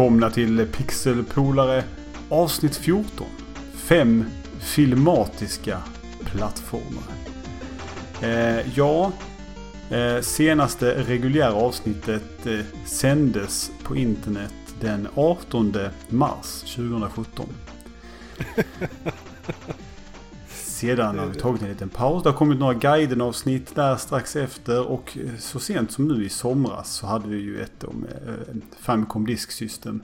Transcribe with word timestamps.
Välkomna 0.00 0.30
till 0.30 0.66
Pixelpolare 0.66 1.84
avsnitt 2.28 2.76
14. 2.76 3.26
Fem 3.74 4.24
filmatiska 4.60 5.82
plattformar. 6.24 7.02
Eh, 8.22 8.78
ja, 8.78 9.12
eh, 9.90 10.20
senaste 10.20 10.94
reguljära 10.94 11.52
avsnittet 11.52 12.46
eh, 12.46 12.60
sändes 12.84 13.70
på 13.82 13.96
internet 13.96 14.54
den 14.80 15.08
18 15.14 15.74
mars 16.08 16.60
2017. 16.76 17.46
Sedan 20.80 21.18
har 21.18 21.26
vi 21.26 21.34
tagit 21.34 21.62
en 21.62 21.68
liten 21.68 21.88
paus. 21.88 22.22
Det 22.22 22.28
har 22.30 22.36
kommit 22.36 22.58
några 22.58 22.74
guiden-avsnitt 22.74 23.74
där 23.74 23.96
strax 23.96 24.36
efter. 24.36 24.86
Och 24.86 25.18
så 25.38 25.60
sent 25.60 25.92
som 25.92 26.08
nu 26.08 26.24
i 26.24 26.28
somras 26.28 26.92
så 26.92 27.06
hade 27.06 27.28
vi 27.28 27.36
ju 27.36 27.62
ett 27.62 27.84
om 27.84 28.06
eh, 28.26 28.56
Famicom 28.80 29.26
Disk 29.26 29.50
System. 29.50 30.02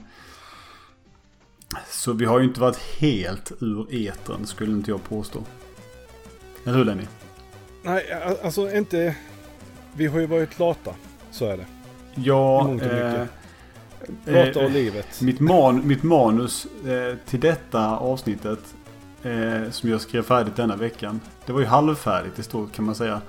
Så 1.89 2.13
vi 2.13 2.25
har 2.25 2.39
ju 2.39 2.45
inte 2.45 2.59
varit 2.59 2.77
helt 2.77 3.51
ur 3.59 3.87
etern 3.89 4.45
skulle 4.45 4.71
inte 4.71 4.91
jag 4.91 5.03
påstå. 5.03 5.43
Eller 6.65 6.77
hur 6.77 6.85
Lenny? 6.85 7.05
Nej, 7.83 8.05
alltså 8.43 8.75
inte... 8.75 9.15
Vi 9.93 10.05
har 10.07 10.19
ju 10.19 10.25
varit 10.25 10.59
lata. 10.59 10.93
Så 11.31 11.45
är 11.45 11.57
det. 11.57 11.65
Ja, 12.15 12.71
eh, 12.81 13.25
Lata 14.25 14.59
och 14.59 14.65
eh, 14.65 14.71
livet. 14.71 15.21
Mitt, 15.21 15.39
man, 15.39 15.87
mitt 15.87 16.03
manus 16.03 16.67
eh, 16.85 17.15
till 17.25 17.39
detta 17.39 17.97
avsnittet 17.97 18.59
eh, 19.27 19.71
som 19.71 19.89
jag 19.89 20.01
skrev 20.01 20.23
färdigt 20.23 20.55
denna 20.55 20.75
veckan. 20.75 21.21
Det 21.45 21.53
var 21.53 21.59
ju 21.59 21.65
halvfärdigt 21.65 22.39
i 22.39 22.43
stort 22.43 22.73
kan 22.73 22.85
man 22.85 22.95
säga. 22.95 23.21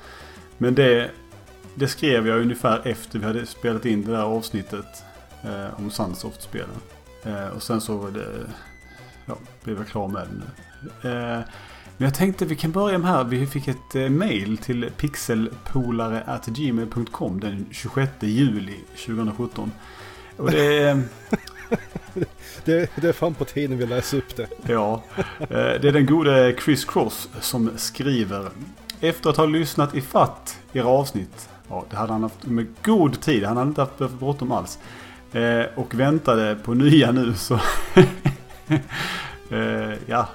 Men 0.58 0.74
det, 0.74 1.10
det 1.74 1.88
skrev 1.88 2.26
jag 2.26 2.40
ungefär 2.40 2.88
efter 2.88 3.18
vi 3.18 3.24
hade 3.24 3.46
spelat 3.46 3.86
in 3.86 4.04
det 4.04 4.12
där 4.12 4.22
avsnittet 4.22 5.04
eh, 5.42 5.78
om 5.78 5.90
Sunsoft-spelen. 5.90 6.80
Eh, 7.22 7.48
och 7.48 7.62
sen 7.62 7.80
så 7.80 7.96
var 7.96 8.10
det, 8.10 8.26
ja, 9.26 9.36
blev 9.64 9.76
jag 9.76 9.88
klar 9.88 10.08
med 10.08 10.28
det 10.28 10.34
nu. 10.38 10.44
Eh, 11.10 11.40
men 11.96 12.06
jag 12.06 12.14
tänkte 12.14 12.44
vi 12.44 12.56
kan 12.56 12.72
börja 12.72 12.98
med 12.98 13.10
här. 13.10 13.24
Vi 13.24 13.46
fick 13.46 13.68
ett 13.68 13.94
eh, 13.94 14.08
mail 14.08 14.58
till 14.58 14.90
pixelpolare.gmail.com 14.96 17.40
den 17.40 17.66
26 17.70 18.12
juli 18.20 18.80
2017. 19.06 19.72
Och 20.36 20.50
det, 20.50 21.02
det, 22.64 22.90
det 22.96 23.08
är 23.08 23.12
fan 23.12 23.34
på 23.34 23.44
tiden 23.44 23.78
vi 23.78 23.86
läser 23.86 24.18
upp 24.18 24.36
det. 24.36 24.48
Ja, 24.66 25.02
eh, 25.40 25.48
det 25.48 25.84
är 25.84 25.92
den 25.92 26.06
gode 26.06 26.56
Chris 26.64 26.84
Cross 26.84 27.28
som 27.40 27.70
skriver. 27.76 28.48
Efter 29.00 29.30
att 29.30 29.36
ha 29.36 29.46
lyssnat 29.46 29.94
i 29.94 30.00
fatt 30.00 30.58
era 30.72 30.86
avsnitt. 30.86 31.48
Ja, 31.68 31.84
det 31.90 31.96
hade 31.96 32.12
han 32.12 32.22
haft 32.22 32.46
med 32.46 32.66
god 32.82 33.20
tid. 33.20 33.44
Han 33.44 33.56
hade 33.56 33.68
inte 33.68 33.80
haft 33.80 33.98
bråttom 33.98 34.52
alls. 34.52 34.78
Eh, 35.32 35.64
och 35.74 35.94
väntade 35.94 36.54
på 36.64 36.74
nya 36.74 37.12
nu 37.12 37.34
så... 37.34 37.60
Eh, 39.50 39.94
ja, 40.06 40.28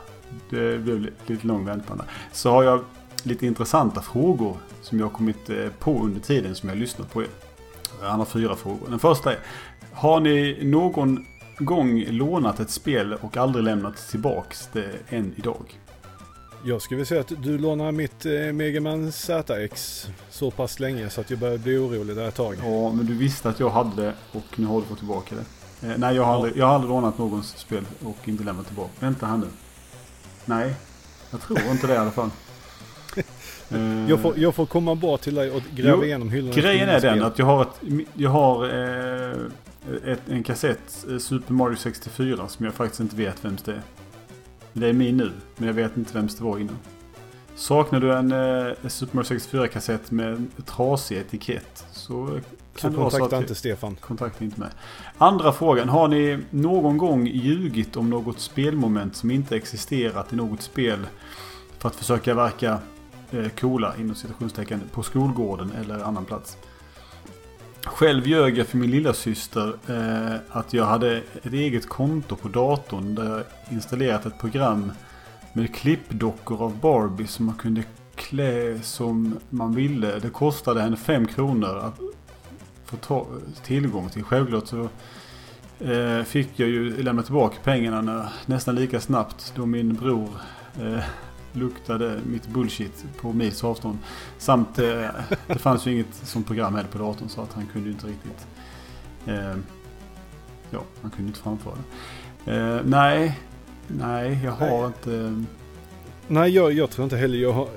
det 0.49 0.83
blev 0.83 1.07
lite 1.27 1.47
lång 1.47 1.65
väntan 1.65 1.97
där. 1.97 2.05
Så 2.31 2.51
har 2.51 2.63
jag 2.63 2.83
lite 3.23 3.45
intressanta 3.45 4.01
frågor 4.01 4.57
som 4.81 4.99
jag 4.99 5.13
kommit 5.13 5.49
på 5.79 6.03
under 6.03 6.21
tiden 6.21 6.55
som 6.55 6.69
jag 6.69 6.77
lyssnat 6.77 7.13
på 7.13 7.21
er. 7.21 7.27
Han 8.01 8.19
har 8.19 8.25
fyra 8.25 8.55
frågor. 8.55 8.87
Den 8.89 8.99
första 8.99 9.31
är. 9.31 9.39
Har 9.93 10.19
ni 10.19 10.57
någon 10.61 11.25
gång 11.57 12.05
lånat 12.07 12.59
ett 12.59 12.69
spel 12.69 13.13
och 13.21 13.37
aldrig 13.37 13.65
lämnat 13.65 14.09
tillbaks 14.09 14.69
det 14.73 14.89
än 15.09 15.33
idag? 15.35 15.79
Jag 16.65 16.81
skulle 16.81 17.05
säga 17.05 17.21
att 17.21 17.43
du 17.43 17.57
lånar 17.57 17.91
mitt 17.91 18.25
eh, 18.25 18.31
Megaman 18.31 19.11
ZX 19.11 20.07
så 20.29 20.51
pass 20.51 20.79
länge 20.79 21.09
så 21.09 21.21
att 21.21 21.29
jag 21.29 21.39
började 21.39 21.59
bli 21.59 21.77
orolig 21.77 22.15
där 22.15 22.27
ett 22.27 22.35
tag. 22.35 22.55
Ja, 22.63 22.91
men 22.91 23.05
du 23.05 23.13
visste 23.13 23.49
att 23.49 23.59
jag 23.59 23.69
hade 23.69 24.01
det 24.01 24.13
och 24.31 24.59
nu 24.59 24.65
har 24.65 24.79
du 24.79 24.85
fått 24.85 24.97
tillbaka 24.97 25.35
det. 25.35 25.87
Eh, 25.87 25.97
nej, 25.97 26.15
jag 26.15 26.23
har, 26.23 26.31
ja. 26.31 26.35
aldrig, 26.35 26.57
jag 26.57 26.65
har 26.65 26.73
aldrig 26.73 26.89
lånat 26.89 27.17
någons 27.17 27.57
spel 27.57 27.85
och 28.03 28.17
inte 28.25 28.43
lämnat 28.43 28.67
tillbaka. 28.67 28.91
Vänta 28.99 29.25
här 29.25 29.37
nu. 29.37 29.47
Nej, 30.45 30.73
jag 31.31 31.41
tror 31.41 31.59
inte 31.71 31.87
det 31.87 31.93
i 31.93 31.97
alla 31.97 32.11
fall. 32.11 32.29
jag, 34.09 34.19
får, 34.21 34.39
jag 34.39 34.55
får 34.55 34.65
komma 34.65 34.95
bort 34.95 35.21
till 35.21 35.35
dig 35.35 35.51
och 35.51 35.61
gräva 35.75 35.97
jo, 35.97 36.03
igenom 36.03 36.29
hyllorna. 36.29 36.55
Grejen 36.55 36.89
är 36.89 37.01
den 37.01 37.23
att 37.23 37.39
jag 37.39 37.45
har, 37.45 37.61
ett, 37.61 38.07
jag 38.13 38.29
har 38.29 38.65
eh, 38.65 39.37
ett, 40.05 40.29
en 40.29 40.43
kassett, 40.43 41.05
eh, 41.09 41.17
Super 41.17 41.53
Mario 41.53 41.75
64, 41.75 42.47
som 42.47 42.65
jag 42.65 42.73
faktiskt 42.73 42.99
inte 42.99 43.15
vet 43.15 43.45
vems 43.45 43.61
det 43.61 43.71
är. 43.71 43.81
Det 44.73 44.87
är 44.87 44.93
min 44.93 45.17
nu, 45.17 45.31
men 45.57 45.67
jag 45.67 45.73
vet 45.73 45.97
inte 45.97 46.13
vems 46.13 46.35
det 46.35 46.43
var 46.43 46.59
innan. 46.59 46.77
Saknar 47.55 47.99
du 47.99 48.13
en 48.13 48.31
eh, 48.31 48.89
Super 48.89 49.15
Mario 49.15 49.27
64-kassett 49.27 50.11
med 50.11 50.47
trasig 50.65 51.17
etikett 51.17 51.85
så 51.91 52.39
kan 52.75 52.91
så 52.91 52.97
det 52.97 53.03
kontakta 53.03 53.29
så 53.29 53.41
inte 53.41 53.55
Stefan. 53.55 53.95
Kontakta 53.95 54.43
inte 54.43 54.59
mig. 54.59 54.69
Andra 55.17 55.53
frågan. 55.53 55.89
Har 55.89 56.07
ni 56.07 56.39
någon 56.49 56.97
gång 56.97 57.27
ljugit 57.27 57.95
om 57.95 58.09
något 58.09 58.39
spelmoment 58.39 59.15
som 59.15 59.31
inte 59.31 59.55
existerat 59.55 60.33
i 60.33 60.35
något 60.35 60.61
spel 60.61 60.99
för 61.77 61.89
att 61.89 61.95
försöka 61.95 62.33
verka 62.33 62.79
eh, 63.31 63.49
coola 63.49 63.93
inom 63.99 64.15
citationstecken 64.15 64.81
på 64.91 65.03
skolgården 65.03 65.71
eller 65.71 65.99
annan 65.99 66.25
plats? 66.25 66.57
Själv 67.85 68.27
ljög 68.27 68.57
jag 68.57 68.67
för 68.67 68.77
min 68.77 68.91
lilla 68.91 69.13
syster 69.13 69.73
eh, 69.87 70.39
att 70.49 70.73
jag 70.73 70.85
hade 70.85 71.17
ett 71.17 71.53
eget 71.53 71.89
konto 71.89 72.35
på 72.35 72.47
datorn 72.47 73.15
där 73.15 73.29
jag 73.29 73.43
installerat 73.71 74.25
ett 74.25 74.39
program 74.39 74.91
med 75.53 75.75
klippdockor 75.75 76.63
av 76.63 76.77
Barbie 76.79 77.27
som 77.27 77.45
man 77.45 77.55
kunde 77.55 77.83
klä 78.15 78.79
som 78.83 79.39
man 79.49 79.75
ville. 79.75 80.19
Det 80.19 80.29
kostade 80.29 80.81
henne 80.81 80.97
5 80.97 81.27
kronor 81.27 81.77
att 81.77 81.99
få 82.85 82.95
ta, 82.97 83.25
tillgång 83.63 84.09
till. 84.09 84.23
Självklart 84.23 84.67
så 84.67 84.89
eh, 85.79 86.23
fick 86.23 86.49
jag 86.55 86.69
ju 86.69 87.03
lämna 87.03 87.23
tillbaka 87.23 87.55
pengarna 87.63 88.29
nästan 88.45 88.75
lika 88.75 88.99
snabbt 88.99 89.53
då 89.55 89.65
min 89.65 89.93
bror 89.93 90.29
eh, 90.81 91.03
luktade 91.53 92.19
mitt 92.25 92.47
bullshit 92.47 93.05
på 93.21 93.33
mils 93.33 93.63
avstånd. 93.63 93.97
Samt 94.37 94.79
eh, 94.79 95.07
det 95.47 95.59
fanns 95.59 95.85
ju 95.85 95.91
inget 95.91 96.15
som 96.15 96.43
program 96.43 96.75
heller 96.75 96.89
på 96.89 96.97
datorn 96.97 97.29
så 97.29 97.41
att 97.41 97.53
han 97.53 97.65
kunde 97.65 97.87
ju 97.87 97.93
inte 97.93 98.07
riktigt... 98.07 98.47
Eh, 99.25 99.55
ja, 100.69 100.83
han 101.01 101.11
kunde 101.11 101.27
inte 101.27 101.39
framföra 101.39 101.73
det. 102.45 102.51
Eh, 102.51 102.81
nej, 102.85 103.39
nej, 103.87 104.39
jag 104.43 104.51
har 104.51 104.79
nej. 104.79 104.85
inte... 104.85 105.43
Nej, 106.27 106.49
jag, 106.49 106.71
jag 106.71 106.89
tror 106.89 107.03
inte 107.03 107.17
heller 107.17 107.37
jag 107.37 107.53
har... 107.53 107.67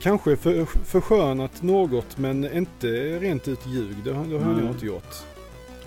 Kanske 0.00 0.36
för, 0.36 0.64
förskönat 0.64 1.62
något 1.62 2.18
men 2.18 2.52
inte 2.56 2.86
rent 3.18 3.48
ut 3.48 3.66
ljug. 3.66 3.96
Det, 4.04 4.10
det 4.10 4.16
har 4.16 4.24
jag 4.24 4.46
nog 4.46 4.70
inte 4.70 4.86
gjort. 4.86 5.31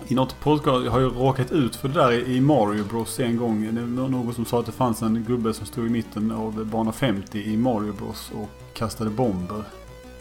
I 0.08 0.14
något 0.14 0.40
podcast 0.40 0.88
har 0.88 1.00
jag 1.00 1.16
råkat 1.16 1.52
ut 1.52 1.76
för 1.76 1.88
det 1.88 1.94
där 1.94 2.28
i 2.28 2.40
Mario 2.40 2.84
Bros 2.84 3.20
en 3.20 3.36
gång. 3.36 3.74
Det 3.74 3.80
var 3.80 4.08
någon 4.08 4.34
som 4.34 4.44
sa 4.44 4.60
att 4.60 4.66
det 4.66 4.72
fanns 4.72 5.02
en 5.02 5.24
gubbe 5.28 5.54
som 5.54 5.66
stod 5.66 5.86
i 5.86 5.90
mitten 5.90 6.30
av 6.30 6.66
bana 6.66 6.92
50 6.92 7.38
i 7.38 7.56
Mario 7.56 7.92
Bros 7.92 8.30
och 8.34 8.48
kastade 8.74 9.10
bomber. 9.10 9.64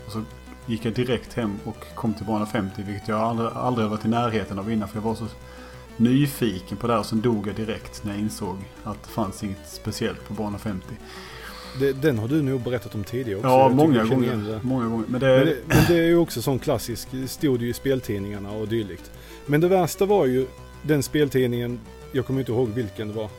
Och 0.05 0.11
så 0.11 0.21
gick 0.65 0.85
jag 0.85 0.93
direkt 0.93 1.33
hem 1.33 1.55
och 1.63 1.95
kom 1.95 2.13
till 2.13 2.25
bana 2.25 2.45
50 2.45 2.83
vilket 2.83 3.07
jag 3.07 3.21
aldrig, 3.21 3.49
aldrig 3.53 3.89
varit 3.89 4.05
i 4.05 4.07
närheten 4.07 4.59
av 4.59 4.71
innan 4.71 4.87
för 4.87 4.97
jag 4.97 5.03
var 5.03 5.15
så 5.15 5.25
nyfiken 5.97 6.77
på 6.77 6.87
det 6.87 6.97
och 6.97 7.05
sen 7.05 7.21
dog 7.21 7.47
jag 7.47 7.55
direkt 7.55 8.03
när 8.03 8.11
jag 8.11 8.21
insåg 8.21 8.57
att 8.83 9.03
det 9.03 9.09
fanns 9.09 9.43
inget 9.43 9.69
speciellt 9.69 10.27
på 10.27 10.33
bana 10.33 10.57
50. 10.57 10.87
Det, 11.79 11.93
den 11.93 12.19
har 12.19 12.27
du 12.27 12.41
nog 12.41 12.61
berättat 12.61 12.95
om 12.95 13.03
tidigare 13.03 13.37
också. 13.39 13.49
Ja, 13.49 13.69
många 13.69 14.03
gånger, 14.03 14.59
många 14.63 14.85
gånger. 14.85 15.05
Men 15.07 15.21
det... 15.21 15.27
Men, 15.27 15.45
det, 15.45 15.57
men 15.67 15.83
det 15.87 15.97
är 15.97 16.07
ju 16.07 16.17
också 16.17 16.41
sån 16.41 16.59
klassisk, 16.59 17.07
stod 17.27 17.61
ju 17.61 17.69
i 17.69 17.73
speltidningarna 17.73 18.51
och 18.51 18.67
dylikt. 18.67 19.11
Men 19.45 19.61
det 19.61 19.67
värsta 19.67 20.05
var 20.05 20.25
ju 20.25 20.47
den 20.81 21.03
speltidningen, 21.03 21.79
jag 22.11 22.25
kommer 22.25 22.39
inte 22.39 22.51
ihåg 22.51 22.69
vilken 22.69 23.07
det 23.07 23.13
var. 23.13 23.29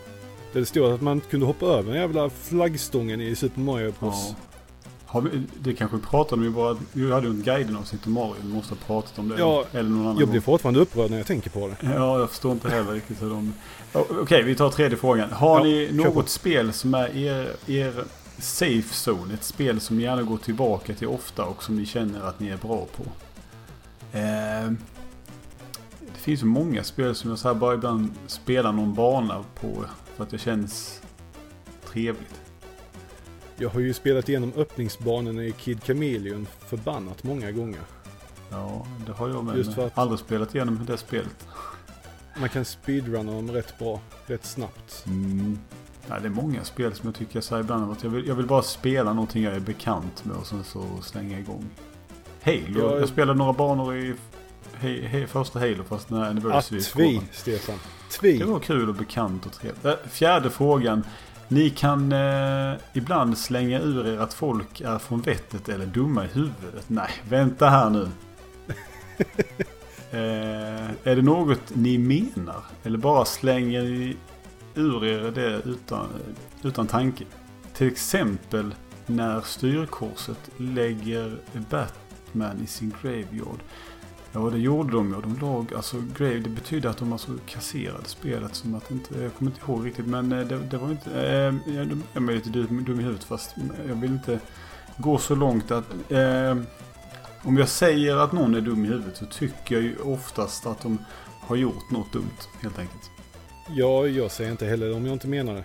Där 0.53 0.61
det 0.61 0.67
stod 0.67 0.93
att 0.93 1.03
man 1.03 1.21
kunde 1.21 1.47
hoppa 1.47 1.67
över 1.67 1.93
den 1.93 2.01
jävla 2.01 2.31
flaggstången 2.31 3.21
i 3.21 3.37
Super 3.37 3.61
Mario 3.61 3.93
Bros. 4.01 4.35
Ja. 5.13 5.21
Vi, 5.21 5.43
det 5.61 5.75
kanske 5.75 5.97
vi 5.97 6.03
pratade 6.03 6.41
om 6.41 6.47
i 6.47 6.49
våra, 6.49 6.77
vi 6.93 7.13
hade 7.13 7.27
ju 7.27 7.33
en 7.33 7.43
guide 7.43 7.77
avsnitt 7.77 8.07
om 8.07 8.13
Mario, 8.13 8.35
vi 8.43 8.49
måste 8.49 8.75
ha 8.75 8.79
pratat 8.87 9.19
om 9.19 9.29
det. 9.29 9.39
Ja, 9.39 9.65
eller 9.73 9.91
någon 9.91 10.07
annan 10.07 10.19
jag 10.19 10.29
blir 10.29 10.41
fortfarande 10.41 10.81
upprörd 10.81 11.11
när 11.11 11.19
jag 11.19 11.27
tänker 11.27 11.51
på 11.51 11.69
det. 11.69 11.77
Ja, 11.81 12.19
jag 12.19 12.31
förstår 12.31 12.53
inte 12.53 12.69
heller 12.69 12.93
riktigt 12.93 13.23
hur 13.23 13.31
de... 13.31 13.55
Okej, 13.93 14.17
okay, 14.17 14.43
vi 14.43 14.55
tar 14.55 14.71
tredje 14.71 14.99
frågan. 14.99 15.33
Har 15.33 15.59
ja, 15.59 15.65
ni 15.65 15.89
något 15.93 16.29
spel 16.29 16.73
som 16.73 16.95
är 16.95 17.17
er, 17.17 17.51
er 17.67 18.05
safe 18.39 19.11
zone? 19.11 19.35
Ett 19.35 19.45
spel 19.45 19.81
som 19.81 19.97
ni 19.97 20.03
gärna 20.03 20.23
går 20.23 20.39
tillbaka 20.39 20.95
till 20.95 21.09
ofta 21.09 21.45
och 21.45 21.63
som 21.63 21.77
ni 21.77 21.87
känner 21.87 22.23
att 22.23 22.41
ni 22.41 22.49
är 22.49 22.57
bra 22.57 22.87
på? 22.97 23.03
Eh, 24.19 24.73
finns 26.27 26.43
ju 26.43 26.47
många 26.47 26.85
spel 26.85 27.15
som 27.15 27.31
jag 27.31 27.39
så 27.39 27.55
bara 27.55 27.75
ibland 27.75 28.11
spelar 28.27 28.73
någon 28.73 28.95
bana 28.95 29.45
på. 29.61 29.85
För 30.17 30.25
att 30.25 30.31
det 30.31 30.39
känns 30.39 31.03
trevligt. 31.85 32.41
Jag 33.57 33.69
har 33.69 33.81
ju 33.81 33.95
spelat 33.95 34.29
igenom 34.29 34.53
öppningsbanorna 34.57 35.45
i 35.45 35.53
Kid 35.53 35.85
Chameleon 35.85 36.47
förbannat 36.67 37.25
många 37.25 37.53
gånger. 37.53 37.81
Ja, 38.51 38.87
det 39.07 39.13
har 39.13 39.29
jag 39.29 39.45
med. 39.45 39.57
Just 39.57 39.75
för 39.75 39.87
att 39.87 39.99
aldrig 39.99 40.21
spelat 40.21 40.55
igenom 40.55 40.85
det 40.87 40.97
spelet. 40.97 41.49
Man 42.41 42.49
kan 42.49 42.65
speedrunna 42.65 43.33
dem 43.33 43.51
rätt 43.51 43.79
bra, 43.79 44.01
rätt 44.27 44.45
snabbt. 44.45 45.05
Mm. 45.07 45.59
Ja, 46.09 46.19
det 46.19 46.27
är 46.27 46.31
många 46.31 46.65
spel 46.65 46.95
som 46.95 47.07
jag 47.09 47.15
tycker 47.15 47.41
så 47.41 47.55
här 47.55 47.63
ibland 47.63 47.93
att 47.93 48.03
jag 48.03 48.11
vill, 48.11 48.27
jag 48.27 48.35
vill 48.35 48.47
bara 48.47 48.63
spela 48.63 49.13
någonting 49.13 49.43
jag 49.43 49.55
är 49.55 49.61
bekant 49.61 50.25
med 50.25 50.37
och 50.37 50.47
sen 50.47 50.65
så 50.65 50.85
slänga 51.03 51.39
igång. 51.39 51.65
Halo, 52.43 52.81
jag, 52.81 53.01
jag 53.01 53.09
spelade 53.09 53.39
några 53.39 53.53
banor 53.53 53.97
i 53.97 54.15
he, 54.81 55.07
he, 55.07 55.27
första 55.27 55.59
Halo 55.59 55.85
fast 55.85 56.09
den 56.09 56.19
här 56.19 56.31
anniversary 56.31 56.81
Tvi, 56.81 57.21
Stefan. 57.33 57.79
Tvi. 58.11 58.39
Det 58.39 58.45
var 58.45 58.61
kul 58.61 58.89
och 58.89 58.95
bekant 58.95 59.47
och 59.47 59.53
trevligt. 59.53 59.85
Äh, 59.85 59.95
fjärde 60.11 60.51
frågan. 60.51 61.05
Ni 61.49 61.71
kan 61.71 62.13
eh, 62.13 62.75
ibland 62.93 63.39
slänga 63.39 63.81
ur 63.81 64.07
er 64.07 64.19
att 64.19 64.35
folk 64.35 64.81
är 64.81 64.99
från 64.99 65.21
vettet 65.21 65.69
eller 65.69 65.87
dumma 65.87 66.25
i 66.25 66.29
huvudet. 66.29 66.85
Nej, 66.87 67.11
vänta 67.29 67.69
här 67.69 67.91
nu. 67.91 68.03
eh, 70.11 70.91
är 71.05 71.17
det 71.17 71.23
något 71.23 71.75
ni 71.75 71.99
menar? 71.99 72.63
Eller 72.83 72.99
bara 72.99 73.25
slänger 73.25 73.83
ni 73.83 74.17
ur 74.75 75.05
er 75.05 75.31
det 75.31 75.63
utan, 75.65 76.09
utan 76.63 76.87
tanke? 76.87 77.25
Till 77.75 77.87
exempel 77.87 78.75
när 79.07 79.41
styrkorset 79.41 80.51
lägger 80.57 81.39
Batman 81.71 82.63
i 82.65 82.67
sin 82.67 82.95
graveyard. 83.03 83.61
Ja, 84.37 84.51
det 84.51 84.59
gjorde 84.59 84.93
de 84.93 85.09
ju. 85.09 85.21
De 85.21 85.39
låg, 85.41 85.75
alltså 85.75 86.03
grave, 86.19 86.39
det 86.39 86.49
betyder 86.49 86.89
att 86.89 86.99
de 86.99 87.13
alltså 87.13 87.31
kasserade 87.47 88.05
spelet 88.05 88.55
som 88.55 88.75
att 88.75 88.91
inte, 88.91 89.23
jag 89.23 89.35
kommer 89.35 89.51
inte 89.51 89.63
ihåg 89.73 89.87
riktigt 89.87 90.07
men 90.07 90.33
eh, 90.33 90.47
det, 90.47 90.59
det 90.59 90.77
var 90.77 90.91
inte, 90.91 91.11
eh, 91.11 91.55
jag 92.15 92.29
är 92.31 92.35
lite 92.35 92.51
dum, 92.51 92.85
dum 92.85 93.01
i 93.01 93.03
huvudet 93.03 93.25
fast 93.25 93.55
jag 93.89 93.95
vill 93.95 94.13
inte 94.13 94.41
gå 94.97 95.19
så 95.19 95.35
långt 95.35 95.71
att, 95.71 95.85
eh, 96.09 96.57
om 97.43 97.57
jag 97.57 97.69
säger 97.69 98.17
att 98.17 98.33
någon 98.33 98.55
är 98.55 98.61
dum 98.61 98.85
i 98.85 98.89
huvudet 98.89 99.17
så 99.17 99.27
tycker 99.27 99.75
jag 99.75 99.85
ju 99.85 99.97
oftast 99.97 100.67
att 100.67 100.83
de 100.83 100.99
har 101.41 101.57
gjort 101.57 101.91
något 101.91 102.13
dumt 102.13 102.41
helt 102.63 102.79
enkelt. 102.79 103.11
Ja, 103.69 104.07
jag 104.07 104.31
säger 104.31 104.51
inte 104.51 104.67
heller 104.67 104.97
om 104.97 105.07
jag 105.07 105.13
inte 105.13 105.29
menar 105.29 105.55
det. 105.55 105.65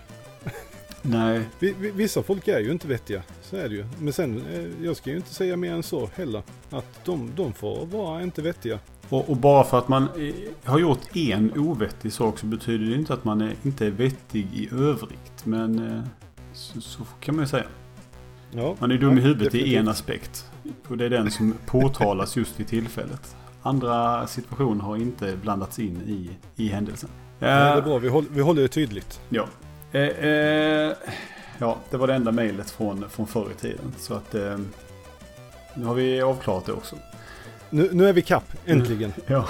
Nej. 1.02 1.42
Vissa 1.94 2.22
folk 2.22 2.48
är 2.48 2.60
ju 2.60 2.72
inte 2.72 2.88
vettiga, 2.88 3.22
så 3.52 3.58
är 3.58 3.68
det 3.68 3.74
ju. 3.74 3.84
Men 3.98 4.12
sen, 4.12 4.42
eh, 4.52 4.84
jag 4.86 4.96
ska 4.96 5.10
ju 5.10 5.16
inte 5.16 5.34
säga 5.34 5.56
mer 5.56 5.72
än 5.72 5.82
så 5.82 6.10
heller. 6.14 6.42
Att 6.70 7.04
de, 7.04 7.30
de 7.36 7.52
får 7.52 7.86
vara 7.86 8.22
inte 8.22 8.42
vettiga. 8.42 8.78
Och, 9.08 9.30
och, 9.30 9.36
bara 9.36 9.64
för 9.64 9.78
att 9.78 9.88
man 9.88 10.02
eh, 10.02 10.34
har 10.64 10.78
gjort 10.78 11.16
en 11.16 11.52
ovettig 11.58 12.12
sak 12.12 12.38
så 12.38 12.46
betyder 12.46 12.86
det 12.86 12.94
inte 12.94 13.14
att 13.14 13.24
man 13.24 13.40
är, 13.40 13.54
inte 13.62 13.86
är 13.86 13.90
vettig 13.90 14.48
i 14.54 14.68
övrigt. 14.72 15.44
Men 15.44 15.90
eh, 15.90 16.02
så, 16.52 16.80
så 16.80 17.04
kan 17.20 17.36
man 17.36 17.44
ju 17.44 17.48
säga. 17.48 17.64
Ja, 18.50 18.76
man 18.78 18.90
är 18.90 18.98
dum 18.98 19.12
ja, 19.12 19.18
i 19.18 19.20
huvudet 19.20 19.44
definitivt. 19.44 19.72
i 19.72 19.76
en 19.76 19.88
aspekt. 19.88 20.50
Och 20.88 20.96
det 20.96 21.04
är 21.04 21.10
den 21.10 21.30
som 21.30 21.54
påtalas 21.66 22.36
just 22.36 22.60
vid 22.60 22.66
tillfället. 22.66 23.36
Andra 23.62 24.26
situationer 24.26 24.84
har 24.84 24.96
inte 24.96 25.36
blandats 25.42 25.78
in 25.78 26.02
i, 26.06 26.30
i 26.64 26.68
händelsen. 26.68 27.10
Ja, 27.38 27.46
det 27.46 27.52
är 27.52 27.82
bra, 27.82 27.98
vi 27.98 28.08
håller, 28.08 28.28
vi 28.30 28.40
håller 28.40 28.62
det 28.62 28.68
tydligt. 28.68 29.20
Ja, 29.28 29.46
Eh, 29.94 30.02
eh, 30.02 30.92
ja, 31.58 31.76
det 31.90 31.96
var 31.96 32.06
det 32.06 32.14
enda 32.14 32.32
mejlet 32.32 32.70
från, 32.70 33.10
från 33.10 33.26
förr 33.26 33.48
i 33.56 33.60
tiden. 33.60 33.94
Så 33.98 34.14
att 34.14 34.34
eh, 34.34 34.58
nu 35.74 35.84
har 35.84 35.94
vi 35.94 36.22
avklarat 36.22 36.66
det 36.66 36.72
också. 36.72 36.96
Nu, 37.70 37.88
nu 37.92 38.08
är 38.08 38.12
vi 38.12 38.22
kapp, 38.22 38.52
äntligen. 38.66 39.12
ja. 39.26 39.48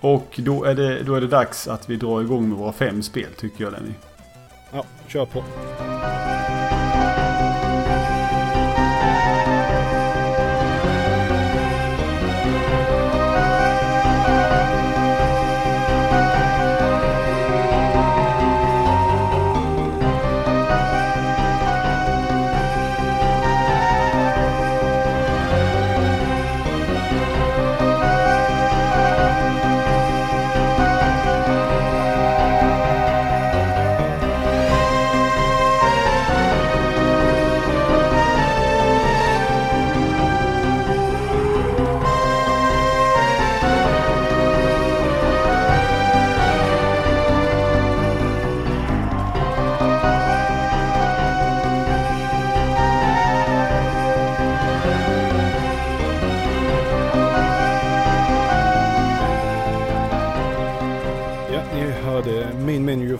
Och 0.00 0.40
då 0.42 0.64
är, 0.64 0.74
det, 0.74 1.02
då 1.02 1.14
är 1.14 1.20
det 1.20 1.26
dags 1.26 1.68
att 1.68 1.90
vi 1.90 1.96
drar 1.96 2.20
igång 2.20 2.48
med 2.48 2.58
våra 2.58 2.72
fem 2.72 3.02
spel 3.02 3.28
tycker 3.36 3.64
jag 3.64 3.72
Lenny. 3.72 3.92
Ja, 4.72 4.84
kör 5.06 5.26
på. 5.26 5.44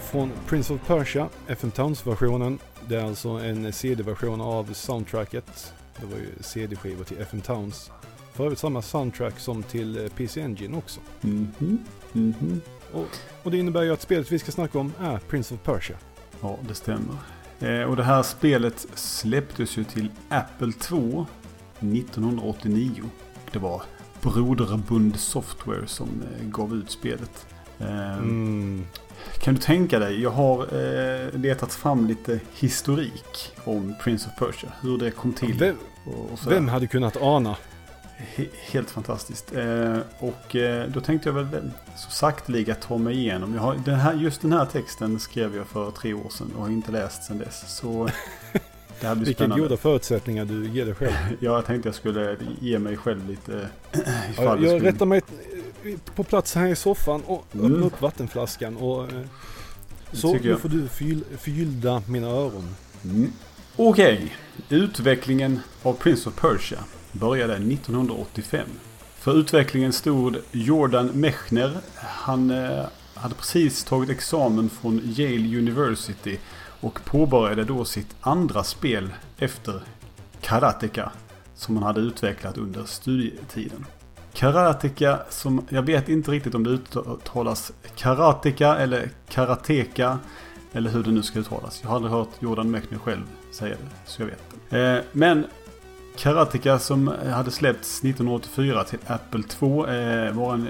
Från 0.09 0.33
Prince 0.47 0.75
of 0.75 0.87
Persia, 0.87 1.29
FM 1.47 1.71
Towns-versionen. 1.71 2.59
Det 2.89 2.97
är 2.97 3.05
alltså 3.05 3.29
en 3.29 3.73
CD-version 3.73 4.41
av 4.41 4.73
soundtracket. 4.73 5.75
Det 6.01 6.07
var 6.07 6.17
ju 6.17 6.31
CD-skivor 6.41 7.05
till 7.05 7.19
FM 7.19 7.41
Towns. 7.41 7.91
För 8.33 8.45
övrigt 8.45 8.59
samma 8.59 8.83
soundtrack 8.83 9.39
som 9.39 9.63
till 9.63 10.05
eh, 10.05 10.11
PC 10.11 10.43
Engine 10.43 10.77
också. 10.77 11.01
Mm 11.21 11.49
-hmm. 11.59 11.79
Mm 12.15 12.35
-hmm. 12.41 12.61
Och, 12.93 13.07
och, 13.43 13.51
det 13.51 13.59
innebär 13.59 13.83
ju 13.83 13.93
att 13.93 14.03
spelet 14.03 14.33
vi 14.33 14.39
ska 14.39 14.53
snacka 14.53 14.79
om 14.79 14.93
är 15.01 15.19
Prince 15.19 15.55
of 15.55 15.63
Persia. 15.63 15.97
Ja, 16.41 16.59
det 16.69 16.75
stämmer. 16.75 17.17
Eh, 17.61 17.83
och 17.83 17.97
det 17.97 18.05
här 18.05 18.23
spelet 18.23 18.87
släpptes 18.95 19.77
ju 19.77 19.85
till 19.85 20.11
Apple 20.29 20.73
2 20.73 21.27
1989. 21.81 23.03
Det 23.53 23.59
var 23.59 23.83
Broderbund 24.21 25.17
Software 25.17 25.87
som 25.87 26.09
eh, 26.09 26.47
gav 26.47 26.75
ut 26.75 26.91
spelet. 26.91 27.47
Eh, 27.79 28.19
mm. 28.19 28.85
Kan 29.39 29.55
du 29.55 29.61
tänka 29.61 29.99
dig, 29.99 30.23
jag 30.23 30.31
har 30.31 30.63
eh, 30.63 31.39
letat 31.41 31.75
fram 31.75 32.07
lite 32.07 32.41
historik 32.55 33.53
om 33.65 33.95
Prince 34.03 34.29
of 34.29 34.39
Persia. 34.47 34.73
Hur 34.83 34.99
det 34.99 35.11
kom 35.11 35.33
till. 35.33 35.55
Vem, 35.59 35.77
och 36.05 36.39
vem 36.53 36.69
hade 36.69 36.87
kunnat 36.87 37.17
ana? 37.17 37.57
He 38.19 38.47
helt 38.71 38.91
fantastiskt. 38.91 39.53
Eh, 39.55 39.99
och 40.19 40.57
eh, 40.57 40.89
då 40.89 41.01
tänkte 41.01 41.29
jag 41.29 41.35
väl 41.35 41.71
så 41.97 42.11
sakteliga 42.11 42.75
ta 42.75 42.99
mig 42.99 43.17
igenom. 43.17 43.55
Jag 43.55 43.63
har, 43.63 43.77
den 43.85 43.95
här, 43.95 44.15
just 44.15 44.43
den 44.43 44.53
här 44.53 44.65
texten 44.65 45.21
skrev 45.21 45.57
jag 45.57 45.67
för 45.67 45.91
tre 45.91 46.15
år 46.15 46.29
sedan 46.31 46.53
och 46.57 46.63
har 46.63 46.71
inte 46.71 46.93
läst 46.93 47.25
sedan 47.25 47.39
dess. 47.39 47.77
Så 47.77 48.09
det 49.01 49.07
här 49.07 49.15
blir 49.15 49.27
Vilka 49.27 49.39
spännande. 49.39 49.63
goda 49.63 49.77
förutsättningar 49.77 50.45
du 50.45 50.69
ger 50.69 50.85
dig 50.85 50.95
själv. 50.95 51.13
ja, 51.29 51.37
jag 51.41 51.67
tänkte 51.67 51.89
jag 51.89 51.97
skulle 51.97 52.37
ge 52.61 52.79
mig 52.79 52.97
själv 52.97 53.29
lite... 53.29 53.69
ifall 54.31 54.45
ja, 54.45 54.57
jag 54.57 54.59
skulle... 54.59 54.93
rättar 54.93 55.07
mig 55.07 55.23
på 56.15 56.25
plats 56.25 56.55
här 56.55 56.67
i 56.67 56.77
soffan 56.77 57.23
och 57.27 57.47
mm. 57.55 57.73
öppna 57.73 57.87
upp 57.87 58.03
vattenflaskan. 58.03 58.77
Och, 58.77 59.13
eh, 59.13 59.21
så 60.13 60.33
nu 60.35 60.57
får 60.57 60.69
du 60.69 60.89
förgyll, 60.89 61.25
förgyllda 61.39 62.03
mina 62.07 62.27
öron. 62.27 62.75
Mm. 63.05 63.33
Okej, 63.77 64.33
okay. 64.67 64.79
utvecklingen 64.79 65.61
av 65.83 65.93
Prince 65.93 66.29
of 66.29 66.41
Persia 66.41 66.79
började 67.13 67.55
1985. 67.55 68.69
För 69.19 69.39
utvecklingen 69.39 69.93
stod 69.93 70.37
Jordan 70.53 71.07
Mechner. 71.07 71.77
Han 71.97 72.51
eh, 72.51 72.85
hade 73.15 73.35
precis 73.35 73.85
tagit 73.85 74.11
examen 74.11 74.71
från 74.71 75.01
Yale 75.05 75.59
University 75.59 76.39
och 76.81 77.05
påbörjade 77.05 77.65
då 77.65 77.85
sitt 77.85 78.17
andra 78.21 78.65
spel 78.65 79.11
efter 79.39 79.83
Karateka 80.41 81.13
som 81.55 81.77
han 81.77 81.87
hade 81.87 82.01
utvecklat 82.01 82.59
under 82.59 82.85
studietiden. 82.85 83.85
Karateka 84.39 85.19
som, 85.29 85.65
jag 85.69 85.83
vet 85.83 86.09
inte 86.09 86.31
riktigt 86.31 86.55
om 86.55 86.65
det 86.65 86.71
uttalas 86.71 87.73
karateka 87.97 88.77
eller 88.77 89.11
karateka. 89.29 90.19
Eller 90.73 90.91
hur 90.91 91.03
det 91.03 91.11
nu 91.11 91.23
ska 91.23 91.39
uttalas. 91.39 91.81
Jag 91.83 91.89
har 91.89 91.97
aldrig 91.97 92.13
hört 92.13 92.29
Jordan 92.41 92.71
Mechner 92.71 92.99
själv 92.99 93.23
säga 93.53 93.75
det. 93.75 94.11
Så 94.11 94.23
jag 94.23 94.27
vet 94.27 94.41
inte. 94.55 94.79
Eh, 94.79 95.03
men 95.13 95.47
Karateka 96.17 96.79
som 96.79 97.09
hade 97.33 97.51
släppts 97.51 97.99
1984 97.99 98.85
till 98.85 98.99
Apple 99.07 99.43
2 99.43 99.87
eh, 99.87 100.33
var 100.33 100.55
en 100.55 100.69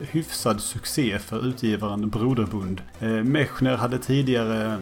hyfsad 0.00 0.60
succé 0.60 1.18
för 1.18 1.46
utgivaren 1.46 2.08
Broderbund. 2.08 2.82
Eh, 3.00 3.08
Mechner 3.08 3.76
hade 3.76 3.98
tidigare 3.98 4.78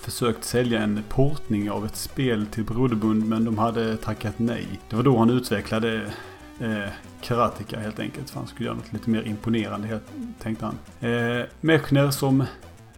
försökt 0.00 0.44
sälja 0.44 0.80
en 0.80 1.02
portning 1.08 1.70
av 1.70 1.86
ett 1.86 1.96
spel 1.96 2.46
till 2.46 2.64
Broderbund 2.64 3.26
men 3.26 3.44
de 3.44 3.58
hade 3.58 3.96
tackat 3.96 4.34
nej. 4.36 4.66
Det 4.90 4.96
var 4.96 5.02
då 5.02 5.18
han 5.18 5.30
utvecklade 5.30 6.12
eh, 6.60 6.88
Karateka 7.20 7.78
helt 7.80 7.98
enkelt. 7.98 8.30
För 8.30 8.38
han 8.38 8.48
skulle 8.48 8.66
göra 8.66 8.76
något 8.76 8.92
lite 8.92 9.10
mer 9.10 9.22
imponerande 9.22 10.00
tänkte 10.38 10.64
han. 10.64 11.10
Eh, 11.10 11.44
Mechner 11.60 12.10
som 12.10 12.40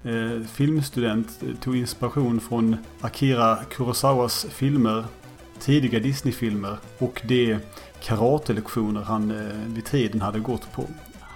eh, 0.04 0.46
filmstudent 0.52 1.42
eh, 1.42 1.54
tog 1.60 1.76
inspiration 1.76 2.40
från 2.40 2.76
Akira 3.00 3.56
Kurosawas 3.70 4.46
filmer. 4.50 5.04
Tidiga 5.58 5.98
Disney-filmer 5.98 6.76
och 6.98 7.22
de 7.24 7.58
karatelektioner 8.00 9.02
han 9.02 9.30
eh, 9.30 9.74
vid 9.74 9.84
tiden 9.84 10.20
hade 10.20 10.38
gått 10.38 10.72
på. 10.72 10.86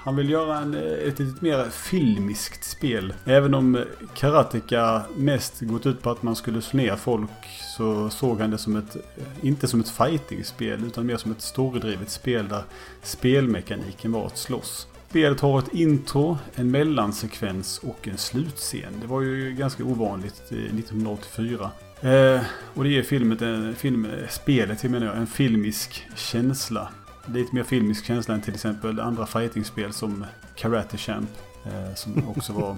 Han 0.05 0.17
vill 0.17 0.31
göra 0.31 0.59
en, 0.59 0.75
eh, 0.75 1.09
ett 1.09 1.19
lite 1.19 1.45
mer 1.45 1.71
filmiskt 1.71 2.65
spel. 2.65 3.15
Även 3.25 3.55
om 3.55 3.85
Karateka 4.15 5.03
mest 5.17 5.61
gått 5.61 5.87
ut 5.87 6.03
på 6.03 6.11
att 6.11 6.23
man 6.23 6.37
skulle 6.37 6.63
slå 6.63 6.77
ner 6.77 6.97
folk 6.97 7.31
så 7.77 8.11
såg 8.11 8.41
han 8.41 8.51
det 8.51 8.59
som 8.59 8.77
ett, 8.77 8.97
eh, 8.97 9.25
inte 9.43 9.69
som 9.69 9.81
ett 9.81 9.89
fighting-spel 9.89 10.85
utan 10.87 11.07
mer 11.07 11.17
som 11.17 11.33
ett 11.33 11.41
storydrivet 11.41 12.11
spel 12.11 12.49
där 12.49 12.63
spelmekaniken 13.03 14.13
var 14.13 14.27
att 14.27 14.39
slåss. 14.39 14.87
Spelet 15.09 15.41
har 15.41 15.59
ett 15.59 15.75
intro, 15.75 16.39
en 16.55 16.71
mellansekvens 16.71 17.79
och 17.79 18.09
en 18.09 18.19
slutscen. 18.19 18.93
Det 19.01 19.07
var 19.07 19.21
ju 19.21 19.55
ganska 19.55 19.85
ovanligt 19.85 20.43
1984. 20.51 21.71
Eh, 22.01 22.41
och 22.75 22.85
det 22.85 22.91
ger 22.91 23.03
filmet, 23.03 23.43
en, 23.43 23.69
eh, 23.69 23.75
film, 23.75 24.07
spelet 24.31 24.83
jag 24.83 24.93
menar 24.93 25.07
jag, 25.07 25.17
en 25.17 25.27
filmisk 25.27 26.07
känsla. 26.17 26.89
Lite 27.27 27.55
mer 27.55 27.63
filmisk 27.63 28.05
känsla 28.05 28.35
än 28.35 28.41
till 28.41 28.55
exempel 28.55 29.01
andra 29.01 29.27
fightingspel 29.27 29.93
som 29.93 30.25
Karate 30.55 30.97
Champ. 30.97 31.31
Eh, 31.65 31.95
som 31.95 32.29
också 32.29 32.53
var 32.53 32.77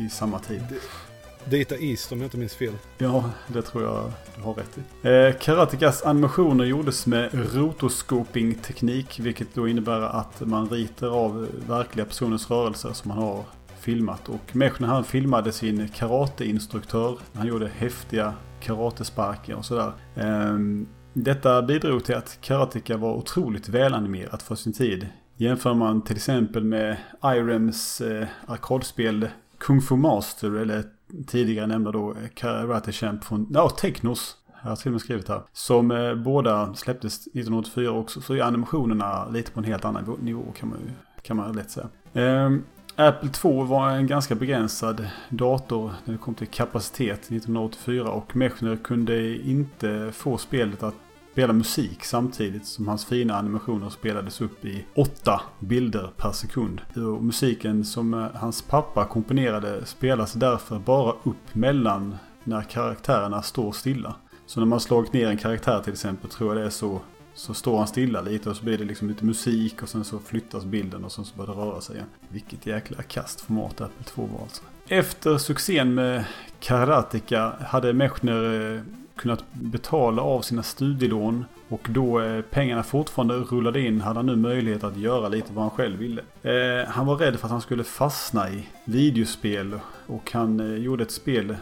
i 0.00 0.08
samma 0.08 0.38
tid. 0.38 0.64
Data 1.44 1.76
East 1.76 2.12
om 2.12 2.18
jag 2.18 2.26
inte 2.26 2.38
minns 2.38 2.54
fel. 2.54 2.72
Ja, 2.98 3.30
det 3.46 3.62
tror 3.62 3.84
jag 3.84 4.12
du 4.36 4.42
har 4.42 4.54
rätt 4.54 4.78
i. 4.78 5.08
Eh, 5.08 5.40
Karatekas 5.40 6.02
animationer 6.02 6.64
gjordes 6.64 7.06
med 7.06 7.54
rotoscoping-teknik. 7.54 9.20
Vilket 9.20 9.54
då 9.54 9.68
innebär 9.68 10.00
att 10.00 10.40
man 10.40 10.68
ritar 10.68 11.08
av 11.08 11.48
verkliga 11.68 12.06
personers 12.06 12.50
rörelser 12.50 12.92
som 12.92 13.08
man 13.08 13.18
har 13.18 13.44
filmat. 13.80 14.28
Och 14.28 14.56
Mechner 14.56 14.88
han 14.88 15.04
filmade 15.04 15.52
sin 15.52 15.88
karateinstruktör. 15.88 17.18
Han 17.34 17.46
gjorde 17.46 17.70
häftiga 17.76 18.34
karatesparkar 18.60 19.54
och 19.54 19.64
sådär. 19.64 19.92
Eh, 20.14 20.58
detta 21.12 21.62
bidrog 21.62 22.04
till 22.04 22.14
att 22.14 22.38
Karateka 22.40 22.96
var 22.96 23.14
otroligt 23.14 23.68
välanimerat 23.68 24.42
för 24.42 24.54
sin 24.54 24.72
tid. 24.72 25.08
Jämför 25.36 25.74
man 25.74 26.02
till 26.02 26.16
exempel 26.16 26.64
med 26.64 26.96
Irems 27.24 28.00
eh, 28.00 28.28
arkadspel 28.46 29.28
Kung 29.58 29.80
Fu 29.80 29.96
Master 29.96 30.56
eller 30.56 30.84
tidigare 31.26 31.66
nämnda 31.66 31.92
då 31.92 32.10
eh, 32.10 32.28
Karate 32.34 32.92
Champ 32.92 33.24
från, 33.24 33.46
ja, 33.50 33.70
Technos. 33.70 34.36
Jag 34.62 34.68
har 34.68 34.76
till 34.76 34.88
och 34.88 34.92
med 34.92 35.00
skrivit 35.00 35.28
här. 35.28 35.42
Som 35.52 35.90
eh, 35.90 36.14
båda 36.14 36.74
släpptes 36.74 37.26
1984 37.26 37.90
också. 37.90 38.20
Så 38.20 38.34
är 38.34 38.42
animationerna 38.42 39.28
lite 39.28 39.52
på 39.52 39.60
en 39.60 39.64
helt 39.64 39.84
annan 39.84 40.16
nivå 40.20 40.44
kan 40.56 40.68
man, 40.68 40.78
kan 41.22 41.36
man 41.36 41.56
lätt 41.56 41.70
säga. 41.70 41.88
Eh, 42.12 42.50
Apple 42.96 43.28
2 43.28 43.62
var 43.64 43.90
en 43.90 44.06
ganska 44.06 44.34
begränsad 44.34 45.08
dator 45.28 45.92
när 46.04 46.12
det 46.12 46.18
kom 46.18 46.34
till 46.34 46.46
kapacitet 46.46 47.18
1984 47.18 48.10
och 48.10 48.36
Mechner 48.36 48.76
kunde 48.76 49.36
inte 49.36 50.12
få 50.12 50.38
spelet 50.38 50.82
att 50.82 50.94
spela 51.32 51.52
musik 51.52 52.04
samtidigt 52.04 52.66
som 52.66 52.88
hans 52.88 53.04
fina 53.04 53.34
animationer 53.34 53.88
spelades 53.88 54.40
upp 54.40 54.64
i 54.64 54.84
åtta 54.94 55.40
bilder 55.58 56.10
per 56.16 56.32
sekund. 56.32 56.80
Och 56.94 57.24
musiken 57.24 57.84
som 57.84 58.14
eh, 58.14 58.26
hans 58.34 58.62
pappa 58.62 59.04
komponerade 59.04 59.86
spelas 59.86 60.32
därför 60.32 60.78
bara 60.78 61.12
upp 61.22 61.54
mellan 61.54 62.16
när 62.44 62.62
karaktärerna 62.62 63.42
står 63.42 63.72
stilla. 63.72 64.14
Så 64.46 64.60
när 64.60 64.66
man 64.66 64.80
slagit 64.80 65.12
ner 65.12 65.28
en 65.28 65.38
karaktär 65.38 65.80
till 65.84 65.92
exempel 65.92 66.30
tror 66.30 66.50
jag 66.50 66.62
det 66.62 66.66
är 66.66 66.70
så 66.70 67.00
så 67.40 67.54
står 67.54 67.78
han 67.78 67.86
stilla 67.86 68.20
lite 68.20 68.50
och 68.50 68.56
så 68.56 68.64
blir 68.64 68.78
det 68.78 68.84
liksom 68.84 69.08
lite 69.08 69.24
musik 69.24 69.82
och 69.82 69.88
sen 69.88 70.04
så 70.04 70.18
flyttas 70.18 70.64
bilden 70.64 71.04
och 71.04 71.12
sen 71.12 71.24
så 71.24 71.36
börjar 71.36 71.54
det 71.54 71.60
röra 71.60 71.80
sig 71.80 71.96
igen. 71.96 72.08
Vilket 72.28 72.66
jäkla 72.66 73.02
kastformat 73.02 73.80
Apple 73.80 74.04
2 74.04 74.28
var 74.32 74.42
alltså. 74.42 74.62
Efter 74.88 75.38
succén 75.38 75.94
med 75.94 76.24
Karateka 76.60 77.52
hade 77.60 77.92
Mechner 77.92 78.74
eh, 78.74 78.82
kunnat 79.16 79.44
betala 79.52 80.22
av 80.22 80.40
sina 80.40 80.62
studielån 80.62 81.44
och 81.68 81.88
då 81.90 82.20
eh, 82.20 82.42
pengarna 82.42 82.82
fortfarande 82.82 83.34
rullade 83.34 83.80
in 83.80 84.00
hade 84.00 84.18
han 84.18 84.26
nu 84.26 84.36
möjlighet 84.36 84.84
att 84.84 84.96
göra 84.96 85.28
lite 85.28 85.52
vad 85.52 85.64
han 85.64 85.70
själv 85.70 85.98
ville. 85.98 86.22
Eh, 86.42 86.88
han 86.88 87.06
var 87.06 87.16
rädd 87.16 87.38
för 87.38 87.46
att 87.46 87.52
han 87.52 87.60
skulle 87.60 87.84
fastna 87.84 88.50
i 88.50 88.68
videospel 88.84 89.80
och 90.06 90.32
han 90.32 90.60
eh, 90.60 90.82
gjorde 90.82 91.02
ett 91.02 91.10
spel 91.10 91.56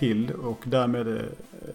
till 0.00 0.30
och 0.30 0.62
därmed 0.64 1.16
eh, 1.16 1.22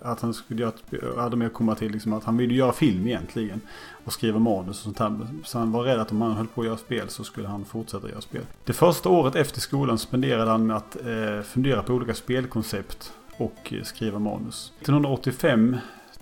att 0.01 0.21
han 0.21 0.33
skulle 0.33 0.61
göra, 0.61 1.21
hade 1.21 1.35
med 1.35 1.47
att 1.47 1.53
komma 1.53 1.75
till 1.75 1.91
liksom 1.91 2.13
att 2.13 2.23
han 2.23 2.37
ville 2.37 2.53
göra 2.53 2.73
film 2.73 3.07
egentligen. 3.07 3.61
Och 4.05 4.13
skriva 4.13 4.39
manus 4.39 4.69
och 4.69 4.95
sånt 4.95 4.99
här. 4.99 5.27
Så 5.43 5.59
han 5.59 5.71
var 5.71 5.83
rädd 5.83 5.99
att 5.99 6.11
om 6.11 6.21
han 6.21 6.31
höll 6.31 6.47
på 6.47 6.61
att 6.61 6.67
göra 6.67 6.77
spel 6.77 7.09
så 7.09 7.23
skulle 7.23 7.47
han 7.47 7.65
fortsätta 7.65 8.09
göra 8.09 8.21
spel. 8.21 8.41
Det 8.63 8.73
första 8.73 9.09
året 9.09 9.35
efter 9.35 9.59
skolan 9.61 9.97
spenderade 9.97 10.51
han 10.51 10.67
med 10.67 10.75
att 10.75 10.95
eh, 10.95 11.41
fundera 11.43 11.83
på 11.83 11.93
olika 11.93 12.13
spelkoncept 12.13 13.13
och 13.37 13.73
eh, 13.73 13.83
skriva 13.83 14.19
manus. 14.19 14.71
1985 14.79 15.77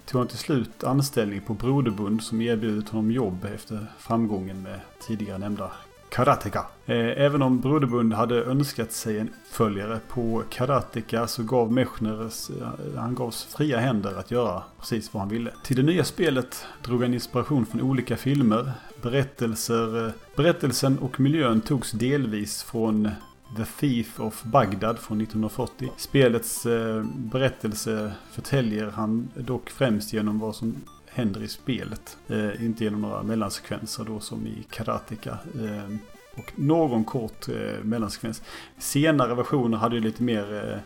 tog 0.06 0.20
han 0.20 0.28
till 0.28 0.38
slut 0.38 0.84
anställning 0.84 1.42
på 1.42 1.54
Broderbund 1.54 2.24
som 2.24 2.42
erbjudit 2.42 2.90
honom 2.90 3.12
jobb 3.12 3.46
efter 3.56 3.86
framgången 4.00 4.62
med 4.62 4.80
tidigare 5.08 5.38
nämnda 5.38 5.72
Karateka. 6.14 6.66
Eh, 6.86 6.96
även 6.98 7.42
om 7.42 7.60
Broderbund 7.60 8.14
hade 8.14 8.44
önskat 8.44 8.92
sig 8.92 9.20
en 9.20 9.30
följare 9.50 10.00
på 10.10 10.44
Karateka 10.50 11.28
så 11.28 11.44
gav 11.44 11.72
Mechner, 11.72 12.24
eh, 12.24 13.00
han 13.00 13.16
gavs 13.16 13.44
fria 13.44 13.80
händer 13.80 14.20
att 14.20 14.32
göra 14.32 14.64
precis 14.80 15.14
vad 15.14 15.22
han 15.22 15.30
ville. 15.30 15.52
Till 15.64 15.76
det 15.76 15.84
nya 15.84 16.04
spelet 16.04 16.66
drog 16.84 17.02
han 17.02 17.14
inspiration 17.14 17.66
från 17.66 17.82
olika 17.82 18.18
filmer, 18.18 18.72
berättelser. 19.02 20.06
Eh, 20.06 20.12
berättelsen 20.36 20.98
och 21.00 21.20
miljön 21.20 21.62
togs 21.62 21.92
delvis 21.92 22.64
från 22.64 23.10
The 23.58 23.66
Thief 23.66 24.20
of 24.20 24.44
Bagdad 24.44 25.00
från 25.00 25.22
1940. 25.22 25.92
Spelets 25.98 26.66
eh, 26.66 27.04
berättelse 27.16 28.14
förtäljer 28.32 28.92
han 28.96 29.30
dock 29.36 29.70
främst 29.70 30.14
genom 30.14 30.40
vad 30.40 30.56
som 30.56 30.76
händer 31.14 31.44
i 31.44 31.48
spelet. 31.48 32.18
Eh, 32.28 32.66
inte 32.66 32.84
genom 32.84 33.02
några 33.02 33.24
mellansekvenser 33.24 34.04
då 34.04 34.20
som 34.20 34.48
i 34.48 34.66
Karateka. 34.70 35.38
Eh, 35.62 35.96
och 36.36 36.52
någon 36.56 37.04
kort 37.04 37.50
eh, 37.50 37.84
mellansekvens. 37.84 38.42
Senare 38.78 39.36
versioner 39.36 39.78
hade 39.78 39.96
ju 39.96 40.02
lite 40.02 40.24
mer 40.24 40.72
eh, 40.72 40.80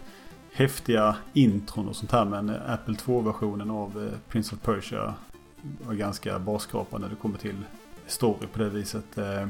häftiga 0.52 1.16
intron 1.34 1.88
och 1.88 1.96
sånt 1.96 2.12
här. 2.12 2.26
Men 2.26 2.50
eh, 2.50 2.72
Apple 2.74 2.94
2-versionen 2.94 3.72
av 3.72 4.04
eh, 4.04 4.20
Prince 4.32 4.56
of 4.56 4.62
Persia 4.62 5.14
var 5.88 5.94
ganska 5.94 6.40
barskrapad 6.40 7.02
när 7.02 7.10
det 7.10 7.16
kommer 7.16 7.38
till 7.38 7.66
story 8.08 8.48
på 8.48 8.60
det 8.60 8.70
viset. 8.70 9.18
Eh, 9.18 9.48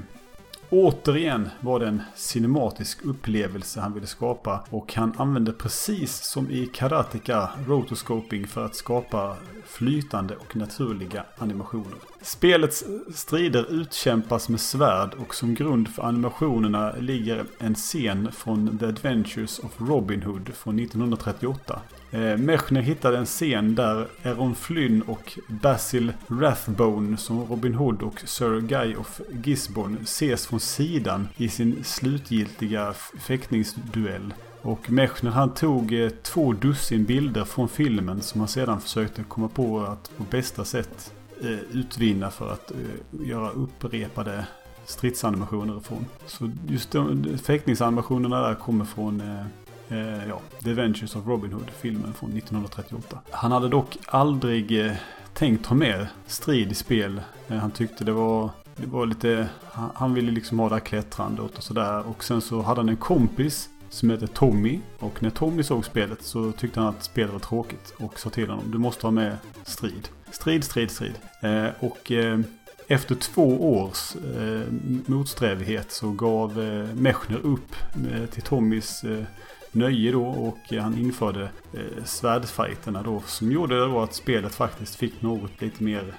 Återigen 0.69 1.49
var 1.59 1.79
det 1.79 1.87
en 1.87 2.01
cinematisk 2.15 3.05
upplevelse 3.05 3.79
han 3.81 3.93
ville 3.93 4.07
skapa 4.07 4.63
och 4.69 4.93
han 4.93 5.13
använde 5.17 5.53
precis 5.53 6.23
som 6.23 6.51
i 6.51 6.65
Karateka 6.73 7.49
rotoscoping 7.67 8.47
för 8.47 8.65
att 8.65 8.75
skapa 8.75 9.37
flytande 9.67 10.35
och 10.35 10.55
naturliga 10.55 11.23
animationer. 11.37 11.97
Spelets 12.21 12.83
strider 13.13 13.71
utkämpas 13.71 14.49
med 14.49 14.59
svärd 14.59 15.13
och 15.13 15.35
som 15.35 15.55
grund 15.55 15.87
för 15.87 16.03
animationerna 16.03 16.91
ligger 16.99 17.45
en 17.57 17.75
scen 17.75 18.31
från 18.31 18.77
The 18.77 18.85
Adventures 18.85 19.59
of 19.59 19.71
Robin 19.77 20.23
Hood 20.23 20.51
från 20.55 20.79
1938. 20.79 21.81
Eh, 22.11 22.37
Mechner 22.37 22.81
hittade 22.81 23.17
en 23.17 23.25
scen 23.25 23.75
där 23.75 24.07
Aaron 24.23 24.55
Flynn 24.55 25.01
och 25.01 25.39
Basil 25.47 26.13
Rathbone 26.27 27.17
som 27.17 27.45
Robin 27.45 27.73
Hood 27.73 28.03
och 28.03 28.21
Sir 28.25 28.61
Guy 28.61 28.95
of 28.95 29.21
Gisborne 29.43 29.97
ses 30.03 30.47
från 30.47 30.59
sidan 30.59 31.27
i 31.37 31.49
sin 31.49 31.83
slutgiltiga 31.83 32.93
fäktningsduell. 33.19 34.33
Och 34.61 34.91
Mechner 34.91 35.31
han 35.31 35.53
tog 35.53 35.93
eh, 35.93 36.09
två 36.09 36.53
dussin 36.53 37.05
bilder 37.05 37.45
från 37.45 37.69
filmen 37.69 38.21
som 38.21 38.41
han 38.41 38.47
sedan 38.47 38.81
försökte 38.81 39.23
komma 39.23 39.47
på 39.47 39.79
att 39.79 40.11
på 40.17 40.23
bästa 40.23 40.65
sätt 40.65 41.13
eh, 41.41 41.59
utvinna 41.71 42.31
för 42.31 42.53
att 42.53 42.71
eh, 42.71 43.27
göra 43.27 43.49
upprepade 43.49 44.47
stridsanimationer 44.85 45.77
ifrån. 45.77 46.05
Så 46.25 46.51
just 46.67 46.91
de 46.91 47.37
fäktningsanimationerna 47.37 48.41
där 48.41 48.55
kommer 48.55 48.85
från 48.85 49.21
eh, 49.21 49.45
eh, 49.97 50.27
ja, 50.27 50.41
The 50.63 50.69
Adventures 50.69 51.15
of 51.15 51.27
Robin 51.27 51.53
Hood, 51.53 51.69
filmen 51.79 52.13
från 52.13 52.29
1938. 52.29 53.19
Han 53.31 53.51
hade 53.51 53.69
dock 53.69 53.97
aldrig 54.05 54.85
eh, 54.85 54.91
tänkt 55.33 55.65
ha 55.65 55.75
med 55.75 56.07
strid 56.27 56.71
i 56.71 56.75
spel. 56.75 57.21
Eh, 57.47 57.57
han 57.57 57.71
tyckte 57.71 58.03
det 58.03 58.11
var, 58.11 58.49
det 58.75 58.87
var 58.87 59.05
lite, 59.05 59.49
han, 59.71 59.89
han 59.95 60.13
ville 60.13 60.31
liksom 60.31 60.59
ha 60.59 60.69
det 60.69 60.75
här 60.75 60.79
klättrandet 60.79 61.57
och 61.57 61.63
sådär. 61.63 62.07
Och 62.07 62.23
sen 62.23 62.41
så 62.41 62.61
hade 62.61 62.79
han 62.79 62.89
en 62.89 62.97
kompis 62.97 63.69
som 63.89 64.09
heter 64.09 64.27
Tommy. 64.27 64.79
Och 64.99 65.23
när 65.23 65.29
Tommy 65.29 65.63
såg 65.63 65.85
spelet 65.85 66.21
så 66.21 66.51
tyckte 66.51 66.79
han 66.79 66.89
att 66.89 67.03
spelet 67.03 67.33
var 67.33 67.39
tråkigt. 67.39 67.93
Och 67.97 68.19
sa 68.19 68.29
till 68.29 68.49
honom, 68.49 68.71
du 68.71 68.77
måste 68.77 69.05
ha 69.05 69.11
med 69.11 69.37
strid. 69.63 70.09
Strid, 70.31 70.63
strid, 70.63 70.91
strid. 70.91 71.15
Eh, 71.41 71.67
och 71.79 72.11
eh, 72.11 72.39
efter 72.87 73.15
två 73.15 73.77
års 73.77 74.15
eh, 74.15 74.61
motsträvighet 75.05 75.91
så 75.91 76.11
gav 76.11 76.61
eh, 76.61 76.95
Mechner 76.95 77.37
upp 77.37 77.75
eh, 78.11 78.25
till 78.25 78.41
Tommys 78.41 79.03
eh, 79.03 79.23
nöje 79.71 80.11
då 80.11 80.25
och 80.25 80.73
eh, 80.73 80.83
han 80.83 80.97
införde 80.97 81.49
eh, 81.73 82.03
svärdfighterna 82.05 83.03
då 83.03 83.23
som 83.25 83.51
gjorde 83.51 83.79
då 83.79 83.99
att 83.99 84.13
spelet 84.13 84.55
faktiskt 84.55 84.95
fick 84.95 85.21
något 85.21 85.61
lite 85.61 85.83
mer 85.83 86.13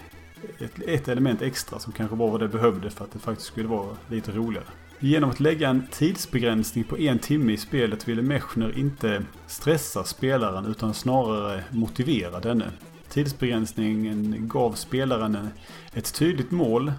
ett, 0.59 0.83
ett 0.87 1.09
element 1.09 1.43
extra 1.43 1.79
som 1.79 1.93
kanske 1.93 2.17
var 2.17 2.31
vad 2.31 2.41
det 2.41 2.49
behövde 2.49 2.91
för 2.91 3.05
att 3.05 3.13
det 3.13 3.19
faktiskt 3.19 3.49
skulle 3.49 3.69
vara 3.69 3.97
lite 4.09 4.33
roligare. 4.33 4.67
Genom 5.01 5.31
att 5.31 5.41
lägga 5.41 5.69
en 5.69 5.87
tidsbegränsning 5.91 6.85
på 6.85 6.99
en 6.99 7.19
timme 7.19 7.53
i 7.53 7.57
spelet 7.57 8.09
ville 8.09 8.23
Mechner 8.23 8.79
inte 8.79 9.25
stressa 9.47 10.05
spelaren 10.05 10.67
utan 10.67 10.95
snarare 10.95 11.65
motivera 11.71 12.41
denne. 12.41 12.71
Tidsbegränsningen 13.09 14.49
gav 14.49 14.73
spelaren 14.73 15.49
ett 15.93 16.15
tydligt 16.15 16.51
mål 16.51 16.93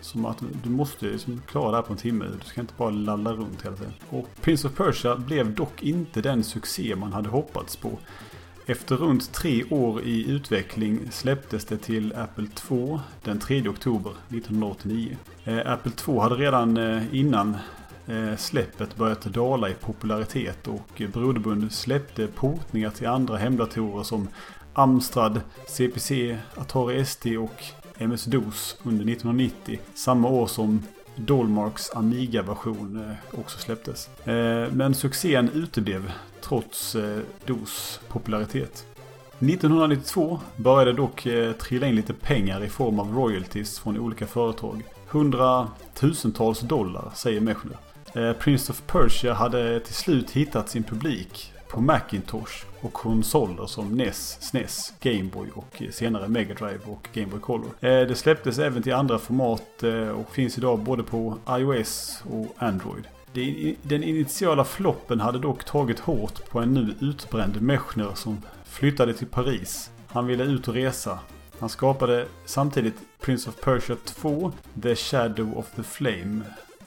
Som 0.00 0.24
att 0.24 0.42
du 0.64 0.70
måste 0.70 1.06
liksom 1.06 1.42
klara 1.46 1.70
det 1.70 1.76
här 1.76 1.82
på 1.82 1.92
en 1.92 1.98
timme. 1.98 2.24
Du 2.40 2.48
ska 2.48 2.60
inte 2.60 2.74
bara 2.76 2.90
lalla 2.90 3.32
runt 3.32 3.64
hela 3.64 3.76
tiden. 3.76 3.92
Och 4.08 4.28
Prince 4.40 4.68
of 4.68 4.74
Persia 4.74 5.16
blev 5.16 5.54
dock 5.54 5.82
inte 5.82 6.20
den 6.20 6.44
succé 6.44 6.96
man 6.96 7.12
hade 7.12 7.28
hoppats 7.28 7.76
på. 7.76 7.98
Efter 8.66 8.96
runt 8.96 9.32
tre 9.32 9.64
år 9.64 10.02
i 10.02 10.30
utveckling 10.30 11.00
släpptes 11.10 11.64
det 11.64 11.78
till 11.78 12.12
Apple 12.16 12.46
2 12.54 13.00
den 13.24 13.38
3 13.38 13.68
oktober 13.68 14.12
1989. 14.28 15.16
Eh, 15.46 15.72
Apple 15.72 15.92
2 15.92 16.20
hade 16.20 16.34
redan 16.34 16.76
eh, 16.76 17.14
innan 17.14 17.56
eh, 18.06 18.36
släppet 18.36 18.96
börjat 18.96 19.24
dala 19.24 19.68
i 19.68 19.74
popularitet 19.74 20.68
och 20.68 21.02
Broderbund 21.12 21.72
släppte 21.72 22.26
portningar 22.26 22.90
till 22.90 23.06
andra 23.06 23.36
hemdatorer 23.36 24.02
som 24.02 24.28
Amstrad, 24.72 25.40
CPC, 25.66 26.36
Atari 26.56 27.00
ST 27.00 27.38
och 27.38 27.64
MS-DOS 27.98 28.76
under 28.82 29.12
1990. 29.12 29.80
Samma 29.94 30.28
år 30.28 30.46
som 30.46 30.82
Dolmarks 31.16 31.90
Amiga-version 31.94 33.04
eh, 33.04 33.40
också 33.40 33.58
släpptes. 33.58 34.08
Eh, 34.26 34.72
men 34.72 34.94
succén 34.94 35.50
uteblev 35.54 36.12
trots 36.40 36.94
eh, 36.94 37.18
DOS 37.46 38.00
popularitet. 38.08 38.86
1992 39.38 40.40
började 40.56 40.92
dock 40.92 41.26
trilla 41.58 41.86
in 41.86 41.94
lite 41.94 42.14
pengar 42.14 42.64
i 42.64 42.68
form 42.68 43.00
av 43.00 43.14
royalties 43.14 43.78
från 43.78 43.98
olika 43.98 44.26
företag. 44.26 44.82
Hundratusentals 45.16 46.60
dollar 46.60 47.10
säger 47.14 47.40
Mechner. 47.40 47.76
Eh, 48.14 48.32
Prince 48.32 48.72
of 48.72 48.82
Persia 48.86 49.34
hade 49.34 49.80
till 49.80 49.94
slut 49.94 50.30
hittat 50.30 50.68
sin 50.68 50.82
publik 50.82 51.52
på 51.68 51.80
Macintosh 51.80 52.64
och 52.80 52.92
konsoler 52.92 53.66
som 53.66 53.96
NES, 53.96 54.38
SNES, 54.40 54.92
Gameboy 55.00 55.48
och 55.54 55.82
senare 55.90 56.28
Mega 56.28 56.54
Drive 56.54 56.78
och 56.84 57.08
Game 57.12 57.26
Boy 57.26 57.40
Color. 57.40 57.70
Eh, 57.80 57.90
det 57.90 58.14
släpptes 58.14 58.58
även 58.58 58.82
till 58.82 58.94
andra 58.94 59.18
format 59.18 59.82
eh, 59.82 60.08
och 60.08 60.30
finns 60.30 60.58
idag 60.58 60.78
både 60.78 61.02
på 61.02 61.38
iOS 61.50 62.22
och 62.30 62.54
Android. 62.56 63.04
Den 63.82 64.02
initiala 64.02 64.64
floppen 64.64 65.20
hade 65.20 65.38
dock 65.38 65.64
tagit 65.64 65.98
hårt 65.98 66.50
på 66.50 66.60
en 66.60 66.74
nu 66.74 66.94
utbränd 67.00 67.62
Mechner 67.62 68.10
som 68.14 68.42
flyttade 68.64 69.14
till 69.14 69.26
Paris. 69.26 69.90
Han 70.08 70.26
ville 70.26 70.44
ut 70.44 70.68
och 70.68 70.74
resa. 70.74 71.18
Han 71.58 71.68
skapade 71.68 72.26
samtidigt 72.44 72.94
Prince 73.20 73.48
of 73.48 73.60
Persia 73.60 73.96
2, 74.04 74.52
The 74.82 74.96
Shadow 74.96 75.58
of 75.58 75.70
the 75.76 75.82
Flame. 75.82 76.40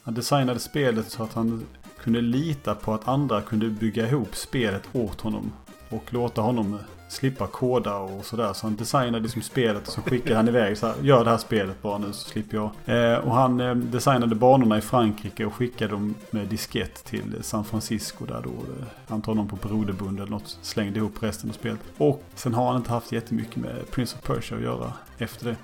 Han 0.03 0.13
designade 0.13 0.59
spelet 0.59 1.11
så 1.11 1.23
att 1.23 1.33
han 1.33 1.65
kunde 2.03 2.21
lita 2.21 2.75
på 2.75 2.93
att 2.93 3.07
andra 3.07 3.41
kunde 3.41 3.69
bygga 3.69 4.07
ihop 4.07 4.35
spelet 4.35 4.83
åt 4.93 5.21
honom. 5.21 5.51
Och 5.89 6.13
låta 6.13 6.41
honom 6.41 6.79
slippa 7.09 7.47
koda 7.47 7.95
och 7.95 8.25
sådär. 8.25 8.53
Så 8.53 8.65
han 8.65 8.75
designade 8.75 9.19
liksom 9.19 9.41
spelet 9.41 9.87
och 9.87 9.93
så 9.93 10.01
skickade 10.01 10.35
han 10.35 10.47
iväg 10.47 10.77
så 10.77 10.87
här, 10.87 10.95
Gör 11.01 11.23
det 11.23 11.29
här 11.29 11.37
spelet 11.37 11.81
bara 11.81 11.97
nu 11.97 12.13
så 12.13 12.29
slipper 12.29 12.57
jag. 12.57 12.71
Eh, 12.85 13.17
och 13.17 13.35
han 13.35 13.59
eh, 13.59 13.75
designade 13.75 14.35
banorna 14.35 14.77
i 14.77 14.81
Frankrike 14.81 15.45
och 15.45 15.53
skickade 15.53 15.91
dem 15.91 16.15
med 16.31 16.47
diskett 16.47 17.05
till 17.05 17.35
San 17.41 17.65
Francisco 17.65 18.25
där 18.25 18.41
då. 18.43 18.49
Eh, 18.49 19.13
antagligen 19.13 19.47
på 19.47 19.55
Broderbund 19.55 20.19
eller 20.19 20.31
något. 20.31 20.57
Slängde 20.61 20.99
ihop 20.99 21.23
resten 21.23 21.49
av 21.49 21.53
spelet. 21.53 21.79
Och 21.97 22.23
sen 22.35 22.53
har 22.53 22.67
han 22.67 22.77
inte 22.77 22.91
haft 22.91 23.11
jättemycket 23.11 23.55
med 23.55 23.91
Prince 23.91 24.17
of 24.17 24.27
Persia 24.27 24.57
att 24.57 24.63
göra 24.63 24.93
efter 25.17 25.45
det. 25.45 25.55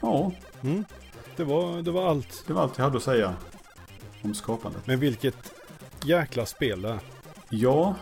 Ja. 0.00 0.32
Mm. 0.62 0.84
Det, 1.36 1.44
var, 1.44 1.82
det 1.82 1.90
var 1.90 2.08
allt. 2.08 2.44
Det 2.46 2.52
var 2.52 2.62
allt 2.62 2.78
jag 2.78 2.84
hade 2.84 2.96
att 2.96 3.02
säga 3.02 3.34
om 4.22 4.34
skapandet. 4.34 4.86
Men 4.86 5.00
vilket 5.00 5.52
jäkla 6.04 6.46
spel 6.46 6.82
det 6.82 6.88
är. 6.88 6.98
Ja, 7.48 7.94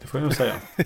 det 0.00 0.06
får 0.06 0.20
jag 0.20 0.24
nog 0.24 0.34
säga. 0.34 0.54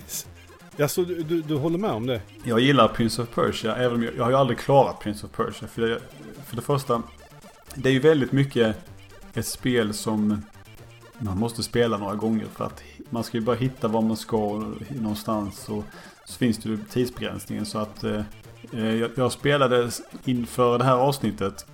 Alltså, 0.81 1.03
du, 1.03 1.23
du, 1.23 1.41
du, 1.41 1.55
håller 1.55 1.77
med 1.77 1.91
om 1.91 2.05
det? 2.05 2.21
Jag 2.43 2.59
gillar 2.59 2.87
Prince 2.87 3.21
of 3.21 3.29
Persia, 3.35 3.75
även 3.75 3.97
om 3.97 4.03
jag, 4.03 4.15
jag 4.17 4.23
har 4.23 4.31
ju 4.31 4.37
aldrig 4.37 4.59
klarat 4.59 4.99
Prince 4.99 5.25
of 5.25 5.31
Persia. 5.31 5.67
För 5.67 5.81
det, 5.81 5.99
för 6.45 6.55
det 6.55 6.61
första, 6.61 7.03
det 7.75 7.89
är 7.89 7.93
ju 7.93 7.99
väldigt 7.99 8.31
mycket 8.31 8.75
ett 9.33 9.45
spel 9.45 9.93
som 9.93 10.41
man 11.17 11.37
måste 11.37 11.63
spela 11.63 11.97
några 11.97 12.15
gånger 12.15 12.45
för 12.55 12.65
att 12.65 12.83
man 13.09 13.23
ska 13.23 13.37
ju 13.37 13.43
bara 13.43 13.55
hitta 13.55 13.87
var 13.87 14.01
man 14.01 14.17
ska 14.17 14.63
någonstans. 14.89 15.69
Och 15.69 15.83
så 16.25 16.33
finns 16.33 16.57
det 16.57 16.69
ju 16.69 16.77
tidsbegränsningen 16.77 17.65
så 17.65 17.79
att 17.79 18.03
eh, 18.03 18.13
eh 18.13 18.23
jag, 18.71 19.11
jag 19.15 19.31
spelade 19.31 19.91
inför 20.25 20.77
det 20.77 20.83
här 20.83 20.95
avsnittet 20.95 21.65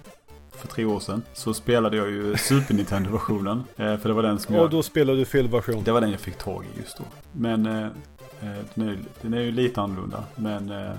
för 0.51 0.67
tre 0.67 0.85
år 0.85 0.99
sedan 0.99 1.21
så 1.33 1.53
spelade 1.53 1.97
jag 1.97 2.09
ju 2.09 2.37
Super 2.37 2.73
Nintendo-versionen. 2.73 3.63
Eh, 3.75 3.97
för 3.97 4.09
det 4.09 4.13
var 4.13 4.23
den 4.23 4.39
som 4.39 4.55
jag... 4.55 4.63
Och 4.63 4.69
då 4.69 4.83
spelade 4.83 5.17
du 5.17 5.25
fel 5.25 5.47
version. 5.47 5.83
Det 5.83 5.91
var 5.91 6.01
den 6.01 6.11
jag 6.11 6.19
fick 6.19 6.37
tag 6.37 6.65
i 6.75 6.79
just 6.79 6.97
då. 6.97 7.03
Men 7.31 7.65
eh, 7.65 7.87
Eh, 8.41 8.65
den 8.73 8.89
är, 8.89 8.97
den 9.21 9.33
är 9.33 9.41
ju 9.41 9.51
lite 9.51 9.81
annorlunda. 9.81 10.23
Men 10.35 10.69
eh, 10.69 10.93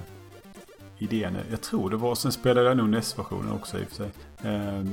idén 0.98 1.36
är, 1.36 1.44
jag 1.50 1.60
tror 1.60 1.90
det 1.90 1.96
var, 1.96 2.14
sen 2.14 2.32
spelade 2.32 2.68
jag 2.68 2.76
nog 2.76 2.88
NES-versionen 2.88 3.52
också 3.52 3.78
i 3.78 3.84
och 3.84 3.88
för 3.88 3.96
sig. 3.96 4.10
Eh, 4.42 4.84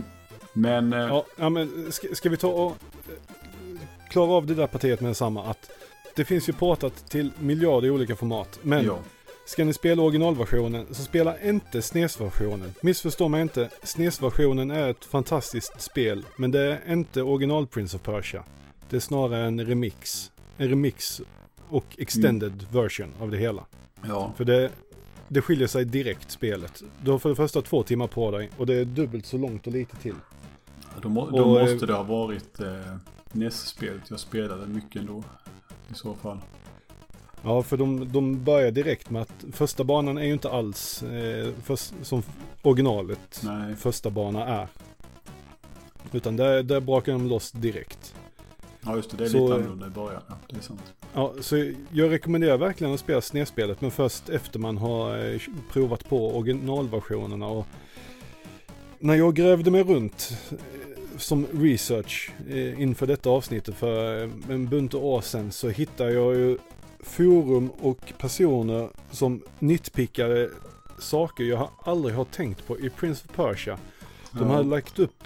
men... 0.53 0.93
Eh, 0.93 0.99
ja, 0.99 1.25
ja, 1.37 1.49
men 1.49 1.91
ska, 1.91 2.07
ska, 2.13 2.29
vi 2.29 2.37
ta 2.37 2.47
och 2.47 2.71
eh, 2.71 3.79
klara 4.09 4.31
av 4.31 4.45
det 4.45 4.55
där 4.55 4.67
partiet 4.67 5.01
med 5.01 5.09
detsamma 5.09 5.43
att 5.43 5.71
det 6.15 6.25
finns 6.25 6.49
ju 6.49 6.53
portat 6.53 7.09
till 7.09 7.31
miljarder 7.39 7.89
olika 7.89 8.15
format. 8.15 8.59
Men 8.61 8.85
ja. 8.85 8.99
Ska 9.45 9.65
ni 9.65 9.73
spela 9.73 10.01
originalversionen 10.01 10.85
så 10.91 11.03
spela 11.03 11.41
inte 11.41 11.81
SNES-versionen. 11.81 12.73
Missförstå 12.81 13.27
mig 13.27 13.41
inte, 13.41 13.69
SNES-versionen 13.83 14.71
är 14.71 14.89
ett 14.89 15.05
fantastiskt 15.05 15.81
spel. 15.81 16.25
Men 16.35 16.51
det 16.51 16.61
är 16.61 16.93
inte 16.93 17.21
original 17.21 17.67
Prince 17.67 17.97
of 17.97 18.03
Persia. 18.03 18.43
Det 18.89 18.95
är 18.95 18.99
snarare 18.99 19.45
en 19.45 19.65
remix. 19.65 20.31
En 20.57 20.69
remix 20.69 21.21
och 21.69 21.85
extended 21.97 22.53
mm. 22.53 22.65
version 22.71 23.13
av 23.19 23.31
det 23.31 23.37
hela. 23.37 23.65
Ja. 24.07 24.33
För 24.37 24.45
det, 24.45 24.71
det 25.27 25.41
skiljer 25.41 25.67
sig 25.67 25.85
direkt 25.85 26.31
spelet. 26.31 26.83
Du 27.01 27.11
har 27.11 27.19
för 27.19 27.29
det 27.29 27.35
första 27.35 27.61
två 27.61 27.83
timmar 27.83 28.07
på 28.07 28.31
dig 28.31 28.49
och 28.57 28.65
det 28.65 28.73
är 28.73 28.85
dubbelt 28.85 29.25
så 29.25 29.37
långt 29.37 29.67
och 29.67 29.73
lite 29.73 29.95
till. 29.95 30.15
Då, 31.01 31.09
må, 31.09 31.29
då 31.29 31.43
och, 31.43 31.61
måste 31.61 31.85
det 31.85 31.93
ha 31.93 32.03
varit 32.03 32.59
eh, 32.59 32.95
NES-spelet 33.31 34.01
jag 34.09 34.19
spelade 34.19 34.67
mycket 34.67 35.01
ändå. 35.01 35.23
I 35.91 35.93
så 35.93 36.13
fall. 36.13 36.37
Ja, 37.43 37.63
för 37.63 37.77
de, 37.77 38.11
de 38.11 38.43
börjar 38.43 38.71
direkt 38.71 39.09
med 39.09 39.21
att 39.21 39.45
första 39.51 39.83
banan 39.83 40.17
är 40.17 40.23
ju 40.23 40.33
inte 40.33 40.49
alls 40.49 41.03
eh, 41.03 41.53
för, 41.63 42.03
som 42.03 42.23
originalet 42.61 43.41
Nej. 43.43 43.75
första 43.75 44.09
bana 44.09 44.45
är. 44.45 44.67
Utan 46.11 46.35
där, 46.35 46.63
där 46.63 46.79
brakar 46.79 47.11
de 47.11 47.27
loss 47.27 47.51
direkt. 47.51 48.15
Ja 48.85 48.95
just 48.95 49.11
det, 49.11 49.17
det 49.17 49.23
är 49.23 49.29
så, 49.29 49.37
lite 49.37 49.53
annorlunda 49.55 49.87
i 49.87 49.89
början. 49.89 50.21
Ja, 50.27 50.35
det 50.49 50.55
är 50.55 50.61
sant. 50.61 50.93
Ja, 51.13 51.33
så 51.41 51.71
jag 51.91 52.11
rekommenderar 52.11 52.57
verkligen 52.57 52.93
att 52.93 52.99
spela 52.99 53.21
snedspelet 53.21 53.81
men 53.81 53.91
först 53.91 54.29
efter 54.29 54.59
man 54.59 54.77
har 54.77 55.33
eh, 55.33 55.41
provat 55.71 56.09
på 56.09 56.37
originalversionerna. 56.37 57.47
Och 57.47 57.65
när 58.99 59.15
jag 59.15 59.35
grävde 59.35 59.71
mig 59.71 59.83
runt 59.83 60.37
eh, 60.51 60.57
som 61.17 61.47
research 61.53 62.31
eh, 62.49 62.81
inför 62.81 63.07
detta 63.07 63.29
avsnittet 63.29 63.75
för 63.75 64.23
en 64.49 64.67
bunt 64.67 64.93
år 64.93 65.21
sedan 65.21 65.51
så 65.51 65.69
hittade 65.69 66.13
jag 66.13 66.35
ju 66.35 66.57
forum 67.03 67.69
och 67.69 68.13
personer 68.17 68.89
som 69.11 69.41
nitpickade 69.59 70.49
saker 70.99 71.43
jag 71.43 71.69
aldrig 71.83 72.15
har 72.15 72.25
tänkt 72.25 72.67
på 72.67 72.79
i 72.79 72.89
Prince 72.89 73.25
of 73.29 73.35
Persia. 73.35 73.77
De 74.31 74.49
hade 74.49 74.69
lagt 74.69 74.99
upp 74.99 75.23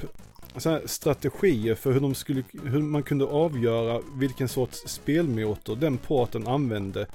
strategier 0.86 1.76
för 1.76 1.92
hur, 1.92 2.00
de 2.00 2.16
skulle, 2.16 2.44
hur 2.64 2.82
man 2.82 3.04
kunde 3.04 3.26
avgöra 3.26 4.02
vilken 4.16 4.50
sorts 4.50 4.84
spelmotor 4.88 5.76
den 5.76 5.98
porten 5.98 6.48
använde. 6.48 7.08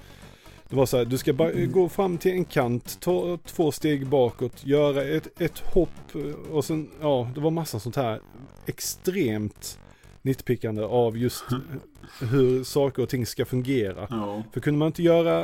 Det 0.69 0.77
var 0.77 0.87
så 0.87 0.97
här, 0.97 1.05
du 1.05 1.19
ska 1.19 1.33
bara 1.33 1.51
mm. 1.51 1.73
gå 1.73 1.89
fram 1.89 2.19
till 2.19 2.33
en 2.33 2.45
kant, 2.45 3.01
ta 3.01 3.39
två 3.47 3.73
steg 3.73 4.07
bakåt, 4.07 4.67
göra 4.67 5.05
ett, 5.05 5.41
ett 5.41 5.59
hopp 5.59 6.17
och 6.53 6.65
sen, 6.65 6.91
ja, 7.01 7.31
det 7.35 7.41
var 7.41 7.51
massa 7.51 7.81
sånt 7.81 7.97
här 7.97 8.21
extremt 8.67 9.79
nitpickande 10.23 10.83
av 10.83 11.19
just 11.19 11.45
hur 12.21 12.65
saker 12.65 13.03
och 13.03 13.09
ting 13.09 13.27
ska 13.27 13.45
fungera. 13.45 14.07
Ja. 14.11 14.43
För 14.53 14.61
kunde 14.61 14.79
man 14.79 14.87
inte 14.87 15.03
göra, 15.03 15.43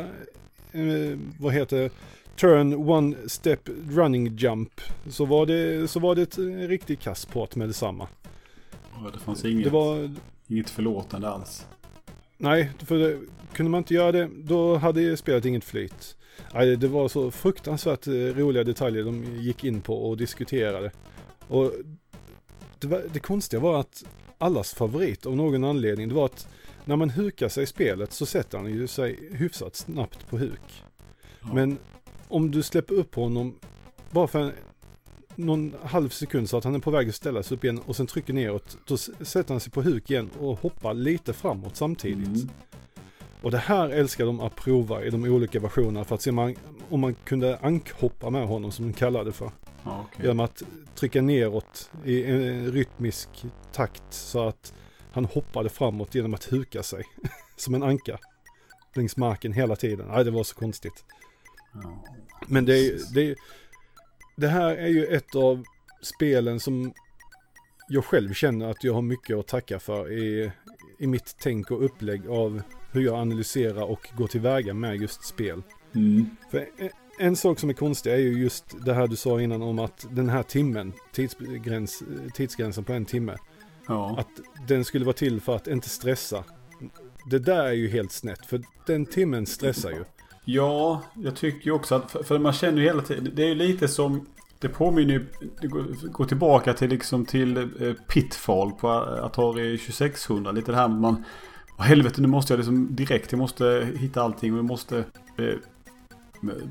eh, 0.72 1.18
vad 1.38 1.52
heter 1.52 1.90
turn 2.36 2.74
one 2.74 3.16
step 3.26 3.60
running 3.90 4.36
jump 4.36 4.80
så 5.08 5.24
var 5.24 5.46
det, 5.46 5.88
så 5.88 6.00
var 6.00 6.14
det 6.14 6.22
ett 6.22 6.38
riktigt 6.70 7.00
kassport 7.00 7.56
med 7.56 7.68
detsamma. 7.68 8.08
Ja, 8.94 9.10
det 9.12 9.18
fanns 9.18 9.44
inget, 9.44 9.64
det 9.64 9.70
var, 9.70 10.16
inget 10.46 10.70
förlåtande 10.70 11.28
alls. 11.28 11.66
Nej, 12.36 12.70
för 12.78 12.98
det, 12.98 13.18
kunde 13.52 13.70
man 13.70 13.78
inte 13.78 13.94
göra 13.94 14.12
det 14.12 14.30
då 14.36 14.76
hade 14.76 15.16
spelet 15.16 15.44
inget 15.44 15.64
flyt. 15.64 16.16
Nej, 16.54 16.76
det 16.76 16.88
var 16.88 17.08
så 17.08 17.30
fruktansvärt 17.30 18.06
eh, 18.06 18.12
roliga 18.12 18.64
detaljer 18.64 19.04
de 19.04 19.24
gick 19.24 19.64
in 19.64 19.80
på 19.80 20.08
och 20.08 20.16
diskuterade. 20.16 20.90
Och 21.48 21.72
det, 22.78 22.86
var, 22.86 23.02
det 23.12 23.18
konstiga 23.18 23.60
var 23.60 23.80
att 23.80 24.04
allas 24.38 24.74
favorit 24.74 25.26
av 25.26 25.36
någon 25.36 25.64
anledning 25.64 26.08
det 26.08 26.14
var 26.14 26.24
att 26.24 26.48
när 26.84 26.96
man 26.96 27.10
hukar 27.10 27.48
sig 27.48 27.62
i 27.62 27.66
spelet 27.66 28.12
så 28.12 28.26
sätter 28.26 28.58
han 28.58 28.70
ju 28.70 28.86
sig 28.86 29.18
hyfsat 29.32 29.76
snabbt 29.76 30.28
på 30.28 30.38
huk. 30.38 30.82
Ja. 31.40 31.54
Men 31.54 31.78
om 32.28 32.50
du 32.50 32.62
släpper 32.62 32.94
upp 32.94 33.14
honom 33.14 33.58
bara 34.10 34.26
för 34.26 34.52
någon 35.34 35.74
halv 35.82 36.08
sekund 36.08 36.50
så 36.50 36.56
att 36.56 36.64
han 36.64 36.74
är 36.74 36.78
på 36.78 36.90
väg 36.90 37.08
att 37.08 37.14
ställa 37.14 37.42
sig 37.42 37.56
upp 37.56 37.64
igen 37.64 37.80
och 37.86 37.96
sen 37.96 38.06
trycker 38.06 38.32
neråt. 38.32 38.78
Då 38.86 38.96
sätter 38.96 39.54
han 39.54 39.60
sig 39.60 39.72
på 39.72 39.82
huk 39.82 40.10
igen 40.10 40.30
och 40.40 40.60
hoppar 40.60 40.94
lite 40.94 41.32
framåt 41.32 41.76
samtidigt. 41.76 42.26
Mm. 42.26 42.48
Och 43.42 43.50
det 43.50 43.58
här 43.58 43.88
älskar 43.88 44.26
de 44.26 44.40
att 44.40 44.56
prova 44.56 45.04
i 45.04 45.10
de 45.10 45.24
olika 45.24 45.60
versionerna 45.60 46.04
för 46.04 46.14
att 46.14 46.22
se 46.22 46.32
man, 46.32 46.54
om 46.88 47.00
man 47.00 47.14
kunde 47.14 47.58
ankhoppa 47.58 48.30
med 48.30 48.46
honom 48.46 48.72
som 48.72 48.84
de 48.86 48.92
kallar 48.92 49.24
det 49.24 49.32
för. 49.32 49.50
Okej. 49.90 50.22
Genom 50.22 50.40
att 50.40 50.62
trycka 50.94 51.22
neråt 51.22 51.90
i 52.04 52.24
en 52.24 52.72
rytmisk 52.72 53.28
takt 53.72 54.02
så 54.10 54.48
att 54.48 54.74
han 55.12 55.24
hoppade 55.24 55.68
framåt 55.68 56.14
genom 56.14 56.34
att 56.34 56.52
huka 56.52 56.82
sig. 56.82 57.04
Som 57.56 57.74
en 57.74 57.82
anka. 57.82 58.18
Längs 58.94 59.16
marken 59.16 59.52
hela 59.52 59.76
tiden. 59.76 60.06
Nej, 60.08 60.24
det 60.24 60.30
var 60.30 60.44
så 60.44 60.54
konstigt. 60.56 61.04
Ja. 61.74 62.04
Men 62.46 62.64
det, 62.64 62.78
är- 62.78 63.14
det, 63.14 63.22
är- 63.30 63.36
det 64.36 64.48
här 64.48 64.76
är 64.76 64.88
ju 64.88 65.04
ett 65.06 65.34
av 65.34 65.64
spelen 66.02 66.60
som 66.60 66.92
jag 67.88 68.04
själv 68.04 68.32
känner 68.34 68.70
att 68.70 68.84
jag 68.84 68.94
har 68.94 69.02
mycket 69.02 69.36
att 69.36 69.46
tacka 69.46 69.78
för 69.80 70.12
i, 70.12 70.52
i 70.98 71.06
mitt 71.06 71.36
tänk 71.40 71.70
och 71.70 71.84
upplägg 71.84 72.28
av 72.28 72.62
hur 72.92 73.00
jag 73.00 73.14
analyserar 73.18 73.82
och 73.82 74.08
går 74.16 74.26
tillväga 74.26 74.74
med 74.74 74.96
just 74.96 75.24
spel. 75.24 75.62
Mm. 75.94 76.36
För 76.50 76.68
en, 77.18 77.36
sak 77.36 77.58
som 77.58 77.70
är 77.70 77.74
konstig 77.74 78.12
är 78.12 78.16
ju 78.16 78.42
just 78.42 78.64
det 78.84 78.94
här 78.94 79.06
du 79.06 79.16
sa 79.16 79.40
innan 79.40 79.62
om 79.62 79.78
att 79.78 80.06
den 80.10 80.28
här 80.28 80.42
timmen, 80.42 80.92
tidsgräns, 81.12 82.02
tidsgränsen 82.34 82.84
på 82.84 82.92
en 82.92 83.04
timme, 83.04 83.36
Ja. 83.88 84.16
att 84.18 84.28
den 84.68 84.84
skulle 84.84 85.04
vara 85.04 85.16
till 85.16 85.40
för 85.40 85.56
att 85.56 85.66
inte 85.66 85.88
stressa. 85.88 86.44
Det 87.30 87.38
där 87.38 87.64
är 87.64 87.72
ju 87.72 87.88
helt 87.88 88.12
snett, 88.12 88.46
för 88.46 88.62
den 88.86 89.06
timmen 89.06 89.46
stressar 89.46 89.90
ju. 89.90 90.04
Ja, 90.44 91.02
jag 91.14 91.36
tycker 91.36 91.66
ju 91.66 91.72
också 91.72 91.94
att, 91.94 92.10
för, 92.10 92.22
för 92.22 92.38
man 92.38 92.52
känner 92.52 92.78
ju 92.78 92.84
hela 92.84 93.02
tiden, 93.02 93.30
det 93.34 93.42
är 93.42 93.48
ju 93.48 93.54
lite 93.54 93.88
som, 93.88 94.26
det 94.58 94.68
påminner 94.68 95.14
ju, 95.14 95.26
det 95.60 95.66
går, 95.66 95.84
går 96.12 96.24
tillbaka 96.24 96.72
till 96.72 96.90
liksom 96.90 97.26
till 97.26 97.56
eh, 97.56 97.92
Pitfall 98.08 98.72
på 98.72 98.88
Atari 98.90 99.78
2600. 99.78 100.52
Lite 100.52 100.72
det 100.72 100.76
här 100.76 100.88
man, 100.88 101.24
Åh, 101.78 101.84
helvete 101.84 102.20
nu 102.20 102.28
måste 102.28 102.52
jag 102.52 102.58
liksom 102.58 102.94
direkt, 102.94 103.32
jag 103.32 103.38
måste 103.38 103.88
hitta 103.96 104.22
allting 104.22 104.52
och 104.52 104.58
jag 104.58 104.64
måste, 104.64 104.98
eh, 105.38 105.54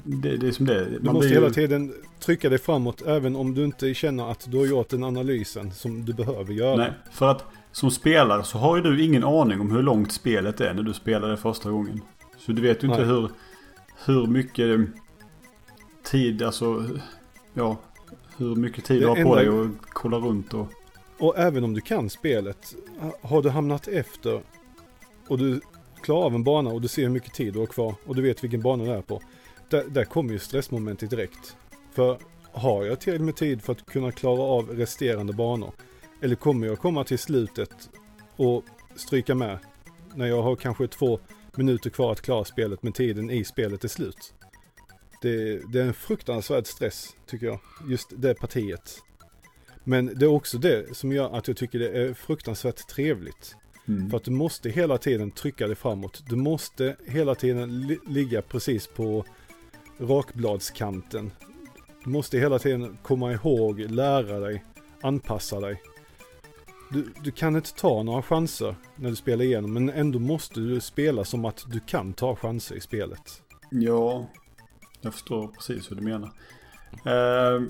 det, 0.04 0.38
det 0.38 0.48
är 0.48 0.52
som 0.52 0.66
det 0.66 0.76
är. 0.80 0.86
Du 0.86 1.00
Man 1.00 1.14
måste 1.14 1.28
blir 1.30 1.40
hela 1.42 1.50
tiden 1.54 1.94
trycka 2.20 2.50
dig 2.50 2.58
framåt, 2.60 3.02
även 3.02 3.36
om 3.36 3.54
du 3.54 3.64
inte 3.66 3.94
känner 3.94 4.32
att 4.32 4.52
du 4.52 4.58
har 4.58 4.66
gjort 4.66 4.90
den 4.90 5.04
analysen 5.04 5.72
som 5.72 6.06
du 6.06 6.14
behöver 6.14 6.54
göra. 6.54 6.76
Nej, 6.76 6.92
för 7.12 7.28
att 7.28 7.46
som 7.72 7.92
spelare 7.92 8.44
så 8.44 8.58
har 8.58 8.78
ju 8.78 8.84
du 8.84 9.04
ingen 9.04 9.24
aning 9.24 9.62
om 9.62 9.72
hur 9.72 9.84
långt 9.84 10.12
spelet 10.12 10.62
är 10.62 10.74
när 10.74 10.84
du 10.84 10.94
spelar 10.94 11.30
det 11.30 11.38
första 11.38 11.72
gången. 11.72 12.02
Så 12.38 12.52
du 12.52 12.62
vet 12.62 12.84
ju 12.84 12.88
inte 12.88 13.00
Nej. 13.06 13.08
hur, 13.08 13.30
hur 14.06 14.28
mycket 14.28 14.80
tid, 16.04 16.44
alltså, 16.44 16.86
ja, 17.54 17.78
hur 18.38 18.56
mycket 18.56 18.86
tid 18.86 19.02
Det 19.02 19.06
du 19.06 19.08
har 19.08 19.16
på 19.16 19.38
enda- 19.40 19.52
dig 19.52 19.66
att 19.66 19.90
kolla 19.90 20.18
runt 20.18 20.54
och... 20.54 20.68
Och 21.20 21.38
även 21.38 21.64
om 21.64 21.74
du 21.74 21.82
kan 21.82 22.10
spelet, 22.10 22.76
har 23.22 23.42
du 23.42 23.50
hamnat 23.50 23.88
efter 23.88 24.42
och 25.28 25.38
du 25.38 25.62
klarar 26.02 26.26
av 26.26 26.36
en 26.36 26.44
bana 26.44 26.70
och 26.70 26.82
du 26.82 26.88
ser 26.88 27.02
hur 27.02 27.10
mycket 27.10 27.34
tid 27.34 27.54
du 27.54 27.60
har 27.60 27.66
kvar 27.66 27.96
och 28.06 28.16
du 28.16 28.22
vet 28.22 28.44
vilken 28.44 28.62
bana 28.62 28.84
du 28.84 28.92
är 28.92 29.02
på. 29.02 29.22
Där, 29.70 29.84
där 29.90 30.04
kommer 30.04 30.34
ju 30.34 30.40
stressmomentet 30.40 31.10
direkt. 31.10 31.58
För 31.92 32.20
har 32.52 32.86
jag 32.86 33.00
till 33.00 33.22
med 33.22 33.36
tid 33.36 33.62
för 33.62 33.74
att 33.74 33.86
kunna 33.86 34.12
klara 34.12 34.42
av 34.42 34.70
resterande 34.70 35.34
banor? 35.34 35.72
Eller 36.22 36.36
kommer 36.36 36.68
jag 36.68 36.80
komma 36.80 37.04
till 37.04 37.20
slutet 37.20 37.90
och 38.36 38.64
stryka 38.96 39.36
med 39.36 39.60
när 40.16 40.26
jag 40.26 40.42
har 40.42 40.56
kanske 40.56 40.88
två 40.88 41.20
minuter 41.56 41.90
kvar 41.90 42.12
att 42.12 42.22
klara 42.22 42.46
spelet 42.46 42.84
men 42.84 42.94
tiden 42.94 43.30
i 43.30 43.44
spelet 43.44 43.84
är 43.84 43.88
slut? 43.88 44.34
Det, 45.22 45.62
det 45.74 45.80
är 45.80 45.86
en 45.86 45.94
fruktansvärd 45.94 46.68
stress 46.68 47.16
tycker 47.26 47.46
jag, 47.46 47.60
just 47.90 48.08
det 48.16 48.34
partiet. 48.34 49.04
Men 49.84 50.06
det 50.06 50.26
är 50.26 50.30
också 50.30 50.58
det 50.58 50.98
som 50.98 51.12
gör 51.12 51.38
att 51.38 51.48
jag 51.48 51.58
tycker 51.58 51.80
det 51.80 51.90
är 51.90 52.14
fruktansvärt 52.14 52.88
trevligt. 52.88 53.56
Mm. 53.88 54.10
För 54.10 54.18
att 54.18 54.24
du 54.24 54.32
måste 54.32 54.70
hela 54.70 54.98
tiden 54.98 55.32
trycka 55.32 55.68
dig 55.68 55.76
framåt. 55.76 56.24
Du 56.30 56.36
måste 56.36 56.96
hela 57.06 57.36
tiden 57.36 57.82
li- 57.88 58.00
ligga 58.08 58.42
precis 58.42 58.88
på 58.88 59.26
rakbladskanten. 60.00 61.32
Du 62.04 62.10
måste 62.10 62.38
hela 62.38 62.60
tiden 62.60 62.98
komma 63.02 63.32
ihåg, 63.32 63.80
lära 63.80 64.40
dig, 64.40 64.66
anpassa 65.02 65.60
dig. 65.60 65.82
Du, 66.92 67.14
du 67.24 67.32
kan 67.32 67.56
inte 67.56 67.74
ta 67.74 68.04
några 68.04 68.22
chanser 68.22 68.76
när 68.96 69.10
du 69.10 69.16
spelar 69.16 69.46
igenom, 69.46 69.74
men 69.74 69.90
ändå 69.90 70.20
måste 70.20 70.60
du 70.60 70.80
spela 70.80 71.24
som 71.24 71.46
att 71.46 71.66
du 71.72 71.80
kan 71.80 72.14
ta 72.14 72.36
chanser 72.36 72.76
i 72.76 72.80
spelet. 72.80 73.44
Ja, 73.72 74.30
jag 75.02 75.14
förstår 75.14 75.48
precis 75.48 75.92
hur 75.92 75.96
du 75.96 76.02
menar. 76.02 76.32
Eh, 77.06 77.62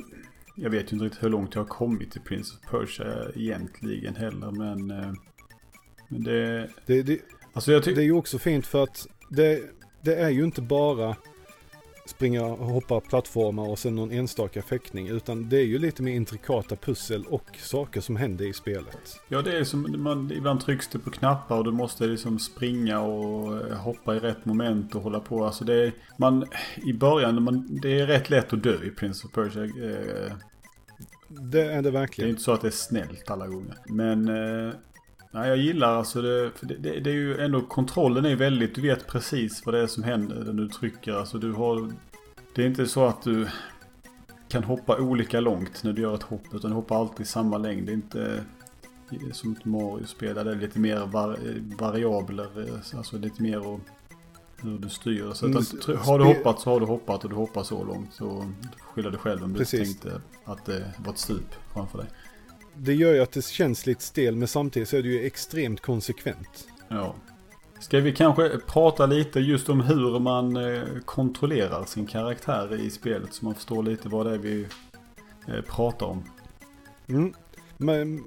jag 0.56 0.70
vet 0.70 0.92
ju 0.92 0.96
inte 0.96 1.06
riktigt 1.06 1.24
hur 1.24 1.30
långt 1.30 1.56
jag 1.56 1.62
har 1.62 1.68
kommit 1.68 2.16
i 2.16 2.20
Prince 2.20 2.56
of 2.56 2.72
Persia 2.72 3.32
egentligen 3.36 4.16
heller, 4.16 4.52
men... 4.52 4.92
Eh, 4.92 5.14
men 6.10 6.24
det... 6.24 6.70
Det, 6.86 7.02
det, 7.02 7.22
Alltså 7.54 7.72
jag 7.72 7.84
det 7.84 7.98
är 7.98 8.02
ju 8.02 8.14
också 8.14 8.40
fint 8.40 8.68
för 8.68 8.84
att 8.84 9.08
det, 9.30 9.62
det 10.02 10.16
är 10.16 10.30
ju 10.30 10.44
inte 10.44 10.62
bara 10.62 11.16
springa 12.10 12.46
och 12.46 12.66
hoppa 12.68 13.00
plattformar 13.00 13.70
och 13.70 13.80
sen 13.80 13.96
någon 13.96 14.12
enstaka 14.12 14.62
fäktning. 14.62 15.08
Utan 15.08 15.50
det 15.50 15.58
är 15.58 15.66
ju 15.66 15.80
lite 15.80 16.04
mer 16.04 16.14
intrikata 16.16 16.76
pussel 16.76 17.26
och 17.26 17.46
saker 17.60 18.02
som 18.02 18.16
händer 18.16 18.46
i 18.46 18.54
spelet. 18.54 19.20
Ja, 19.28 19.42
det 19.42 19.58
är 19.58 19.64
som 19.64 20.04
man, 20.04 20.32
ibland 20.32 20.62
trycks 20.62 20.88
det 20.88 21.00
på 21.00 21.10
knappar 21.10 21.58
och 21.58 21.64
du 21.64 21.72
måste 21.72 22.06
liksom 22.08 22.40
springa 22.40 23.00
och 23.00 23.68
eh, 23.68 23.78
hoppa 23.78 24.16
i 24.16 24.20
rätt 24.20 24.46
moment 24.46 24.96
och 24.96 25.02
hålla 25.02 25.20
på. 25.20 25.46
Alltså 25.46 25.66
det 25.66 25.74
är, 25.84 25.94
man, 26.18 26.46
i 26.86 26.94
början, 26.94 27.44
man, 27.44 27.80
det 27.82 28.00
är 28.00 28.08
rätt 28.08 28.30
lätt 28.30 28.54
att 28.54 28.64
dö 28.64 28.84
i 28.84 28.90
Prince 28.90 29.28
of 29.28 29.34
Persia. 29.34 29.64
Eh, 29.64 30.34
Det 31.30 31.62
är 31.62 31.76
det 31.76 31.82
det 31.82 31.90
är 31.90 31.92
verkligen. 31.92 32.30
inte 32.30 32.42
så 32.42 32.52
att 32.52 32.62
det 32.62 32.68
är 32.68 32.72
snällt 32.72 33.32
alla 33.32 33.48
gånger. 33.48 33.76
Men 33.86 34.28
eh, 34.28 34.74
nej, 35.32 35.50
jag 35.50 35.58
gillar 35.58 35.94
alltså 35.96 36.22
det, 36.22 36.52
för 36.56 36.66
det, 36.66 36.76
det, 36.76 37.00
det 37.00 37.10
är 37.10 37.14
ju 37.14 37.38
ändå, 37.42 37.62
kontrollen 37.62 38.26
är 38.26 38.36
väldigt, 38.36 38.76
du 38.76 38.82
vet 38.82 39.08
precis 39.08 39.66
vad 39.66 39.76
det 39.76 39.82
är 39.82 39.88
som 39.88 40.04
händer 40.04 40.36
när 40.44 40.54
du 40.54 40.68
trycker. 40.70 41.14
Alltså 41.14 41.38
du 41.38 41.52
har, 41.52 41.92
det 42.56 42.64
är 42.64 42.68
inte 42.68 42.86
så 42.88 43.06
att 43.06 43.22
du 43.22 43.48
kan 44.50 44.64
hoppa 44.64 44.98
olika 44.98 45.40
långt 45.40 45.84
när 45.84 45.94
du 45.94 46.02
gör 46.02 46.16
ett 46.16 46.24
hopp. 46.24 46.54
Utan 46.54 46.70
du 46.72 46.76
hoppar 46.76 47.00
alltid 47.00 47.28
samma 47.28 47.58
längd. 47.58 47.86
Det 47.86 47.92
är 47.92 47.94
inte 47.94 48.44
är 49.10 49.32
som 49.34 49.52
ett 49.52 49.66
Mario-spel 49.66 50.36
där 50.36 50.44
det 50.46 50.52
är 50.52 50.56
lite 50.56 50.80
mer 50.80 51.06
var, 51.06 51.38
variabler. 51.78 52.68
eh, 52.70 52.98
Alltså 52.98 53.18
lite 53.18 53.42
mer 53.42 53.68
och 53.68 53.80
hur 54.62 54.78
du 54.80 54.90
styr. 54.90 55.32
Så 55.34 55.46
Mm, 55.46 55.58
att, 55.58 55.64
tr- 55.64 55.96
har 55.96 56.20
du 56.20 56.26
hoppat 56.26 56.60
så 56.62 56.70
har 56.70 56.80
du 56.80 56.86
hoppat 56.86 57.24
och 57.24 57.30
du 57.30 57.36
hoppar 57.36 57.64
så 57.64 57.84
långt. 57.84 58.14
Så 58.14 58.46
skylla 58.80 59.10
dig 59.10 59.20
själv 59.20 59.44
om 59.44 59.54
du 59.54 59.60
Precis. 59.60 59.80
tänkte 60.00 60.22
att 60.46 60.66
det 60.66 60.94
var 61.06 61.14
ett 61.14 61.20
stup 61.20 61.56
framför 61.74 61.98
dig. 61.98 62.08
Det 62.80 62.94
gör 62.94 63.14
ju 63.14 63.20
att 63.20 63.32
det 63.32 63.46
känns 63.46 63.86
lite 63.86 64.04
stel 64.04 64.36
men 64.36 64.48
samtidigt 64.48 64.90
så 64.90 64.98
är 64.98 65.04
det 65.04 65.10
ju 65.10 65.26
extremt 65.26 65.82
konsekvent. 65.82 66.68
Ja. 66.88 67.16
Ska 67.80 68.00
vi 68.00 68.12
kanske 68.12 68.50
prata 68.68 69.06
lite 69.06 69.40
just 69.40 69.70
om 69.70 69.82
hur 69.82 70.20
man 70.20 70.56
eh, 70.56 70.84
kontrollerar 71.06 71.86
sin 71.86 72.08
karaktär 72.08 72.82
i 72.82 72.90
spelet 72.90 73.34
så 73.34 73.46
man 73.46 73.56
förstår 73.56 73.84
lite 73.84 74.10
vad 74.10 74.26
det 74.26 74.34
är 74.34 74.38
vi 74.38 74.68
eh, 75.48 75.62
pratar 75.62 76.06
om. 76.06 76.24
Mm. 77.08 77.34
Men 77.78 78.24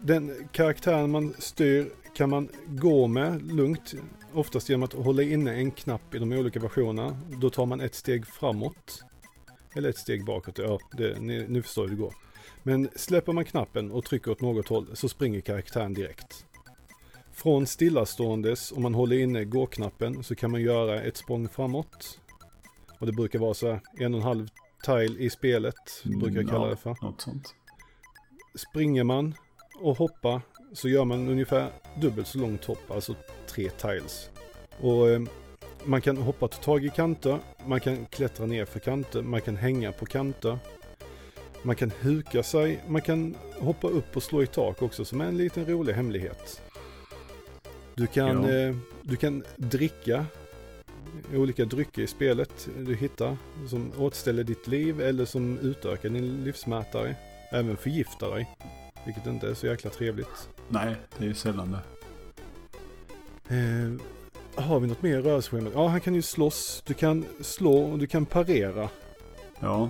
den 0.00 0.48
karaktären 0.52 1.10
man 1.10 1.34
styr 1.38 1.90
kan 2.14 2.30
man 2.30 2.48
gå 2.66 3.06
med 3.06 3.52
lugnt. 3.52 3.94
Oftast 4.32 4.68
genom 4.68 4.82
att 4.82 4.92
hålla 4.92 5.22
inne 5.22 5.54
en 5.54 5.70
knapp 5.70 6.14
i 6.14 6.18
de 6.18 6.32
olika 6.32 6.60
versionerna. 6.60 7.16
Då 7.28 7.50
tar 7.50 7.66
man 7.66 7.80
ett 7.80 7.94
steg 7.94 8.26
framåt. 8.26 9.02
Eller 9.74 9.88
ett 9.88 9.98
steg 9.98 10.24
bakåt. 10.24 10.58
Ja, 10.58 10.78
det, 10.92 11.20
ni, 11.20 11.46
ni 11.48 11.62
förstår 11.62 11.82
hur 11.82 11.88
det 11.88 12.02
går. 12.02 12.14
Men 12.62 12.88
släpper 12.96 13.32
man 13.32 13.44
knappen 13.44 13.90
och 13.90 14.04
trycker 14.04 14.30
åt 14.30 14.40
något 14.40 14.68
håll 14.68 14.86
så 14.92 15.08
springer 15.08 15.40
karaktären 15.40 15.94
direkt. 15.94 16.46
Från 17.32 17.66
stillaståendes, 17.66 18.72
om 18.72 18.82
man 18.82 18.94
håller 18.94 19.18
inne 19.18 19.44
gå-knappen, 19.44 20.24
så 20.24 20.34
kan 20.34 20.50
man 20.50 20.62
göra 20.62 21.02
ett 21.02 21.16
språng 21.16 21.48
framåt. 21.48 22.20
Och 22.98 23.06
det 23.06 23.12
brukar 23.12 23.38
vara 23.38 23.54
så 23.54 23.70
här 23.70 23.80
en 23.98 24.14
och 24.14 24.20
en 24.20 24.26
halv 24.26 24.48
tile 24.84 25.18
i 25.18 25.30
spelet, 25.30 25.74
brukar 26.04 26.40
jag 26.40 26.50
kalla 26.50 26.66
det 26.66 26.76
för. 26.76 26.96
Något 27.02 27.20
sånt. 27.20 27.54
Springer 28.54 29.04
man 29.04 29.34
och 29.80 29.96
hoppar 29.96 30.40
så 30.72 30.88
gör 30.88 31.04
man 31.04 31.28
ungefär 31.28 31.70
dubbelt 32.00 32.26
så 32.26 32.38
långt 32.38 32.64
hopp, 32.64 32.90
alltså 32.90 33.14
tre 33.46 33.70
tiles. 33.70 34.30
Och 34.80 35.10
eh, 35.10 35.20
man 35.84 36.00
kan 36.00 36.16
hoppa 36.16 36.48
ta 36.48 36.62
tag 36.62 36.84
i 36.84 36.88
kanter, 36.90 37.38
man 37.66 37.80
kan 37.80 38.06
klättra 38.06 38.46
ner 38.46 38.64
för 38.64 38.80
kanter, 38.80 39.22
man 39.22 39.40
kan 39.40 39.56
hänga 39.56 39.92
på 39.92 40.06
kanter. 40.06 40.58
Man 41.62 41.76
kan 41.76 41.90
huka 42.00 42.42
sig, 42.42 42.80
man 42.88 43.02
kan 43.02 43.36
hoppa 43.58 43.88
upp 43.88 44.16
och 44.16 44.22
slå 44.22 44.42
i 44.42 44.46
tak 44.46 44.82
också 44.82 45.04
som 45.04 45.20
är 45.20 45.24
en 45.24 45.36
liten 45.36 45.66
rolig 45.66 45.92
hemlighet. 45.94 46.62
Du 47.94 48.06
kan, 48.06 48.42
Ja. 48.44 48.52
eh, 48.52 48.76
du 49.02 49.16
kan 49.16 49.42
dricka 49.56 50.26
olika 51.34 51.64
drycker 51.64 52.02
i 52.02 52.06
spelet 52.06 52.68
du 52.78 52.94
hittar 52.96 53.36
som 53.68 53.92
återställer 53.98 54.44
ditt 54.44 54.66
liv 54.66 55.00
eller 55.00 55.24
som 55.24 55.58
utökar 55.58 56.08
din 56.08 56.44
livsmätare. 56.44 57.14
Även 57.52 57.76
förgiftar 57.76 58.30
dig. 58.34 58.48
Vilket 59.06 59.26
inte 59.26 59.48
är 59.48 59.54
så 59.54 59.66
jäkla 59.66 59.90
trevligt. 59.90 60.48
Nej, 60.68 60.94
det 61.18 61.24
är 61.24 61.28
ju 61.28 61.34
sällan 61.34 61.70
det. 61.72 61.80
Eh, 63.54 64.64
har 64.64 64.80
vi 64.80 64.86
något 64.88 65.02
mer 65.02 65.18
i 65.18 65.22
rörelseschemat? 65.22 65.72
Ja, 65.74 65.88
han 65.88 66.00
kan 66.00 66.14
ju 66.14 66.22
slåss. 66.22 66.82
Du 66.86 66.94
kan 66.94 67.24
slå 67.40 67.76
och 67.82 67.98
du 67.98 68.06
kan 68.06 68.26
parera. 68.26 68.88
Ja. 69.60 69.88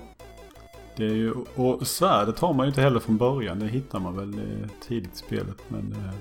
Det 0.96 1.04
är 1.04 1.14
ju, 1.14 1.32
och 1.54 1.86
svärdet 1.86 2.38
har 2.38 2.52
man 2.52 2.66
ju 2.66 2.68
inte 2.68 2.80
heller 2.80 3.00
från 3.00 3.16
början. 3.16 3.58
Det 3.58 3.66
hittar 3.66 4.00
man 4.00 4.16
väl 4.16 4.34
eh, 4.38 4.68
tidigt 4.88 5.14
i 5.14 5.16
spelet. 5.16 5.56
Men 5.68 5.92
eh, 5.92 6.14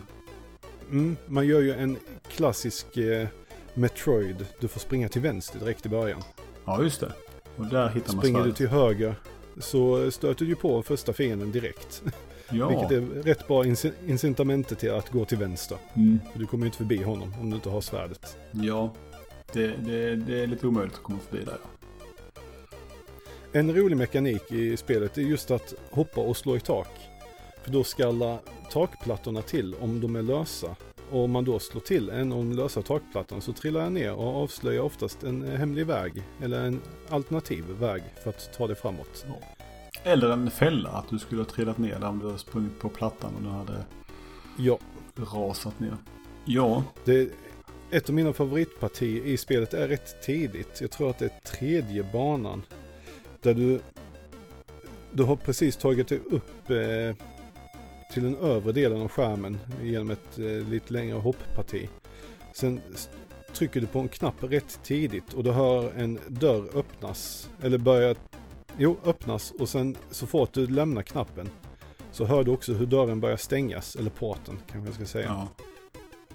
Mm, 0.92 1.18
man 1.28 1.48
gör 1.48 1.60
ju 1.62 1.74
en 1.74 1.98
klassisk 2.28 2.98
eh, 2.98 3.28
Metroid. 3.74 4.46
Du 4.60 4.68
får 4.68 4.80
springa 4.80 5.10
till 5.10 5.22
vänster 5.22 5.60
direkt 5.60 5.86
i 5.86 5.90
början. 5.90 6.22
ja, 6.66 6.84
just 6.84 7.00
det. 7.00 7.12
Och 7.56 7.66
där 7.66 7.90
hittar 7.90 8.14
man 8.14 8.22
Springer 8.22 8.44
du 8.44 8.52
till 8.52 8.68
höger 8.68 9.16
så 9.58 10.12
stöter 10.12 10.46
du 10.46 10.56
på 10.56 10.84
första 10.84 11.14
fienden 11.14 11.52
direkt. 11.52 12.04
Ja. 12.52 12.70
Vilket 12.70 12.92
är 12.92 13.24
rätt 13.24 13.48
bra 13.48 13.64
inc- 13.64 13.92
incitament 14.08 14.80
till 14.80 14.92
att 14.94 15.10
gå 15.10 15.26
till 15.26 15.38
vänster. 15.38 15.78
Mm. 15.94 16.20
För 16.32 16.40
du 16.40 16.46
kommer 16.48 16.64
ju 16.64 16.68
inte 16.68 16.78
förbi 16.78 17.04
honom 17.04 17.34
om 17.42 17.50
du 17.50 17.56
inte 17.56 17.70
har 17.70 17.82
svärdet. 17.82 18.38
Ja. 18.52 18.94
Det, 19.54 19.68
det, 19.68 20.16
det 20.16 20.44
är 20.44 20.48
lite 20.48 20.68
omöjligt 20.68 20.94
att 20.96 21.04
komma 21.04 21.20
förbi 21.30 21.44
där. 21.44 21.58
ja. 21.64 21.70
En 23.52 23.76
rolig 23.76 23.98
mekanik 23.98 24.52
i 24.52 24.78
spelet 24.78 25.18
är 25.18 25.22
just 25.22 25.52
att 25.52 25.74
hoppa 25.92 26.22
och 26.22 26.38
slå 26.38 26.58
i 26.58 26.60
tak. 26.60 26.88
För 27.64 27.72
då 27.72 27.84
skallar 27.84 28.40
takplattorna 28.72 29.42
till 29.42 29.76
om 29.76 30.02
de 30.02 30.16
är 30.16 30.22
lösa. 30.22 30.76
Och 31.12 31.24
om 31.24 31.32
man 31.32 31.46
då 31.46 31.60
slår 31.60 31.82
till 31.82 32.10
en 32.10 32.32
av 32.32 32.38
de 32.38 32.54
lösa 32.54 32.82
takplattorna 32.82 33.42
så 33.42 33.54
trillar 33.54 33.82
jag 33.82 33.92
ner 33.92 34.14
och 34.14 34.44
avslöjar 34.44 34.82
oftast 34.82 35.24
en 35.24 35.44
hemlig 35.58 35.86
väg. 35.86 36.24
Eller 36.42 36.66
en 36.66 36.82
alternativ 37.10 37.66
väg 37.80 38.04
för 38.24 38.30
att 38.30 38.54
ta 38.54 38.68
det 38.68 38.76
framåt. 38.76 39.26
Eller 40.04 40.30
en 40.30 40.52
fälla, 40.52 40.90
att 40.90 41.10
du 41.10 41.20
skulle 41.20 41.42
ha 41.42 41.50
trillat 41.50 41.78
ner 41.78 42.00
där 42.00 42.08
om 42.08 42.20
du 42.20 42.26
hade 42.26 42.40
sprungit 42.40 42.80
på 42.80 42.90
plattan 42.90 43.36
och 43.36 43.42
du 43.42 43.50
hade 43.50 43.86
Ja, 44.58 44.80
rasat 45.16 45.80
ner. 45.80 45.98
Ja, 46.46 46.84
det, 47.06 47.32
ett 47.92 48.10
av 48.10 48.16
mina 48.16 48.34
favoritpartier 48.34 49.26
i 49.26 49.38
spelet 49.38 49.74
är 49.74 49.88
rätt 49.88 50.22
tidigt. 50.22 50.82
Jag 50.82 50.92
tror 50.92 51.10
att 51.10 51.20
det 51.20 51.26
är 51.26 51.40
tredje 51.58 52.04
banan. 52.04 52.64
Där 53.42 53.54
du, 53.54 53.80
du 55.12 55.24
har 55.24 55.36
precis 55.36 55.78
tagit 55.78 56.08
dig 56.08 56.20
upp 56.32 56.70
eh, 56.70 57.26
till 58.14 58.24
den 58.24 58.36
övre 58.36 58.72
delen 58.72 59.02
av 59.02 59.08
skärmen 59.08 59.58
genom 59.84 60.10
ett 60.10 60.40
eh, 60.40 60.70
lite 60.70 60.94
längre 60.94 61.16
hoppparti. 61.16 61.90
Sen 62.54 62.82
trycker 63.54 63.82
du 63.82 63.88
på 63.88 64.00
en 64.00 64.08
knapp 64.08 64.44
rätt 64.44 64.80
tidigt 64.84 65.34
och 65.34 65.44
du 65.44 65.52
hör 65.52 65.92
en 65.98 66.20
dörr 66.28 66.78
öppnas. 66.78 67.50
Eller 67.62 67.78
börja, 67.78 68.16
jo 68.78 68.98
öppnas 69.06 69.54
och 69.60 69.70
sen 69.70 69.98
så 70.12 70.28
fort 70.28 70.54
du 70.54 70.68
lämnar 70.68 71.02
knappen 71.02 71.50
så 72.12 72.26
hör 72.26 72.44
du 72.44 72.52
också 72.52 72.74
hur 72.74 72.86
dörren 72.86 73.20
börjar 73.20 73.38
stängas, 73.38 73.96
eller 73.96 74.10
porten 74.10 74.60
kanske 74.72 74.88
jag 74.88 74.96
ska 74.96 75.06
säga. 75.06 75.26
ja. 75.26 75.66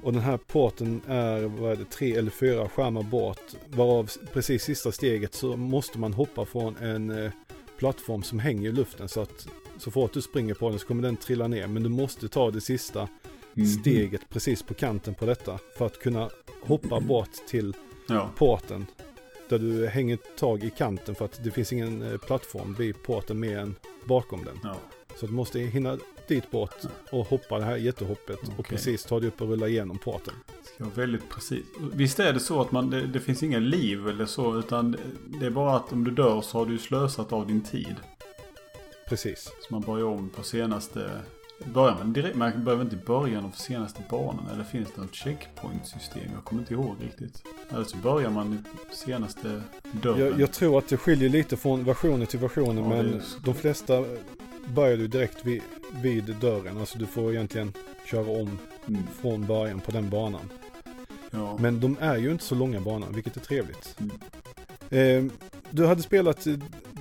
Och 0.04 0.12
den 0.12 0.22
här 0.22 0.36
porten 0.36 1.00
är, 1.08 1.42
vad 1.42 1.72
är 1.72 1.76
det, 1.76 1.84
tre 1.84 2.16
eller 2.16 2.30
fyra 2.30 2.68
skärmar 2.68 3.02
bort. 3.02 3.40
Varav 3.68 4.10
precis 4.32 4.62
sista 4.62 4.92
steget 4.92 5.34
så 5.34 5.56
måste 5.56 5.98
man 5.98 6.12
hoppa 6.12 6.44
från 6.44 6.76
en 6.76 7.10
eh, 7.24 7.30
plattform 7.78 8.22
som 8.22 8.38
hänger 8.38 8.68
i 8.68 8.72
luften. 8.72 9.08
Så 9.08 9.20
att 9.20 9.48
så 9.78 9.90
fort 9.90 10.12
du 10.12 10.22
springer 10.22 10.54
på 10.54 10.70
den 10.70 10.78
så 10.78 10.86
kommer 10.86 11.02
den 11.02 11.16
trilla 11.16 11.48
ner. 11.48 11.66
Men 11.66 11.82
du 11.82 11.88
måste 11.88 12.28
ta 12.28 12.50
det 12.50 12.60
sista 12.60 13.08
Mhm. 13.56 13.66
steget 13.66 14.20
precis 14.30 14.62
på 14.62 14.74
kanten 14.74 15.14
på 15.14 15.26
detta. 15.26 15.58
För 15.78 15.86
att 15.86 15.98
kunna 15.98 16.30
hoppa 16.62 17.00
bort 17.00 17.30
till 17.48 17.74
Ja, 18.08 18.30
porten. 18.36 18.86
Där 19.48 19.58
du 19.58 19.86
hänger 19.86 20.18
tag 20.38 20.64
i 20.64 20.70
kanten 20.70 21.14
för 21.14 21.24
att 21.24 21.44
det 21.44 21.50
finns 21.50 21.72
ingen 21.72 22.02
eh, 22.02 22.18
plattform 22.18 22.74
vid 22.78 23.02
porten 23.02 23.40
mer 23.40 23.58
än 23.58 23.74
bakom 24.04 24.44
den. 24.44 24.58
ja. 24.62 24.76
Så 25.16 25.26
du 25.26 25.32
måste 25.32 25.58
hinna 25.60 25.98
dit 26.28 26.50
bort 26.50 26.76
och 27.10 27.26
hoppa 27.26 27.58
det 27.58 27.64
här 27.64 27.76
jättehoppet. 27.76 28.38
Och 28.42 28.48
Okej. 28.48 28.64
precis 28.68 29.04
ta 29.04 29.20
dig 29.20 29.28
upp 29.28 29.40
och 29.42 29.48
rulla 29.48 29.68
igenom 29.68 29.98
porten. 29.98 30.34
Ska 30.74 30.84
väldigt 30.94 31.28
precis. 31.30 31.64
Visst 31.92 32.20
är 32.20 32.32
det 32.32 32.40
så 32.40 32.60
att 32.60 32.72
man, 32.72 32.90
det, 32.90 33.06
det 33.06 33.20
finns 33.20 33.42
inga 33.42 33.58
liv 33.58 34.08
eller 34.08 34.26
så, 34.26 34.58
utan 34.58 34.96
det 35.40 35.46
är 35.46 35.50
bara 35.50 35.76
att 35.76 35.92
om 35.92 36.04
du 36.04 36.10
dör 36.10 36.40
så 36.40 36.58
har 36.58 36.66
du 36.66 36.78
slösat 36.78 37.32
av 37.32 37.46
din 37.46 37.60
tid. 37.60 37.94
Precis. 39.08 39.42
Så 39.44 39.74
man 39.74 39.80
börjar 39.80 40.06
om 40.06 40.28
på 40.28 40.42
senaste... 40.42 41.10
Börjar 41.74 41.96
man 41.98 42.12
direkt? 42.12 42.36
Man 42.36 42.64
behöver 42.64 42.84
inte 42.84 42.96
i 42.96 42.98
början 43.06 43.44
av 43.44 43.50
senaste 43.50 44.02
banan. 44.10 44.46
Eller 44.54 44.64
finns 44.64 44.88
det 44.94 45.00
något 45.00 45.14
checkpoint-system? 45.14 46.22
Jag 46.34 46.44
kommer 46.44 46.62
inte 46.62 46.74
ihåg 46.74 46.96
riktigt. 47.00 47.42
Eller 47.70 47.84
så 47.84 47.96
börjar 47.96 48.30
man 48.30 48.64
senaste 48.92 49.62
dörren. 49.92 50.18
Jag, 50.20 50.40
jag 50.40 50.52
tror 50.52 50.78
att 50.78 50.88
det 50.88 50.96
skiljer 50.96 51.28
lite 51.28 51.56
från 51.56 51.84
versionen 51.84 52.26
till 52.26 52.38
versionen. 52.38 52.78
Ja, 52.78 52.88
men 52.88 53.14
är- 53.14 53.22
de 53.44 53.54
flesta 53.54 54.04
börjar 54.66 54.96
du 54.96 55.06
direkt 55.08 55.46
vid, 55.46 55.62
vid 56.02 56.24
dörren. 56.40 56.78
Alltså 56.78 56.98
du 56.98 57.06
får 57.06 57.32
egentligen 57.32 57.72
köra 58.06 58.30
om 58.40 58.58
Mm, 58.88 59.02
från 59.22 59.46
början 59.46 59.80
på 59.80 59.90
den 59.90 60.10
banan. 60.10 60.40
ja. 61.30 61.56
Men 61.60 61.80
de 61.80 61.96
är 62.00 62.16
ju 62.16 62.30
inte 62.32 62.44
så 62.44 62.54
långa 62.54 62.80
banor, 62.80 63.06
vilket 63.14 63.36
är 63.36 63.40
trevligt. 63.40 63.96
Mm. 64.90 65.26
Eh, 65.26 65.32
du 65.70 65.86
hade 65.86 66.02
spelat 66.02 66.46
eh, 66.46 66.54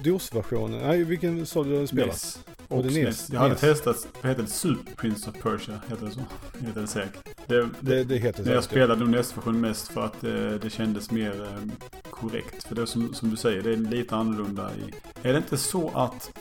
DOS-versionen. 0.04 0.80
Nej, 0.88 1.04
vilken 1.04 1.45
sa 1.45 1.63
du 1.63 1.69
du 1.69 1.76
hade 1.76 1.88
spelat? 1.88 2.08
NES. 2.08 2.39
Och 2.67 2.84
det 2.84 2.89
SNES. 2.89 3.06
NES. 3.06 3.30
Jag 3.34 3.39
hade 3.39 3.52
NES. 3.52 3.60
testat, 3.62 4.08
vad 4.21 4.30
heter 4.30 4.43
det? 4.43 4.49
Super 4.49 4.95
Prince 4.95 5.30
of 5.30 5.41
Persia. 5.41 5.82
Heter 5.89 6.06
det 6.06 6.12
så? 6.12 6.19
Heter 6.65 6.82
det 6.82 6.88
säkert. 6.88 7.30
Det, 7.47 7.69
Det, 7.80 8.04
det 8.04 8.17
heter 8.17 8.43
Men 8.43 8.54
jag 8.54 8.63
säkert. 8.63 8.71
spelade 8.78 8.99
nog 8.99 9.10
NES-versionen 9.10 9.62
mest 9.62 9.88
för 9.88 10.06
att 10.06 10.23
eh, 10.23 10.32
det 10.62 10.69
kändes 10.69 11.12
mer 11.12 11.43
eh, 11.43 11.71
korrekt. 12.10 12.63
För 12.63 12.76
det 12.76 12.88
som, 12.88 13.13
som 13.13 13.30
du 13.30 13.36
säger, 13.38 13.62
det 13.63 13.71
är 13.73 13.78
lite 13.78 14.15
annorlunda 14.15 14.71
i... 14.76 14.93
Är 15.28 15.32
det 15.34 15.38
inte 15.38 15.58
så 15.58 15.89
att... 15.93 16.39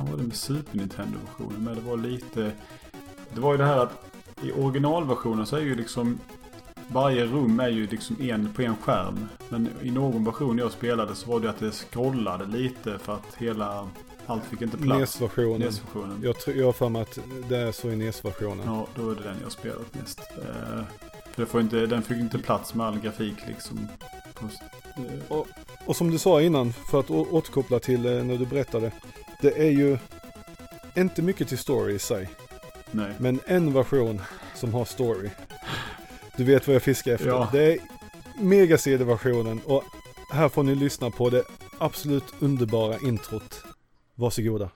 Fan 0.00 0.10
var 0.10 0.16
det 0.18 0.22
med 0.24 0.36
Super 0.36 0.76
Nintendo-versionen? 0.78 1.64
Men 1.64 1.74
det 1.74 1.80
var 1.80 1.96
lite... 1.96 2.52
Det 3.34 3.40
var 3.40 3.52
ju 3.52 3.58
det 3.58 3.64
här 3.64 3.78
att 3.78 4.06
i 4.42 4.52
originalversionen 4.52 5.46
så 5.46 5.56
är 5.56 5.60
ju 5.60 5.74
liksom... 5.74 6.18
Varje 6.88 7.26
rum 7.26 7.60
är 7.60 7.68
ju 7.68 7.86
liksom 7.86 8.16
en 8.20 8.52
på 8.52 8.62
en 8.62 8.76
skärm. 8.76 9.28
Men 9.48 9.68
i 9.82 9.90
någon 9.90 10.24
version 10.24 10.58
jag 10.58 10.72
spelade 10.72 11.14
så 11.14 11.30
var 11.30 11.40
det 11.40 11.50
att 11.50 11.58
det 11.58 11.70
scrollade 11.72 12.46
lite 12.46 12.98
för 12.98 13.14
att 13.14 13.34
hela... 13.38 13.88
Allt 14.26 14.44
fick 14.44 14.62
inte 14.62 14.76
plats. 14.76 15.00
NES-versionen. 15.20 15.60
NES-versionen. 15.60 16.20
Jag, 16.22 16.38
tror- 16.38 16.56
jag 16.56 16.66
har 16.66 16.72
för 16.72 16.88
mig 16.88 17.02
att 17.02 17.18
det 17.48 17.56
är 17.56 17.72
så 17.72 17.90
i 17.90 17.96
NES-versionen. 17.96 18.60
Ja, 18.66 18.86
då 18.94 19.10
är 19.10 19.14
det 19.14 19.22
den 19.22 19.36
jag 19.42 19.52
spelat 19.52 19.94
mest. 19.94 20.20
Eh, 20.20 20.82
för 21.32 21.42
det 21.42 21.46
får 21.46 21.60
inte, 21.60 21.86
den 21.86 22.02
fick 22.02 22.18
inte 22.18 22.38
plats 22.38 22.74
med 22.74 22.86
all 22.86 22.98
grafik 22.98 23.36
liksom. 23.46 23.88
Eh, 24.96 25.36
Och 25.86 25.96
som 25.96 26.10
du 26.10 26.18
sa 26.18 26.42
innan, 26.42 26.72
för 26.72 27.00
att 27.00 27.10
återkoppla 27.10 27.78
till 27.78 28.06
eh, 28.06 28.24
när 28.24 28.36
du 28.38 28.46
berättade. 28.46 28.92
Det 29.40 29.58
är 29.58 29.70
ju 29.70 29.98
inte 30.96 31.22
mycket 31.22 31.48
till 31.48 31.58
story 31.58 31.94
i 31.94 31.98
sig. 31.98 32.28
nej. 32.90 33.12
Men 33.18 33.40
en 33.46 33.72
version 33.72 34.22
som 34.54 34.74
har 34.74 34.84
story. 34.84 35.30
Du 36.36 36.44
vet 36.44 36.66
vad 36.66 36.74
jag 36.74 36.82
fiskar 36.82 37.12
efter. 37.12 37.28
Ja. 37.28 37.48
Det 37.52 37.72
är 37.72 37.78
Mega 38.40 38.78
CD-versionen 38.78 39.60
och 39.66 39.84
här 40.32 40.48
får 40.48 40.62
ni 40.62 40.74
lyssna 40.74 41.10
på 41.10 41.30
det 41.30 41.42
absolut 41.78 42.24
underbara 42.38 42.98
introt. 42.98 43.62
Varsågoda. 44.14 44.70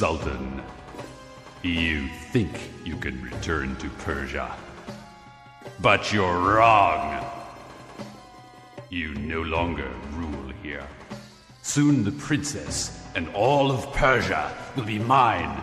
Sultan. 0.00 0.62
You 1.62 2.08
think 2.32 2.58
you 2.86 2.96
can 2.96 3.20
return 3.20 3.76
to 3.76 3.90
Persia. 4.06 4.50
But 5.80 6.10
you're 6.10 6.38
wrong. 6.38 7.22
You 8.88 9.14
no 9.16 9.42
longer 9.42 9.90
rule 10.14 10.52
here. 10.62 10.86
Soon 11.60 12.02
the 12.02 12.12
princess 12.12 12.98
and 13.14 13.28
all 13.34 13.70
of 13.70 13.92
Persia 13.92 14.56
will 14.74 14.84
be 14.84 14.98
mine. 14.98 15.62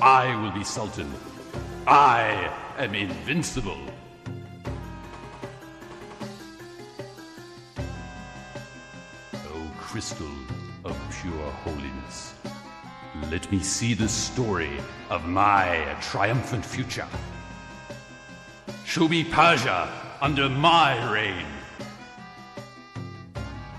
I 0.00 0.34
will 0.40 0.52
be 0.52 0.64
Sultan. 0.64 1.12
I 1.86 2.50
am 2.78 2.94
invincible. 2.94 3.82
O 9.34 9.72
crystal 9.78 10.32
of 10.84 10.96
pure 11.20 11.50
holiness, 11.64 12.34
let 13.30 13.50
me 13.50 13.60
see 13.60 13.94
the 13.94 14.08
story 14.08 14.70
of 15.10 15.26
my 15.26 15.96
triumphant 16.00 16.64
future. 16.64 17.06
Show 18.84 19.08
me 19.08 19.24
Persia 19.24 19.88
under 20.20 20.48
my 20.48 21.12
reign. 21.12 21.46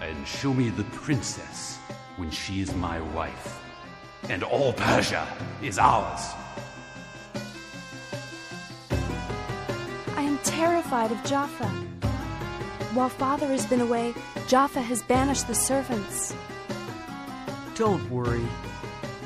And 0.01 0.27
show 0.27 0.53
me 0.53 0.69
the 0.69 0.83
princess 0.85 1.77
when 2.17 2.31
she 2.31 2.61
is 2.61 2.73
my 2.75 3.01
wife. 3.13 3.61
And 4.29 4.43
all 4.43 4.73
Persia 4.73 5.27
is 5.61 5.77
ours. 5.77 6.21
I 10.15 10.21
am 10.21 10.37
terrified 10.39 11.11
of 11.11 11.23
Jaffa. 11.23 11.67
While 12.93 13.09
father 13.09 13.47
has 13.47 13.65
been 13.65 13.81
away, 13.81 14.13
Jaffa 14.47 14.81
has 14.81 15.01
banished 15.03 15.47
the 15.47 15.55
servants. 15.55 16.33
Don't 17.75 18.09
worry. 18.09 18.45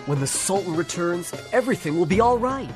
When 0.05 0.19
the 0.19 0.27
Sultan 0.27 0.75
returns, 0.75 1.33
everything 1.51 1.97
will 1.97 2.05
be 2.05 2.19
all 2.19 2.37
right. 2.37 2.69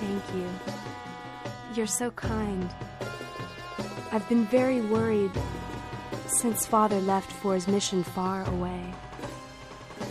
Thank 0.00 0.22
you. 0.34 0.48
You're 1.74 1.86
so 1.86 2.10
kind. 2.12 2.70
I've 4.12 4.28
been 4.28 4.46
very 4.46 4.80
worried 4.80 5.32
since 6.26 6.66
Father 6.66 7.00
left 7.00 7.30
for 7.30 7.54
his 7.54 7.68
mission 7.68 8.02
far 8.02 8.48
away. 8.48 8.94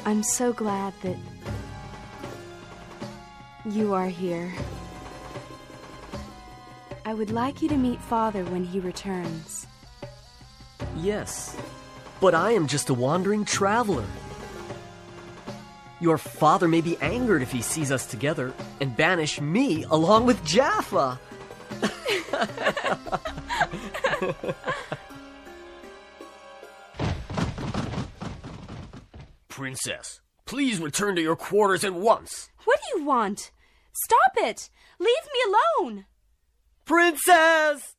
I'm 0.06 0.24
so 0.24 0.54
glad 0.54 0.94
that 1.02 1.18
you 3.66 3.94
are 3.94 4.08
here. 4.08 4.54
I 7.06 7.14
would 7.14 7.32
like 7.32 7.62
you 7.62 7.70
to 7.70 7.78
meet 7.78 8.02
Father 8.02 8.44
when 8.46 8.64
he 8.64 8.80
returns. 8.80 9.66
Yes, 10.98 11.56
but 12.20 12.36
I 12.36 12.52
am 12.52 12.68
just 12.68 12.90
a 12.90 12.94
wandering 12.94 13.46
traveler. 13.46 14.06
Your 16.00 16.18
father 16.18 16.68
may 16.68 16.82
be 16.82 16.98
angered 16.98 17.42
if 17.42 17.52
he 17.52 17.62
sees 17.62 17.92
us 17.92 18.06
together 18.06 18.54
and 18.80 18.96
banish 18.96 19.42
me 19.42 19.84
along 19.90 20.28
with 20.28 20.44
Jaffa. 20.46 21.20
Princess, 29.50 30.22
please 30.46 30.80
return 30.80 31.16
to 31.16 31.22
your 31.22 31.36
quarters 31.36 31.84
at 31.84 31.94
once. 31.94 32.50
What 32.66 32.80
do 32.80 33.00
you 33.00 33.06
want? 33.06 33.52
Stop 33.92 34.34
it! 34.38 34.70
Leave 35.00 35.10
me 35.34 35.56
alone! 35.82 36.06
Princess! 36.86 37.96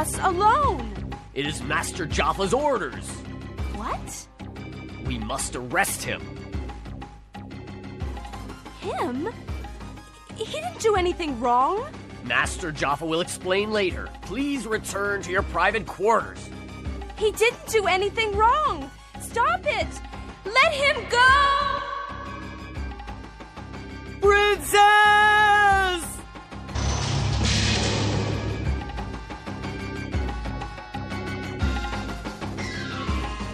Us 0.00 0.18
alone! 0.20 1.12
It 1.34 1.44
is 1.44 1.62
Master 1.62 2.06
Jaffa's 2.06 2.54
orders. 2.54 3.06
What? 3.76 4.26
We 5.04 5.18
must 5.18 5.54
arrest 5.54 6.02
him. 6.02 6.22
Him? 8.80 9.28
He 10.36 10.46
didn't 10.46 10.80
do 10.80 10.96
anything 10.96 11.38
wrong. 11.38 11.86
Master 12.24 12.72
Jaffa 12.72 13.04
will 13.04 13.20
explain 13.20 13.72
later. 13.72 14.08
Please 14.22 14.66
return 14.66 15.20
to 15.20 15.30
your 15.30 15.42
private 15.42 15.84
quarters. 15.84 16.48
He 17.18 17.30
didn't 17.32 17.66
do 17.66 17.86
anything 17.86 18.34
wrong. 18.34 18.90
Stop 19.20 19.60
it! 19.64 20.00
Let 20.46 20.72
him 20.72 20.96
go! 21.10 21.28
Princess! 24.22 26.09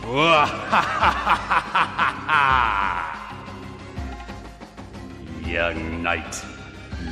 Young 5.44 6.02
knight, 6.02 6.44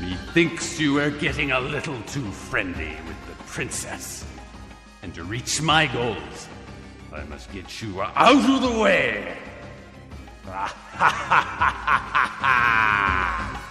methinks 0.00 0.78
you 0.78 1.00
are 1.00 1.11
getting 1.11 1.50
a 1.50 1.59
little 1.59 2.00
too 2.02 2.30
friendly 2.30 2.96
with 3.09 3.26
the 3.26 3.35
princess. 3.46 4.24
And 5.02 5.12
to 5.16 5.24
reach 5.24 5.61
my 5.61 5.87
goals, 5.87 6.46
I 7.12 7.24
must 7.24 7.50
get 7.52 7.83
you 7.83 8.00
out 8.00 8.16
of 8.16 8.62
the 8.62 8.78
way. 8.78 9.38
Sweet 10.44 10.70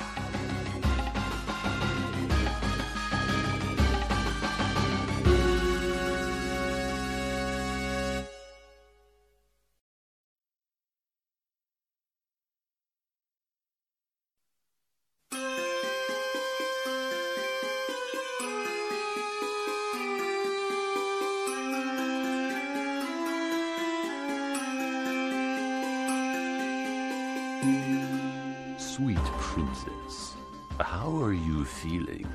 feeling? 31.84 32.28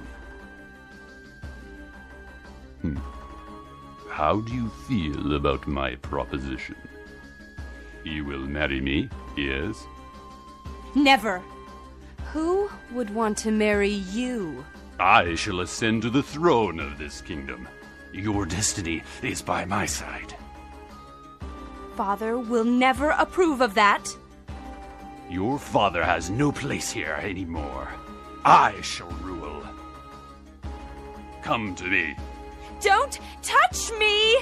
Hmm. 2.82 2.98
How 4.10 4.40
do 4.40 4.52
you 4.52 4.68
feel 4.86 5.34
about 5.34 5.66
my 5.66 5.94
proposition? 5.96 6.76
You 8.04 8.24
will 8.24 8.40
marry 8.40 8.80
me, 8.80 9.08
yes? 9.36 9.86
Never. 10.94 11.42
Who 12.32 12.70
would 12.92 13.10
want 13.14 13.38
to 13.38 13.50
marry 13.50 14.02
you? 14.12 14.64
I 15.00 15.34
shall 15.34 15.60
ascend 15.60 16.02
to 16.02 16.10
the 16.10 16.22
throne 16.22 16.78
of 16.78 16.98
this 16.98 17.20
kingdom. 17.20 17.66
Your 18.12 18.44
destiny 18.44 19.02
is 19.22 19.40
by 19.40 19.64
my 19.64 19.86
side. 19.86 20.34
Father 21.96 22.38
will 22.38 22.64
never 22.64 23.10
approve 23.10 23.60
of 23.60 23.74
that. 23.74 24.08
Your 25.30 25.58
father 25.58 26.04
has 26.04 26.30
no 26.30 26.52
place 26.52 26.90
here 26.90 27.18
anymore. 27.22 27.88
I 28.44 28.80
shall 28.82 29.10
rule. 29.22 29.37
Come 31.48 31.74
to 31.76 31.84
me. 31.84 32.14
Don't 32.82 33.18
touch 33.40 33.90
me! 33.98 34.36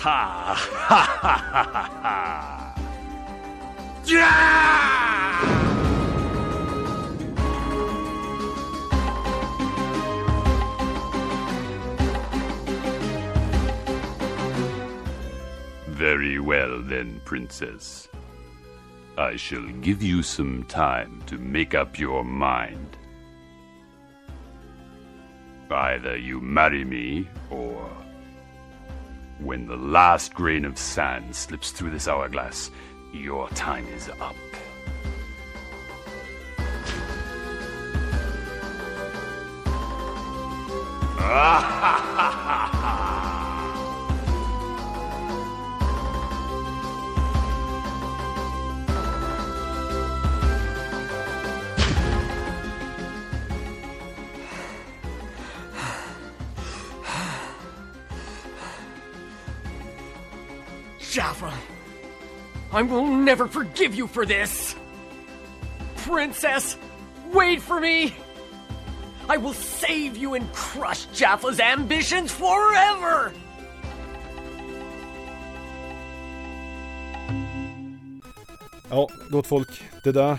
Ha 0.00 0.54
ha 0.56 1.02
ha 1.20 1.36
ha 1.52 1.62
ha 1.70 1.84
ha! 2.02 2.74
Yeah! 4.06 4.22
Very 15.88 16.38
well 16.40 16.80
then, 16.80 17.20
princess. 17.26 18.08
I 19.18 19.36
shall 19.36 19.66
give 19.82 20.02
you 20.02 20.22
some 20.22 20.64
time 20.64 21.20
to 21.26 21.36
make 21.36 21.74
up 21.74 21.98
your 21.98 22.24
mind. 22.24 22.96
Either 25.74 26.16
you 26.16 26.40
marry 26.40 26.84
me, 26.84 27.28
or 27.50 27.90
when 29.38 29.66
the 29.66 29.76
last 29.76 30.34
grain 30.34 30.64
of 30.64 30.78
sand 30.78 31.34
slips 31.34 31.70
through 31.70 31.90
this 31.90 32.08
hourglass, 32.08 32.70
your 33.12 33.48
time 33.50 33.86
is 33.88 34.08
up. 34.20 34.36
Ah, 41.24 43.21
Jaffa, 61.12 61.52
I 62.72 62.80
will 62.80 63.06
never 63.06 63.46
forgive 63.46 63.94
you 63.94 64.06
for 64.06 64.24
this. 64.24 64.74
Princess, 65.96 66.78
wait 67.34 67.60
for 67.60 67.78
me. 67.78 68.14
I 69.28 69.36
will 69.36 69.52
save 69.52 70.16
you 70.16 70.32
and 70.32 70.50
crush 70.54 71.06
Jaffa's 71.12 71.60
ambitions 71.60 72.32
forever. 72.32 73.30
Ja, 78.90 79.08
gott 79.30 79.46
folk. 79.46 79.82
Det 80.04 80.12
där, 80.12 80.38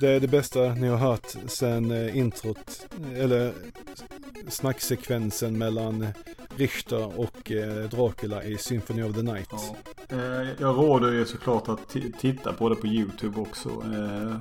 det 0.00 0.08
är 0.08 0.20
det 0.20 0.28
bästa 0.28 0.74
ni 0.74 0.88
har 0.88 0.96
hört 0.96 1.34
sen 1.46 1.90
eh, 1.90 2.16
introt, 2.16 2.86
eller 3.16 3.52
snacksekvensen 4.48 5.58
mellan 5.58 6.06
Richter 6.56 7.20
och 7.20 7.52
eh, 7.52 7.88
Dracula 7.90 8.42
i 8.44 8.58
Symphony 8.58 9.02
of 9.02 9.14
the 9.16 9.22
Night. 9.22 9.48
Ja. 9.50 9.76
Eh, 10.08 10.48
Jag 10.60 10.76
råder 10.78 11.12
ju 11.12 11.24
såklart 11.24 11.68
att 11.68 11.80
ti- 11.80 12.12
titta 12.20 12.52
på 12.52 12.68
det 12.68 12.76
på 12.76 12.86
YouTube 12.86 13.40
också. 13.40 13.68
Eh, 13.68 14.36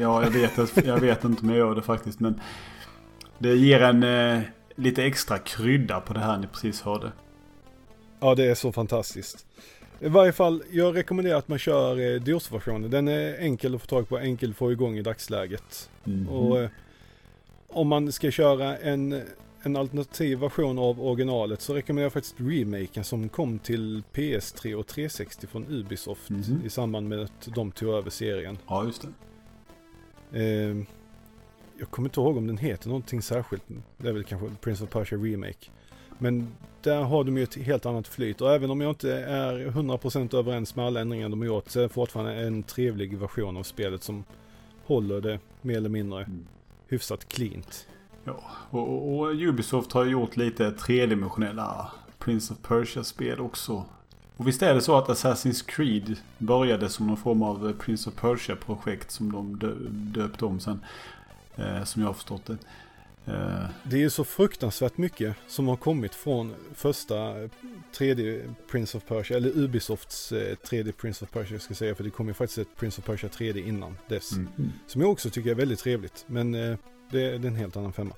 Ja, 0.00 0.22
jag 0.22 0.30
vet, 0.30 0.58
att- 0.58 0.84
jag 0.86 1.00
vet 1.00 1.24
inte 1.24 1.42
om 1.42 1.48
jag 1.48 1.58
gör 1.58 1.74
det 1.74 1.82
faktiskt. 1.82 2.20
Men 2.20 2.40
det 3.38 3.54
ger 3.56 3.80
en 3.82 4.40
lite 4.74 5.04
extra 5.04 5.38
krydda 5.38 6.00
på 6.00 6.12
det 6.12 6.20
här 6.20 6.38
ni 6.38 6.46
precis 6.46 6.82
hörde. 6.82 7.12
Ja, 8.20 8.34
det 8.34 8.44
är 8.44 8.54
så 8.54 8.72
fantastiskt. 8.72 9.46
I 10.00 10.08
varje 10.08 10.32
fall, 10.32 10.62
jag 10.70 10.96
rekommenderar 10.96 11.38
att 11.38 11.48
man 11.48 11.58
kör 11.58 12.14
eh, 12.14 12.20
DOS-versionen. 12.20 12.90
Den 12.90 13.08
är 13.08 13.38
enkel 13.38 13.74
att 13.74 13.80
få 13.80 13.86
tag 13.86 14.08
på, 14.08 14.18
enkel 14.18 14.50
att 14.50 14.56
få 14.56 14.72
igång 14.72 14.96
i 14.98 15.02
dagsläget. 15.02 15.90
Mhm. 16.04 16.28
Och 16.28 16.60
eh, 16.60 16.70
om 17.68 17.88
man 17.88 18.12
ska 18.12 18.30
köra 18.30 18.76
en, 18.76 19.22
en 19.62 19.76
alternativ 19.76 20.38
version 20.38 20.78
av 20.78 21.00
originalet 21.02 21.60
så 21.60 21.74
rekommenderar 21.74 22.04
jag 22.04 22.12
faktiskt 22.12 22.34
remaken 22.38 23.04
som 23.04 23.28
kom 23.28 23.58
till 23.58 24.02
PS3 24.12 24.74
och 24.74 24.86
360 24.86 25.46
från 25.46 25.66
Ubisoft 25.68 26.30
Mhm. 26.30 26.62
i 26.64 26.70
samband 26.70 27.08
med 27.08 27.20
att 27.20 27.48
de 27.54 27.70
tog 27.72 27.88
över 27.94 28.10
serien. 28.10 28.58
Ja, 28.68 28.84
just 28.84 29.02
det. 29.02 30.38
Eh, 30.40 30.76
jag 31.78 31.90
kommer 31.90 32.08
inte 32.08 32.20
ihåg 32.20 32.36
om 32.36 32.46
den 32.46 32.58
heter 32.58 32.88
någonting 32.88 33.22
särskilt. 33.22 33.62
Det 33.96 34.08
är 34.08 34.12
väl 34.12 34.24
kanske 34.24 34.50
Prince 34.60 34.84
of 34.84 34.90
Persia 34.90 35.18
Remake. 35.18 35.70
Men 36.18 36.48
där 36.82 37.02
har 37.02 37.24
de 37.24 37.36
ju 37.36 37.42
ett 37.42 37.54
helt 37.54 37.86
annat 37.86 38.08
flyt 38.08 38.40
och 38.40 38.52
även 38.54 38.70
om 38.70 38.80
jag 38.80 38.90
inte 38.90 39.14
är 39.14 39.66
100% 39.70 40.34
överens 40.34 40.76
med 40.76 40.84
alla 40.86 41.00
ändringar 41.00 41.28
de 41.28 41.40
har 41.40 41.46
gjort 41.46 41.68
så 41.68 41.78
är 41.78 41.82
det 41.82 41.88
fortfarande 41.88 42.34
en 42.34 42.62
trevlig 42.62 43.18
version 43.18 43.56
av 43.56 43.62
spelet 43.62 44.02
som 44.02 44.24
håller 44.84 45.20
det 45.20 45.38
mer 45.62 45.76
eller 45.76 45.88
mindre 45.88 46.24
Mm. 46.24 46.46
hyfsat 46.88 47.28
cleant. 47.28 47.88
Ja, 48.24 48.42
och, 48.70 49.18
och, 49.18 49.34
Ubisoft 49.34 49.92
har 49.92 50.04
gjort 50.04 50.36
lite 50.36 50.70
tredimensionella 50.72 51.92
Prince 52.18 52.54
of 52.54 52.68
Persia-spel 52.68 53.40
också. 53.40 53.84
Och 54.36 54.48
visst 54.48 54.62
är 54.62 54.74
det 54.74 54.80
så 54.80 54.96
att 54.96 55.08
Assassin's 55.08 55.64
Creed 55.66 56.16
började 56.38 56.88
som 56.88 57.06
någon 57.06 57.16
form 57.16 57.42
av 57.42 57.68
eh, 57.68 57.76
Prince 57.76 58.10
of 58.10 58.16
Persia-projekt 58.16 59.10
som 59.10 59.32
de 59.32 59.58
dö, 59.58 59.74
döpte 59.90 60.44
om 60.44 60.60
sen. 60.60 60.84
Eh, 61.56 61.84
som 61.84 62.02
jag 62.02 62.08
har 62.08 62.14
förstått 62.14 62.46
det. 62.46 62.56
Eh, 63.32 63.64
Det 63.84 63.96
är 63.96 64.00
ju 64.00 64.10
så 64.10 64.24
fruktansvärt 64.24 64.96
mycket 64.98 65.36
som 65.48 65.68
har 65.68 65.76
kommit 65.76 66.14
från 66.14 66.54
första 66.74 67.14
3D 67.98 68.54
Prince 68.70 68.96
of 68.98 69.04
Persia, 69.06 69.36
eller 69.36 69.50
Ubisofts 69.58 70.32
eh, 70.32 70.56
3D 70.56 70.92
Prince 70.92 71.24
of 71.24 71.30
Persia 71.30 71.58
ska 71.58 71.70
jag 71.70 71.76
säga, 71.78 71.94
för 71.94 72.04
det 72.04 72.10
kom 72.10 72.28
ju 72.28 72.34
faktiskt 72.34 72.58
ett 72.58 72.76
Prince 72.76 73.00
of 73.00 73.06
Persia 73.06 73.28
3D 73.28 73.68
innan 73.68 73.96
dess. 74.08 74.32
mm. 74.32 74.48
Som 74.86 75.00
jag 75.00 75.10
också 75.10 75.30
tycker 75.30 75.50
är 75.50 75.54
väldigt 75.54 75.78
trevligt, 75.78 76.24
men 76.26 76.54
eh, 76.54 76.76
det, 77.12 77.38
det 77.38 77.46
är 77.46 77.50
en 77.50 77.56
helt 77.56 77.76
annan 77.76 77.92
femma. 77.92 78.14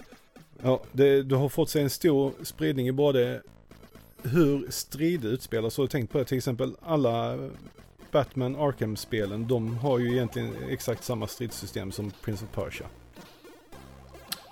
Ja, 0.63 0.83
det, 0.93 1.23
du 1.23 1.35
har 1.35 1.49
fått 1.49 1.71
se 1.71 1.81
en 1.81 1.91
stor 1.91 2.33
spridning 2.43 2.89
i 2.89 2.93
både 2.93 3.43
hur 4.23 4.71
strider 4.71 5.29
utspelas 5.29 5.79
och 5.79 5.91
tänk 5.91 6.11
på 6.11 6.19
det 6.19 6.25
till 6.25 6.39
exempel 6.39 6.77
alla 6.83 7.39
Batman 8.11 8.57
Arkham-spelen, 8.57 9.49
de 9.49 9.79
har 9.79 9.99
ju 9.99 10.13
egentligen 10.13 10.55
exakt 10.69 11.05
samma 11.05 11.27
stridssystem 11.27 11.93
som 11.93 12.13
Prince 12.23 12.45
of 12.45 12.65
Persia. 12.65 12.87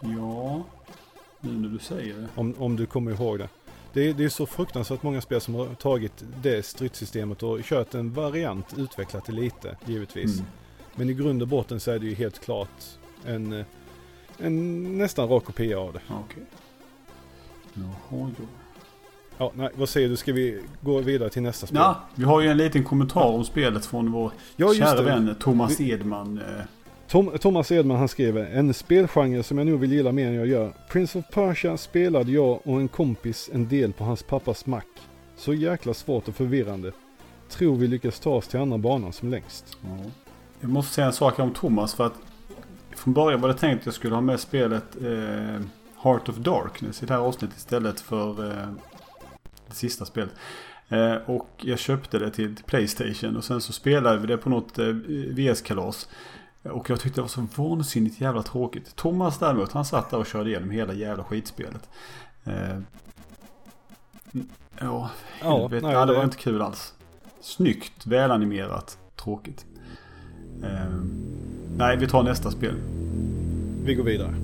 Ja, 0.02 0.64
nu 1.40 1.52
när 1.52 1.68
du 1.68 1.78
säger 1.78 2.14
det. 2.14 2.28
Om, 2.34 2.54
om 2.58 2.76
du 2.76 2.86
kommer 2.86 3.10
ihåg 3.10 3.38
det. 3.38 3.48
Det 3.92 4.08
är, 4.08 4.14
det 4.14 4.24
är 4.24 4.28
så 4.28 4.46
fruktansvärt 4.46 5.02
många 5.02 5.20
spel 5.20 5.40
som 5.40 5.54
har 5.54 5.66
tagit 5.74 6.24
det 6.42 6.66
stridssystemet 6.66 7.42
och 7.42 7.62
kört 7.62 7.94
en 7.94 8.12
variant, 8.12 8.78
utvecklat 8.78 9.24
det 9.24 9.32
lite 9.32 9.76
givetvis. 9.86 10.34
Mm. 10.34 10.46
Men 10.94 11.10
i 11.10 11.14
grund 11.14 11.42
och 11.42 11.48
botten 11.48 11.80
så 11.80 11.90
är 11.90 11.98
det 11.98 12.06
ju 12.06 12.14
helt 12.14 12.38
klart 12.38 12.84
en, 13.24 13.52
eh, 13.52 13.66
en 14.42 14.98
nästan 14.98 15.28
rak 15.28 15.44
kopia 15.44 15.78
av 15.78 15.92
det. 15.92 16.00
Okej. 16.08 16.42
Jaha, 17.74 18.30
jo. 18.38 18.46
Ja, 19.38 19.52
nej, 19.54 19.68
vad 19.74 19.88
säger 19.88 20.08
du? 20.08 20.16
Ska 20.16 20.32
vi 20.32 20.60
gå 20.80 20.98
vidare 21.00 21.30
till 21.30 21.42
nästa 21.42 21.66
spel? 21.66 21.78
Ja, 21.78 22.00
vi 22.14 22.24
har 22.24 22.40
ju 22.40 22.48
en 22.48 22.56
liten 22.56 22.84
kommentar 22.84 23.24
om 23.24 23.44
spelet 23.44 23.86
från 23.86 24.12
vår 24.12 24.32
Ja, 24.56 24.74
kära 24.74 25.02
vän 25.02 25.34
Thomas 25.40 25.80
Edman. 25.80 26.38
eh, 26.38 26.64
Tom, 27.08 27.30
Thomas 27.40 27.72
Edman 27.72 27.98
han 27.98 28.08
skriver 28.08 28.44
en 28.44 28.74
spelgenre 28.74 29.42
som 29.42 29.58
jag 29.58 29.66
nog 29.66 29.80
vill 29.80 29.92
gilla 29.92 30.12
mer 30.12 30.26
än 30.28 30.34
jag 30.34 30.46
gör. 30.46 30.72
Prince 30.90 31.18
of 31.18 31.24
Persia 31.32 31.76
spelade 31.76 32.32
jag 32.32 32.60
och 32.64 32.80
en 32.80 32.88
kompis 32.88 33.50
en 33.52 33.68
del 33.68 33.92
på 33.92 34.04
hans 34.04 34.22
pappas 34.22 34.66
mack. 34.66 34.86
Så 35.36 35.54
jäkla 35.54 35.94
svårt 35.94 36.28
och 36.28 36.34
förvirrande. 36.34 36.92
Tror 37.50 37.76
vi 37.76 37.86
lyckas 37.86 38.20
ta 38.20 38.30
oss 38.30 38.48
till 38.48 38.60
andra 38.60 38.78
banan 38.78 39.12
som 39.12 39.28
längst. 39.30 39.76
Ja. 39.82 39.88
Jag 40.60 40.70
måste 40.70 40.94
säga 40.94 41.06
en 41.06 41.12
sak 41.12 41.38
om 41.38 41.50
Thomas 41.54 41.94
för 41.94 42.06
att 42.06 42.14
från 43.02 43.14
början 43.14 43.40
var 43.40 43.48
det 43.48 43.54
tänkt 43.54 43.80
att 43.80 43.86
jag 43.86 43.94
skulle 43.94 44.14
ha 44.14 44.20
med 44.20 44.40
spelet 44.40 44.96
eh, 45.02 45.60
Heart 46.02 46.28
of 46.28 46.36
Darkness 46.36 47.02
i 47.02 47.06
det 47.06 47.14
här 47.14 47.20
avsnittet 47.20 47.56
istället 47.56 48.00
för 48.00 48.50
eh, 48.50 48.68
det 49.68 49.74
sista 49.74 50.04
spelet. 50.04 50.34
Eh, 50.88 51.14
och 51.14 51.48
jag 51.56 51.78
köpte 51.78 52.18
det 52.18 52.30
till, 52.30 52.56
till 52.56 52.64
Playstation 52.64 53.36
och 53.36 53.44
sen 53.44 53.60
så 53.60 53.72
spelade 53.72 54.18
vi 54.18 54.26
det 54.26 54.36
på 54.36 54.50
något 54.50 54.78
eh, 54.78 54.86
VS-kalas. 55.36 56.08
Och 56.62 56.90
jag 56.90 57.00
tyckte 57.00 57.18
det 57.18 57.22
var 57.22 57.28
så 57.28 57.46
vansinnigt 57.56 58.20
jävla 58.20 58.42
tråkigt. 58.42 58.96
Thomas 58.96 59.38
däremot, 59.38 59.72
han 59.72 59.84
satt 59.84 60.10
där 60.10 60.18
och 60.18 60.26
körde 60.26 60.50
igenom 60.50 60.70
hela 60.70 60.92
jävla 60.92 61.24
skitspelet. 61.24 61.88
Eh, 62.44 62.70
mm, 64.32 64.48
ja, 64.80 65.10
helvete. 65.40 65.86
nej, 65.86 65.94
ja, 65.94 66.06
det 66.06 66.14
var 66.14 66.24
inte 66.24 66.36
kul 66.36 66.62
alls. 66.62 66.94
Snyggt, 67.40 68.06
välanimerat, 68.06 68.98
tråkigt. 69.16 69.66
Eh, 70.62 70.68
nej, 71.76 71.96
vi 71.96 72.06
tar 72.06 72.22
nästa 72.22 72.50
spel. 72.50 72.74
Vi 73.84 73.94
går 73.94 74.04
vidare. 74.04 74.34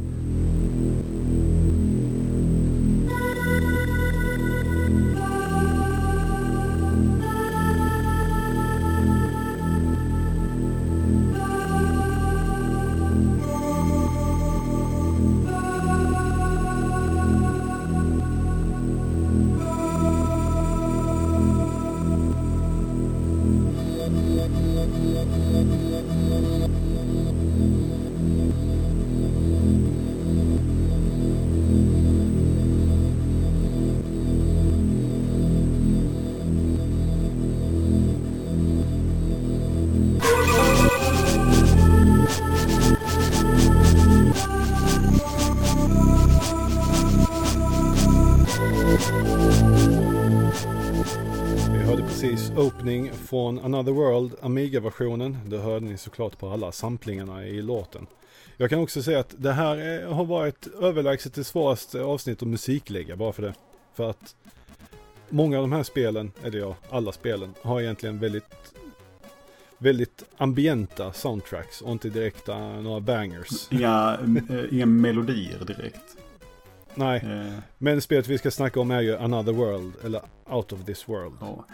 Från 53.29 53.59
Another 53.59 53.93
World, 53.93 54.35
Amiga-versionen. 54.43 55.39
Det 55.47 55.59
hörde 55.59 55.87
ni 55.87 55.97
såklart 55.97 56.39
på 56.39 56.49
alla 56.49 56.73
samplingarna 56.73 57.47
i 57.47 57.63
låten. 57.63 58.07
Jag 58.57 58.71
kan 58.71 58.79
också 58.81 59.03
säga 59.03 59.21
att 59.21 59.35
det 59.39 59.53
här 59.53 60.03
eh, 60.03 60.13
har 60.13 60.25
varit 60.25 60.67
överlägset 60.67 61.35
det 61.35 61.45
svåraste 61.45 62.03
avsnitt 62.03 62.43
att 62.43 62.49
musiklägga 62.49 63.17
bara 63.17 63.33
för 63.33 63.43
det. 63.43 63.55
För 63.95 64.11
att 64.11 64.37
många 65.29 65.57
av 65.57 65.63
de 65.63 65.73
här 65.73 65.83
spelen, 65.83 66.33
eller 66.45 66.59
ja, 66.59 66.77
alla 66.91 67.13
spelen, 67.13 67.55
har 67.63 67.81
egentligen 67.81 68.19
väldigt 68.19 68.75
väldigt 69.79 70.25
ambienta 70.37 71.13
soundtracks 71.13 71.81
och 71.81 71.93
inte 71.93 72.09
direkta 72.09 72.59
några 72.59 73.01
bangers. 73.01 73.73
Inga, 73.73 74.19
eh, 74.51 74.65
inga 74.75 74.87
melodier 74.87 75.65
direkt. 75.65 76.17
Nej, 76.95 77.21
Eh, 77.25 77.59
men 77.79 78.01
spelet 78.01 78.29
vi 78.29 78.39
ska 78.39 78.51
snacka 78.51 78.81
om 78.81 78.91
är 78.91 79.01
ju 79.01 79.17
Another 79.17 79.53
World, 79.53 79.93
eller 80.05 80.23
Out 80.47 80.73
of 80.73 80.85
this 80.85 81.09
World, 81.09 81.37
ja. 81.41 81.65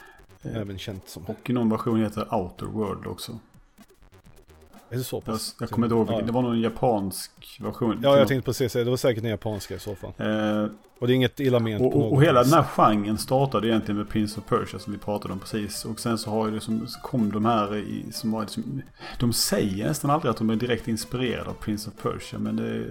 Eh, 0.44 0.56
även 0.56 0.78
känt 0.78 1.08
som. 1.08 1.22
och 1.26 1.50
i 1.50 1.52
någon 1.52 1.70
version 1.70 2.00
heter 2.02 2.34
Outer 2.34 2.66
World 2.66 3.06
också. 3.06 3.38
Är 4.90 4.96
det 4.96 5.04
så 5.04 5.16
Jag, 5.16 5.24
pass? 5.24 5.56
jag 5.60 5.70
kommer 5.70 5.86
inte 5.86 5.94
ihåg, 5.96 6.08
Ja. 6.10 6.20
det 6.26 6.32
var 6.32 6.42
någon 6.42 6.60
japansk 6.60 7.30
version. 7.60 8.00
Ja, 8.02 8.18
jag 8.18 8.28
tänkte 8.28 8.44
precis 8.46 8.72
säga 8.72 8.84
det. 8.84 8.90
var 8.90 8.96
säkert 8.96 9.22
den 9.22 9.30
japanska 9.30 9.74
i 9.74 9.78
så 9.78 9.94
fall. 9.94 10.12
Eh, 10.18 10.66
Och 10.98 11.06
det 11.06 11.12
är 11.12 11.14
inget 11.14 11.40
illa 11.40 11.58
ment 11.58 11.82
och, 11.82 11.96
och, 11.96 12.12
och 12.12 12.22
hela 12.24 12.42
den 12.42 12.52
här 12.52 12.62
genren 12.62 13.18
startade 13.18 13.68
egentligen 13.68 13.96
med 13.98 14.08
Prince 14.08 14.40
of 14.40 14.46
Persia 14.46 14.78
som 14.80 14.92
vi 14.92 14.98
pratade 14.98 15.32
om 15.34 15.40
precis. 15.40 15.84
Och 15.84 16.00
sen 16.00 16.18
så 16.18 16.30
har 16.30 16.48
ju 16.48 16.54
det 16.54 16.60
som, 16.60 16.86
så 16.86 17.00
kom 17.00 17.32
de 17.32 17.44
här 17.44 17.76
i, 17.76 18.04
som 18.12 18.30
var 18.32 18.40
liksom, 18.40 18.82
De 19.18 19.32
säger 19.32 19.88
nästan 19.88 20.10
aldrig 20.10 20.30
att 20.30 20.36
de 20.36 20.50
är 20.50 20.56
direkt 20.56 20.88
inspirerade 20.88 21.50
av 21.50 21.54
Prince 21.54 21.90
of 21.90 22.02
Persia. 22.02 22.38
Men 22.38 22.56
det... 22.56 22.84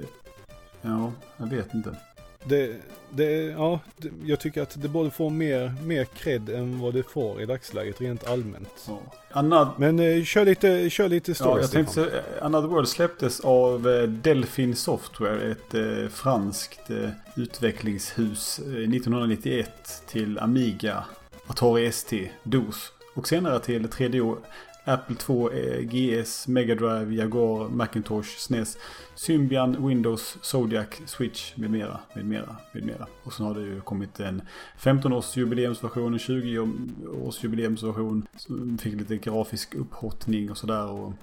Ja, 0.82 1.12
jag 1.38 1.46
vet 1.48 1.74
inte. 1.74 1.96
Det, 2.44 2.76
det, 3.10 3.26
ja, 3.44 3.80
det, 3.98 4.10
jag 4.26 4.40
tycker 4.40 4.62
att 4.62 4.82
det 4.82 4.88
borde 4.88 5.12
få 5.12 5.30
mer, 5.30 5.74
mer 5.84 6.06
cred 6.06 6.50
än 6.50 6.80
vad 6.80 6.94
det 6.94 7.04
får 7.04 7.42
i 7.42 7.46
dagsläget 7.46 8.02
rent 8.02 8.28
allmänt. 8.28 8.70
Ja. 8.88 9.00
Another, 9.32 9.72
Men 9.78 10.00
eh, 10.00 10.24
kör 10.24 10.46
lite, 10.46 10.90
kör 10.90 11.10
lite 11.10 11.36
story 11.36 11.50
Ja, 11.56 11.62
jag 11.62 11.72
tänkte 11.72 11.92
Stefan. 11.92 12.10
säga, 12.10 12.24
eh, 12.40 12.46
Another 12.46 12.68
World 12.68 12.88
släpptes 12.88 13.40
av 13.40 13.90
eh, 13.90 14.04
Delphin 14.04 14.76
Software, 14.76 15.52
ett 15.52 15.74
eh, 15.74 16.08
franskt 16.12 16.90
eh, 16.90 17.10
utvecklingshus 17.36 18.60
eh, 18.60 18.66
1991 18.66 20.04
till 20.08 20.40
Amiga, 20.40 21.04
Atari 21.48 21.86
ST, 21.88 22.32
DOS 22.44 22.92
och 23.16 23.28
senare 23.28 23.60
till 23.60 23.88
3DO, 23.88 24.38
Apple 24.86 25.16
2, 25.16 25.50
eh, 25.52 25.80
GS, 25.82 26.48
Mega 26.48 26.76
Drive, 26.76 27.14
Jaguar, 27.16 27.70
Macintosh, 27.70 28.38
SNES, 28.38 28.78
Symbian, 29.16 29.88
Windows, 29.88 30.38
Zodiac, 30.42 30.88
Switch 31.06 31.58
med 31.58 31.72
mera, 31.72 32.00
med 32.16 32.26
mera, 32.26 32.56
med 32.74 32.84
mera. 32.86 33.08
Och 33.24 33.34
sen 33.34 33.46
har 33.46 33.54
det 33.54 33.62
ju 33.62 33.82
kommit 33.82 34.20
en 34.20 34.42
15-års 34.80 35.38
jubileumsversion, 35.38 36.14
en 36.14 36.20
20-års 36.20 37.44
jubileumsversion 37.44 38.28
som 38.38 38.78
fick 38.78 38.94
lite 38.94 39.18
grafisk 39.18 39.76
upphottning 39.76 40.52
och 40.52 40.58
sådär. 40.58 40.88
och- 40.92 41.14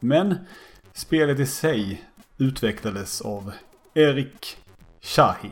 Men 0.00 0.34
spelet 0.92 1.38
i 1.40 1.46
sig 1.46 2.04
utvecklades 2.38 3.20
av 3.20 3.52
Eric 3.94 4.56
Shahi. 5.00 5.50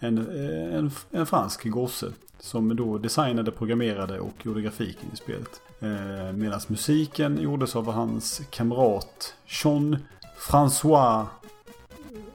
En, 0.00 0.18
eh, 0.18 0.74
en, 0.78 0.90
en 1.10 1.26
fransk 1.26 1.64
gosse. 1.68 2.12
Som 2.38 2.76
då 2.76 2.98
designade, 2.98 3.50
programmerade 3.50 4.20
och 4.20 4.34
gjorde 4.42 4.62
grafiken 4.62 5.10
i 5.12 5.16
spelet. 5.16 5.60
Eh, 5.80 6.32
Medan 6.32 6.60
musiken 6.66 7.40
gjordes 7.40 7.76
av 7.76 7.92
hans 7.92 8.42
kamrat 8.50 9.34
Jean 9.46 9.96
François 10.38 11.26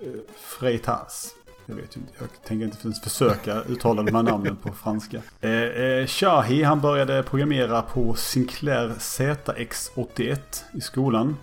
eh, 0.01 0.07
Freitas. 0.37 1.35
Jag 1.65 1.75
vet 1.75 1.95
inte, 1.95 2.13
jag 2.19 2.27
tänker 2.43 2.65
inte 2.65 2.77
ens 2.83 3.01
försöka 3.01 3.61
uttala 3.61 4.03
de 4.03 4.15
här 4.15 4.23
namnen 4.23 4.55
på 4.55 4.71
franska. 4.71 5.21
Eh, 5.41 5.51
eh, 5.51 6.07
Shahi 6.07 6.63
han 6.63 6.81
började 6.81 7.23
programmera 7.23 7.81
på 7.81 8.13
Sinclair 8.13 8.89
ZX81 8.89 10.37
i 10.73 10.81
skolan. 10.81 11.37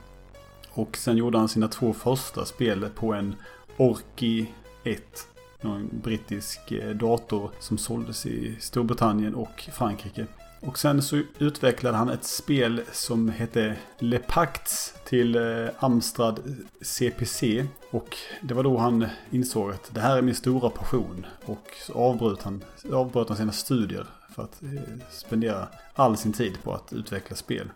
Och 0.70 0.96
sen 0.96 1.16
gjorde 1.16 1.38
han 1.38 1.48
sina 1.48 1.68
två 1.68 1.92
första 1.92 2.44
spel 2.44 2.88
på 2.94 3.12
en 3.14 3.34
Orki 3.76 4.46
1. 4.84 5.02
En 5.60 5.88
brittisk 6.02 6.72
eh, 6.72 6.90
dator 6.90 7.50
som 7.60 7.78
såldes 7.78 8.26
i 8.26 8.56
Storbritannien 8.60 9.34
och 9.34 9.68
Frankrike. 9.72 10.26
Och 10.66 10.78
sen 10.78 11.02
så 11.02 11.22
utvecklade 11.38 11.96
han 11.96 12.08
ett 12.08 12.24
spel 12.24 12.82
som 12.92 13.28
hette 13.28 13.76
Le 13.98 14.18
Pacts 14.18 14.94
till 15.04 15.36
eh, 15.36 15.68
Amstrad 15.78 16.40
CPC. 16.80 17.66
Och 17.90 18.16
det 18.42 18.54
var 18.54 18.62
då 18.62 18.78
han 18.78 19.06
insåg 19.30 19.70
att 19.70 19.94
det 19.94 20.00
här 20.00 20.16
är 20.16 20.22
min 20.22 20.34
stora 20.34 20.70
passion. 20.70 21.26
Och 21.44 21.68
så 21.86 21.92
avbröt 21.92 22.42
han, 22.42 22.64
avbröt 22.92 23.28
han 23.28 23.36
sina 23.36 23.52
studier 23.52 24.06
för 24.34 24.42
att 24.42 24.62
eh, 24.62 24.68
spendera 25.10 25.68
all 25.94 26.16
sin 26.16 26.32
tid 26.32 26.62
på 26.62 26.74
att 26.74 26.92
utveckla 26.92 27.36
spel. 27.36 27.70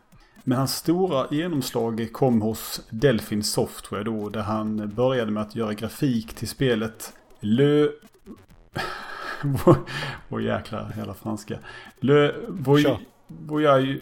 Men 0.45 0.59
hans 0.59 0.77
stora 0.77 1.27
genomslag 1.31 2.09
kom 2.13 2.43
hos 2.43 2.81
Delphin 2.91 3.45
Software 3.45 4.05
då, 4.05 4.29
där 4.29 4.43
han 4.43 4.95
började 4.95 5.31
med 5.31 5.43
att 5.43 5.57
göra 5.57 5.75
grafik 5.75 6.35
till 6.35 6.49
spelet 6.49 7.13
Le... 7.41 7.89
Åh 9.45 9.77
oh, 10.29 10.43
jäklar, 10.43 10.93
jävla 10.97 11.15
franska. 11.15 11.59
Le... 12.01 12.33
Voy... 12.49 12.97
Voyage... 13.29 13.99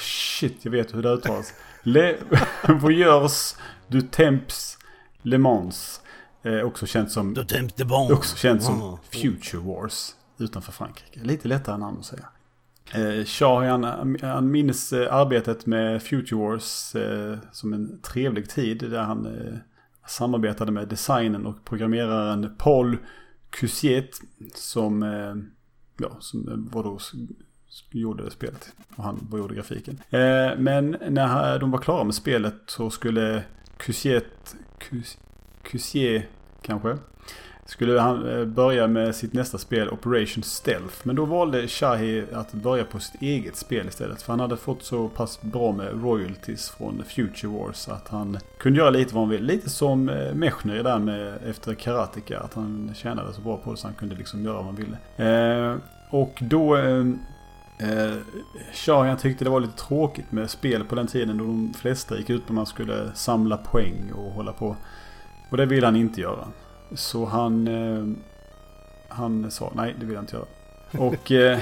Shit, 0.00 0.64
jag 0.64 0.72
vet 0.72 0.94
hur 0.94 1.02
det 1.02 1.08
uttalas. 1.08 1.54
Le... 1.82 2.16
Voyeurs 2.68 3.56
du 3.88 4.02
Temps 4.02 4.78
Le 5.22 5.38
Mans. 5.38 6.00
Eh, 6.42 6.60
också 6.60 6.86
känt 6.86 7.12
som... 7.12 7.34
Du 7.34 7.44
Temps 7.44 7.74
de 7.74 7.84
Bon. 7.84 8.12
Också 8.12 8.36
känt 8.36 8.62
som 8.62 8.98
Future 9.10 9.62
Wars. 9.62 10.14
Utanför 10.38 10.72
Frankrike. 10.72 11.20
Lite 11.22 11.48
lättare 11.48 11.76
namn 11.76 11.98
att 11.98 12.04
säga. 12.04 12.28
Eh, 12.94 13.24
Shah, 13.24 13.64
han, 13.64 14.16
han 14.22 14.50
minns 14.50 14.92
eh, 14.92 15.14
arbetet 15.14 15.66
med 15.66 16.02
Future 16.02 16.40
Wars 16.40 16.94
eh, 16.94 17.38
som 17.52 17.72
en 17.72 18.00
trevlig 18.02 18.48
tid. 18.48 18.90
Där 18.90 19.02
han 19.02 19.26
eh, 19.26 19.54
samarbetade 20.06 20.72
med 20.72 20.88
designen 20.88 21.46
och 21.46 21.64
programmeraren 21.64 22.56
Paul 22.58 22.98
Cusiet. 23.50 24.20
Som, 24.54 25.02
eh, 25.02 25.34
ja, 25.98 26.16
som 26.20 26.48
eh, 26.48 26.54
var 26.56 26.84
då 26.84 26.98
gjorde 27.90 28.30
spelet. 28.30 28.72
Och 28.96 29.04
han 29.04 29.28
gjorde 29.32 29.54
grafiken. 29.54 30.00
Eh, 30.10 30.58
men 30.58 30.96
när 31.08 31.58
de 31.58 31.70
var 31.70 31.78
klara 31.78 32.04
med 32.04 32.14
spelet 32.14 32.54
så 32.66 32.90
skulle 32.90 33.44
Cusiet, 33.76 34.56
Cus, 34.78 35.18
kanske, 36.62 36.98
skulle 37.70 38.00
han 38.00 38.38
eh, 38.38 38.44
börja 38.44 38.86
med 38.86 39.14
sitt 39.14 39.32
nästa 39.32 39.58
spel 39.58 39.88
Operation 39.88 40.42
Stealth. 40.42 40.94
Men 41.02 41.16
då 41.16 41.24
valde 41.24 41.68
Shahi 41.68 42.24
att 42.32 42.52
börja 42.52 42.84
på 42.84 42.98
sitt 43.00 43.22
eget 43.22 43.56
spel 43.56 43.88
istället. 43.88 44.22
För 44.22 44.32
han 44.32 44.40
hade 44.40 44.56
fått 44.56 44.82
så 44.82 45.08
pass 45.08 45.42
bra 45.42 45.72
med 45.72 46.02
royalties 46.02 46.70
från 46.70 47.02
Future 47.04 47.52
Wars 47.52 47.88
att 47.88 48.08
han 48.08 48.38
kunde 48.58 48.78
göra 48.78 48.90
lite 48.90 49.14
vad 49.14 49.22
han 49.22 49.30
ville. 49.30 49.46
Lite 49.46 49.70
som 49.70 50.08
eh, 50.08 50.34
Mechner 50.34 50.82
där 50.82 50.98
med 50.98 51.38
efter 51.46 51.74
Karateka. 51.74 52.40
Att 52.40 52.54
han 52.54 52.92
tjänade 52.94 53.32
så 53.32 53.40
bra 53.40 53.56
på 53.56 53.70
det 53.70 53.76
så 53.76 53.86
han 53.86 53.94
kunde 53.94 54.14
liksom 54.14 54.44
göra 54.44 54.56
vad 54.56 54.64
han 54.64 54.76
ville. 54.76 54.96
Eh, 55.16 55.76
och 56.10 56.38
då... 56.40 56.76
Eh, 56.76 57.04
Eh, 57.82 58.16
Shahian 58.72 59.16
tyckte 59.16 59.44
det 59.44 59.50
var 59.50 59.60
lite 59.60 59.76
tråkigt 59.76 60.32
med 60.32 60.50
spel 60.50 60.84
på 60.84 60.94
den 60.94 61.06
tiden 61.06 61.38
då 61.38 61.44
de 61.44 61.74
flesta 61.74 62.18
gick 62.18 62.30
ut 62.30 62.46
på 62.46 62.52
att 62.52 62.54
man 62.54 62.66
skulle 62.66 63.10
samla 63.14 63.56
poäng 63.56 64.12
och 64.16 64.32
hålla 64.32 64.52
på. 64.52 64.76
Och 65.50 65.56
det 65.56 65.66
ville 65.66 65.86
han 65.86 65.96
inte 65.96 66.20
göra. 66.20 66.48
Så 66.94 67.24
han, 67.24 67.68
eh, 67.68 68.04
han 69.08 69.50
sa 69.50 69.72
nej, 69.74 69.94
det 70.00 70.06
vill 70.06 70.14
jag 70.14 70.22
inte 70.22 70.36
göra. 70.36 70.46
Och 71.06 71.32
eh, 71.32 71.60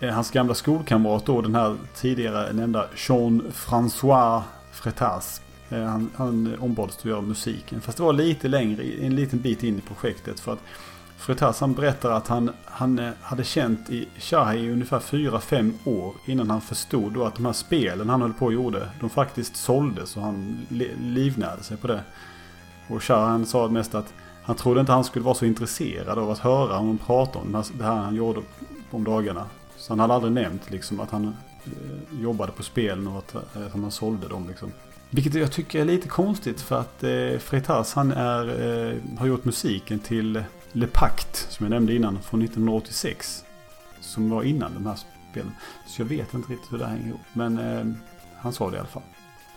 eh 0.00 0.10
hans 0.10 0.30
gamla 0.30 0.54
skolkamrat 0.54 1.26
då, 1.26 1.40
den 1.40 1.54
här 1.54 1.76
tidigare 1.94 2.52
nämnda 2.52 2.86
Jean-François 2.96 4.42
Fretas. 4.72 5.42
Eh, 5.70 5.84
han, 5.84 6.10
han 6.16 6.56
ombads 6.60 6.98
att 6.98 7.04
göra 7.04 7.20
musiken. 7.20 7.80
Fast 7.80 7.98
det 7.98 8.04
var 8.04 8.12
lite 8.12 8.48
längre, 8.48 8.82
en 8.82 9.16
liten 9.16 9.40
bit 9.40 9.62
in 9.62 9.78
i 9.78 9.80
projektet. 9.80 10.40
För 10.40 10.52
att 10.52 10.62
Fretas 11.22 11.60
han 11.60 11.74
berättar 11.74 12.10
att 12.10 12.28
han, 12.28 12.50
han 12.64 12.98
eh, 12.98 13.10
hade 13.22 13.44
känt 13.44 13.90
i 13.90 14.08
Shahi 14.18 14.58
i 14.58 14.70
ungefär 14.70 14.98
4-5 14.98 15.72
år 15.84 16.14
innan 16.26 16.50
han 16.50 16.60
förstod 16.60 17.12
då 17.12 17.24
att 17.24 17.34
de 17.34 17.46
här 17.46 17.52
spelen 17.52 18.08
han 18.08 18.22
höll 18.22 18.32
på 18.32 18.46
och 18.46 18.52
gjorde, 18.52 18.88
de 19.00 19.10
faktiskt 19.10 19.56
såldes 19.56 20.16
och 20.16 20.22
han 20.22 20.66
livnärde 21.00 21.62
sig 21.62 21.76
på 21.76 21.86
det. 21.86 22.00
Och 22.88 23.02
Shahi 23.02 23.28
han 23.28 23.46
sa 23.46 23.68
mest 23.68 23.94
att 23.94 24.14
han 24.52 24.58
trodde 24.58 24.80
inte 24.80 24.92
han 24.92 25.04
skulle 25.04 25.24
vara 25.24 25.34
så 25.34 25.44
intresserad 25.44 26.18
av 26.18 26.30
att 26.30 26.38
höra 26.38 26.76
honom 26.76 26.98
prata 26.98 27.38
om 27.38 27.64
det 27.78 27.84
här 27.84 27.96
han 27.96 28.14
gjorde 28.14 28.40
om 28.90 29.04
dagarna. 29.04 29.46
Så 29.76 29.92
han 29.92 30.00
hade 30.00 30.14
aldrig 30.14 30.32
nämnt 30.32 30.70
liksom 30.70 31.00
att 31.00 31.10
han 31.10 31.24
eh, 31.64 32.20
jobbade 32.22 32.52
på 32.52 32.62
spelen 32.62 33.06
och 33.06 33.18
att, 33.18 33.34
eh, 33.34 33.40
att 33.66 33.72
han 33.72 33.90
sålde 33.90 34.28
dem 34.28 34.48
liksom. 34.48 34.72
Vilket 35.10 35.34
jag 35.34 35.52
tycker 35.52 35.80
är 35.80 35.84
lite 35.84 36.08
konstigt 36.08 36.60
för 36.60 36.80
att 36.80 37.04
eh, 37.04 37.38
Freitas 37.38 37.94
han 37.94 38.12
är, 38.12 38.48
eh, 38.48 39.18
har 39.18 39.26
gjort 39.26 39.44
musiken 39.44 39.98
till 39.98 40.44
Le 40.72 40.86
Pact 40.86 41.46
som 41.50 41.66
jag 41.66 41.70
nämnde 41.70 41.94
innan 41.94 42.22
från 42.22 42.42
1986. 42.42 43.44
Som 44.00 44.30
var 44.30 44.42
innan 44.42 44.74
de 44.74 44.86
här 44.86 44.98
spelen. 45.30 45.52
Så 45.86 46.02
jag 46.02 46.06
vet 46.06 46.34
inte 46.34 46.52
riktigt 46.52 46.72
hur 46.72 46.78
det 46.78 46.86
hänger 46.86 47.08
ihop. 47.08 47.20
Men 47.32 47.58
eh, 47.58 47.94
han 48.36 48.52
sa 48.52 48.70
det 48.70 48.76
i 48.76 48.78
alla 48.78 48.88
fall. 48.88 49.02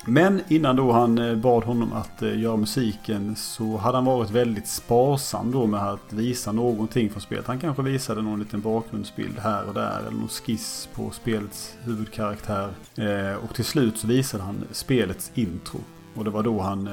Men 0.08 0.41
innan 0.47 0.76
då 0.76 0.91
han 0.91 1.18
eh, 1.18 1.36
bad 1.36 1.64
honom 1.64 1.93
att 1.93 2.22
eh, 2.22 2.39
göra 2.39 2.56
musiken 2.56 3.36
så 3.36 3.78
hade 3.78 3.97
han 3.97 4.06
varit 4.06 4.32
väldigt 4.32 4.68
sparsam 4.68 5.51
då 5.51 5.68
med 5.68 5.89
att 5.89 6.14
visa 6.14 6.51
någonting 6.51 7.10
från 7.10 7.22
spelet. 7.22 7.47
Han 7.47 7.60
kanske 7.60 7.84
visade 7.84 8.22
någon 8.22 8.39
liten 8.39 8.62
bakgrundsbild 8.62 9.39
här 9.39 9.68
och 9.68 9.74
där 9.74 9.99
eller 9.99 10.12
någon 10.12 10.28
skiss 10.28 10.89
på 10.95 11.12
spelets 11.12 11.74
huvudkaraktär. 11.84 12.70
Eh, 12.95 13.43
och 13.43 13.56
till 13.56 13.66
slut 13.66 13.97
så 13.97 14.08
visade 14.08 14.43
han 14.43 14.64
spelets 14.72 15.32
intro. 15.36 15.80
Och 16.16 16.24
det 16.24 16.30
var 16.30 16.43
då 16.43 16.60
han 16.60 16.89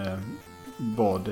bad 0.79 1.29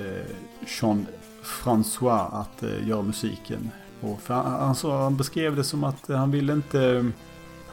Jean 0.80 1.06
François 1.42 2.40
att 2.40 2.64
göra 2.86 3.02
musiken. 3.02 3.70
Och 4.00 4.20
han, 4.26 4.74
han 4.82 5.16
beskrev 5.16 5.56
det 5.56 5.64
som 5.64 5.84
att 5.84 6.08
han 6.08 6.30
ville 6.30 6.52
inte 6.52 7.10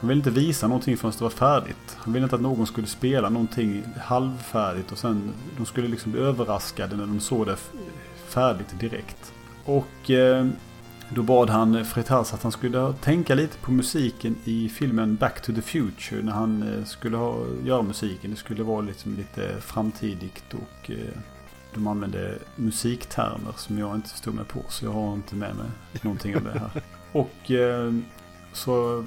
han 0.00 0.08
ville 0.08 0.18
inte 0.18 0.30
visa 0.30 0.68
någonting 0.68 0.96
förrän 0.96 1.12
det 1.18 1.24
var 1.24 1.30
färdigt. 1.30 1.96
Han 1.96 2.12
ville 2.12 2.24
inte 2.24 2.36
att 2.36 2.42
någon 2.42 2.66
skulle 2.66 2.86
spela 2.86 3.28
någonting 3.28 3.84
halvfärdigt 4.00 4.92
och 4.92 4.98
sen 4.98 5.32
de 5.56 5.66
skulle 5.66 5.88
liksom 5.88 6.12
bli 6.12 6.20
överraskade 6.20 6.96
när 6.96 7.06
de 7.06 7.20
såg 7.20 7.46
det 7.46 7.56
färdigt 8.28 8.80
direkt. 8.80 9.32
Och 9.64 10.10
eh, 10.10 10.46
då 11.14 11.22
bad 11.22 11.50
han 11.50 11.84
Freitas 11.84 12.34
att 12.34 12.42
han 12.42 12.52
skulle 12.52 12.92
tänka 12.92 13.34
lite 13.34 13.58
på 13.58 13.72
musiken 13.72 14.36
i 14.44 14.68
filmen 14.68 15.16
Back 15.16 15.42
to 15.42 15.52
the 15.52 15.62
Future 15.62 16.22
när 16.22 16.32
han 16.32 16.62
eh, 16.62 16.84
skulle 16.84 17.16
ha, 17.16 17.44
göra 17.64 17.82
musiken. 17.82 18.30
Det 18.30 18.36
skulle 18.36 18.62
vara 18.62 18.80
liksom 18.80 19.16
lite 19.16 19.60
framtidigt 19.60 20.54
och 20.54 20.90
eh, 20.90 21.18
de 21.74 21.86
använde 21.86 22.38
musiktermer 22.56 23.52
som 23.56 23.78
jag 23.78 23.94
inte 23.94 24.08
stod 24.08 24.34
med 24.34 24.48
på 24.48 24.64
så 24.68 24.84
jag 24.84 24.92
har 24.92 25.14
inte 25.14 25.34
med 25.34 25.56
mig 25.56 25.66
någonting 26.02 26.36
av 26.36 26.44
det 26.44 26.58
här. 26.58 26.82
Och 27.12 27.50
eh, 27.50 27.92
så 28.58 29.04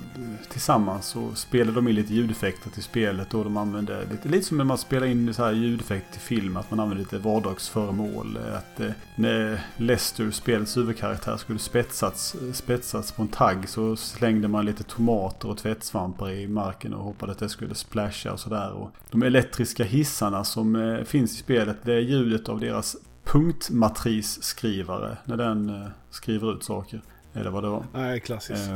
tillsammans 0.49 1.06
så 1.06 1.36
spelade 1.36 1.76
de 1.76 1.88
in 1.88 1.95
lite 1.95 2.14
ljudeffekter 2.14 2.70
till 2.70 2.84
spelet 2.84 3.34
och 3.34 3.43
de 3.43 3.58
använde 3.58 4.06
lite, 4.12 4.30
lite 4.30 4.45
som 4.45 4.58
när 4.58 4.66
man 4.66 4.78
spelar 4.78 5.08
in 5.08 5.34
så 5.34 5.43
här 5.43 5.52
ljudeffekter 5.52 6.12
till 6.12 6.22
film. 6.22 6.58
Att 6.58 6.72
man 6.72 6.80
använder 6.80 7.04
lite 7.04 7.18
vardagsföremål. 7.18 8.38
Att 8.54 8.80
eh, 8.80 8.91
när 9.16 9.62
Lester, 9.78 10.32
spelets 10.32 10.78
huvudkaraktär, 10.78 11.38
skulle 11.38 11.60
spetsats, 11.60 12.36
spetsats 12.54 13.12
på 13.12 13.22
en 13.22 13.28
tagg 13.28 13.70
så 13.70 13.95
slängde 13.95 14.47
man 14.47 14.66
lite 14.66 14.84
tomater 14.84 15.49
och 15.49 15.58
tvättsvampar 15.58 16.32
i 16.32 16.47
marken 16.47 16.93
och 16.93 17.04
hoppade 17.04 17.32
att 17.32 17.39
det 17.39 17.49
skulle 17.49 17.76
splasha 17.76 18.32
och 18.32 18.39
sådär. 18.39 18.88
De 19.12 19.24
elektriska 19.24 19.84
hissarna 19.84 20.43
som 20.43 20.76
eh, 20.76 21.04
finns 21.04 21.32
i 21.32 21.36
spelet, 21.36 21.78
det 21.84 21.93
är 21.93 21.99
ljudet 21.99 22.49
av 22.49 22.60
deras 22.60 22.95
punktmatrisskrivare 23.24 25.18
när 25.26 25.38
den 25.38 25.70
eh, 25.70 25.88
skriver 26.10 26.54
ut 26.54 26.64
saker. 26.64 27.02
Eller 27.34 27.52
vad 27.52 27.64
det 27.64 27.70
var. 27.70 27.84
Nej, 27.93 28.20
klassiskt. 28.20 28.72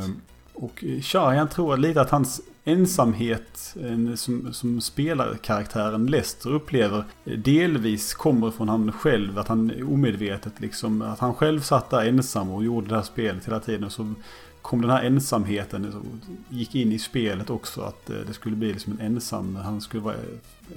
Och 0.56 0.84
eh, 0.84 1.00
Sharian 1.00 1.48
tror 1.48 1.76
lite 1.76 2.00
att 2.00 2.10
hans 2.10 2.40
ensamhet 2.64 3.76
eh, 3.82 4.14
som, 4.14 4.52
som 4.52 4.80
spelarkaraktären 4.80 6.06
Lester 6.06 6.50
upplever 6.50 7.04
eh, 7.24 7.38
delvis 7.38 8.14
kommer 8.14 8.50
från 8.50 8.68
han 8.68 8.92
själv. 8.92 9.38
Att 9.38 9.48
han 9.48 9.82
omedvetet 9.82 10.60
liksom, 10.60 11.02
att 11.02 11.18
han 11.18 11.34
själv 11.34 11.60
satt 11.60 11.90
där 11.90 12.06
ensam 12.06 12.50
och 12.50 12.64
gjorde 12.64 12.88
det 12.88 12.94
här 12.94 13.02
spelet 13.02 13.46
hela 13.46 13.60
tiden. 13.60 13.84
Och 13.84 13.92
så 13.92 14.14
kom 14.62 14.80
den 14.80 14.90
här 14.90 15.04
ensamheten, 15.04 16.02
gick 16.48 16.74
in 16.74 16.92
i 16.92 16.98
spelet 16.98 17.50
också. 17.50 17.80
Att 17.80 18.06
det 18.06 18.32
skulle 18.32 18.56
bli 18.56 18.72
liksom 18.72 18.92
en 18.92 19.06
ensam, 19.06 19.56
han 19.56 19.80
skulle 19.80 20.02
vara 20.02 20.16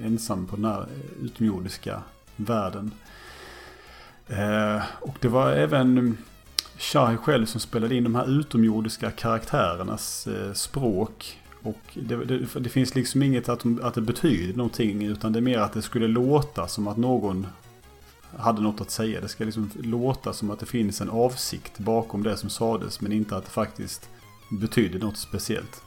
ensam 0.02 0.46
på 0.46 0.56
den 0.56 0.64
här 0.64 0.86
utomjordiska 1.22 2.02
världen. 2.36 2.90
Och 5.00 5.16
det 5.20 5.28
var 5.28 5.52
även 5.52 6.16
Shai 6.80 7.16
själv 7.16 7.46
som 7.46 7.60
spelade 7.60 7.94
in 7.94 8.04
de 8.04 8.14
här 8.14 8.40
utomjordiska 8.40 9.10
karaktärernas 9.10 10.26
eh, 10.26 10.52
språk. 10.52 11.38
Och 11.62 11.80
det, 11.94 12.24
det, 12.24 12.60
det, 12.60 12.68
finns 12.68 12.94
liksom 12.94 13.22
inget 13.22 13.48
att, 13.48 13.64
att 13.82 13.94
det 13.94 14.00
betyder 14.00 14.56
någonting 14.56 15.04
utan 15.04 15.32
det 15.32 15.38
är 15.38 15.40
mer 15.40 15.58
att 15.58 15.72
det 15.72 15.82
skulle 15.82 16.08
låta 16.08 16.68
som 16.68 16.88
att 16.88 16.96
någon 16.96 17.46
hade 18.36 18.62
något 18.62 18.80
att 18.80 18.90
säga. 18.90 19.20
Det 19.20 19.28
ska 19.28 19.44
liksom 19.44 19.70
låta 19.82 20.32
som 20.32 20.50
att 20.50 20.60
det 20.60 20.66
finns 20.66 21.00
en 21.00 21.10
avsikt 21.10 21.78
bakom 21.78 22.22
det 22.22 22.36
som 22.36 22.50
sades 22.50 23.00
men 23.00 23.12
inte 23.12 23.36
att 23.36 23.44
det 23.44 23.50
faktiskt 23.50 24.08
betyder 24.50 24.98
något 24.98 25.16
speciellt. 25.16 25.82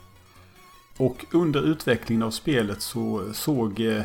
Och 0.96 1.24
under 1.32 1.62
utvecklingen 1.62 2.22
av 2.22 2.30
spelet 2.30 2.82
så 2.82 3.24
såg 3.32 3.80
eh, 3.80 4.02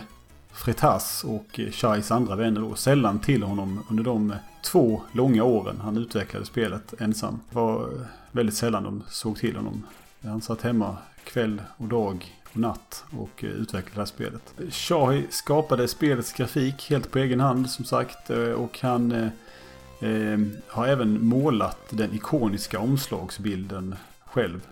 Fritas 0.51 1.23
och 1.23 1.59
eh, 1.59 1.71
Shais 1.71 2.11
andra 2.11 2.35
vänner 2.35 2.61
då 2.61 2.75
sällan 2.75 3.19
till 3.19 3.43
honom 3.43 3.83
under 3.89 4.03
de 4.03 4.33
två 4.61 5.01
långa 5.11 5.43
åren 5.43 5.79
han 5.83 5.97
utvecklade 5.97 6.45
spelet 6.45 6.93
ensam. 7.01 7.39
Det 7.49 7.55
var 7.55 7.81
eh, 7.81 8.01
väldigt 8.31 8.55
sällan 8.55 8.83
de 8.83 9.03
såg 9.09 9.37
till 9.37 9.55
honom. 9.55 9.85
Han 10.23 10.41
satt 10.41 10.61
hemma 10.61 10.97
kväll 11.23 11.61
och 11.77 11.87
dag 11.87 12.39
och 12.51 12.57
natt 12.57 13.03
och 13.17 13.43
eh, 13.43 13.49
utvecklade 13.49 13.95
det 13.95 13.99
här 13.99 14.05
spelet. 14.05 14.53
Shahi 14.69 15.27
skapade 15.29 15.87
spelets 15.87 16.33
grafik 16.33 16.89
helt 16.89 17.11
på 17.11 17.19
egen 17.19 17.39
hand 17.39 17.69
som 17.69 17.85
sagt 17.85 18.29
eh, 18.29 18.37
och 18.37 18.79
han 18.81 19.11
eh, 19.11 20.39
har 20.67 20.87
även 20.87 21.25
målat 21.25 21.79
den 21.89 22.13
ikoniska 22.13 22.79
omslagsbilden 22.79 23.95
själv. 24.25 24.67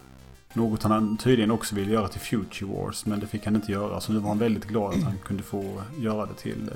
Något 0.54 0.84
han 0.84 1.18
tydligen 1.18 1.52
också 1.52 1.76
ville 1.76 1.92
göra 1.92 2.08
till 2.08 2.22
Future 2.22 2.72
Wars 2.72 3.06
men 3.06 3.20
det 3.20 3.28
fick 3.28 3.46
han 3.46 3.56
inte 3.56 3.72
göra. 3.72 4.02
Så 4.02 4.14
nu 4.14 4.20
var 4.20 4.30
han 4.30 4.40
väldigt 4.40 4.66
glad 4.66 4.94
att 4.94 5.04
han 5.04 5.18
kunde 5.26 5.44
få 5.44 5.82
göra 6.00 6.26
det 6.26 6.34
till, 6.34 6.70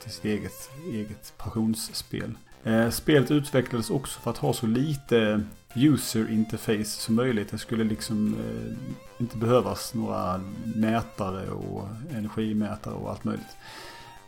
till 0.00 0.12
sitt 0.12 0.24
eget, 0.24 0.70
eget 0.92 1.32
passionsspel. 1.36 2.34
Eh, 2.64 2.90
spelet 2.90 3.30
utvecklades 3.30 3.90
också 3.90 4.20
för 4.20 4.30
att 4.30 4.38
ha 4.38 4.52
så 4.52 4.66
lite 4.66 5.42
user 5.74 6.30
interface 6.30 6.84
som 6.84 7.14
möjligt. 7.14 7.50
Det 7.50 7.58
skulle 7.58 7.84
liksom 7.84 8.34
eh, 8.34 9.22
inte 9.22 9.36
behövas 9.36 9.94
några 9.94 10.40
mätare 10.74 11.50
och 11.50 11.88
energimätare 12.10 12.94
och 12.94 13.10
allt 13.10 13.24
möjligt. 13.24 13.56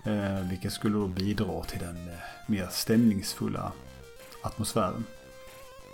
Eh, 0.05 0.49
vilket 0.51 0.73
skulle 0.73 0.95
då 0.95 1.07
bidra 1.07 1.63
till 1.63 1.79
den 1.79 2.09
eh, 2.09 2.15
mer 2.47 2.69
stämningsfulla 2.71 3.73
atmosfären. 4.43 5.05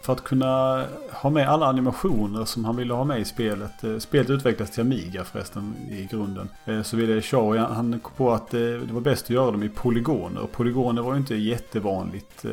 För 0.03 0.12
att 0.12 0.24
kunna 0.24 0.84
ha 1.12 1.30
med 1.30 1.49
alla 1.49 1.66
animationer 1.66 2.44
som 2.44 2.64
han 2.64 2.76
ville 2.76 2.94
ha 2.94 3.05
med 3.05 3.20
i 3.20 3.24
spelet. 3.24 3.84
Eh, 3.84 3.99
spelet 3.99 4.30
utvecklades 4.30 4.74
till 4.74 4.80
Amiga 4.80 5.24
förresten 5.24 5.74
i 5.90 6.09
grunden. 6.11 6.49
Eh, 6.64 6.82
så 6.82 6.96
ville 6.96 7.22
Shaw, 7.22 7.59
han 7.59 8.01
kom 8.01 8.12
på 8.16 8.32
att 8.32 8.55
eh, 8.55 8.61
det 8.61 8.92
var 8.92 9.01
bäst 9.01 9.24
att 9.24 9.30
göra 9.30 9.51
dem 9.51 9.62
i 9.62 9.68
polygoner. 9.68 10.40
Och 10.40 10.53
polygoner 10.53 11.03
var 11.03 11.12
ju 11.12 11.18
inte 11.18 11.34
jättevanligt 11.34 12.44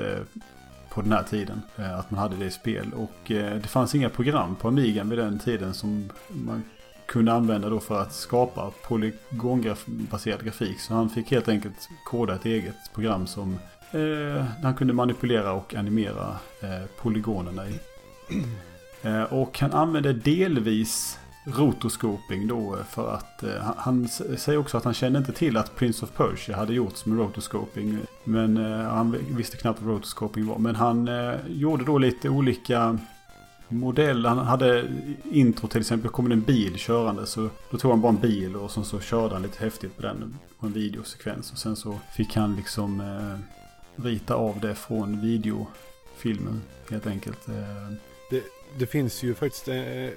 på 0.90 1.02
den 1.02 1.12
här 1.12 1.24
tiden. 1.24 1.62
Att 1.76 2.12
man 2.12 2.20
hade 2.20 2.36
det 2.36 2.46
i 2.46 2.52
spel. 2.52 2.92
Och 2.96 3.16
det 3.28 3.68
fanns 3.68 3.96
inga 3.96 4.10
program 4.10 4.56
på 4.56 4.68
Amigan 4.68 5.10
vid 5.10 5.20
den 5.20 5.40
tiden 5.40 5.74
som 5.74 6.10
man 6.28 6.64
kunde 7.06 7.34
använda 7.34 7.70
då 7.70 7.80
för 7.80 8.02
att 8.02 8.14
skapa 8.14 8.72
polygonbaserad 8.88 10.44
grafik. 10.44 10.80
Så 10.80 10.94
han 10.94 11.10
fick 11.10 11.32
helt 11.32 11.48
enkelt 11.48 11.90
koda 12.06 12.36
ett 12.36 12.46
eget 12.46 12.94
program 12.94 13.28
som 13.28 13.58
eh, 13.92 14.46
han 14.64 14.76
kunde 14.76 14.94
manipulera 14.94 15.54
och 15.54 15.76
animera 15.76 16.38
eh, 16.62 16.86
polygonerna 17.02 17.68
i. 17.68 17.80
Eh, 19.02 19.24
och 19.24 19.60
han 19.60 19.72
använde 19.72 20.14
delvis 20.14 21.20
rotoscoping 21.46 22.48
då 22.48 22.76
eh, 22.76 22.86
för 22.86 23.14
att 23.14 23.44
eh, 23.44 23.74
han 23.78 24.08
säger 24.38 24.58
också 24.58 24.78
att 24.78 24.84
han 24.84 24.94
kände 24.94 25.20
inte 25.20 25.32
till 25.32 25.58
att 25.58 25.76
Prince 25.76 26.06
of 26.06 26.12
Persia 26.12 26.56
hade 26.56 26.74
gjorts 26.74 27.06
med 27.06 27.18
rotoscoping. 27.18 27.98
Men 28.24 28.58
eh, 28.58 28.90
han 28.90 29.18
visste 29.30 29.58
knappt 29.58 29.82
vad 29.82 29.94
rotoscoping 29.94 30.46
var. 30.48 30.58
Men 30.58 30.76
han 30.76 31.08
eh, 31.08 31.36
gjorde 31.48 31.86
då 31.86 31.98
lite 31.98 32.30
olika 32.30 33.00
modeller. 33.70 34.30
Han 34.30 34.38
hade 34.38 34.88
intro 35.32 35.68
till 35.68 35.82
exempel, 35.82 36.12
kom 36.12 36.30
det 36.30 36.36
en 36.36 36.42
bil 36.42 36.74
körande 36.78 37.26
så 37.26 37.50
då 37.72 37.78
tog 37.78 37.92
han 37.92 38.02
bara 38.02 38.10
en 38.10 38.20
bil 38.20 38.56
och 38.56 38.72
så, 38.72 38.84
så 38.84 39.00
körde 39.00 39.34
han 39.34 39.42
lite 39.42 39.64
häftigt 39.64 39.96
på 39.96 40.02
den 40.02 40.38
på 40.60 40.66
en 40.66 40.74
videosekvens. 40.74 41.52
Och 41.52 41.58
sen 41.58 41.76
så 41.76 42.00
fick 42.16 42.36
han 42.36 42.56
liksom 42.56 43.02
eh, 43.02 43.40
rita 43.96 44.36
av 44.36 44.60
det 44.60 44.76
från 44.76 45.22
videofilmen 45.22 46.62
helt 46.90 47.08
enkelt. 47.08 47.50
Eh. 47.50 47.94
Det, 48.30 48.44
det 48.78 48.86
finns 48.86 49.24
ju 49.24 49.36
faktiskt 49.36 49.68
eh, 49.68 50.10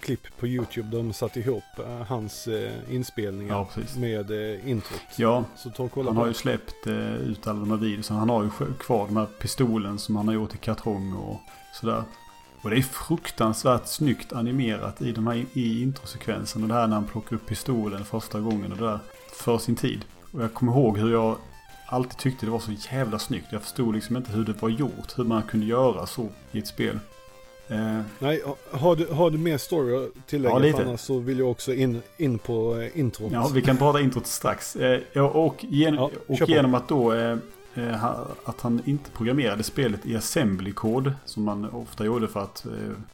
klipp 0.00 0.26
på 0.38 0.46
YouTube. 0.46 0.96
De 0.96 1.12
satt 1.12 1.36
ihop 1.36 1.64
uh, 1.78 1.86
hans 1.86 2.48
uh, 2.48 2.70
inspelningar 2.90 3.54
ja, 3.54 3.82
med 3.96 4.30
uh, 4.30 4.70
introt. 4.70 5.00
Ja, 5.16 5.44
så 5.56 5.70
ta 5.70 5.82
och 5.82 5.92
kolla 5.92 6.10
han 6.10 6.16
har 6.16 6.26
ju 6.26 6.34
släppt 6.34 6.86
uh, 6.86 7.14
ut 7.14 7.46
alla 7.46 7.60
de 7.60 7.70
här 7.70 7.78
videorna. 7.78 8.18
Han 8.18 8.28
har 8.28 8.42
ju 8.42 8.50
kvar 8.78 9.06
de 9.06 9.16
här 9.16 9.26
pistolen 9.26 9.98
som 9.98 10.16
han 10.16 10.28
har 10.28 10.34
gjort 10.34 10.54
i 10.54 10.58
kartong 10.58 11.12
och 11.12 11.40
sådär. 11.74 12.02
Och 12.62 12.70
det 12.70 12.76
är 12.76 12.82
fruktansvärt 12.82 13.86
snyggt 13.86 14.32
animerat 14.32 15.02
i 15.02 15.12
de 15.12 15.26
här 15.26 15.46
i 15.52 15.82
introsekvensen. 15.82 16.62
Och 16.62 16.68
det 16.68 16.74
här 16.74 16.86
när 16.86 16.94
han 16.94 17.06
plockar 17.06 17.36
upp 17.36 17.46
pistolen 17.46 18.04
första 18.04 18.40
gången 18.40 18.72
och 18.72 18.78
det 18.78 18.84
där. 18.84 18.98
För 19.32 19.58
sin 19.58 19.76
tid. 19.76 20.04
Och 20.32 20.42
jag 20.42 20.54
kommer 20.54 20.72
ihåg 20.72 20.98
hur 20.98 21.12
jag 21.12 21.36
alltid 21.88 22.18
tyckte 22.18 22.46
det 22.46 22.52
var 22.52 22.58
så 22.58 22.72
jävla 22.92 23.18
snyggt. 23.18 23.46
Jag 23.50 23.62
förstod 23.62 23.94
liksom 23.94 24.16
inte 24.16 24.32
hur 24.32 24.44
det 24.44 24.62
var 24.62 24.68
gjort. 24.68 25.18
Hur 25.18 25.24
man 25.24 25.42
kunde 25.42 25.66
göra 25.66 26.06
så 26.06 26.28
i 26.52 26.58
ett 26.58 26.66
spel. 26.66 26.98
Eh, 27.68 28.00
Nej, 28.18 28.42
har 28.70 28.96
du, 28.96 29.06
har 29.06 29.30
du 29.30 29.38
mer 29.38 29.58
story 29.58 29.96
att 29.96 30.26
tillägga? 30.26 30.54
Ja, 30.54 30.58
lite. 30.58 30.82
Annars 30.82 31.00
så 31.00 31.18
vill 31.18 31.38
jag 31.38 31.50
också 31.50 31.74
in, 31.74 32.02
in 32.16 32.38
på 32.38 32.76
eh, 32.80 33.00
introt. 33.00 33.32
Ja, 33.32 33.50
vi 33.54 33.62
kan 33.62 33.76
prata 33.76 34.00
introt 34.00 34.26
strax. 34.26 34.76
Eh, 34.76 35.26
och, 35.26 35.64
gen, 35.68 35.94
ja, 35.94 36.10
och 36.26 36.48
genom 36.48 36.74
att 36.74 36.88
då 36.88 37.12
eh, 37.12 37.36
Eh, 37.78 38.04
att 38.44 38.60
han 38.60 38.82
inte 38.84 39.10
programmerade 39.10 39.62
spelet 39.62 40.06
i 40.06 40.16
assembly-kod 40.16 41.12
som 41.24 41.42
man 41.42 41.70
ofta 41.70 42.04
gjorde 42.04 42.28
för 42.28 42.40
att 42.40 42.66
eh, 42.66 42.72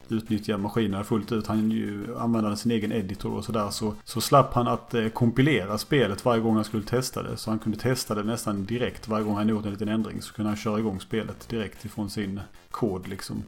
utnyttja 0.08 0.58
maskinerna 0.58 1.04
fullt 1.04 1.32
ut. 1.32 1.46
Han 1.46 1.70
ju 1.70 2.16
använde 2.18 2.56
sin 2.56 2.72
egen 2.72 2.92
editor 2.92 3.32
och 3.32 3.44
sådär. 3.44 3.70
Så, 3.70 3.94
så 4.04 4.20
slapp 4.20 4.54
han 4.54 4.68
att 4.68 4.94
eh, 4.94 5.08
kompilera 5.08 5.78
spelet 5.78 6.24
varje 6.24 6.40
gång 6.40 6.54
han 6.54 6.64
skulle 6.64 6.82
testa 6.82 7.22
det. 7.22 7.36
Så 7.36 7.50
han 7.50 7.58
kunde 7.58 7.78
testa 7.78 8.14
det 8.14 8.22
nästan 8.22 8.64
direkt 8.64 9.08
varje 9.08 9.24
gång 9.24 9.34
han 9.34 9.48
gjort 9.48 9.64
en 9.64 9.72
liten 9.72 9.88
ändring. 9.88 10.22
Så 10.22 10.34
kunde 10.34 10.48
han 10.48 10.56
köra 10.56 10.78
igång 10.78 11.00
spelet 11.00 11.48
direkt 11.48 11.84
ifrån 11.84 12.10
sin 12.10 12.40
kod 12.70 13.08
liksom. 13.08 13.42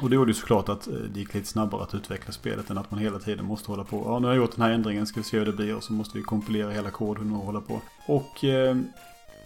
Och 0.00 0.10
det 0.10 0.14
gjorde 0.14 0.30
ju 0.30 0.34
såklart 0.34 0.68
att 0.68 0.88
det 1.14 1.20
gick 1.20 1.34
lite 1.34 1.46
snabbare 1.46 1.82
att 1.82 1.94
utveckla 1.94 2.32
spelet 2.32 2.70
än 2.70 2.78
att 2.78 2.90
man 2.90 3.00
hela 3.00 3.18
tiden 3.18 3.44
måste 3.44 3.70
hålla 3.70 3.84
på. 3.84 4.02
Ja, 4.06 4.18
nu 4.18 4.26
har 4.26 4.34
jag 4.34 4.42
gjort 4.42 4.56
den 4.56 4.64
här 4.64 4.70
ändringen, 4.70 5.06
ska 5.06 5.20
vi 5.20 5.24
se 5.24 5.38
hur 5.38 5.46
det 5.46 5.52
blir 5.52 5.76
och 5.76 5.82
så 5.82 5.92
måste 5.92 6.18
vi 6.18 6.24
kompilera 6.24 6.70
hela 6.70 6.90
koden 6.90 7.32
och 7.32 7.38
hålla 7.38 7.60
på. 7.60 7.80
Och 8.06 8.44
eh, 8.44 8.76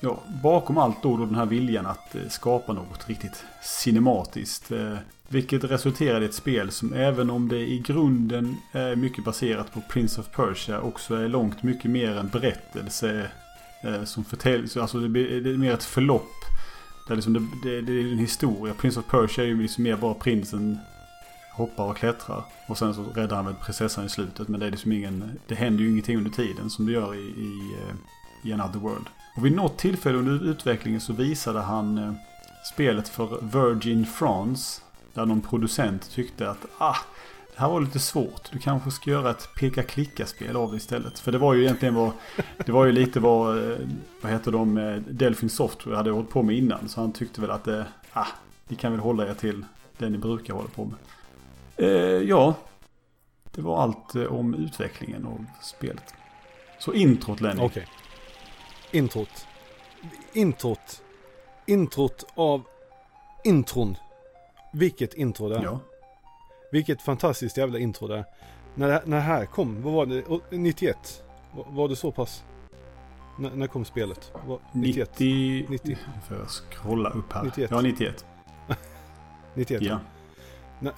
ja, 0.01 0.19
bakom 0.43 0.79
allt 0.79 1.03
då, 1.03 1.17
då 1.17 1.25
den 1.25 1.35
här 1.35 1.47
viljan 1.47 1.87
att 1.87 2.15
eh, 2.15 2.29
skapa 2.29 2.73
något 2.73 3.09
riktigt 3.09 3.45
cinematiskt. 3.63 4.73
Eh, 4.73 4.97
vilket 5.29 5.65
resulterade 5.65 6.25
i 6.25 6.29
ett 6.29 6.35
spel 6.35 6.71
som 6.71 6.93
även 6.93 7.31
om 7.31 7.49
det 7.49 7.59
i 7.59 7.79
grunden 7.79 8.57
är 8.73 8.97
mycket 8.97 9.25
baserat 9.25 9.73
på 9.73 9.81
Prince 9.89 10.21
of 10.21 10.31
Persia 10.31 10.81
också 10.81 11.15
är 11.15 11.29
långt 11.29 11.63
mycket 11.63 11.91
mer 11.91 12.17
en 12.17 12.29
berättelse 12.29 13.31
eh, 13.83 14.05
som 14.05 14.25
förtäljs. 14.25 14.77
Alltså 14.77 14.99
det 14.99 15.21
är 15.21 15.57
mer 15.57 15.75
ett 15.75 15.85
förlopp 15.85 16.41
det 17.11 17.15
är, 17.15 17.17
liksom, 17.17 17.33
det, 17.63 17.71
det, 17.71 17.81
det 17.81 17.93
är 17.93 18.13
en 18.13 18.19
historia. 18.19 18.75
Prince 18.75 19.01
of 19.01 19.07
Persia 19.07 19.45
är 19.45 19.49
ju 19.49 19.63
liksom 19.63 19.85
mer 19.85 19.97
bara 19.97 20.15
prinsen 20.15 20.79
hoppar 21.53 21.85
och 21.85 21.97
klättrar. 21.97 22.45
Och 22.67 22.79
sen 22.79 22.95
så 22.95 23.03
räddar 23.03 23.37
han 23.37 23.47
väl 23.47 23.55
prinsessan 23.55 24.07
i 24.07 24.09
slutet. 24.09 24.49
Men 24.49 24.61
det 24.61 24.67
är 24.67 24.71
liksom 24.71 24.93
ingen, 24.93 25.39
det 25.47 25.55
händer 25.55 25.85
ju 25.85 25.91
ingenting 25.91 26.17
under 26.17 26.31
tiden 26.31 26.71
som 26.71 26.87
det 26.87 26.93
gör 26.93 27.15
i, 27.15 27.19
i, 27.19 27.75
i 28.45 28.53
Another 28.53 28.81
World. 28.81 29.07
Och 29.37 29.45
vid 29.47 29.53
något 29.53 29.79
tillfälle 29.79 30.19
under 30.19 30.51
utvecklingen 30.51 31.01
så 31.01 31.13
visade 31.13 31.61
han 31.61 31.99
eh, 31.99 32.13
spelet 32.65 33.09
för 33.09 33.39
Virgin 33.43 34.07
France. 34.07 34.83
Där 35.15 35.27
någon 35.27 35.41
producent 35.41 36.11
tyckte 36.11 36.51
att 36.51 36.67
ah, 36.79 36.97
det 37.55 37.61
här 37.61 37.69
var 37.69 37.81
lite 37.81 37.99
svårt. 37.99 38.51
Du 38.53 38.59
kanske 38.59 38.91
ska 38.91 39.11
göra 39.11 39.31
ett 39.31 39.49
peka-klicka-spel 39.55 40.57
av 40.57 40.71
det 40.71 40.77
istället. 40.77 41.19
För 41.19 41.33
det 41.33 41.39
var 41.39 41.55
ju 41.55 41.63
egentligen 41.63 41.95
vad, 41.95 42.13
det 42.67 42.73
var 42.73 42.87
ju 42.87 42.93
lite 42.93 43.21
vad, 43.21 43.71
eh, 43.71 43.79
vad 44.21 44.33
heter 44.33 44.53
de, 44.53 44.79
eh, 44.79 44.97
Delphin 44.97 45.51
Software 45.51 45.97
hade 45.97 46.11
hållit 46.11 46.31
på 46.31 46.43
med 46.43 46.57
innan. 46.57 46.89
Så 46.89 47.01
han 47.01 47.13
tyckte 47.13 47.41
väl 47.41 47.51
att, 47.51 47.65
det... 47.65 47.87
ah, 48.13 48.27
ni 48.69 48.77
kan 48.77 48.93
väl 48.93 49.01
hålla 49.01 49.27
er 49.27 49.35
till 49.35 49.65
det 49.99 50.09
ni 50.09 50.19
brukar 50.19 50.55
hålla 50.55 50.69
på 50.69 50.85
med. 50.85 50.97
Eh, 51.77 52.23
ja, 52.29 52.55
det 53.55 53.63
var 53.63 53.83
allt 53.83 54.17
om 54.17 54.55
utvecklingen 54.55 55.27
av 55.27 55.47
spelet. 55.63 56.15
Så 56.79 56.93
introt 56.93 57.41
Lenny. 57.41 57.63
Okay. 57.63 57.85
Introt. 58.93 59.47
Introt. 60.33 61.03
Introt 61.67 62.27
av 62.35 62.63
intron. 63.45 63.97
Vilket 64.73 65.15
intro 65.15 65.49
det 65.49 65.57
är. 65.57 65.63
Ja. 65.63 65.81
Vilket 66.73 67.03
fantastiskt 67.03 67.57
jävla 67.57 67.79
intro 67.79 68.07
det 68.07 68.19
är. 68.19 68.25
När 68.75 68.89
det, 68.89 69.03
när 69.05 69.17
det 69.17 69.23
här 69.23 69.47
kom, 69.47 69.83
vad 69.83 69.93
var 69.93 70.07
det? 70.07 70.57
91? 70.57 71.25
Var 71.53 71.89
det 71.89 71.97
så 71.97 72.13
pass? 72.13 72.45
N 73.39 73.51
när 73.55 73.67
kom 73.67 73.85
spelet? 73.85 74.33
Var, 74.47 74.59
91? 74.73 75.11
90... 75.19 75.67
90? 75.71 75.99
Får 76.29 76.37
jag 76.37 76.49
scrolla 76.49 77.11
upp 77.11 77.33
här. 77.33 77.45
91. 77.45 77.71
Ja, 77.71 77.81
91. 77.81 78.25
91? 79.55 79.83
Ja. 80.83 80.93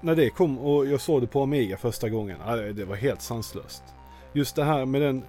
När 0.00 0.14
det 0.14 0.30
kom 0.30 0.58
och 0.58 0.86
jag 0.86 1.00
såg 1.00 1.20
det 1.20 1.26
på 1.26 1.42
Amiga 1.42 1.76
första 1.76 2.08
gången. 2.08 2.38
Det 2.74 2.84
var 2.84 2.96
helt 2.96 3.22
sanslöst. 3.22 3.82
Just 4.32 4.56
det 4.56 4.64
här 4.64 4.84
med 4.84 5.02
den 5.02 5.24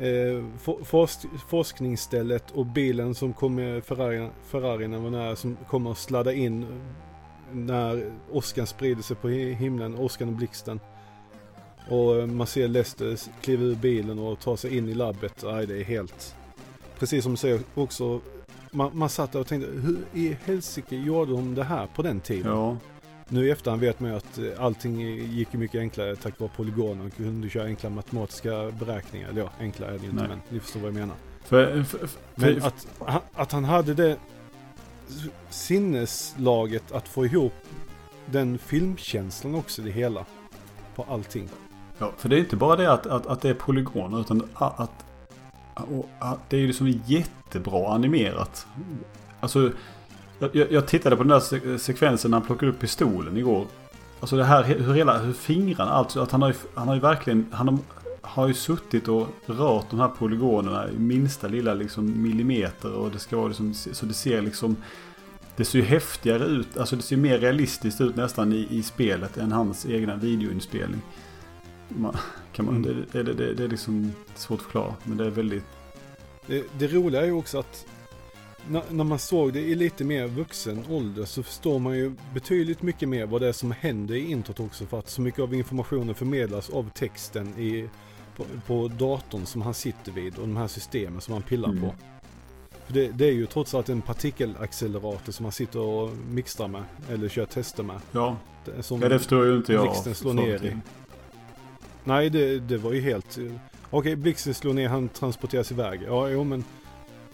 eh, 0.00 0.44
forsk, 0.84 1.18
forskningsstället 1.48 2.50
och 2.50 2.66
bilen 2.66 3.14
som 3.14 3.32
kommer, 3.32 3.80
Ferrarin, 3.80 4.30
Ferrarin 4.44 5.02
var 5.02 5.10
nära, 5.10 5.36
som 5.36 5.56
kommer 5.68 5.90
att 5.90 5.98
sladda 5.98 6.32
in 6.32 6.66
när 7.52 8.12
åskan 8.30 8.66
sprider 8.66 9.02
sig 9.02 9.16
på 9.16 9.28
himlen, 9.28 9.98
åskan 9.98 10.28
och 10.28 10.34
blixten. 10.34 10.80
Och 11.88 12.16
eh, 12.16 12.26
man 12.26 12.46
ser 12.46 12.68
Lester 12.68 13.18
kliva 13.40 13.64
ur 13.64 13.74
bilen 13.74 14.18
och 14.18 14.40
ta 14.40 14.56
sig 14.56 14.76
in 14.76 14.88
i 14.88 14.94
labbet. 14.94 15.44
Aj, 15.44 15.66
det 15.66 15.80
är 15.80 15.84
helt... 15.84 16.34
Precis 16.98 17.22
som 17.22 17.32
du 17.32 17.36
säger 17.36 17.60
också, 17.74 18.20
man, 18.70 18.90
man 18.94 19.08
satt 19.08 19.32
där 19.32 19.40
och 19.40 19.46
tänkte 19.46 19.70
hur 19.70 19.98
i 20.12 20.36
helsike 20.44 20.96
gjorde 20.96 21.32
de 21.32 21.54
det 21.54 21.64
här 21.64 21.86
på 21.86 22.02
den 22.02 22.20
tiden? 22.20 22.52
Ja, 22.52 22.76
nu 23.28 23.46
i 23.46 23.50
efterhand 23.50 23.80
vet 23.80 24.00
man 24.00 24.10
ju 24.10 24.16
att 24.16 24.38
eh, 24.38 24.64
allting 24.64 25.00
gick 25.00 25.52
mycket 25.52 25.78
enklare 25.78 26.16
tack 26.16 26.40
vare 26.40 26.50
polygoner. 26.56 27.06
och 27.06 27.16
kunde 27.16 27.48
köra 27.48 27.64
enkla 27.64 27.90
matematiska 27.90 28.70
beräkningar. 28.70 29.28
Eller 29.28 29.40
ja, 29.40 29.50
enkla 29.58 29.86
är 29.86 29.92
det 29.92 30.04
ju 30.04 30.10
inte 30.10 30.28
men 30.28 30.40
ni 30.48 30.60
förstår 30.60 30.80
vad 30.80 30.88
jag 30.88 30.94
menar. 30.94 31.16
för, 31.44 31.82
för, 31.82 32.06
för, 32.06 32.18
Men 32.34 32.62
att, 32.62 32.86
att 33.34 33.52
han 33.52 33.64
hade 33.64 33.94
det 33.94 34.16
sinneslaget 35.50 36.92
att 36.92 37.08
få 37.08 37.26
ihop 37.26 37.54
den 38.26 38.58
filmkänslan 38.58 39.54
också 39.54 39.82
det 39.82 39.90
hela. 39.90 40.24
På 40.94 41.06
allting. 41.10 41.48
Ja, 41.98 42.12
för 42.18 42.28
det 42.28 42.36
är 42.36 42.40
inte 42.40 42.56
bara 42.56 42.76
det 42.76 42.92
att, 42.92 43.06
att, 43.06 43.26
att 43.26 43.40
det 43.40 43.48
är 43.48 43.54
polygoner 43.54 44.20
utan 44.20 44.48
att, 44.54 44.80
att, 44.80 45.04
att 46.18 46.50
det 46.50 46.56
är 46.56 46.60
ju 46.60 46.66
liksom 46.66 47.02
jättebra 47.06 47.94
animerat. 47.94 48.66
Alltså, 49.40 49.72
jag, 50.52 50.72
jag 50.72 50.86
tittade 50.86 51.16
på 51.16 51.22
den 51.22 51.30
där 51.30 51.40
se- 51.40 51.78
sekvensen 51.78 52.30
när 52.30 52.38
han 52.38 52.46
plockade 52.46 52.72
upp 52.72 52.78
pistolen 52.80 53.36
igår. 53.36 53.66
Alltså 54.20 54.36
det 54.36 54.44
här 54.44 54.62
hur 54.64 54.94
hela, 54.94 55.18
hur 55.18 55.32
fingrarna, 55.32 55.90
alltså 55.90 56.20
att 56.20 56.30
han 56.32 56.42
har 56.42 56.48
ju, 56.48 56.54
han 56.74 56.88
har 56.88 56.94
ju 56.94 57.00
verkligen, 57.00 57.46
han 57.50 57.68
har, 57.68 57.78
har 58.20 58.48
ju 58.48 58.54
suttit 58.54 59.08
och 59.08 59.28
rört 59.46 59.90
de 59.90 60.00
här 60.00 60.08
polygonerna 60.08 60.88
i 60.90 60.98
minsta 60.98 61.48
lilla 61.48 61.74
liksom 61.74 62.22
millimeter 62.22 62.92
och 62.92 63.10
det 63.10 63.18
ska 63.18 63.36
vara 63.36 63.48
liksom, 63.48 63.74
så 63.74 64.06
det 64.06 64.14
ser 64.14 64.42
liksom 64.42 64.76
det 65.56 65.64
ser 65.64 65.78
ju 65.78 65.84
häftigare 65.84 66.44
ut, 66.44 66.76
alltså 66.76 66.96
det 66.96 67.02
ser 67.02 67.16
mer 67.16 67.38
realistiskt 67.38 68.00
ut 68.00 68.16
nästan 68.16 68.52
i, 68.52 68.66
i 68.70 68.82
spelet 68.82 69.36
än 69.38 69.52
hans 69.52 69.86
egna 69.86 70.16
videoinspelning. 70.16 71.00
Man, 71.88 72.16
kan 72.52 72.64
man, 72.64 72.76
Mm. 72.76 73.04
det, 73.12 73.22
det, 73.22 73.32
det, 73.32 73.54
det 73.54 73.64
är 73.64 73.68
liksom 73.68 74.12
svårt 74.34 74.58
att 74.58 74.64
förklara, 74.64 74.94
men 75.04 75.16
det 75.16 75.26
är 75.26 75.30
väldigt... 75.30 75.64
Det, 76.46 76.64
det 76.78 76.86
roliga 76.86 77.20
är 77.22 77.26
ju 77.26 77.32
också 77.32 77.58
att 77.58 77.86
när, 78.68 78.82
när 78.90 79.04
man 79.04 79.18
såg 79.18 79.52
det 79.52 79.60
i 79.60 79.74
lite 79.74 80.04
mer 80.04 80.26
vuxen 80.26 80.84
ålder 80.90 81.24
så 81.24 81.42
förstår 81.42 81.78
man 81.78 81.96
ju 81.96 82.12
betydligt 82.34 82.82
mycket 82.82 83.08
mer 83.08 83.26
vad 83.26 83.40
det 83.40 83.48
är 83.48 83.52
som 83.52 83.70
händer 83.70 84.14
i 84.14 84.30
introt 84.30 84.60
också 84.60 84.86
för 84.86 84.98
att 84.98 85.08
så 85.10 85.20
mycket 85.20 85.40
av 85.40 85.54
informationen 85.54 86.14
förmedlas 86.14 86.70
av 86.70 86.90
texten 86.94 87.48
i, 87.58 87.88
på, 88.36 88.44
på 88.66 88.88
datorn 88.88 89.46
som 89.46 89.62
han 89.62 89.74
sitter 89.74 90.12
vid 90.12 90.34
och 90.38 90.48
de 90.48 90.56
här 90.56 90.68
systemen 90.68 91.20
som 91.20 91.32
han 91.34 91.42
pillar 91.42 91.68
Mm. 91.68 91.82
på. 91.82 91.94
För 92.86 92.92
det, 92.94 93.08
det 93.08 93.24
är 93.26 93.32
ju 93.32 93.46
trots 93.46 93.74
allt 93.74 93.88
en 93.88 94.02
partikelaccelerator 94.02 95.32
som 95.32 95.44
han 95.44 95.52
sitter 95.52 95.80
och 95.80 96.10
mixtrar 96.30 96.68
med 96.68 96.84
eller 97.10 97.28
kör 97.28 97.46
tester 97.46 97.82
med. 97.82 98.00
Ja, 98.12 98.36
Som, 98.80 99.02
ja 99.02 99.08
det 99.08 99.18
förstår 99.18 99.46
ju 99.46 99.56
inte 99.56 99.72
jag. 99.72 99.82
blixten 99.84 100.14
slår 100.14 100.34
ner 100.34 100.64
i. 100.64 100.76
Nej, 102.04 102.30
det, 102.30 102.58
det 102.60 102.76
var 102.78 102.92
ju 102.92 103.00
helt... 103.00 103.38
eh, 103.38 103.44
Okej, 103.90 104.16
blixten 104.16 104.54
slår 104.54 104.74
ner, 104.74 104.88
han 104.88 105.08
transporteras 105.08 105.72
iväg. 105.72 106.00
Ja, 106.06 106.28
jo 106.28 106.44
men... 106.44 106.64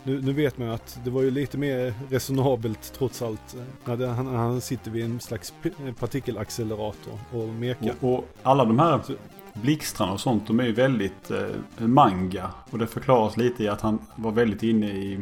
Nu, 0.04 0.22
nu 0.22 0.32
vet 0.32 0.58
man 0.58 0.68
ju 0.68 0.74
att 0.74 1.00
det 1.04 1.10
var 1.10 1.22
ju 1.22 1.30
lite 1.30 1.58
mer 1.58 1.94
resonabelt 2.10 2.92
trots 2.98 3.22
allt. 3.22 3.56
När 3.84 3.96
det, 3.96 4.06
han, 4.06 4.26
han 4.26 4.60
sitter 4.60 4.90
vid 4.90 5.04
en 5.04 5.20
slags 5.20 5.54
partikelaccelerator 5.98 7.18
och 7.32 7.48
mekar. 7.48 7.94
Och, 8.00 8.14
och 8.14 8.28
alla 8.42 8.64
de 8.64 8.78
här 8.78 8.96
blixtarna 8.98 9.18
blixtrarna 9.52 10.12
och 10.12 10.20
sånt, 10.20 10.46
de 10.46 10.60
är 10.60 10.64
ju 10.64 10.72
väldigt 10.72 11.30
eh, 11.30 11.86
manga. 11.86 12.50
Och 12.70 12.78
det 12.78 12.86
förklaras 12.86 13.36
lite 13.36 13.64
i 13.64 13.68
att 13.68 13.80
han 13.80 13.98
var 14.16 14.32
väldigt 14.32 14.62
inne 14.62 14.86
i, 14.86 15.20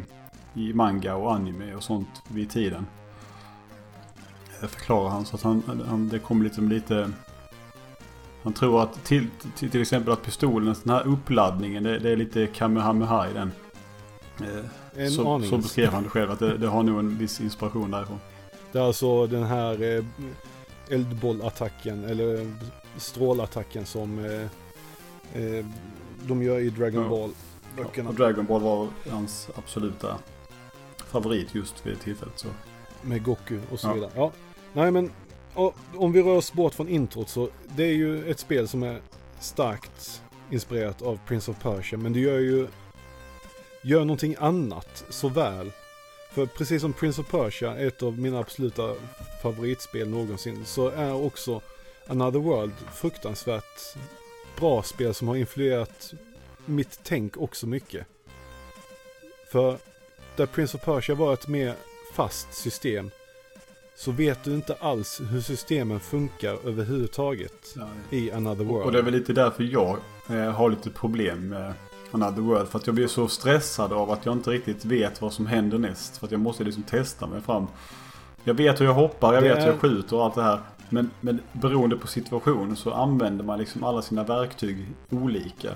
i 0.53 0.73
manga 0.73 1.15
och 1.15 1.35
anime 1.35 1.75
och 1.75 1.83
sånt 1.83 2.23
vid 2.27 2.49
tiden. 2.49 2.85
Det 4.61 4.67
förklarar 4.67 5.09
han 5.09 5.25
så 5.25 5.35
att 5.35 5.41
han, 5.41 5.83
han 5.87 6.09
det 6.09 6.19
kommer 6.19 6.43
liksom 6.43 6.69
lite... 6.69 7.11
Han 8.43 8.53
tror 8.53 8.83
att 8.83 9.03
till, 9.03 9.27
till, 9.55 9.69
till 9.69 9.81
exempel 9.81 10.13
att 10.13 10.23
pistolen, 10.23 10.75
den 10.83 10.93
här 10.93 11.07
uppladdningen, 11.07 11.83
det, 11.83 11.99
det 11.99 12.09
är 12.09 12.15
lite 12.15 12.47
kamehameha 12.47 13.29
i 13.29 13.33
den. 13.33 13.51
Eh, 14.41 15.03
En 15.03 15.11
så, 15.11 15.33
aning. 15.33 15.49
så 15.49 15.57
beskrev 15.57 15.89
han 15.89 16.03
det 16.03 16.09
själv, 16.09 16.31
att 16.31 16.39
det, 16.39 16.57
det 16.57 16.67
har 16.67 16.83
nog 16.83 16.99
en 16.99 17.17
viss 17.17 17.41
inspiration 17.41 17.91
därifrån. 17.91 18.19
Det 18.71 18.79
är 18.79 18.83
alltså 18.83 19.27
den 19.27 19.43
här 19.43 19.97
eh, 19.97 20.03
eldbollattacken 20.89 22.03
eller 22.03 22.53
strålattacken 22.97 23.85
som 23.85 24.19
eh, 24.25 24.41
eh, 25.43 25.65
de 26.27 26.43
gör 26.43 26.59
i 26.59 26.69
Dragon 26.69 27.03
Ja. 27.03 27.09
Ball 27.09 27.31
böckerna. 27.77 28.09
Och 28.09 28.15
Dragon 28.15 28.45
Ball 28.45 28.61
var 28.61 28.87
hans 29.09 29.49
absoluta 29.55 30.17
favorit 30.97 31.55
just 31.55 31.85
vid 31.85 31.93
det 31.93 31.99
tillfället. 31.99 32.39
Så. 32.39 32.47
Med 33.01 33.23
Goku 33.23 33.59
och 33.71 33.79
så 33.79 33.87
Ja. 33.87 33.93
vidare. 33.93 34.11
Ja. 34.15 34.31
Nej 34.73 34.91
men 34.91 35.11
om 35.95 36.11
vi 36.11 36.21
rör 36.23 36.35
oss 36.37 36.53
bort 36.53 36.73
från 36.73 36.87
introt 36.87 37.29
så 37.29 37.49
det 37.75 37.83
är 37.83 37.93
ju 37.93 38.31
ett 38.31 38.39
spel 38.39 38.67
som 38.67 38.83
är 38.83 38.99
starkt 39.39 40.21
inspirerat 40.51 41.01
av 41.01 41.19
Prince 41.27 41.51
of 41.51 41.59
Persia. 41.63 41.97
Men 41.99 42.13
det 42.13 42.19
gör 42.19 42.39
ju 42.39 42.67
gör 43.87 43.99
någonting 43.99 44.35
annat 44.39 45.05
så 45.09 45.29
väl. 45.29 45.71
För 46.31 46.45
precis 46.45 46.81
som 46.81 46.93
Prince 46.93 47.21
of 47.21 47.31
Persia 47.31 47.77
ett 47.77 48.03
av 48.03 48.19
mina 48.19 48.39
absoluta 48.39 48.93
favoritspel 49.41 50.09
någonsin 50.09 50.65
så 50.65 50.89
är 50.89 51.13
också 51.13 51.61
Another 52.07 52.39
World 52.39 52.73
fruktansvärt 52.93 53.95
bra 54.59 54.83
spel 54.83 55.13
som 55.13 55.27
har 55.27 55.35
influerat 55.35 56.13
mitt 56.65 56.99
tänk 57.03 57.37
också 57.37 57.67
mycket. 57.67 58.07
För 59.51 59.77
där 60.35 60.45
Prince 60.45 60.77
of 60.77 60.83
Persia 60.83 61.15
var 61.15 61.33
ett 61.33 61.47
mer 61.47 61.75
fast 62.13 62.53
system 62.53 63.11
så 63.95 64.11
vet 64.11 64.43
du 64.43 64.53
inte 64.53 64.75
alls 64.79 65.21
hur 65.31 65.41
systemen 65.41 65.99
funkar 65.99 66.67
överhuvudtaget 66.67 67.75
i 68.09 68.31
Another 68.31 68.63
World. 68.63 68.85
Och 68.85 68.91
det 68.91 68.99
är 68.99 69.03
väl 69.03 69.13
lite 69.13 69.33
därför 69.33 69.63
jag 69.63 69.97
eh, 70.29 70.51
har 70.51 70.69
lite 70.69 70.89
problem 70.89 71.49
med 71.49 71.73
Another 72.11 72.41
World. 72.41 72.67
För 72.67 72.79
att 72.79 72.87
jag 72.87 72.95
blir 72.95 73.07
så 73.07 73.27
stressad 73.27 73.93
av 73.93 74.11
att 74.11 74.25
jag 74.25 74.33
inte 74.35 74.49
riktigt 74.49 74.85
vet 74.85 75.21
vad 75.21 75.33
som 75.33 75.47
händer 75.47 75.77
näst. 75.77 76.17
För 76.17 76.25
att 76.25 76.31
jag 76.31 76.39
måste 76.41 76.63
liksom 76.63 76.83
testa 76.83 77.27
mig 77.27 77.41
fram. 77.41 77.67
Jag 78.43 78.53
vet 78.53 78.81
hur 78.81 78.85
jag 78.85 78.93
hoppar, 78.93 79.33
jag 79.33 79.43
Det 79.43 79.49
vet 79.49 79.63
hur 79.63 79.67
jag 79.67 79.79
skjuter 79.79 80.15
och 80.15 80.25
allt 80.25 80.35
det 80.35 80.43
här. 80.43 80.59
Men, 80.89 81.11
men 81.21 81.39
beroende 81.51 81.97
på 81.97 82.07
situation 82.07 82.75
så 82.75 82.91
använder 82.91 83.43
man 83.43 83.59
liksom 83.59 83.83
alla 83.83 84.01
sina 84.01 84.23
verktyg 84.23 84.85
olika. 85.09 85.69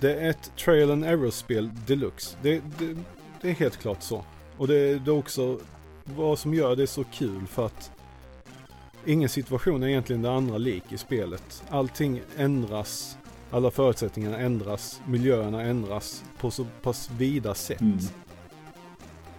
Det 0.00 0.14
är 0.14 0.30
ett 0.30 0.52
trail 0.56 0.90
and 0.90 1.04
error-spel 1.04 1.70
deluxe. 1.86 2.36
Det, 2.42 2.62
det, 2.78 2.96
det 3.40 3.50
är 3.50 3.54
helt 3.54 3.76
klart 3.76 4.02
så. 4.02 4.24
Och 4.56 4.68
det, 4.68 4.98
det 4.98 5.10
är 5.10 5.18
också 5.18 5.58
vad 6.04 6.38
som 6.38 6.54
gör 6.54 6.76
det 6.76 6.86
så 6.86 7.04
kul 7.04 7.46
för 7.46 7.66
att 7.66 7.90
ingen 9.04 9.28
situation 9.28 9.82
är 9.82 9.88
egentligen 9.88 10.22
det 10.22 10.32
andra 10.32 10.58
lik 10.58 10.84
i 10.88 10.98
spelet. 10.98 11.62
Allting 11.70 12.22
ändras, 12.36 13.17
alla 13.50 13.70
förutsättningar 13.70 14.38
ändras, 14.38 15.00
miljöerna 15.06 15.62
ändras 15.62 16.24
på 16.40 16.50
så 16.50 16.66
pass 16.82 17.10
vida 17.10 17.54
sätt. 17.54 17.80
Mm. 17.80 17.98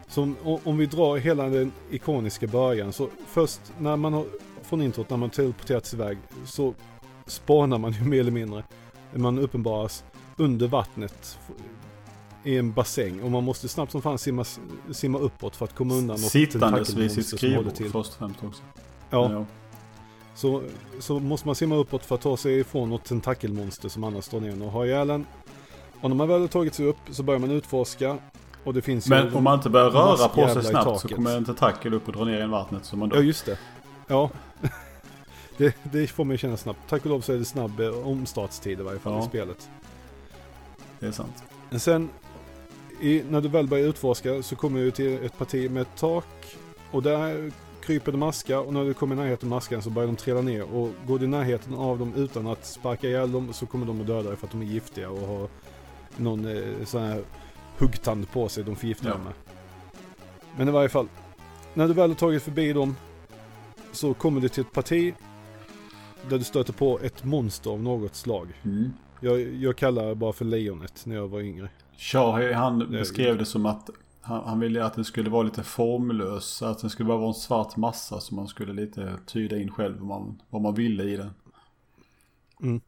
Som 0.07 0.35
om 0.63 0.77
vi 0.77 0.85
drar 0.85 1.17
hela 1.17 1.49
den 1.49 1.71
ikoniska 1.89 2.47
början 2.47 2.93
så 2.93 3.09
först 3.27 3.61
när 3.79 3.95
man 3.95 4.13
har 4.13 4.25
från 4.63 4.81
introt 4.81 5.09
när 5.09 5.17
man 5.17 5.29
teleporterats 5.29 5.93
iväg 5.93 6.17
så 6.45 6.73
spanar 7.25 7.77
man 7.77 7.91
ju 7.91 8.03
mer 8.03 8.19
eller 8.19 8.31
mindre. 8.31 8.63
Man 9.13 9.39
uppenbaras 9.39 10.03
under 10.37 10.67
vattnet 10.67 11.39
i 12.43 12.57
en 12.57 12.73
bassäng 12.73 13.21
och 13.21 13.31
man 13.31 13.43
måste 13.43 13.67
snabbt 13.67 13.91
som 13.91 14.01
fan 14.01 14.17
simma, 14.17 14.45
simma 14.91 15.19
uppåt 15.19 15.55
för 15.55 15.65
att 15.65 15.75
komma 15.75 15.93
undan 15.93 16.17
Sittandes 16.17 16.93
vid 16.93 17.11
sitt 17.11 17.27
skrivbord 17.27 17.77
först 17.77 17.93
och 17.95 18.17
främst 18.17 18.43
också. 18.43 18.63
Ja, 19.09 19.31
ja. 19.31 19.45
Så, 20.35 20.63
så 20.99 21.19
måste 21.19 21.47
man 21.47 21.55
simma 21.55 21.75
uppåt 21.75 22.05
för 22.05 22.15
att 22.15 22.21
ta 22.21 22.37
sig 22.37 22.59
ifrån 22.59 22.89
något 22.89 23.05
tentakelmonster 23.05 23.89
som 23.89 24.03
annars 24.03 24.25
står 24.25 24.39
ner 24.41 24.63
och 24.63 24.71
har 24.71 24.85
ihjäl 24.85 25.09
en. 25.09 25.25
Och 26.01 26.09
när 26.09 26.15
man 26.17 26.27
väl 26.27 26.41
har 26.41 26.47
tagit 26.47 26.73
sig 26.73 26.85
upp 26.85 26.97
så 27.11 27.23
börjar 27.23 27.39
man 27.39 27.51
utforska. 27.51 28.17
Och 28.63 28.73
det 28.73 28.81
finns 28.81 29.07
Men 29.07 29.35
om 29.35 29.43
man 29.43 29.55
inte 29.55 29.69
börjar 29.69 29.89
röra 29.89 30.27
på 30.29 30.47
sig 30.49 30.63
snabbt 30.63 30.99
så 30.99 31.07
kommer 31.07 31.37
en 31.37 31.45
tentakel 31.45 31.93
upp 31.93 32.07
och 32.07 32.13
drar 32.13 32.25
ner 32.25 32.43
i 32.43 32.47
vattnet. 32.47 32.85
Så 32.85 32.97
man 32.97 33.09
Ja, 33.09 33.15
då... 33.15 33.23
just 33.23 33.45
det. 33.45 33.59
Ja. 34.07 34.29
det, 35.57 35.75
det 35.83 36.07
får 36.07 36.23
man 36.23 36.31
ju 36.31 36.37
känna 36.37 36.57
snabbt. 36.57 36.79
Tack 36.89 37.03
och 37.03 37.09
lov 37.09 37.21
så 37.21 37.33
är 37.33 37.37
det 37.37 37.45
snabb 37.45 37.79
eh, 37.79 38.07
omstartstid 38.07 38.79
i 38.79 38.83
varje 38.83 38.99
fall 38.99 39.13
Ja. 39.13 39.19
i 39.19 39.25
spelet. 39.27 39.69
Det 40.99 41.07
är 41.07 41.11
sant. 41.11 41.43
Men 41.69 41.79
sen 41.79 42.09
i, 43.01 43.23
när 43.29 43.41
du 43.41 43.47
väl 43.47 43.67
börjar 43.67 43.87
utforska 43.87 44.43
så 44.43 44.55
kommer 44.55 44.79
du 44.79 44.91
till 44.91 45.25
ett 45.25 45.37
parti 45.37 45.71
med 45.71 45.81
ett 45.81 45.95
tak. 45.97 46.25
Och 46.91 47.03
där 47.03 47.51
kryper 47.89 48.11
det 48.11 48.17
maskar 48.17 48.57
och 48.57 48.73
när 48.73 48.85
du 48.85 48.93
kommer 48.93 49.15
i 49.15 49.17
närheten 49.17 49.47
av 49.47 49.49
maskan 49.49 49.81
så 49.81 49.89
börjar 49.89 50.07
de 50.07 50.15
trilla 50.15 50.41
ner. 50.41 50.63
Och 50.63 50.89
går 51.07 51.19
du 51.19 51.25
i 51.25 51.27
närheten 51.27 51.73
av 51.73 51.99
dem 51.99 52.13
utan 52.15 52.47
att 52.47 52.65
sparka 52.65 53.07
ihjäl 53.07 53.31
dem 53.31 53.53
så 53.53 53.65
kommer 53.65 53.85
de 53.85 54.01
att 54.01 54.07
döda 54.07 54.29
dig 54.29 54.37
för 54.37 54.47
att 54.47 54.51
de 54.51 54.61
är 54.61 54.65
giftiga 54.65 55.09
och 55.09 55.27
har 55.27 55.47
någon 56.17 56.45
eh, 56.45 56.85
sån 56.85 57.01
här 57.01 57.21
huggtand 57.77 58.31
på 58.31 58.49
sig 58.49 58.63
de 58.63 58.75
förgiftar 58.75 59.09
Ja. 59.09 59.17
med. 59.17 59.33
Men 60.57 60.67
i 60.67 60.71
varje 60.71 60.89
fall, 60.89 61.07
när 61.73 61.87
du 61.87 61.93
väl 61.93 62.09
har 62.09 62.15
tagit 62.15 62.43
förbi 62.43 62.73
dem 62.73 62.95
så 63.91 64.13
kommer 64.13 64.41
du 64.41 64.49
till 64.49 64.61
ett 64.61 64.71
parti 64.73 65.13
där 66.29 66.37
du 66.37 66.43
stöter 66.43 66.73
på 66.73 66.99
ett 66.99 67.23
monster 67.23 67.69
av 67.71 67.81
något 67.81 68.15
slag. 68.15 68.47
Mm. 68.63 68.93
Jag, 69.19 69.41
jag 69.41 69.75
kallar 69.77 70.07
det 70.07 70.15
bara 70.15 70.33
för 70.33 70.45
lejonet 70.45 71.05
när 71.05 71.15
jag 71.15 71.27
var 71.27 71.39
yngre. 71.39 71.69
Shahi 71.97 72.53
han 72.53 72.91
beskrev 72.91 73.37
det 73.37 73.45
som 73.45 73.65
att 73.65 73.89
han, 74.29 74.43
han 74.43 74.59
ville 74.59 74.85
att 74.85 74.93
den 74.93 75.05
skulle 75.05 75.29
vara 75.29 75.43
lite 75.43 75.63
formlös. 75.63 76.61
Att 76.61 76.79
den 76.79 76.89
skulle 76.89 77.07
bara 77.07 77.17
vara 77.17 77.27
en 77.27 77.33
svart 77.33 77.75
massa 77.75 78.19
som 78.19 78.35
man 78.35 78.47
skulle 78.47 78.73
lite 78.73 79.17
tyda 79.25 79.57
in 79.57 79.71
själv 79.71 79.97
vad 79.99 80.07
man, 80.07 80.41
vad 80.49 80.61
man 80.61 80.75
ville 80.75 81.03
i 81.03 81.17
den. 81.17 81.29
Mm. 82.61 82.81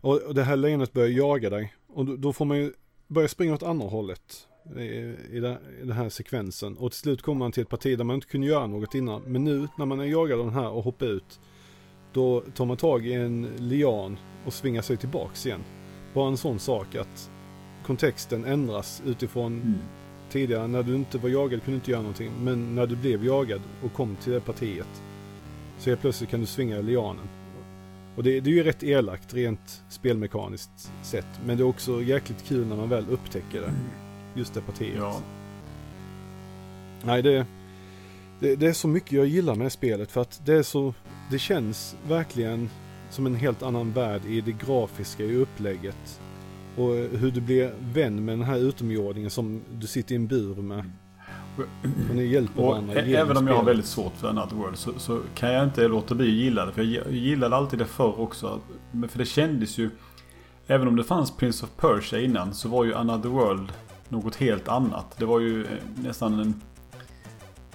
Och, 0.00 0.22
och 0.22 0.34
det 0.34 0.42
här 0.42 0.56
lejonet 0.56 0.92
börjar 0.92 1.08
jaga 1.08 1.50
dig. 1.50 1.74
Och 1.86 2.04
då, 2.04 2.16
då 2.16 2.32
får 2.32 2.44
man 2.44 2.58
ju 2.58 2.72
börja 3.06 3.28
springa 3.28 3.54
åt 3.54 3.62
andra 3.62 3.88
hållet 3.88 4.48
i, 5.30 5.40
den 5.80 5.92
här 5.92 6.08
sekvensen. 6.08 6.76
Och 6.76 6.90
till 6.90 7.00
slut 7.00 7.22
kommer 7.22 7.38
man 7.38 7.52
till 7.52 7.62
ett 7.62 7.68
parti 7.68 7.98
där 7.98 8.04
man 8.04 8.14
inte 8.14 8.26
kunde 8.26 8.46
göra 8.46 8.66
något 8.66 8.94
innan. 8.94 9.22
Men 9.22 9.44
nu 9.44 9.68
när 9.78 9.86
man 9.86 10.00
är 10.00 10.04
jagad 10.04 10.38
av 10.40 10.46
den 10.46 10.54
här 10.54 10.68
och 10.68 10.84
hoppar 10.84 11.06
ut. 11.06 11.40
Då 12.12 12.40
tar 12.40 12.64
man 12.64 12.76
tag 12.76 13.06
i 13.06 13.12
en 13.12 13.48
lian 13.56 14.18
och 14.46 14.52
svingar 14.52 14.82
sig 14.82 14.96
tillbaks 14.96 15.46
igen. 15.46 15.64
Bara 16.14 16.28
en 16.28 16.36
sån 16.36 16.58
sak 16.58 16.94
att 16.94 17.30
kontexten 17.86 18.44
ändras 18.44 19.02
utifrån 19.06 19.52
Mm. 19.52 19.78
Tidigare. 20.36 20.66
När 20.66 20.82
du 20.82 20.94
inte 20.94 21.18
var 21.18 21.28
jagad 21.28 21.62
kunde 21.62 21.70
du 21.70 21.74
inte 21.74 21.90
göra 21.90 22.02
någonting. 22.02 22.32
Men 22.42 22.74
när 22.74 22.86
du 22.86 22.96
blev 22.96 23.24
jagad 23.24 23.60
och 23.82 23.92
kom 23.92 24.16
till 24.16 24.32
det 24.32 24.40
partiet. 24.40 25.02
Så 25.78 25.90
helt 25.90 26.00
plötsligt 26.00 26.30
kan 26.30 26.40
du 26.40 26.46
svinga 26.46 26.80
lianen. 26.80 27.28
Och 28.16 28.22
det, 28.22 28.40
det 28.40 28.50
är 28.50 28.54
ju 28.54 28.62
rätt 28.62 28.82
elakt 28.82 29.34
rent 29.34 29.82
spelmekaniskt 29.88 30.92
sett. 31.02 31.26
Men 31.46 31.56
det 31.56 31.62
är 31.62 31.68
också 31.68 32.02
jäkligt 32.02 32.44
kul 32.48 32.66
när 32.66 32.76
man 32.76 32.88
väl 32.88 33.06
upptäcker 33.10 33.60
det. 33.60 33.72
Just 34.34 34.54
det 34.54 34.60
partiet. 34.60 34.96
Ja. 34.96 35.20
Nej, 37.04 37.22
det, 37.22 37.46
det, 38.40 38.56
det 38.56 38.66
är 38.66 38.72
så 38.72 38.88
mycket 38.88 39.12
jag 39.12 39.26
gillar 39.26 39.54
med 39.54 39.72
spelet 39.72 40.10
för 40.10 40.20
att 40.20 40.40
det 40.46 40.54
är 40.54 40.62
så, 40.62 40.94
det 41.30 41.38
känns 41.38 41.96
verkligen 42.08 42.70
som 43.10 43.26
en 43.26 43.34
helt 43.34 43.62
annan 43.62 43.92
värld 43.92 44.22
i 44.26 44.40
det 44.40 44.52
grafiska, 44.66 45.24
i 45.24 45.36
upplägget. 45.36 46.20
Och 46.76 47.18
hur 47.18 47.30
du 47.30 47.40
blir 47.40 47.72
vän 47.80 48.24
med 48.24 48.38
den 48.38 48.46
här 48.46 48.56
utomjordingen 48.58 49.30
som 49.30 49.62
du 49.72 49.86
sitter 49.86 50.12
i 50.12 50.16
en 50.16 50.26
bur 50.26 50.54
med. 50.54 50.90
Och 52.10 52.14
ni 52.16 52.26
hjälper 52.26 52.62
Och 52.62 52.68
varandra 52.68 52.94
även 52.94 53.36
om 53.36 53.46
jag 53.46 53.54
har 53.54 53.64
väldigt 53.64 53.86
svårt 53.86 54.12
för 54.16 54.28
Another 54.28 54.56
World 54.56 54.76
så, 54.78 54.90
så 54.98 55.20
kan 55.34 55.52
jag 55.52 55.64
inte 55.64 55.88
låta 55.88 56.14
bli 56.14 56.26
att 56.26 56.32
gilla 56.34 56.66
det. 56.66 56.72
För 56.72 56.82
jag 56.82 57.06
gi- 57.12 57.16
gillade 57.16 57.56
alltid 57.56 57.78
det 57.78 57.84
förr 57.84 58.20
också. 58.20 58.60
Men 58.92 59.08
för 59.08 59.18
det 59.18 59.24
kändes 59.24 59.78
ju... 59.78 59.90
Även 60.66 60.88
om 60.88 60.96
det 60.96 61.04
fanns 61.04 61.36
Prince 61.36 61.64
of 61.66 61.70
Persia 61.76 62.20
innan 62.20 62.54
så 62.54 62.68
var 62.68 62.84
ju 62.84 62.94
Another 62.94 63.28
World 63.28 63.72
något 64.08 64.36
helt 64.36 64.68
annat. 64.68 65.14
Det 65.18 65.24
var 65.24 65.40
ju 65.40 65.62
eh, 65.64 65.68
nästan 66.02 66.40
en... 66.40 66.60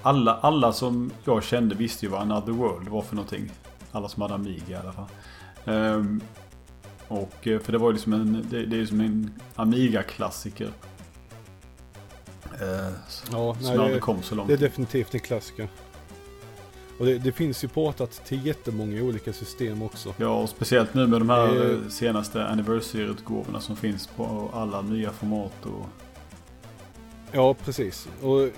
Alla, 0.01 0.33
alla 0.41 0.73
som 0.73 1.11
jag 1.25 1.43
kände 1.43 1.75
visste 1.75 2.05
ju 2.05 2.11
vad 2.11 2.21
Another 2.21 2.51
World 2.51 2.87
var 2.87 3.01
för 3.01 3.15
någonting. 3.15 3.51
Alla 3.91 4.07
som 4.09 4.21
hade 4.21 4.33
Amiga 4.33 4.61
i 4.69 4.75
alla 4.75 4.91
fall. 4.93 5.05
Ehm, 5.65 6.21
och 7.11 7.47
eh, 7.47 7.59
för 7.59 7.71
det 7.71 7.77
var 7.77 7.87
ju 7.89 7.93
liksom 7.93 8.13
en, 8.13 8.45
det, 8.49 8.65
det 8.65 8.79
är 8.79 8.85
som 8.85 9.01
en 9.01 9.31
Amiga-klassiker. 9.55 10.71
Eh, 12.61 12.93
Ja, 13.31 13.55
som 13.55 13.55
nej, 13.61 13.77
aldrig 13.77 13.95
det, 13.95 13.99
kom 13.99 14.21
så 14.23 14.35
långt. 14.35 14.47
det 14.47 14.53
är 14.53 14.57
definitivt 14.57 15.13
en 15.13 15.19
klassiker. 15.19 15.67
Och 16.99 17.05
det, 17.05 17.17
det 17.17 17.31
finns 17.31 17.63
ju 17.63 17.67
portat 17.67 18.25
till 18.25 18.45
jättemånga 18.45 19.01
olika 19.03 19.33
system 19.33 19.81
också. 19.81 20.13
Ja, 20.17 20.27
och 20.41 20.49
speciellt 20.49 20.93
nu 20.93 21.07
med 21.07 21.21
de 21.21 21.29
här 21.29 21.71
eh, 21.71 21.89
senaste 21.89 22.45
anniversary-utgåvorna 22.47 23.59
som 23.61 23.75
finns 23.75 24.07
på 24.07 24.49
alla 24.53 24.81
nya 24.81 25.11
format. 25.11 25.65
Och... 25.65 25.85
Ja, 27.31 27.53
precis. 27.53 28.07
Och 28.21 28.49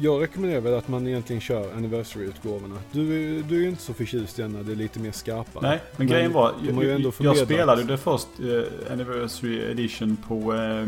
jag 0.00 0.22
rekommenderar 0.22 0.60
väl 0.60 0.74
att 0.74 0.88
man 0.88 1.06
egentligen 1.06 1.40
kör 1.40 1.72
anniversary-utgåvorna. 1.76 2.74
Du, 2.92 3.42
du 3.42 3.56
är 3.56 3.60
ju 3.60 3.68
inte 3.68 3.82
så 3.82 3.94
förtjust 3.94 4.38
i 4.38 4.48
när 4.48 4.62
det 4.62 4.72
är 4.72 4.76
lite 4.76 5.00
mer 5.00 5.12
skarpa. 5.12 5.60
Nej, 5.60 5.70
men, 5.70 5.96
Men 5.96 6.06
grejen 6.06 6.32
var, 6.32 6.52
jag, 6.66 7.00
jag, 7.00 7.14
förmedlat- 7.14 7.44
spelade 7.44 7.82
det 7.84 7.98
först 7.98 8.26
eh, 8.40 8.92
anniversary 8.92 9.60
edition 9.70 10.16
på 10.28 10.54
eh, 10.54 10.86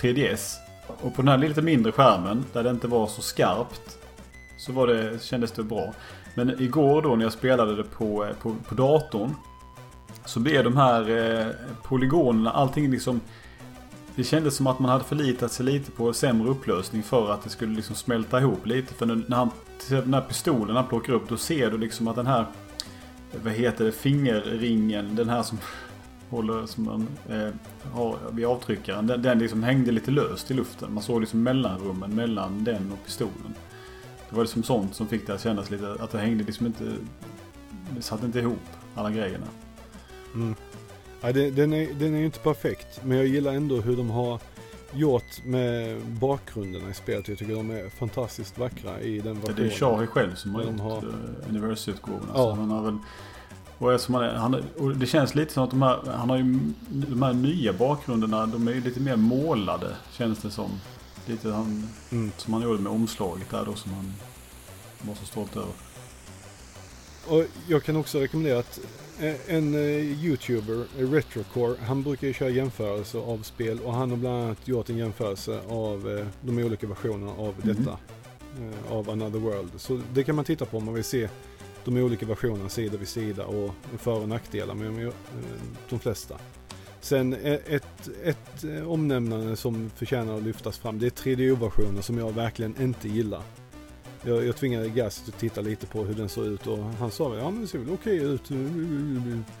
3DS. 0.00 0.54
Och 0.86 1.14
på 1.16 1.22
den 1.22 1.28
här 1.28 1.38
lite 1.38 1.62
mindre 1.62 1.92
skärmen, 1.92 2.44
där 2.52 2.62
det 2.62 2.70
inte 2.70 2.86
var 2.88 3.06
så 3.06 3.22
skarpt, 3.22 3.98
så 4.58 4.72
var 4.72 4.86
det, 4.86 5.22
kändes 5.22 5.52
det 5.52 5.62
bra. 5.62 5.94
Men 6.34 6.62
igår 6.62 7.02
då 7.02 7.16
när 7.16 7.24
jag 7.24 7.32
spelade 7.32 7.76
det 7.76 7.84
på, 7.84 8.24
eh, 8.24 8.32
på, 8.42 8.54
på 8.68 8.74
datorn, 8.74 9.34
så 10.24 10.40
blev 10.40 10.64
de 10.64 10.76
här 10.76 11.10
eh, 11.40 11.46
polygonerna, 11.82 12.50
allting 12.50 12.90
liksom 12.90 13.20
det 14.16 14.24
kändes 14.24 14.56
som 14.56 14.66
att 14.66 14.78
man 14.78 14.90
hade 14.90 15.04
förlitat 15.04 15.52
sig 15.52 15.66
lite 15.66 15.90
på 15.90 16.12
sämre 16.12 16.48
upplösning 16.48 17.02
för 17.02 17.30
att 17.30 17.44
det 17.44 17.50
skulle 17.50 17.74
liksom 17.74 17.96
smälta 17.96 18.40
ihop 18.40 18.66
lite. 18.66 18.94
För 18.94 19.06
när 19.06 19.36
han, 19.36 19.50
när 19.90 20.00
den 20.00 20.14
här 20.14 20.20
pistolen 20.20 20.76
han 20.76 20.86
plockar 20.86 21.12
upp, 21.12 21.28
då 21.28 21.36
ser 21.36 21.70
du 21.70 21.78
liksom 21.78 22.08
att 22.08 22.16
den 22.16 22.26
här, 22.26 22.46
vad 23.42 23.52
heter 23.52 23.84
det, 23.84 23.92
fingerringen, 23.92 25.16
den 25.16 25.28
här 25.28 25.42
som 25.42 25.58
håller, 26.28 26.66
som 26.66 26.84
man 26.84 27.08
eh, 27.28 27.54
har 27.92 28.18
vid 28.30 28.46
avtryckaren, 28.46 29.06
den, 29.06 29.22
den 29.22 29.38
liksom 29.38 29.62
hängde 29.62 29.92
lite 29.92 30.10
löst 30.10 30.50
i 30.50 30.54
luften. 30.54 30.94
Man 30.94 31.02
såg 31.02 31.20
liksom 31.20 31.42
mellanrummen 31.42 32.14
mellan 32.14 32.64
den 32.64 32.92
och 32.92 33.04
pistolen. 33.04 33.54
Det 34.30 34.36
var 34.36 34.42
liksom 34.42 34.62
sånt 34.62 34.94
som 34.94 35.06
fick 35.06 35.26
det 35.26 35.34
att 35.34 35.42
kännas 35.42 35.70
lite, 35.70 35.96
att 36.00 36.10
det 36.10 36.18
hängde 36.18 36.44
liksom 36.44 36.66
inte, 36.66 36.84
det 37.90 38.02
satt 38.02 38.22
inte 38.22 38.38
ihop 38.38 38.68
alla 38.94 39.10
grejerna. 39.10 39.46
Mm. 40.34 40.54
Ja, 41.22 41.32
det, 41.32 41.50
den, 41.50 41.72
är, 41.72 41.92
den 41.94 42.14
är 42.14 42.18
ju 42.18 42.24
inte 42.24 42.38
perfekt, 42.38 43.00
men 43.04 43.16
jag 43.18 43.26
gillar 43.26 43.52
ändå 43.52 43.80
hur 43.80 43.96
de 43.96 44.10
har 44.10 44.40
gjort 44.92 45.44
med 45.44 46.00
bakgrunderna 46.06 46.90
i 46.90 46.94
spelet. 46.94 47.28
Jag 47.28 47.38
tycker 47.38 47.54
de 47.54 47.70
är 47.70 47.88
fantastiskt 47.88 48.58
vackra 48.58 49.00
i 49.00 49.18
den 49.20 49.34
Det 49.34 49.40
versionen. 49.40 49.66
är 49.70 49.70
Shahi 49.74 50.06
själv 50.06 50.34
som 50.34 50.54
har 50.54 50.62
gjort 50.62 50.80
har- 50.80 50.90
har... 50.90 51.04
anniversary-utgåvorna. 51.48 52.32
Ja. 52.34 52.54
Han 52.54 52.70
har 52.70 52.82
väl... 52.82 52.98
Och, 53.78 53.92
eftersom 53.92 54.14
han 54.14 54.24
är, 54.24 54.34
han, 54.34 54.54
och 54.78 54.96
det 54.96 55.06
känns 55.06 55.34
lite 55.34 55.52
som 55.52 55.64
att 55.64 55.70
de 55.70 55.82
här, 55.82 55.98
han 56.16 56.30
har 56.30 56.36
ju, 56.36 56.58
de 56.88 57.22
här 57.22 57.32
nya 57.32 57.72
bakgrunderna, 57.72 58.46
de 58.46 58.68
är 58.68 58.72
ju 58.72 58.80
lite 58.80 59.00
mer 59.00 59.16
målade, 59.16 59.96
känns 60.12 60.38
det 60.42 60.50
som. 60.50 60.70
Lite 61.26 61.50
han, 61.50 61.88
Mm. 62.10 62.32
som 62.36 62.52
han 62.54 62.62
gjorde 62.62 62.82
med 62.82 62.92
omslaget 62.92 63.50
där 63.50 63.64
då, 63.64 63.74
som 63.74 63.92
han 63.92 64.12
var 65.02 65.14
så 65.14 65.24
stolt 65.26 65.56
över. 65.56 65.72
Och 67.28 67.44
jag 67.68 67.82
kan 67.84 67.96
också 67.96 68.18
rekommendera 68.18 68.58
att 68.58 68.78
eh, 68.78 68.84
en 69.46 69.74
eh, 69.74 69.80
YouTuber, 70.24 70.84
eh, 70.98 71.10
Retrocore, 71.10 71.76
han 71.80 72.02
brukar 72.02 72.26
ju 72.26 72.32
köra 72.32 72.48
jämförelser 72.50 73.18
av 73.18 73.42
spel 73.42 73.78
och 73.84 73.92
han 73.94 74.10
har 74.10 74.16
bland 74.16 74.44
annat 74.44 74.68
gjort 74.68 74.90
en 74.90 74.96
jämförelse 74.96 75.60
av 75.68 76.18
eh, 76.18 76.26
de 76.40 76.58
olika 76.58 76.86
versionerna 76.86 77.32
av 77.32 77.54
Mhm. 77.64 77.74
detta. 77.76 77.98
eh, 78.60 78.92
Av 78.92 79.10
Another 79.10 79.38
World. 79.38 79.70
Så 79.76 80.00
det 80.14 80.24
kan 80.24 80.36
man 80.36 80.44
titta 80.44 80.64
på 80.64 80.76
om 80.76 80.84
man 80.84 80.94
vill 80.94 81.04
se 81.04 81.28
de 81.84 81.96
olika 81.96 82.26
versionerna 82.26 82.68
sida 82.68 82.96
vid 82.96 83.08
sida 83.08 83.46
och 83.46 83.70
för 83.98 84.20
och 84.22 84.28
nackdelar 84.28 84.74
med 84.74 85.06
eh, 85.06 85.12
de 85.90 85.98
flesta. 85.98 86.38
Sen 87.00 87.32
eh, 87.34 87.52
ett, 87.66 88.08
ett 88.24 88.64
eh, 88.64 88.88
omnämnande 88.90 89.56
som 89.56 89.90
förtjänar 89.96 90.36
att 90.36 90.42
lyftas 90.42 90.78
fram, 90.78 90.98
det 90.98 91.06
är 91.06 91.10
3DO-versionen 91.10 92.02
som 92.02 92.18
jag 92.18 92.32
verkligen 92.32 92.74
inte 92.82 93.08
gillar. 93.08 93.42
Jag, 94.24 94.46
jag 94.46 94.56
tvingade 94.56 94.88
Gas 94.88 95.22
att 95.28 95.38
titta 95.38 95.60
lite 95.60 95.86
på 95.86 96.04
hur 96.04 96.14
den 96.14 96.28
såg 96.28 96.44
ut 96.46 96.66
och 96.66 96.78
han 96.78 97.10
sa 97.10 97.36
ja 97.36 97.50
men 97.50 97.60
det 97.60 97.66
ser 97.66 97.78
väl 97.78 97.94
okej 97.94 98.16
ut. 98.16 98.50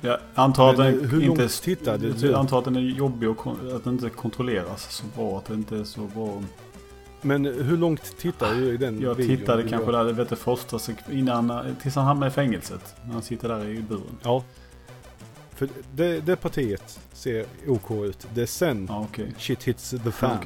Jag 0.00 0.18
antar 0.34 0.70
att 0.70 0.76
den 0.76 0.86
eh, 1.00 1.08
hur 1.08 1.22
inte... 1.22 1.48
tittade 1.48 2.06
jag 2.06 2.16
du? 2.16 2.34
antar 2.34 2.58
att 2.58 2.64
den 2.64 2.76
är 2.76 2.80
jobbig 2.80 3.30
och 3.30 3.46
att 3.76 3.84
den 3.84 3.92
inte 3.92 4.10
kontrolleras 4.10 4.92
så 4.92 5.04
bra. 5.16 5.38
Att 5.38 5.44
det 5.44 5.54
inte 5.54 5.76
är 5.76 5.84
så 5.84 6.00
bra. 6.00 6.42
Men 7.22 7.44
hur 7.44 7.76
långt 7.76 8.18
tittade 8.18 8.54
du 8.60 8.74
i 8.74 8.76
den 8.76 9.00
Jag 9.00 9.14
videon? 9.14 9.36
tittade 9.36 9.68
kanske 9.68 9.92
där, 9.92 10.04
vet 10.12 10.28
du, 10.28 10.36
första 10.36 10.78
innan, 11.10 11.76
tills 11.82 11.94
han 11.94 12.04
hamnar 12.04 12.26
i 12.26 12.30
fängelset. 12.30 12.94
När 13.04 13.12
han 13.12 13.22
sitter 13.22 13.48
där 13.48 13.64
i 13.68 13.82
buren. 13.82 14.18
Ja. 14.22 14.44
För 15.54 15.68
det, 15.94 16.20
det 16.20 16.36
partiet 16.36 17.00
ser 17.12 17.46
OK 17.66 17.90
ut. 17.90 18.26
Det 18.34 18.42
är 18.42 18.46
sen 18.46 18.86
Ja, 18.90 19.06
okej. 19.10 19.34
shit 19.38 19.62
hits 19.64 19.90
the 19.90 20.10
fan. 20.12 20.38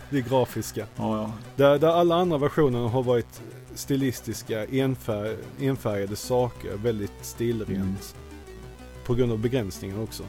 Det 0.10 0.20
grafiska. 0.20 0.86
Ja, 0.96 1.16
ja. 1.16 1.32
Där, 1.56 1.78
där 1.78 1.88
alla 1.88 2.14
andra 2.14 2.38
versioner 2.38 2.88
har 2.88 3.02
varit 3.02 3.42
stilistiska, 3.74 4.64
enfärg, 4.64 5.36
enfärgade 5.60 6.16
saker, 6.16 6.76
väldigt 6.76 7.12
stilrent. 7.20 7.70
Mm. 7.70 7.96
På 9.04 9.14
grund 9.14 9.32
av 9.32 9.38
begränsningen 9.38 10.02
också. 10.02 10.22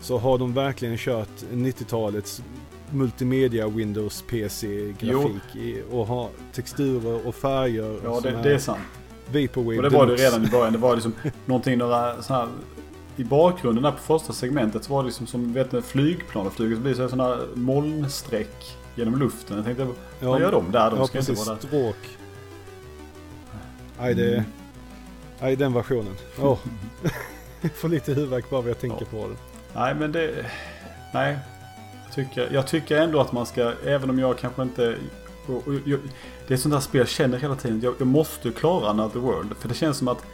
Så 0.00 0.18
har 0.18 0.38
de 0.38 0.54
verkligen 0.54 0.96
kört 0.98 1.42
90-talets 1.52 2.42
multimedia 2.90 3.68
Windows 3.68 4.24
PC-grafik 4.28 5.82
och 5.90 6.06
har 6.06 6.28
texturer 6.52 7.26
och 7.26 7.34
färger. 7.34 8.00
Ja, 8.04 8.10
och 8.10 8.22
det, 8.22 8.42
det 8.42 8.54
är 8.54 8.58
sant. 8.58 8.80
Vaporwave 9.26 9.76
Och 9.76 9.82
det 9.82 9.88
var 9.88 10.06
det 10.06 10.14
redan 10.14 10.44
i 10.44 10.48
början. 10.48 10.72
Det 10.72 10.78
var 10.78 10.94
liksom 10.94 11.14
någonting, 11.44 11.78
några 11.78 12.22
så 12.22 12.34
här... 12.34 12.48
I 13.18 13.24
bakgrunden 13.24 13.82
där 13.82 13.90
på 13.90 13.98
första 13.98 14.32
segmentet 14.32 14.84
så 14.84 14.92
var 14.92 15.02
det 15.02 15.06
liksom 15.06 15.26
som 15.26 15.52
vet, 15.52 15.84
flygplan 15.84 16.46
och 16.46 16.52
flyger. 16.52 16.76
Så 16.76 16.82
blir 16.82 16.94
det 16.94 17.08
sådana 17.08 17.24
här 17.24 17.46
molnsträck 17.54 18.76
genom 18.96 19.18
luften. 19.18 19.56
Jag 19.56 19.64
tänkte, 19.64 19.86
vad 20.20 20.40
gör 20.40 20.52
de 20.52 20.72
där? 20.72 20.90
De 20.90 20.98
ja, 20.98 21.06
ska 21.06 21.18
inte 21.18 21.32
vara 21.32 21.54
där. 21.54 21.66
Stråk. 21.66 22.18
Nej, 23.98 24.14
det... 24.14 24.34
Mm. 24.34 24.44
Nej, 25.40 25.56
den 25.56 25.72
versionen. 25.72 26.14
Åh. 26.38 26.58
Jag 27.60 27.72
får 27.74 27.88
lite 27.88 28.12
huvudvärk 28.12 28.50
bara 28.50 28.60
när 28.60 28.68
jag 28.68 28.78
tänker 28.78 29.04
på 29.04 29.28
det. 29.28 29.36
Nej, 29.74 29.94
men 29.94 30.12
det... 30.12 30.46
Nej. 31.14 31.38
Jag 32.04 32.14
tycker, 32.14 32.48
jag 32.52 32.66
tycker 32.66 32.96
ändå 32.96 33.20
att 33.20 33.32
man 33.32 33.46
ska, 33.46 33.72
även 33.84 34.10
om 34.10 34.18
jag 34.18 34.38
kanske 34.38 34.62
inte... 34.62 34.96
Och, 35.46 35.68
och, 35.68 35.74
jag, 35.84 36.00
det 36.48 36.54
är 36.54 36.58
sånt 36.58 36.74
där 36.74 36.80
spel 36.80 36.98
jag 36.98 37.08
känner 37.08 37.38
hela 37.38 37.56
tiden. 37.56 37.80
Jag, 37.80 37.94
jag 37.98 38.06
måste 38.06 38.50
klara 38.50 38.90
Another 38.90 39.20
World. 39.20 39.56
För 39.58 39.68
det 39.68 39.74
känns 39.74 39.96
som 39.96 40.08
att 40.08 40.26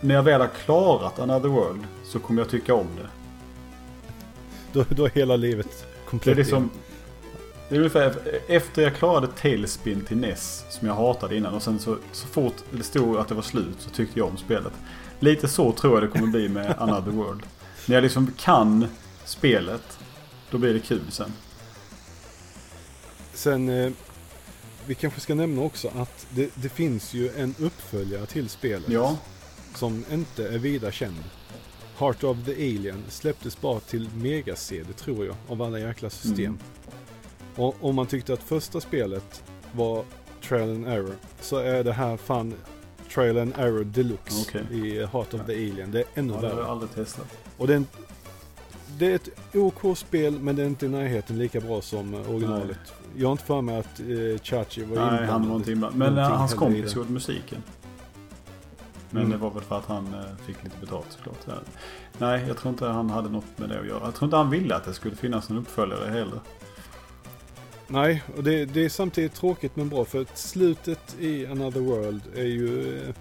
när 0.00 0.14
jag 0.14 0.22
väl 0.22 0.40
har 0.40 0.48
klarat 0.64 1.18
Another 1.18 1.48
World 1.48 1.80
så 2.04 2.18
kommer 2.18 2.42
jag 2.42 2.50
tycka 2.50 2.74
om 2.74 2.86
det. 2.96 3.08
Då, 4.72 4.84
då 4.88 5.04
är 5.04 5.10
hela 5.10 5.36
livet 5.36 5.66
Det 5.70 6.06
är 6.06 6.10
komplett 6.10 6.36
liksom... 6.36 6.70
Det 7.74 7.78
är 7.78 7.80
ungefär 7.80 8.14
efter 8.48 8.82
jag 8.82 8.96
klarade 8.96 9.26
Tailspin 9.26 10.04
till 10.04 10.16
NES 10.16 10.64
som 10.70 10.88
jag 10.88 10.94
hatade 10.94 11.36
innan 11.36 11.54
och 11.54 11.62
sen 11.62 11.78
så, 11.78 11.98
så 12.12 12.26
fort 12.26 12.54
det 12.70 12.82
stod 12.82 13.16
att 13.16 13.28
det 13.28 13.34
var 13.34 13.42
slut 13.42 13.76
så 13.78 13.90
tyckte 13.90 14.18
jag 14.18 14.28
om 14.28 14.36
spelet. 14.36 14.72
Lite 15.20 15.48
så 15.48 15.72
tror 15.72 15.94
jag 15.94 16.02
det 16.02 16.08
kommer 16.08 16.26
bli 16.26 16.48
med 16.48 16.74
Another 16.78 17.12
World. 17.12 17.42
När 17.86 17.94
jag 17.94 18.02
liksom 18.02 18.32
kan 18.36 18.86
spelet, 19.24 19.98
då 20.50 20.58
blir 20.58 20.74
det 20.74 20.80
kul 20.80 21.10
sen. 21.10 21.32
Sen, 23.32 23.68
eh, 23.68 23.92
vi 24.86 24.94
kanske 24.94 25.20
ska 25.20 25.34
nämna 25.34 25.62
också 25.62 25.90
att 25.96 26.26
det, 26.30 26.50
det 26.54 26.68
finns 26.68 27.14
ju 27.14 27.30
en 27.36 27.54
uppföljare 27.58 28.26
till 28.26 28.48
spelet. 28.48 28.88
Ja, 28.88 29.16
Som 29.74 30.04
inte 30.12 30.48
är 30.48 30.58
vida 30.58 30.92
känd. 30.92 31.24
Heart 31.98 32.24
of 32.24 32.36
the 32.44 32.52
Alien 32.52 33.04
släpptes 33.08 33.60
bara 33.60 33.80
till 33.80 34.08
Mega-CD 34.14 34.92
tror 34.92 35.26
jag, 35.26 35.36
av 35.48 35.62
alla 35.62 35.78
jäkla 35.78 36.10
system. 36.10 36.44
Mm. 36.44 36.58
Och 37.56 37.76
om 37.80 37.94
man 37.94 38.06
tyckte 38.06 38.32
att 38.32 38.42
första 38.42 38.80
spelet 38.80 39.42
var 39.72 40.04
Trial 40.48 40.70
and 40.70 40.88
Error 40.88 41.14
så 41.40 41.56
är 41.56 41.84
det 41.84 41.92
här 41.92 42.16
fan 42.16 42.54
Trial 43.14 43.38
and 43.38 43.52
Error 43.58 43.84
Deluxe 43.84 44.44
Okej. 44.48 44.86
i 44.88 44.98
Heart 45.06 45.34
of 45.34 45.40
the 45.46 45.52
Alien. 45.52 45.90
Det 45.90 45.98
är 46.00 46.04
ännu 46.14 46.34
ja 46.34 46.40
det 46.40 46.46
har 46.48 46.54
värre. 46.54 46.64
jag 46.64 46.70
aldrig 46.70 46.94
testat. 46.94 47.26
Och 47.58 47.66
det 47.66 47.72
är, 47.72 47.76
en, 47.76 47.86
det 48.98 49.10
är 49.10 49.14
ett 49.14 49.28
OK-spel 49.54 50.38
men 50.40 50.56
det 50.56 50.62
är 50.62 50.66
inte 50.66 50.86
i 50.86 50.88
närheten 50.88 51.38
lika 51.38 51.60
bra 51.60 51.80
som 51.82 52.14
eh, 52.14 52.30
originalet. 52.30 52.78
Jag 53.16 53.28
har 53.28 53.32
inte 53.32 53.44
för 53.44 53.60
mig 53.60 53.78
att 53.78 54.00
eh, 54.00 54.42
Chachi 54.42 54.84
var 54.84 55.10
Nej, 55.10 55.26
han 55.26 55.48
var 55.48 55.56
inte 55.56 55.72
inblandad. 55.72 55.98
Men 55.98 56.08
eh, 56.08 56.14
någonting 56.14 56.38
hans 56.38 56.54
kompis 56.54 56.96
gjorde 56.96 57.12
musiken. 57.12 57.62
Men 59.10 59.22
Mm. 59.22 59.32
det 59.32 59.44
var 59.44 59.50
väl 59.50 59.62
för 59.62 59.78
att 59.78 59.86
han 59.86 60.06
eh, 60.14 60.46
fick 60.46 60.64
lite 60.64 60.76
betalt 60.80 61.06
såklart. 61.10 61.38
Ja. 61.46 61.52
Nej, 62.18 62.44
jag 62.48 62.56
tror 62.56 62.70
inte 62.72 62.86
han 62.86 63.10
hade 63.10 63.28
något 63.28 63.44
med 63.56 63.68
det 63.68 63.80
att 63.80 63.86
göra. 63.86 64.00
Jag 64.04 64.14
tror 64.14 64.26
inte 64.26 64.36
han 64.36 64.50
ville 64.50 64.74
att 64.76 64.84
det 64.84 64.94
skulle 64.94 65.16
finnas 65.16 65.50
en 65.50 65.58
uppföljare 65.58 66.10
heller. 66.10 66.40
Nej, 67.94 68.22
och 68.36 68.44
det, 68.44 68.64
det 68.64 68.84
är 68.84 68.88
samtidigt 68.88 69.34
tråkigt 69.34 69.76
men 69.76 69.88
bra 69.88 70.04
för 70.04 70.20
att 70.22 70.38
slutet 70.38 71.16
i 71.20 71.46
Another 71.46 71.80
World 71.80 72.20
är 72.36 72.44
ju... 72.44 72.98
eh, 73.08 73.14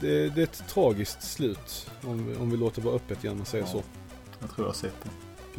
Det, 0.00 0.28
det 0.28 0.40
är 0.40 0.44
ett 0.44 0.64
tragiskt 0.68 1.22
slut 1.22 1.90
om, 2.02 2.26
vi- 2.26 2.36
om 2.36 2.50
vi 2.50 2.56
låter 2.56 2.82
vara 2.82 2.94
öppet 2.94 3.24
igen 3.24 3.40
och 3.40 3.46
säger 3.46 3.64
Ja. 3.64 3.70
så. 3.70 3.82
Jag 4.40 4.50
tror 4.54 4.66
jag 4.66 4.68
har 4.72 4.74
sett 4.74 4.94
det 5.02 5.10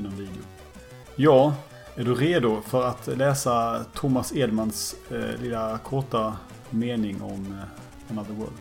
i 0.02 0.04
någon 0.04 0.16
video. 0.18 0.42
Ja, 1.16 1.56
är 1.96 2.04
du 2.04 2.16
redo 2.16 2.62
för 2.62 2.84
att 2.88 3.08
läsa 3.18 3.86
Thomas 3.96 4.36
Edmans 4.36 4.96
eh, 5.12 5.42
lilla 5.42 5.78
korta 5.78 6.38
mening 6.70 7.22
om 7.22 7.46
eh, 7.60 8.12
Another 8.12 8.34
World? 8.34 8.58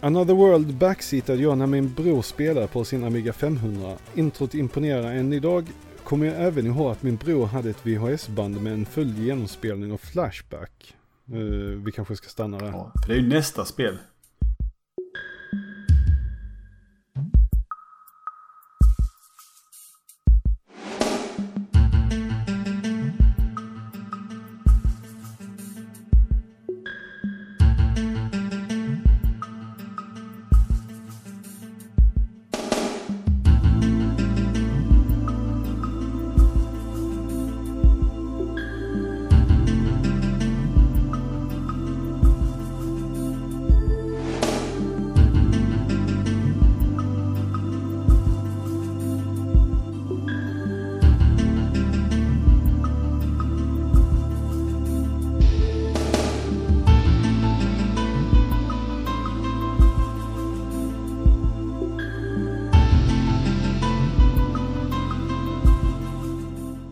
Another 0.00 0.34
World 0.34 0.74
backseatade 0.74 1.42
jag 1.42 1.58
när 1.58 1.66
min 1.66 1.92
bror 1.94 2.22
spelade 2.22 2.66
på 2.66 2.84
sin 2.84 3.04
Amiga 3.04 3.32
500. 3.32 3.96
Introt 4.14 4.54
imponerar 4.54 5.12
än 5.12 5.32
idag. 5.32 5.66
Kommer 6.04 6.26
jag 6.26 6.42
även 6.42 6.66
ihåg 6.66 6.90
att 6.90 7.02
min 7.02 7.16
bror 7.16 7.46
hade 7.46 7.70
ett 7.70 7.86
VHS-band 7.86 8.62
med 8.62 8.72
en 8.72 8.86
full 8.86 9.18
genomspelning 9.18 9.92
av 9.92 9.98
Flashback. 9.98 10.94
Uh, 11.34 11.84
vi 11.84 11.92
kanske 11.92 12.16
ska 12.16 12.28
stanna 12.28 12.58
där. 12.58 12.66
Ja, 12.66 12.92
för 13.02 13.08
det 13.08 13.18
är 13.18 13.22
ju 13.22 13.28
nästa 13.28 13.64
spel. 13.64 13.98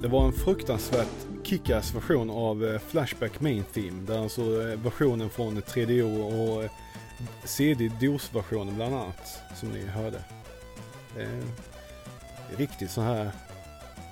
Det 0.09 0.13
var 0.13 0.25
en 0.27 0.33
fruktansvärt 0.33 1.09
kickass 1.43 1.95
version 1.95 2.31
av 2.31 2.65
eh, 2.65 2.79
Flashback 2.81 3.41
Main 3.41 3.65
Theme. 3.75 4.03
Där 4.07 4.23
alltså 4.23 4.41
eh, 4.43 4.79
versionen 4.79 5.31
från 5.31 5.63
3DO 5.63 6.23
och 6.53 6.65
eh, 6.65 6.71
CD-DOS-versionen 7.45 8.75
bland 8.77 8.95
annat. 8.95 9.41
Som 9.57 9.69
ni 9.69 9.87
hörde. 9.87 10.19
Eh, 11.19 11.45
riktigt 12.57 12.91
så 12.91 13.01
här 13.01 13.31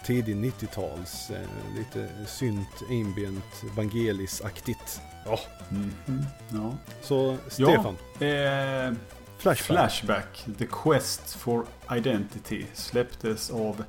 tidig 0.05 0.37
90-tals. 0.37 1.31
Eh, 1.31 1.77
lite 1.79 2.09
synt, 2.27 2.69
ambient, 2.91 3.63
Vangelis-aktigt. 3.77 5.01
Ja, 5.25 5.39
Mhm. 5.69 6.27
Ja. 6.53 6.75
så 7.03 7.37
Stefan. 7.49 7.97
Eh, 8.21 8.95
Flashback. 9.39 9.67
Flashback, 9.67 10.45
The 10.59 10.67
Quest 10.67 11.35
for 11.35 11.65
Identity, 11.97 12.65
släpptes 12.75 13.51
av 13.51 13.85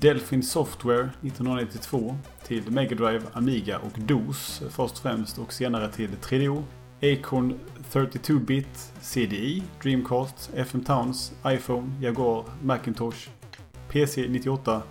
Delphin 0.00 0.42
Software 0.42 1.10
1992 1.22 2.16
till 2.46 2.70
Mega 2.70 2.96
Drive, 2.96 3.22
Amiga 3.32 3.78
och 3.78 3.98
DOS 3.98 4.62
först 4.70 4.94
och 4.94 5.02
främst 5.02 5.38
och 5.38 5.52
senare 5.52 5.88
till 5.88 6.10
3DO, 6.10 6.62
Acorn 7.02 7.58
32-bit, 7.92 8.92
CDI, 9.00 9.62
Dreamcast, 9.82 10.50
FM 10.54 10.84
Towns, 10.84 11.32
iPhone, 11.46 11.92
Jaguar, 12.00 12.44
Macintosh, 12.62 13.28
PC 13.88 14.28
98, 14.28 14.82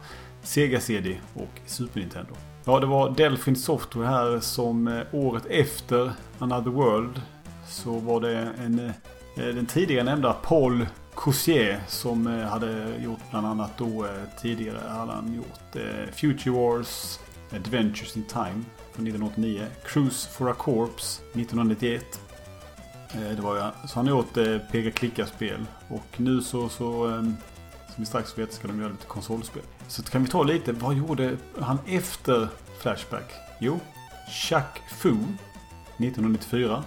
Sega 0.42 0.80
CD 0.80 1.18
och 1.34 1.60
Super 1.66 2.00
Nintendo. 2.00 2.34
Ja, 2.66 2.80
det 2.80 2.86
var 2.86 3.10
Delphin 3.10 3.56
Software 3.56 4.08
här 4.08 4.40
som 4.40 4.88
eh, 4.88 5.02
året 5.12 5.46
efter 5.46 6.12
Another 6.40 6.72
World 6.72 7.22
så 7.68 7.92
var 7.92 8.22
det 8.22 8.38
en, 8.38 8.80
eh, 8.80 8.92
den 9.36 9.66
tidigare 9.66 10.04
nämnda 10.04 10.34
Paul 10.34 10.86
Cousier 11.16 11.82
som 11.88 12.28
eh, 12.28 12.46
hade 12.46 12.98
gjort 12.98 13.20
bland 13.30 13.48
annat 13.48 13.78
då 13.78 14.06
eh, 14.06 14.12
tidigare 14.42 14.90
hade 14.90 15.12
han 15.12 15.34
gjort 15.34 15.76
eh, 15.76 16.14
Future 16.14 16.52
Wars, 16.52 17.20
Adventures 17.52 18.18
in 18.18 18.24
Time 18.24 18.64
från 18.94 19.08
1989, 19.08 19.66
Cruise 19.86 20.30
for 20.30 20.52
a 20.52 20.54
Corpse 20.54 21.22
1991. 21.34 22.20
Det 23.14 23.42
var 23.42 23.58
jag. 23.58 23.90
så 23.90 23.96
han 23.96 24.08
har 24.08 24.16
gjort 24.18 24.38
eh, 24.38 24.58
peka-klicka-spel 24.72 25.66
och 25.88 26.06
nu 26.18 26.42
så, 26.42 26.70
så 26.70 27.06
ehm, 27.06 27.36
som 27.86 27.96
vi 27.98 28.06
strax 28.06 28.38
vet 28.38 28.54
ska 28.54 28.68
de 28.68 28.80
göra 28.80 28.92
lite 28.92 29.06
konsolspel. 29.06 29.64
Så 29.88 30.04
kan 30.04 30.24
vi 30.24 30.30
ta 30.30 30.44
lite, 30.44 30.72
vad 30.72 30.96
gjorde 30.96 31.38
han 31.60 31.80
efter 31.88 32.48
Flashback? 32.82 33.34
Jo, 33.60 33.80
Chuck 34.30 34.82
Fu 34.98 35.10
1994. 35.10 36.84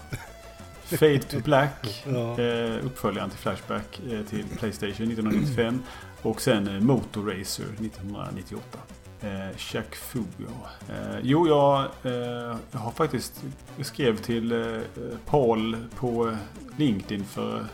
Fade 0.86 1.18
to 1.22 1.38
Black, 1.44 2.04
Ja. 2.06 2.40
eh, 2.40 2.84
uppföljaren 2.86 3.30
till 3.30 3.38
Flashback 3.38 4.00
eh, 4.12 4.20
till 4.22 4.44
Playstation 4.58 4.90
1995. 5.10 5.82
Och 6.22 6.40
sen 6.42 6.68
eh, 6.68 6.80
Motor 6.80 7.22
Racer 7.22 7.64
1998. 7.64 8.78
Eh, 9.20 9.56
Chuck 9.56 9.96
Fu, 9.96 10.22
ja. 10.38 10.94
Eh, 10.94 11.18
jo, 11.22 11.48
jag, 11.48 11.80
eh, 12.12 12.56
jag 12.70 12.78
har 12.78 12.90
faktiskt 12.90 13.44
jag 13.76 13.86
skrev 13.86 14.16
till 14.16 14.52
eh, 14.52 14.78
Paul 15.26 15.76
på 15.96 16.36
LinkedIn 16.76 17.24
för 17.24 17.64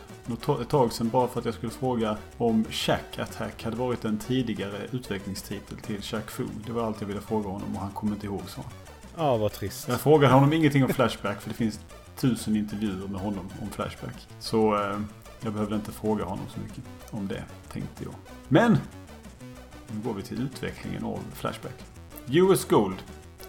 ett 0.63 0.69
tag 0.69 0.93
sedan 0.93 1.09
bara 1.09 1.29
för 1.29 1.39
att 1.41 1.45
jag 1.45 1.55
skulle 1.55 1.73
fråga 1.73 2.17
om 2.39 2.65
Shack 2.71 3.19
Attack 3.19 3.65
hade 3.65 3.77
varit 3.77 4.05
en 4.05 4.19
tidigare 4.19 4.79
utvecklingstitel 4.91 5.77
till 5.79 6.03
Chuck 6.03 6.31
Fu. 6.31 6.45
Det 6.67 6.73
var 6.73 6.87
allt 6.87 7.01
jag 7.01 7.09
ville 7.09 7.21
fråga 7.21 7.49
honom 7.49 7.75
och 7.75 7.81
han 7.81 7.91
kommer 7.91 8.13
inte 8.15 8.27
ihåg 8.27 8.43
så. 8.47 8.61
Ja, 9.17 9.37
vad 9.37 9.53
trist. 9.53 9.89
Jag 9.89 10.01
frågade 10.01 10.35
honom 10.35 10.53
ingenting 10.53 10.85
om 10.85 10.91
Flashback 10.91 11.41
för 11.41 11.49
det 11.49 11.55
finns 11.55 11.81
tusen 12.17 12.57
intervjuer 12.57 13.09
med 13.09 13.21
honom 13.21 13.49
om 13.63 13.71
Flashback. 13.71 14.29
Så 14.39 14.75
eh, 14.75 15.01
jag 15.41 15.53
behövde 15.53 15.75
inte 15.75 15.93
fråga 15.93 16.25
honom 16.25 16.45
så 16.55 16.61
mycket 16.61 16.85
om 17.11 17.29
det, 17.29 17.45
tänkte 17.73 18.05
jag. 18.05 18.15
Men! 18.49 18.79
Nu 19.89 20.01
går 20.05 20.15
vi 20.15 20.23
till 20.23 20.43
utvecklingen 20.43 21.05
av 21.05 21.19
Flashback. 21.35 21.85
US 22.27 22.65
Gold 22.65 22.97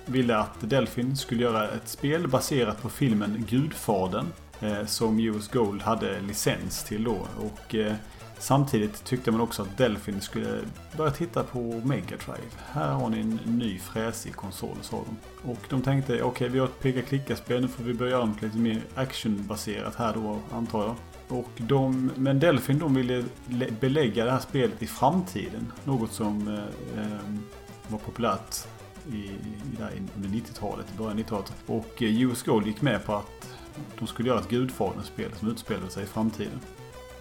ville 0.05 0.37
att 0.37 0.69
Delphin 0.69 1.17
skulle 1.17 1.43
göra 1.43 1.69
ett 1.69 1.87
spel 1.87 2.27
baserat 2.27 2.81
på 2.81 2.89
filmen 2.89 3.45
Gudfadern. 3.49 4.25
Eh, 4.59 4.85
som 4.85 5.19
US 5.19 5.47
Gold 5.47 5.81
hade 5.81 6.21
licens 6.21 6.83
till 6.83 7.03
då. 7.03 7.27
Och 7.37 7.75
eh, 7.75 7.95
samtidigt 8.43 9.03
tyckte 9.03 9.31
man 9.31 9.41
också 9.41 9.61
att 9.61 9.77
Delphin 9.77 10.21
skulle 10.21 10.59
börja 10.97 11.11
titta 11.11 11.43
på 11.43 11.59
Mega 11.59 12.17
Drive. 12.25 12.51
Här 12.71 12.91
har 12.91 13.09
ni 13.09 13.19
en 13.19 13.39
ny 13.45 13.79
fräsig 13.79 14.35
konsol 14.35 14.77
sa 14.81 14.97
de. 14.97 15.49
Och 15.51 15.59
de 15.69 15.81
tänkte 15.81 16.23
okej 16.23 16.49
vi 16.49 16.59
har 16.59 16.67
ett 16.67 16.79
peka-klicka-spel 16.79 17.61
nu 17.61 17.67
får 17.67 17.83
vi 17.83 17.93
börja 17.93 18.11
göra 18.11 18.25
något 18.25 18.41
lite 18.41 18.57
mer 18.57 18.81
actionbaserat 18.95 19.95
här 19.95 20.13
då 20.13 20.39
antar 20.51 20.83
jag. 20.83 20.95
Och 21.39 21.49
de, 21.57 22.11
men 22.15 22.39
Delphin 22.39 22.79
de 22.79 22.95
ville 22.95 23.23
belägga 23.79 24.25
det 24.25 24.31
här 24.31 24.39
spelet 24.39 24.83
i 24.83 24.87
framtiden. 24.87 25.71
Något 25.83 26.11
som 26.11 26.47
eh, 26.47 27.03
eh, 27.03 27.19
var 27.87 27.99
populärt 27.99 28.55
i, 29.11 29.15
i, 29.15 29.37
där 29.79 29.91
under 30.15 30.29
90-talet, 30.29 30.85
i 30.95 30.97
början 30.97 31.13
av 31.13 31.19
90-talet. 31.19 31.53
Och 31.65 32.03
eh, 32.03 32.21
US 32.21 32.43
Gold 32.43 32.67
gick 32.67 32.81
med 32.81 33.05
på 33.05 33.15
att 33.15 33.57
de 33.99 34.07
skulle 34.07 34.29
göra 34.29 34.39
ett 34.39 34.49
Gudfadern-spel 34.49 35.31
som 35.39 35.49
utspelade 35.49 35.89
sig 35.89 36.03
i 36.03 36.07
framtiden. 36.07 36.59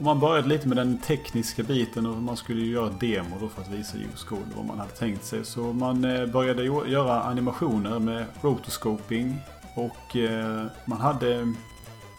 Man 0.04 0.20
började 0.20 0.48
lite 0.48 0.68
med 0.68 0.76
den 0.76 0.98
tekniska 0.98 1.62
biten 1.62 2.06
och 2.06 2.22
man 2.22 2.36
skulle 2.36 2.60
ju 2.60 2.72
göra 2.72 2.86
ett 2.86 3.00
demo 3.00 3.36
då 3.40 3.48
för 3.48 3.62
att 3.62 3.70
visa 3.70 3.98
US 3.98 4.24
Gold 4.24 4.46
vad 4.56 4.64
man 4.66 4.78
hade 4.78 4.90
tänkt 4.90 5.24
sig. 5.24 5.44
Så 5.44 5.72
man 5.72 6.04
eh, 6.04 6.26
började 6.26 6.64
göra 6.64 7.22
animationer 7.22 7.98
med 7.98 8.24
rotoscoping 8.40 9.36
och 9.74 10.16
eh, 10.16 10.66
man 10.84 11.00
hade... 11.00 11.54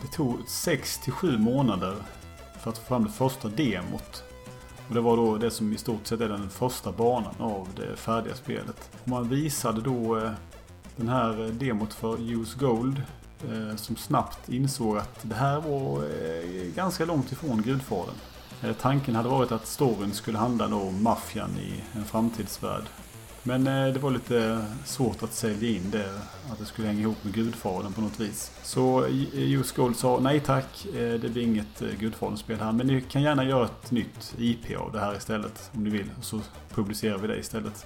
Det 0.01 0.07
tog 0.13 0.37
6 0.47 0.97
till 0.97 1.13
7 1.13 1.37
månader 1.37 1.95
för 2.59 2.69
att 2.69 2.77
få 2.77 2.85
fram 2.85 3.03
det 3.03 3.11
första 3.11 3.47
demot. 3.47 4.23
Och 4.87 4.93
det 4.93 5.01
var 5.01 5.17
då 5.17 5.37
det 5.37 5.51
som 5.51 5.73
i 5.73 5.77
stort 5.77 6.07
sett 6.07 6.21
är 6.21 6.29
den 6.29 6.49
första 6.49 6.91
banan 6.91 7.35
av 7.39 7.67
det 7.75 7.95
färdiga 7.95 8.35
spelet. 8.35 8.91
Man 9.03 9.29
visade 9.29 9.81
då 9.81 10.17
eh, 10.17 10.31
den 10.95 11.09
här 11.09 11.51
demot 11.59 11.93
för 11.93 12.31
US 12.31 12.53
Gold 12.53 13.01
som 13.75 13.95
snabbt 13.95 14.49
insåg 14.49 14.97
att 14.97 15.19
det 15.21 15.35
här 15.35 15.61
var 15.61 16.03
eh, 16.03 16.73
ganska 16.75 17.05
långt 17.05 17.31
ifrån 17.31 17.61
Gudfadern. 17.61 18.15
Eh, 18.63 18.73
tanken 18.81 19.15
hade 19.15 19.29
varit 19.29 19.51
att 19.51 19.67
storyn 19.67 20.13
skulle 20.13 20.37
handla 20.37 20.75
om 20.75 21.03
maffian 21.03 21.57
i 21.59 21.83
en 21.97 22.05
framtidsvärld. 22.05 22.83
Men 23.45 23.67
eh, 23.67 23.93
det 23.93 23.99
var 23.99 24.11
lite 24.11 24.65
svårt 24.85 25.23
att 25.23 25.33
sälja 25.33 25.69
in 25.69 25.89
det, 25.91 26.19
att 26.51 26.59
det 26.59 26.65
skulle 26.65 26.87
hänga 26.87 26.99
ihop 27.01 27.23
med 27.23 27.33
Gudfadern 27.33 27.93
på 27.93 28.01
något 28.01 28.19
vis. 28.19 28.51
Så 28.63 29.05
US 29.33 29.71
Gold 29.71 29.97
sa 29.97 30.19
nej 30.19 30.39
tack, 30.39 30.85
eh, 30.85 31.13
det 31.19 31.29
blir 31.33 31.43
inget 31.43 31.81
eh, 31.81 31.87
Gudfadern-spel 31.99 32.59
här. 32.59 32.71
Men 32.71 32.87
ni 32.87 33.01
kan 33.01 33.21
gärna 33.21 33.43
göra 33.45 33.65
ett 33.65 33.91
nytt 33.91 34.35
IP 34.37 34.77
av 34.77 34.91
det 34.91 34.99
här 34.99 35.15
istället 35.17 35.71
om 35.73 35.83
ni 35.83 35.89
vill. 35.89 36.09
Så 36.21 36.41
publicerar 36.73 37.17
vi 37.17 37.27
det 37.27 37.37
istället. 37.39 37.85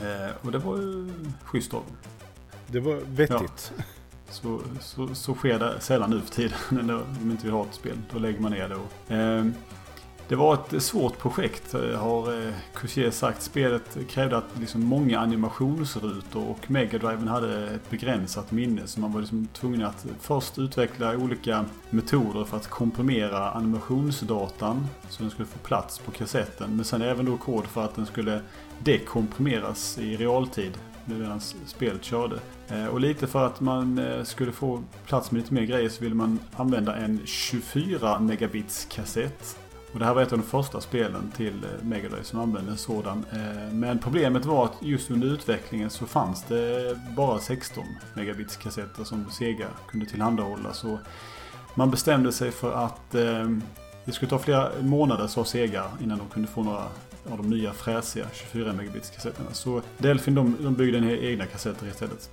Eh, 0.00 0.34
Och 0.42 0.52
det 0.52 0.58
var 0.58 0.76
ju 0.76 1.10
schysst 1.44 1.74
av. 1.74 1.82
Det 2.66 2.80
var 2.80 2.94
vettigt. 3.06 3.72
Så, 4.30 4.60
så, 4.80 5.14
så 5.14 5.34
sker 5.34 5.58
det 5.58 5.80
sällan 5.80 6.10
nu 6.10 6.20
för 6.20 6.34
tiden. 6.34 6.58
Om 7.22 7.30
inte 7.30 7.44
vill 7.44 7.52
ha 7.52 7.64
ett 7.64 7.74
spel. 7.74 7.98
Då 8.12 8.18
lägger 8.18 8.40
man 8.40 8.52
ner 8.52 8.68
det. 8.68 8.76
Och, 8.76 9.12
eh, 9.12 9.44
det 10.28 10.36
var 10.36 10.54
ett 10.54 10.82
svårt 10.82 11.18
projekt 11.18 11.74
eh, 11.74 12.00
har 12.00 12.46
eh, 12.46 12.54
Cousier 12.74 13.10
sagt. 13.10 13.42
Spelet 13.42 13.96
krävde 14.08 14.36
att 14.36 14.58
liksom 14.60 14.84
många 14.84 15.20
animationsrutor 15.20 16.48
och 16.48 16.70
megadriven 16.70 17.28
hade 17.28 17.68
ett 17.68 17.90
begränsat 17.90 18.50
minne. 18.50 18.86
Så 18.86 19.00
man 19.00 19.12
var 19.12 19.20
liksom 19.20 19.48
tvungen 19.52 19.84
att 19.84 20.06
först 20.20 20.58
utveckla 20.58 21.16
olika 21.16 21.64
metoder 21.90 22.44
för 22.44 22.56
att 22.56 22.66
komprimera 22.66 23.50
animationsdatan. 23.50 24.86
Så 25.08 25.22
den 25.22 25.30
skulle 25.30 25.46
få 25.46 25.58
plats 25.58 25.98
på 25.98 26.10
kassetten. 26.10 26.76
Men 26.76 26.84
sen 26.84 27.02
även 27.02 27.24
då 27.24 27.36
kod 27.36 27.66
för 27.66 27.84
att 27.84 27.94
den 27.94 28.06
skulle 28.06 28.40
dekomprimeras 28.78 29.98
i 29.98 30.16
realtid 30.16 30.72
medan 31.06 31.40
spelet 31.66 32.04
körde. 32.04 32.38
Eh, 32.68 32.86
och 32.86 33.00
lite 33.00 33.26
för 33.26 33.46
att 33.46 33.60
man 33.60 33.98
eh, 33.98 34.22
skulle 34.22 34.52
få 34.52 34.82
plats 35.06 35.30
med 35.30 35.42
lite 35.42 35.54
mer 35.54 35.62
grejer 35.62 35.88
så 35.88 36.02
ville 36.02 36.14
man 36.14 36.38
använda 36.56 36.96
en 36.96 37.20
24 37.24 38.18
megabits 38.18 38.84
kassett. 38.84 39.58
Och 39.92 39.98
det 39.98 40.04
här 40.04 40.14
var 40.14 40.22
ett 40.22 40.32
av 40.32 40.38
de 40.38 40.44
första 40.44 40.80
spelen 40.80 41.32
till 41.36 41.64
eh, 41.64 41.86
Mega 41.86 42.08
Drive 42.08 42.24
som 42.24 42.40
använde 42.40 42.70
en 42.70 42.78
sådan. 42.78 43.24
Men 43.72 43.98
problemet 43.98 44.44
var 44.44 44.64
att 44.64 44.76
just 44.80 45.10
under 45.10 45.28
utvecklingen 45.28 45.90
så 45.90 46.06
fanns 46.06 46.42
det 46.42 46.96
bara 47.16 47.38
16 47.38 47.84
megabits 48.14 48.56
kassetter 48.56 49.04
som 49.04 49.30
Sega 49.30 49.66
kunde 49.88 50.06
tillhandahålla. 50.06 50.72
Så 50.72 50.98
man 51.74 51.90
bestämde 51.90 52.32
sig 52.32 52.50
för 52.50 52.72
att 52.72 53.10
det 54.04 54.12
skulle 54.12 54.30
ta 54.30 54.38
flera 54.38 54.70
månader 54.80 55.26
sa 55.26 55.44
Sega 55.44 55.84
innan 56.02 56.18
de 56.18 56.28
kunde 56.28 56.48
få 56.48 56.62
några 56.62 56.84
av 57.30 57.36
de 57.36 57.50
nya 57.50 57.72
fräsiga 57.72 58.26
24 58.32 58.72
megabits 58.72 59.10
kassetterna. 59.10 59.52
Så 59.52 59.82
Delphin 59.98 60.34
de, 60.34 60.56
de 60.60 60.74
byggde 60.74 60.98
en 60.98 61.10
egna 61.10 61.46
kassetter 61.46 61.86
istället. 61.86 62.30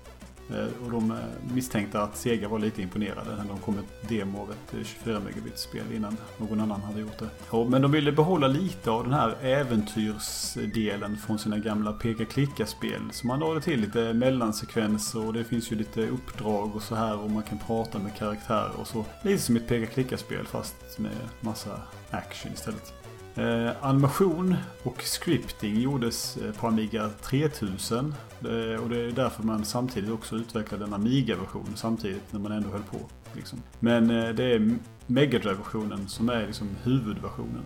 Eh, 0.53 0.85
och 0.85 0.91
de 0.91 1.11
eh, 1.11 1.17
misstänkte 1.53 2.01
att 2.01 2.17
Sega 2.17 2.47
var 2.47 2.59
lite 2.59 2.81
imponerade 2.81 3.35
när 3.37 3.45
de 3.45 3.57
kom 3.57 3.75
med 3.75 3.83
ett 3.83 4.09
demo 4.09 4.41
av 4.41 4.51
ett 4.51 4.73
eh, 4.73 4.83
24 4.83 5.19
megabits 5.19 5.61
spel 5.61 5.83
innan 5.95 6.17
någon 6.37 6.61
annan 6.61 6.81
hade 6.81 7.01
gjort 7.01 7.19
det. 7.19 7.69
Men 7.69 7.81
de 7.81 7.91
ville 7.91 8.11
behålla 8.11 8.47
lite 8.47 8.91
av 8.91 9.03
den 9.03 9.13
här 9.13 9.35
äventyrsdelen 9.41 11.17
från 11.17 11.39
sina 11.39 11.57
gamla 11.57 11.93
peka-klicka-spel. 11.93 13.01
Så 13.11 13.27
man 13.27 13.39
lade 13.39 13.61
till 13.61 13.81
lite 13.81 14.13
mellansekvenser 14.13 15.27
och 15.27 15.33
det 15.33 15.43
finns 15.43 15.71
ju 15.71 15.75
lite 15.75 16.07
uppdrag 16.07 16.75
och 16.75 16.81
så 16.81 16.95
här 16.95 17.19
och 17.19 17.31
man 17.31 17.43
kan 17.43 17.57
prata 17.67 17.99
med 17.99 18.15
karaktärer 18.17 18.71
och 18.79 18.87
så. 18.87 19.05
Lite 19.23 19.43
som 19.43 19.55
ett 19.55 19.67
peka-klicka-spel 19.67 20.45
fast 20.45 20.99
med 20.99 21.11
massa 21.41 21.81
action 22.09 22.51
istället. 22.53 23.00
Eh, 23.35 23.85
animation 23.85 24.55
och 24.83 25.01
scripting 25.01 25.79
gjordes 25.79 26.37
eh, 26.37 26.53
på 26.53 26.67
Amiga 26.67 27.09
3000. 27.09 28.13
Eh, 28.39 28.83
och 28.83 28.89
det 28.89 28.99
är 28.99 29.11
därför 29.11 29.43
man 29.43 29.65
samtidigt 29.65 30.11
också 30.11 30.35
utvecklade 30.35 30.85
en 30.85 30.93
Amiga-version 30.93 31.67
samtidigt 31.75 32.33
när 32.33 32.39
man 32.39 32.51
ändå 32.51 32.69
höll 32.69 32.83
på. 32.83 32.97
Liksom. 33.33 33.59
Men 33.79 34.09
eh, 34.09 34.29
det 34.29 34.43
är 34.43 34.75
Mega 35.07 35.39
Drive-versionen 35.39 36.07
som 36.07 36.29
är 36.29 36.45
liksom 36.45 36.69
huvudversionen 36.83 37.63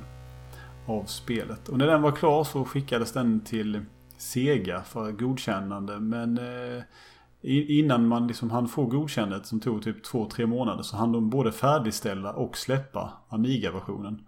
av 0.86 1.04
spelet. 1.04 1.70
Och 1.70 1.78
när 1.78 1.88
den 1.88 2.02
var 2.02 2.12
klar 2.12 2.44
så 2.44 2.66
skickades 2.66 3.12
den 3.12 3.40
till 3.40 3.86
Sega 4.18 4.82
för 4.82 5.12
godkännande. 5.12 6.00
Men 6.00 6.38
eh, 6.38 6.84
innan 7.42 8.08
man 8.08 8.28
liksom 8.28 8.52
hann 8.52 8.68
få 8.68 8.86
godkännandet 8.86 9.46
som 9.46 9.60
tog 9.60 9.84
typ 9.84 10.06
2-3 10.06 10.46
månader 10.46 10.84
så 10.84 10.98
hann 10.98 11.12
de 11.12 11.30
både 11.30 11.52
färdigställa 11.52 12.34
och 12.34 12.58
släppa 12.58 13.14
Amiga-versionen. 13.30 14.25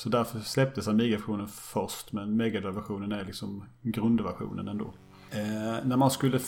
Så 0.00 0.08
därför 0.08 0.40
släpptes 0.40 0.88
Amiga-versionen 0.88 1.48
först 1.48 2.12
men 2.12 2.36
Megadrive-versionen 2.36 3.12
är 3.12 3.24
liksom 3.24 3.64
grundversionen 3.82 4.68
ändå. 4.68 4.94
Eh, 5.30 5.84
när 5.84 5.96
man 5.96 6.10
skulle 6.10 6.38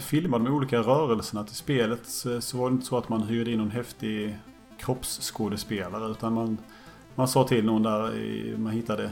filma 0.00 0.38
de 0.38 0.46
olika 0.54 0.78
rörelserna 0.78 1.44
till 1.44 1.54
spelet 1.54 2.06
så, 2.06 2.40
så 2.40 2.58
var 2.58 2.70
det 2.70 2.74
inte 2.74 2.86
så 2.86 2.98
att 2.98 3.08
man 3.08 3.22
hyrde 3.22 3.50
in 3.50 3.58
någon 3.58 3.70
häftig 3.70 4.38
kroppsskådespelare 4.78 6.10
utan 6.10 6.32
man, 6.32 6.58
man 7.14 7.28
sa 7.28 7.44
till 7.44 7.64
någon 7.64 7.82
där 7.82 8.16
i, 8.16 8.56
man 8.58 8.72
hittade 8.72 9.10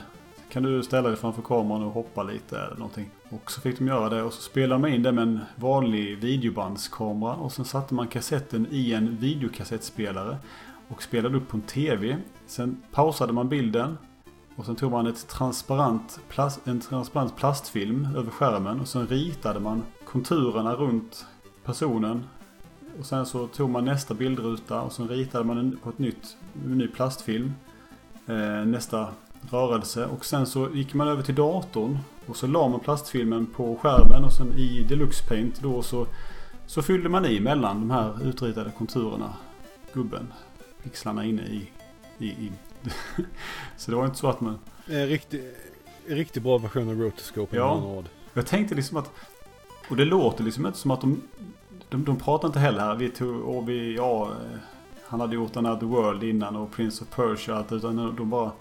kan 0.50 0.62
du 0.62 0.82
ställa 0.82 1.08
dig 1.08 1.16
framför 1.16 1.42
kameran 1.42 1.82
och 1.82 1.92
hoppa 1.92 2.22
lite 2.22 2.58
eller 2.58 2.76
någonting. 2.76 3.10
Och 3.28 3.50
så 3.50 3.60
fick 3.60 3.78
de 3.78 3.86
göra 3.86 4.08
det 4.08 4.22
och 4.22 4.32
så 4.32 4.42
spelade 4.42 4.80
man 4.80 4.92
in 4.92 5.02
det 5.02 5.12
med 5.12 5.22
en 5.22 5.40
vanlig 5.56 6.18
videobandskamera 6.18 7.34
och 7.34 7.52
sen 7.52 7.64
satte 7.64 7.94
man 7.94 8.08
kassetten 8.08 8.66
i 8.70 8.92
en 8.92 9.16
videokassettspelare 9.16 10.36
och 10.90 11.02
spelade 11.02 11.36
upp 11.36 11.48
på 11.48 11.56
en 11.56 11.62
TV. 11.62 12.16
Sen 12.46 12.82
pausade 12.92 13.32
man 13.32 13.48
bilden 13.48 13.98
och 14.56 14.66
sen 14.66 14.76
tog 14.76 14.90
man 14.90 15.06
ett 15.06 15.28
transparent 15.28 16.20
plast, 16.28 16.68
en 16.68 16.80
transparent 16.80 17.36
plastfilm 17.36 18.08
över 18.16 18.30
skärmen 18.30 18.80
och 18.80 18.88
sen 18.88 19.06
ritade 19.06 19.60
man 19.60 19.82
konturerna 20.04 20.74
runt 20.74 21.26
personen. 21.64 22.24
Och 22.98 23.06
sen 23.06 23.26
så 23.26 23.46
tog 23.46 23.70
man 23.70 23.84
nästa 23.84 24.14
bildruta 24.14 24.80
och 24.80 24.92
sen 24.92 25.08
ritade 25.08 25.44
man 25.44 25.58
en, 25.58 25.78
på 25.82 25.90
ett 25.90 25.98
nytt, 25.98 26.36
en 26.64 26.78
ny 26.78 26.88
plastfilm. 26.88 27.54
Eh, 28.26 28.66
nästa 28.66 29.08
rörelse 29.50 30.06
och 30.06 30.24
sen 30.24 30.46
så 30.46 30.68
gick 30.74 30.94
man 30.94 31.08
över 31.08 31.22
till 31.22 31.34
datorn 31.34 31.98
och 32.26 32.36
så 32.36 32.46
la 32.46 32.68
man 32.68 32.80
plastfilmen 32.80 33.46
på 33.46 33.76
skärmen 33.76 34.24
och 34.24 34.32
sen 34.32 34.52
i 34.52 34.86
Deluxe 34.88 35.28
Paint 35.28 35.60
då 35.60 35.82
så, 35.82 36.06
så 36.66 36.82
fyllde 36.82 37.08
man 37.08 37.26
i 37.26 37.40
mellan 37.40 37.80
de 37.80 37.90
här 37.90 38.28
utritade 38.28 38.70
konturerna. 38.78 39.32
Gubben. 39.92 40.32
Pixlarna 40.82 41.24
inne 41.24 41.42
i... 41.42 41.70
i, 42.18 42.26
i. 42.28 42.52
så 43.76 43.90
det 43.90 43.96
var 43.96 44.04
inte 44.04 44.18
så 44.18 44.28
att 44.28 44.40
man... 44.40 44.58
En 44.86 45.06
riktigt, 45.06 45.56
en 46.08 46.16
riktigt 46.16 46.42
bra 46.42 46.58
version 46.58 46.88
av 46.88 47.00
Rotoscope 47.00 47.56
Ja. 47.56 47.74
med 47.80 47.84
ord. 47.98 48.04
Jag 48.34 48.46
tänkte 48.46 48.74
liksom 48.74 48.96
att... 48.96 49.10
Och 49.90 49.96
det 49.96 50.04
låter 50.04 50.44
liksom 50.44 50.66
inte 50.66 50.78
som 50.78 50.90
att 50.90 51.00
de... 51.00 51.22
De, 51.88 52.04
de 52.04 52.16
pratar 52.16 52.48
inte 52.48 52.58
heller 52.58 52.80
här. 52.80 52.94
Vi 52.94 53.08
tog... 53.10 53.40
Och 53.40 53.68
vi... 53.68 53.96
Ja... 53.96 54.28
eh, 54.30 54.58
Han 55.06 55.20
hade 55.20 55.34
gjort 55.34 55.56
Another 55.56 55.86
World 55.86 56.22
innan 56.24 56.56
och 56.56 56.70
Prince 56.72 57.04
of 57.04 57.10
Persia 57.16 57.56
allt. 57.56 57.72
Utan 57.72 58.16
de 58.16 58.30
bara... 58.30 58.52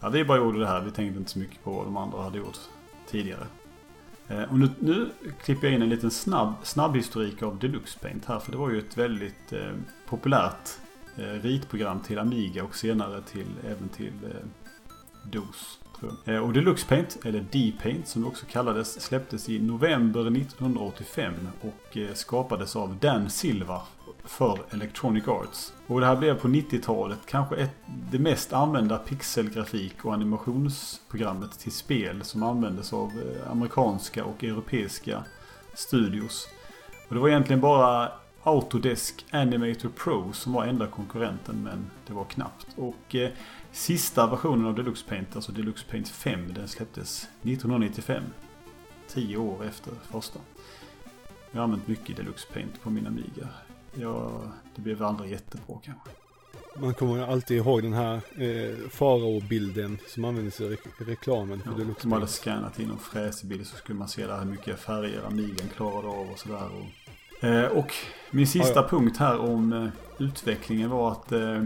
Ja, 0.00 0.08
vi 0.08 0.24
bara 0.24 0.38
gjorde 0.38 0.58
det 0.60 0.66
här. 0.66 0.80
Vi 0.80 0.90
tänkte 0.90 1.18
inte 1.18 1.30
så 1.30 1.38
mycket 1.38 1.64
på 1.64 1.70
vad 1.72 1.86
de 1.86 1.96
andra 1.96 2.22
hade 2.22 2.38
gjort 2.38 2.58
tidigare. 3.10 3.46
Eh, 4.28 4.42
Och 4.42 4.58
nu, 4.58 4.70
nu 4.78 5.10
klipper 5.42 5.66
jag 5.66 5.74
in 5.74 5.82
en 5.82 5.88
liten 5.88 6.10
snabb, 6.10 6.52
snabb 6.62 6.96
historik 6.96 7.42
av 7.42 7.58
Deluxe 7.58 7.98
Paint 7.98 8.24
här. 8.24 8.38
För 8.38 8.52
det 8.52 8.58
var 8.58 8.70
ju 8.70 8.78
ett 8.78 8.98
väldigt 8.98 9.52
eh, 9.52 9.70
populärt 10.08 10.70
Eh, 11.16 11.42
ritprogram 11.42 12.00
till 12.00 12.18
Amiga 12.18 12.64
och 12.64 12.74
senare 12.74 13.22
till, 13.22 13.46
även 13.64 13.88
till 13.88 14.12
eh, 14.24 14.46
DOS. 15.32 15.78
Eh, 16.24 16.36
och 16.36 16.52
Deluxe 16.52 16.86
Paint, 16.88 17.18
eller 17.24 17.44
D-Paint 17.52 18.08
som 18.08 18.22
det 18.22 18.28
också 18.28 18.46
kallades, 18.46 19.00
släpptes 19.00 19.48
i 19.48 19.58
november 19.58 20.20
1985 20.20 21.48
och 21.60 21.96
eh, 21.96 22.14
skapades 22.14 22.76
av 22.76 22.96
Dan 22.96 23.30
Silva 23.30 23.82
för 24.24 24.58
Electronic 24.70 25.28
Arts. 25.28 25.72
Och 25.86 26.00
det 26.00 26.06
här 26.06 26.16
blev 26.16 26.34
på 26.34 26.48
90-talet 26.48 27.18
kanske 27.26 27.56
ett, 27.56 27.76
det 28.10 28.18
mest 28.18 28.52
använda 28.52 28.98
pixelgrafik 28.98 30.04
och 30.04 30.14
animationsprogrammet 30.14 31.58
till 31.58 31.72
spel 31.72 32.24
som 32.24 32.42
användes 32.42 32.92
av 32.92 33.10
amerikanska 33.50 34.24
och 34.24 34.44
europeiska 34.44 35.24
studios. 35.74 36.48
Och 37.08 37.14
det 37.14 37.20
var 37.20 37.28
egentligen 37.28 37.60
bara 37.60 38.12
Autodesk 38.44 39.24
Animator 39.30 39.88
Pro 39.88 40.32
som 40.32 40.52
var 40.52 40.64
enda 40.66 40.86
konkurrenten 40.86 41.62
men 41.62 41.90
det 42.06 42.12
var 42.12 42.24
knappt. 42.24 42.66
Och 42.76 43.14
eh, 43.14 43.30
sista 43.72 44.26
versionen 44.26 44.66
av 44.66 44.74
Deluxe 44.74 45.04
Paint, 45.08 45.36
alltså 45.36 45.52
Deluxe 45.52 45.84
Paint 45.90 46.08
5, 46.08 46.54
den 46.54 46.68
släpptes 46.68 47.22
1995. 47.42 48.22
Tio 49.08 49.36
år 49.36 49.64
efter 49.64 49.92
första. 50.10 50.38
Jag 51.52 51.58
har 51.58 51.64
använt 51.64 51.88
mycket 51.88 52.16
Deluxe 52.16 52.46
Paint 52.52 52.82
på 52.82 52.90
min 52.90 53.06
Amiga. 53.06 53.48
Ja, 53.94 54.40
det 54.74 54.82
blev 54.82 55.02
aldrig 55.02 55.30
jättebra 55.30 55.78
kanske. 55.84 56.10
Man 56.76 56.94
kommer 56.94 57.26
alltid 57.32 57.56
ihåg 57.56 57.82
den 57.82 57.92
här 57.92 58.14
eh, 58.14 58.88
farao-bilden 58.90 59.98
som 60.08 60.24
användes 60.24 60.60
i 60.60 60.64
re- 60.68 61.04
reklamen 61.06 61.60
för 61.60 61.70
Ja, 61.70 61.76
Deluxe 61.76 62.02
som 62.02 62.12
hade 62.12 62.20
Paint. 62.26 62.30
scannat 62.34 62.78
in 62.80 62.90
en 62.90 62.98
fräsebild 62.98 63.66
så 63.66 63.76
skulle 63.76 63.98
man 63.98 64.08
se 64.08 64.26
där 64.26 64.38
hur 64.38 64.44
mycket 64.50 64.80
färger 64.80 65.22
Amigan 65.26 65.68
klarade 65.76 66.08
av 66.08 66.30
och 66.30 66.38
sådär. 66.38 66.64
Och, 66.72 67.03
och 67.72 67.92
min 68.30 68.46
sista 68.46 68.74
Ja, 68.74 68.82
ja. 68.82 68.88
punkt 68.88 69.16
här 69.18 69.38
om 69.38 69.72
eh, 69.72 69.88
utvecklingen 70.18 70.90
var 70.90 71.12
att 71.12 71.32
eh, 71.32 71.62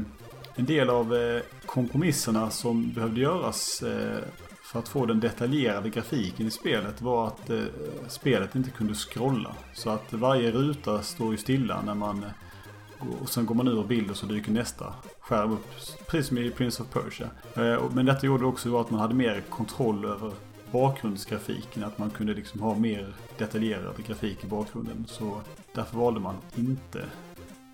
en 0.54 0.64
del 0.64 0.90
av 0.90 1.14
eh, 1.14 1.42
kompromisserna 1.66 2.50
som 2.50 2.92
behövde 2.92 3.20
göras 3.20 3.82
eh, 3.82 4.18
för 4.62 4.78
att 4.78 4.88
få 4.88 5.06
den 5.06 5.20
detaljerade 5.20 5.90
grafiken 5.90 6.46
i 6.46 6.50
spelet 6.50 7.02
var 7.02 7.26
att 7.26 7.50
eh, 7.50 7.60
spelet 8.08 8.54
inte 8.54 8.70
kunde 8.70 8.94
scrolla. 8.94 9.50
Så 9.74 9.90
att 9.90 10.12
varje 10.12 10.50
ruta 10.50 11.02
står 11.02 11.30
ju 11.32 11.36
stilla 11.38 11.82
när 11.82 11.94
man 11.94 12.24
eh, 12.24 13.06
och 13.22 13.28
sen 13.28 13.46
går 13.46 13.54
man 13.54 13.68
ur 13.68 13.84
bild 13.84 14.10
och 14.10 14.16
så 14.16 14.26
dyker 14.26 14.52
nästa 14.52 14.94
skärm 15.20 15.52
upp. 15.52 15.66
Precis 16.06 16.26
som 16.28 16.38
i 16.38 16.50
Prince 16.50 16.82
of 16.82 16.88
Persia. 16.90 17.26
Eh, 17.56 17.82
Men 17.94 18.06
detta 18.06 18.26
gjorde 18.26 18.46
också 18.46 18.80
att 18.80 18.90
man 18.90 19.00
hade 19.00 19.14
mer 19.14 19.42
kontroll 19.50 20.04
över 20.04 20.32
bakgrundsgrafiken. 20.72 21.84
Att 21.84 21.98
man 21.98 22.10
kunde 22.10 22.34
liksom 22.34 22.60
ha 22.60 22.74
mer 22.74 23.14
detaljerad 23.38 24.06
grafik 24.06 24.44
i 24.44 24.46
bakgrunden. 24.46 25.06
Så 25.08 25.40
därför 25.74 25.98
valde 25.98 26.20
man 26.20 26.36
inte 26.56 27.04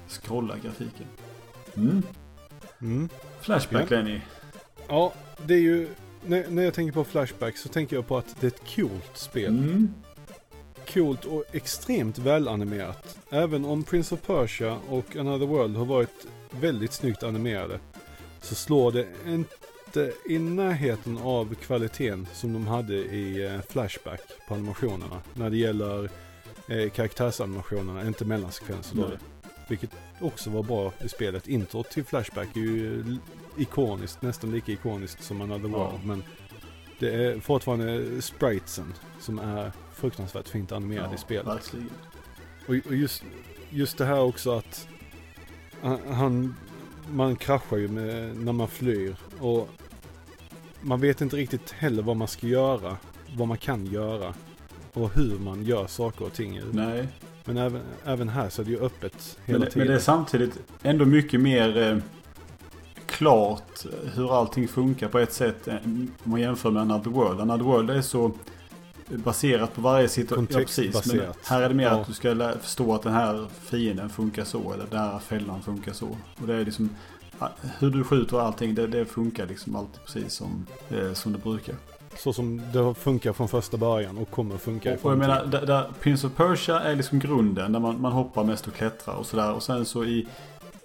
scrolla 0.08 0.58
grafiken. 0.58 1.06
Mm. 1.76 2.02
Mm. 2.80 3.08
Flashback 3.40 3.90
Lenny. 3.90 4.20
Ja, 4.88 5.12
det 5.46 5.54
är 5.54 5.60
ju... 5.60 5.88
När, 6.26 6.48
när 6.48 6.62
jag 6.62 6.74
tänker 6.74 6.92
på 6.92 7.04
Flashback 7.04 7.56
så 7.56 7.68
tänker 7.68 7.96
jag 7.96 8.06
på 8.06 8.16
att 8.16 8.36
det 8.40 8.46
är 8.46 8.48
ett 8.48 8.74
coolt 8.76 9.10
spel. 9.16 9.58
Mm. 9.58 9.94
Coolt 10.92 11.24
och 11.24 11.44
extremt 11.52 12.18
välanimerat. 12.18 13.18
Även 13.30 13.64
om 13.64 13.82
Prince 13.82 14.14
of 14.14 14.22
Persia 14.26 14.78
och 14.88 15.16
Another 15.16 15.46
World 15.46 15.76
har 15.76 15.84
varit 15.84 16.26
väldigt 16.50 16.92
snyggt 16.92 17.22
animerade. 17.22 17.80
Så 18.40 18.54
slår 18.54 18.92
det 18.92 19.06
inte 19.96 20.12
i 20.26 20.38
närheten 20.38 21.18
av 21.18 21.54
kvaliteten 21.54 22.26
som 22.32 22.52
de 22.52 22.66
hade 22.66 22.94
i 22.94 23.44
eh, 23.46 23.60
Flashback 23.68 24.20
på 24.48 24.54
animationerna. 24.54 25.20
När 25.34 25.50
det 25.50 25.56
gäller 25.56 26.10
eh, 26.68 26.90
karaktärsanimationerna, 26.90 28.06
inte 28.06 28.24
mellansekvenser. 28.24 28.96
Då. 28.96 29.10
Vilket 29.68 29.90
också 30.20 30.50
var 30.50 30.62
bra 30.62 30.92
i 31.04 31.08
spelet. 31.08 31.48
Introt 31.48 31.90
till 31.90 32.04
Flashback 32.04 32.56
är 32.56 32.60
ju 32.60 33.04
ikoniskt, 33.58 34.22
nästan 34.22 34.50
lika 34.52 34.72
ikoniskt 34.72 35.22
som 35.24 35.40
Another 35.40 35.68
Ja. 35.68 35.78
World. 35.78 36.04
Men 36.06 36.22
det 36.98 37.14
är 37.24 37.40
fortfarande 37.40 38.22
spritesen 38.22 38.94
som 39.20 39.38
är 39.38 39.72
fruktansvärt 39.94 40.48
fint 40.48 40.72
animerad 40.72 41.14
i 41.14 41.18
spelet. 41.18 41.46
verkligen. 41.46 41.90
Och, 42.66 42.74
och 42.86 42.94
just, 42.94 43.24
just 43.70 43.98
det 43.98 44.04
här 44.04 44.20
också 44.20 44.52
att 44.52 44.88
han, 45.82 45.98
han, 46.12 46.54
man 47.10 47.36
kraschar 47.36 47.76
ju 47.76 47.88
med, 47.88 48.36
när 48.36 48.52
man 48.52 48.68
flyr. 48.68 49.16
Och 49.40 49.68
man 50.84 51.00
vet 51.00 51.20
inte 51.20 51.36
riktigt 51.36 51.70
heller 51.72 52.02
vad 52.02 52.16
man 52.16 52.28
ska 52.28 52.46
göra. 52.46 52.96
Vad 53.36 53.48
man 53.48 53.56
kan 53.58 53.86
göra. 53.86 54.34
Och 54.92 55.14
hur 55.14 55.38
man 55.38 55.62
gör 55.64 55.86
saker 55.86 56.24
och 56.24 56.32
ting. 56.32 56.60
Nej, 56.72 57.08
Men 57.44 57.56
även, 57.56 57.80
även 58.04 58.28
här 58.28 58.48
så 58.48 58.62
är 58.62 58.66
det 58.66 58.70
ju 58.72 58.80
öppet 58.80 59.38
hela 59.44 59.58
men 59.58 59.64
det, 59.64 59.70
tiden. 59.72 59.86
men 59.86 59.94
det 59.94 60.00
är 60.00 60.04
samtidigt 60.04 60.58
ändå 60.82 61.04
mycket 61.04 61.40
mer 61.40 61.76
eh, 61.82 61.98
klart 63.06 63.86
hur 64.14 64.38
allting 64.38 64.68
funkar 64.68 65.08
på 65.08 65.18
ett 65.18 65.32
sätt 65.32 65.68
än 65.68 66.10
om 66.24 66.30
man 66.30 66.40
jämför 66.40 66.70
med 66.70 66.82
Another 66.82 67.10
World. 67.10 67.40
Another 67.40 67.64
World 67.64 67.90
är 67.90 68.00
så 68.02 68.32
baserat 69.08 69.74
på 69.74 69.80
varje 69.80 70.08
situation. 70.08 70.46
Ja, 70.50 70.58
precis. 70.58 70.78
Men 70.78 70.92
Kontextbaserat. 70.92 71.38
här 71.46 71.62
är 71.62 71.68
det 71.68 71.74
mer 71.74 71.84
Ja. 71.84 71.90
att 72.00 72.06
du 72.06 72.12
ska 72.12 72.52
förstå 72.62 72.94
att 72.94 73.02
den 73.02 73.12
här 73.12 73.46
fienden 73.64 74.08
funkar 74.10 74.44
så. 74.44 74.72
Eller 74.72 74.86
den 74.90 74.98
här 75.00 75.18
fällan 75.18 75.62
funkar 75.62 75.92
så. 75.92 76.16
Och 76.40 76.46
det 76.46 76.54
är 76.54 76.64
liksom 76.64 76.90
hur 77.78 77.90
du 77.90 78.04
skjuter 78.04 78.36
och 78.36 78.42
allting. 78.42 78.74
Det, 78.74 78.86
det 78.86 79.04
funkar 79.04 79.46
liksom 79.46 79.76
alltid 79.76 80.04
precis 80.04 80.34
som, 80.34 80.66
eh, 80.90 81.12
som 81.12 81.32
det 81.32 81.38
brukar. 81.38 81.74
Så 82.16 82.32
som 82.32 82.62
det 82.72 82.94
funkar 82.94 83.32
från 83.32 83.48
första 83.48 83.76
början 83.76 84.18
och 84.18 84.30
kommer 84.30 84.56
funka 84.56 84.92
i 84.94 84.96
Och 85.02 85.10
jag 85.10 85.18
menar, 85.18 85.36
framtiden. 85.40 85.66
där, 85.66 85.74
där 85.74 85.90
Prince 86.00 86.26
of 86.26 86.34
Persia 86.34 86.80
är 86.80 86.96
liksom 86.96 87.18
grunden. 87.18 87.72
Där 87.72 87.80
man, 87.80 88.00
man 88.00 88.12
hoppar 88.12 88.44
mest 88.44 88.66
och 88.66 88.74
klättrar 88.74 89.14
och 89.14 89.26
sådär. 89.26 89.52
Och 89.52 89.62
sen 89.62 89.84
så 89.84 90.04
i 90.04 90.26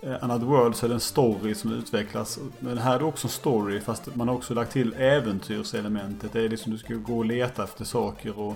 eh, 0.02 0.24
Another 0.24 0.46
World 0.46 0.76
så 0.76 0.86
är 0.86 0.88
det 0.88 0.96
en 0.96 1.00
story 1.00 1.56
som 1.56 1.74
utvecklas. 1.74 2.40
Men 2.60 2.78
här 2.78 2.96
är 2.96 3.00
det 3.00 3.06
också 3.06 3.28
en 3.28 3.32
story 3.32 3.80
fast 3.82 4.16
man 4.16 4.28
har 4.28 4.36
också 4.36 4.54
lagt 4.54 4.72
till 4.72 4.94
äventyrselementet. 4.94 6.34
Det 6.34 6.42
är 6.42 6.50
liksom 6.50 6.72
du 6.72 6.78
ska 6.78 6.94
gå 6.94 7.18
och 7.18 7.26
leta 7.26 7.64
efter 7.64 7.86
saker 7.86 8.40
och, 8.40 8.56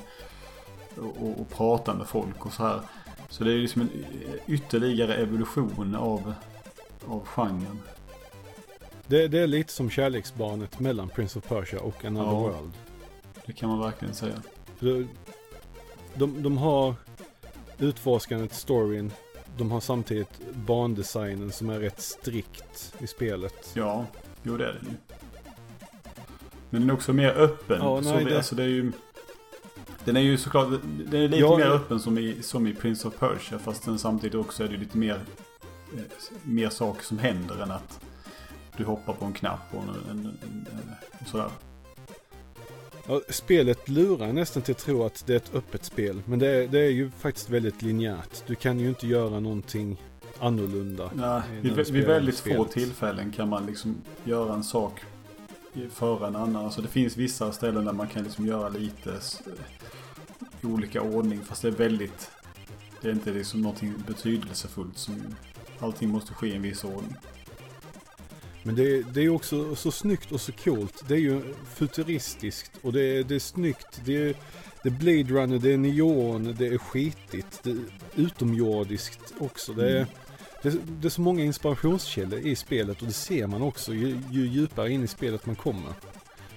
och, 0.97 1.39
och 1.41 1.49
prata 1.49 1.93
med 1.93 2.07
folk 2.07 2.45
och 2.45 2.53
så 2.53 2.63
här. 2.63 2.79
Så 3.29 3.43
det 3.43 3.53
är 3.53 3.57
liksom 3.57 3.81
en 3.81 3.89
ytterligare 4.47 5.15
evolution 5.15 5.95
av, 5.95 6.33
av 7.07 7.25
genren. 7.25 7.79
Det, 9.13 9.27
det 9.27 9.39
är 9.39 9.47
lite 9.47 9.73
som 9.73 9.89
kärleksbarnet 9.89 10.79
mellan 10.79 11.09
Prince 11.09 11.39
of 11.39 11.47
Persia 11.47 11.79
och 11.79 12.05
Another 12.05 12.31
Ja. 12.31 12.39
World. 12.39 12.73
Det 13.45 13.53
kan 13.53 13.69
man 13.69 13.79
verkligen 13.79 14.13
säga. 14.13 14.41
De, 14.79 15.09
de, 16.13 16.43
de 16.43 16.57
har 16.57 16.95
utforskandet, 17.79 18.53
storyn. 18.53 19.11
De 19.57 19.71
har 19.71 19.79
samtidigt 19.79 20.41
bandesignen 20.53 21.51
som 21.51 21.69
är 21.69 21.79
rätt 21.79 22.01
strikt 22.01 22.93
i 22.99 23.07
spelet. 23.07 23.71
Ja, 23.73 24.05
jo 24.43 24.57
det 24.57 24.65
är 24.65 24.73
det 24.73 24.79
ju. 24.89 24.95
Men 26.69 26.81
den 26.81 26.89
är 26.89 26.93
också 26.93 27.13
mer 27.13 27.29
öppen. 27.29 27.77
Ja, 27.81 28.03
så 28.03 28.13
nej, 28.13 28.25
det, 28.25 28.37
Alltså 28.37 28.55
det 28.55 28.63
är 28.63 28.67
ju... 28.67 28.91
Den 30.05 30.17
är 30.17 30.21
ju 30.21 30.37
såklart, 30.37 30.67
den 31.09 31.21
är 31.21 31.27
lite 31.27 31.41
Ja, 31.41 31.57
mer 31.57 31.69
öppen 31.69 31.99
som 31.99 32.17
i, 32.17 32.41
som 32.41 32.67
i 32.67 32.73
Prince 32.73 33.07
of 33.07 33.19
Persia. 33.19 33.59
Fast 33.59 33.85
den 33.85 33.99
samtidigt 33.99 34.35
också 34.35 34.63
är 34.63 34.67
det 34.67 34.77
lite 34.77 34.97
mer, 34.97 35.21
eh, 35.93 36.01
mer 36.43 36.69
saker 36.69 37.03
som 37.03 37.19
händer 37.19 37.63
än 37.63 37.71
att 37.71 38.02
du 38.77 38.83
hoppar 38.83 39.13
på 39.13 39.25
en 39.25 39.33
knapp 39.33 39.59
och, 39.71 39.83
en, 39.83 39.89
en, 39.89 40.19
en, 40.19 40.67
en, 40.71 40.91
och 41.21 41.27
sådär. 41.27 41.49
Ja, 43.07 43.21
spelet 43.29 43.89
lurar 43.89 44.33
nästan 44.33 44.63
till 44.63 44.71
att 44.71 44.77
tro 44.77 45.03
att 45.03 45.23
det 45.25 45.33
är 45.33 45.37
ett 45.37 45.55
öppet 45.55 45.83
spel. 45.83 46.21
Men 46.25 46.39
det 46.39 46.47
är, 46.47 46.67
det 46.67 46.79
är 46.79 46.91
ju 46.91 47.11
faktiskt 47.11 47.49
väldigt 47.49 47.81
linjärt. 47.81 48.43
Du 48.47 48.55
kan 48.55 48.79
ju 48.79 48.89
inte 48.89 49.07
göra 49.07 49.39
någonting 49.39 49.97
annorlunda. 50.39 51.09
Nej, 51.13 51.41
vid, 51.61 51.91
vid 51.91 52.05
väldigt 52.05 52.39
få 52.39 52.49
spelet. 52.49 52.71
tillfällen 52.71 53.31
kan 53.31 53.49
man 53.49 53.65
liksom 53.65 53.95
göra 54.23 54.53
en 54.53 54.63
sak 54.63 55.01
före 55.91 56.27
en 56.27 56.35
annan. 56.35 56.65
Alltså 56.65 56.81
det 56.81 56.87
finns 56.87 57.17
vissa 57.17 57.51
ställen 57.51 57.85
där 57.85 57.93
man 57.93 58.07
kan 58.07 58.23
liksom 58.23 58.45
göra 58.45 58.69
lite 58.69 59.19
i 60.61 60.65
olika 60.65 61.01
ordning. 61.01 61.41
Fast 61.41 61.61
det 61.61 61.67
är 61.67 61.71
väldigt... 61.71 62.31
Det 63.01 63.09
är 63.09 63.13
inte 63.13 63.33
liksom 63.33 63.61
någonting 63.61 63.93
betydelsefullt 64.07 64.97
som... 64.97 65.35
Allting 65.79 66.09
måste 66.09 66.33
ske 66.33 66.47
i 66.47 66.55
en 66.55 66.61
viss 66.61 66.83
ordning. 66.83 67.15
Men 68.63 68.75
det, 68.75 68.95
är- 68.95 69.03
det 69.13 69.21
är 69.21 69.29
också 69.29 69.75
så 69.75 69.91
snyggt 69.91 70.31
och 70.31 70.41
så 70.41 70.51
coolt. 70.51 71.03
Det 71.07 71.13
är 71.13 71.19
ju 71.19 71.41
futuristiskt 71.75 72.71
och 72.81 72.93
det 72.93 73.01
är, 73.01 73.23
det 73.23 73.35
är 73.35 73.39
snyggt. 73.39 74.01
Det 74.05 74.29
är, 74.29 74.35
det 74.83 74.89
är 74.89 74.93
Blade 74.93 75.23
Runner, 75.41 75.57
det 75.59 75.73
är 75.73 75.77
neon, 75.77 76.55
det 76.57 76.67
är 76.67 76.77
skitigt. 76.77 77.59
Det 77.63 77.69
är 77.69 77.77
utomjordiskt 78.15 79.33
också. 79.39 79.73
Det 79.73 79.99
är, 79.99 80.05
det, 80.61 80.69
det 81.01 81.07
är 81.07 81.09
så 81.09 81.21
många 81.21 81.43
inspirationskällor 81.43 82.39
i 82.39 82.55
spelet 82.55 83.01
och 83.01 83.07
det 83.07 83.13
ser 83.13 83.47
man 83.47 83.61
också 83.61 83.93
ju, 83.93 84.19
ju 84.31 84.47
djupare 84.47 84.91
in 84.91 85.03
i 85.03 85.07
spelet 85.07 85.45
man 85.45 85.55
kommer. 85.55 85.93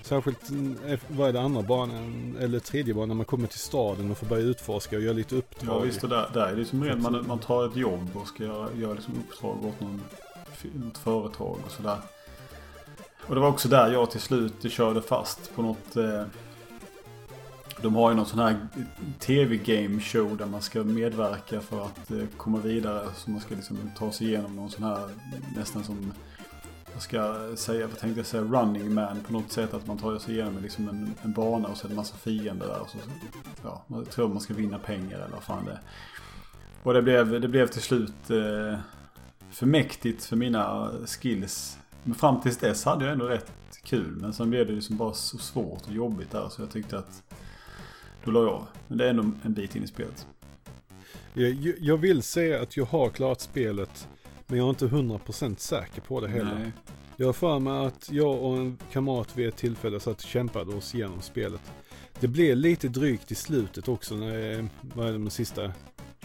Särskilt, 0.02 0.42
efter- 0.86 1.14
vad 1.14 1.28
är 1.28 1.32
det, 1.32 1.40
andra 1.40 1.62
banan 1.62 2.36
eller 2.40 2.58
tredje 2.58 2.94
banan 2.94 3.08
när 3.08 3.14
man 3.14 3.24
kommer 3.24 3.46
till 3.48 3.58
staden 3.58 4.10
och 4.10 4.18
får 4.18 4.26
börja 4.26 4.42
utforska 4.42 4.96
och 4.96 5.02
göra 5.02 5.12
lite 5.12 5.34
uppdrag. 5.36 5.76
Ja 5.76 5.78
visst, 5.80 6.02
och 6.04 6.08
där, 6.10 6.30
där 6.34 6.46
är 6.46 6.56
det 6.56 6.64
som 6.64 6.84
rent, 6.84 7.02
man, 7.02 7.24
man 7.26 7.38
tar 7.38 7.66
ett 7.66 7.76
jobb 7.76 8.08
och 8.14 8.28
ska 8.28 8.44
göra, 8.44 8.68
göra 8.74 8.94
liksom 8.94 9.14
uppdrag 9.28 9.64
åt 9.64 9.80
någon, 9.80 10.00
något 10.74 10.98
företag 10.98 11.58
och 11.64 11.70
sådär. 11.70 11.98
Och 13.26 13.34
det 13.34 13.40
var 13.40 13.48
också 13.48 13.68
där 13.68 13.92
jag 13.92 14.10
till 14.10 14.20
slut 14.20 14.72
körde 14.72 15.02
fast 15.02 15.54
på 15.54 15.62
något... 15.62 15.96
Eh, 15.96 16.22
de 17.82 17.94
har 17.94 18.10
ju 18.10 18.16
någon 18.16 18.26
sån 18.26 18.38
här 18.38 18.66
tv-game 19.18 20.00
show 20.00 20.36
där 20.36 20.46
man 20.46 20.62
ska 20.62 20.84
medverka 20.84 21.60
för 21.60 21.84
att 21.84 22.10
eh, 22.10 22.26
komma 22.36 22.58
vidare. 22.58 23.08
Så 23.16 23.30
man 23.30 23.40
ska 23.40 23.54
liksom 23.54 23.90
ta 23.98 24.12
sig 24.12 24.26
igenom 24.26 24.56
någon 24.56 24.70
sån 24.70 24.84
här 24.84 25.08
nästan 25.56 25.84
som... 25.84 26.12
Jag 26.92 27.02
ska 27.02 27.50
säga, 27.56 27.86
vad 27.86 27.98
tänkte 27.98 28.20
jag 28.20 28.26
säga, 28.26 28.42
running 28.42 28.94
man 28.94 29.20
på 29.20 29.32
något 29.32 29.52
sätt. 29.52 29.74
Att 29.74 29.86
man 29.86 29.98
tar 29.98 30.18
sig 30.18 30.34
igenom 30.34 30.58
liksom 30.62 30.88
en, 30.88 31.14
en 31.22 31.32
bana 31.32 31.68
och 31.68 31.76
så 31.76 31.86
är 31.86 31.88
det 31.88 31.92
en 31.92 31.96
massa 31.96 32.16
fiender 32.16 32.66
där. 32.66 32.80
Och 32.80 32.90
så, 32.90 32.98
ja, 33.62 33.82
man 33.86 34.04
tror 34.04 34.28
man 34.28 34.40
ska 34.40 34.54
vinna 34.54 34.78
pengar 34.78 35.16
eller 35.16 35.32
vad 35.32 35.42
fan 35.42 35.64
det 35.64 35.72
är. 35.72 35.80
Och 36.82 36.94
det 36.94 37.02
blev, 37.02 37.40
det 37.40 37.48
blev 37.48 37.66
till 37.66 37.82
slut 37.82 38.30
eh, 38.30 38.78
för 39.56 39.66
mäktigt 39.66 40.24
för 40.24 40.36
mina 40.36 40.92
skills. 41.06 41.78
Men 42.02 42.14
fram 42.14 42.40
tills 42.40 42.56
dess 42.56 42.84
hade 42.84 43.04
jag 43.04 43.12
ändå 43.12 43.26
rätt 43.26 43.52
kul. 43.82 44.16
Men 44.20 44.32
sen 44.32 44.50
blev 44.50 44.66
det 44.66 44.72
liksom 44.72 44.96
bara 44.96 45.14
så 45.14 45.38
svårt 45.38 45.86
och 45.86 45.92
jobbigt 45.92 46.30
där. 46.30 46.48
Så 46.48 46.62
jag 46.62 46.70
tyckte 46.70 46.98
att 46.98 47.22
då 48.24 48.30
la 48.30 48.40
jag 48.40 48.48
av. 48.48 48.66
Men 48.88 48.98
det 48.98 49.04
är 49.04 49.10
ändå 49.10 49.22
en 49.42 49.52
bit 49.52 49.76
in 49.76 49.82
i 49.82 49.86
spelet. 49.86 50.26
Jag, 51.34 51.74
jag 51.80 51.96
vill 51.96 52.22
säga 52.22 52.62
att 52.62 52.76
jag 52.76 52.84
har 52.84 53.10
klarat 53.10 53.40
spelet. 53.40 54.08
Men 54.46 54.58
jag 54.58 54.66
är 54.66 54.70
inte 54.70 54.86
100% 54.86 55.56
säker 55.56 56.00
på 56.00 56.20
det 56.20 56.28
heller. 56.28 56.58
Nej. 56.58 56.72
Jag 57.16 57.26
har 57.26 57.32
för 57.32 57.58
mig 57.58 57.86
att 57.86 58.10
jag 58.12 58.42
och 58.42 58.56
en 58.56 58.78
kamrat 58.92 59.36
vid 59.36 59.48
ett 59.48 59.56
tillfälle 59.56 60.00
satt 60.00 60.16
och 60.16 60.28
kämpade 60.28 60.74
oss 60.74 60.94
igenom 60.94 61.20
spelet. 61.20 61.72
Det 62.20 62.28
blev 62.28 62.56
lite 62.56 62.88
drygt 62.88 63.32
i 63.32 63.34
slutet 63.34 63.88
också 63.88 64.14
när 64.14 64.38
det 64.38 64.68
var 64.94 65.12
de 65.12 65.30
sista 65.30 65.72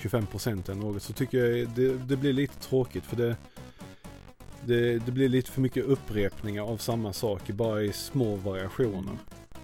25 0.02 0.26
procenten 0.26 0.80
något. 0.80 1.03
Så 1.03 1.14
tycker 1.14 1.45
jag 1.45 1.69
det, 1.69 1.94
det 1.94 2.18
blir 2.18 2.34
lite 2.34 2.60
tråkigt 2.60 3.06
för 3.06 3.15
det, 3.15 3.36
det, 4.65 5.06
det 5.06 5.11
blir 5.11 5.30
lite 5.30 5.52
för 5.52 5.61
mycket 5.61 5.86
upprepningar 5.86 6.64
av 6.64 6.78
samma 6.78 7.14
sak 7.14 7.48
bara 7.48 7.82
i 7.82 7.94
små 7.94 8.36
variationer. 8.36 9.18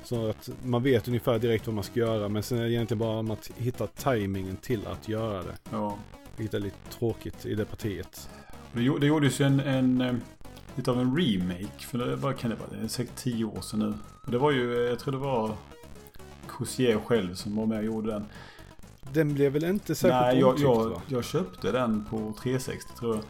Så 0.03 0.29
att 0.29 0.49
man 0.63 0.83
vet 0.83 1.07
ungefär 1.07 1.39
direkt 1.39 1.67
vad 1.67 1.75
man 1.75 1.83
ska 1.83 1.99
göra 1.99 2.29
men 2.29 2.43
sen 2.43 2.57
är 2.57 2.63
det 2.63 2.71
egentligen 2.71 2.99
bara 2.99 3.19
om 3.19 3.31
att 3.31 3.51
hitta 3.57 3.87
tajmingen 3.87 4.57
till 4.57 4.87
att 4.87 5.07
göra 5.07 5.43
det. 5.43 5.55
Ja. 5.71 5.97
Vilket 6.35 6.53
är 6.53 6.59
lite 6.59 6.89
tråkigt 6.89 7.45
i 7.45 7.55
det 7.55 7.65
partiet. 7.65 8.29
Det, 8.73 8.99
det 8.99 9.07
gjordes 9.07 9.41
ju 9.41 9.45
en, 9.45 9.59
en 9.59 10.01
eh, 10.01 10.15
lite 10.75 10.91
av 10.91 10.99
en 10.99 11.17
remake. 11.17 11.79
För 11.79 11.97
det, 11.97 12.15
vad 12.15 12.37
kan 12.37 12.49
det 12.49 12.55
vara? 12.55 12.69
Det 12.69 12.83
är 12.83 12.87
säkert 12.87 13.15
tio 13.15 13.45
år 13.45 13.61
sedan 13.61 13.79
nu. 13.79 13.93
Och 14.25 14.31
det 14.31 14.37
var 14.37 14.51
ju, 14.51 14.83
eh, 14.83 14.89
jag 14.89 14.99
tror 14.99 15.11
det 15.11 15.17
var 15.17 15.55
Cousier 16.47 16.99
själv 17.05 17.35
som 17.35 17.55
var 17.55 17.65
med 17.65 17.77
och 17.77 17.85
gjorde 17.85 18.11
den. 18.11 18.25
Den 19.13 19.33
blev 19.33 19.51
väl 19.51 19.63
inte 19.63 19.95
särskilt 19.95 20.21
Nej, 20.21 20.39
jag, 20.39 20.49
omtyckt 20.49 20.63
jag, 20.63 20.89
va? 20.89 21.01
jag 21.07 21.25
köpte 21.25 21.71
den 21.71 22.05
på 22.05 22.33
360 22.41 22.93
tror 22.99 23.15
jag. 23.15 23.23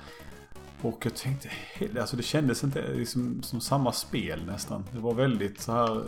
Och 0.81 1.05
jag 1.05 1.15
tänkte, 1.15 1.49
alltså 1.99 2.17
det 2.17 2.23
kändes 2.23 2.63
inte 2.63 2.93
liksom, 2.93 3.43
som 3.43 3.61
samma 3.61 3.91
spel 3.91 4.45
nästan. 4.45 4.83
Det 4.91 4.99
var 4.99 5.13
väldigt 5.13 5.61
så 5.61 5.71
här... 5.71 6.03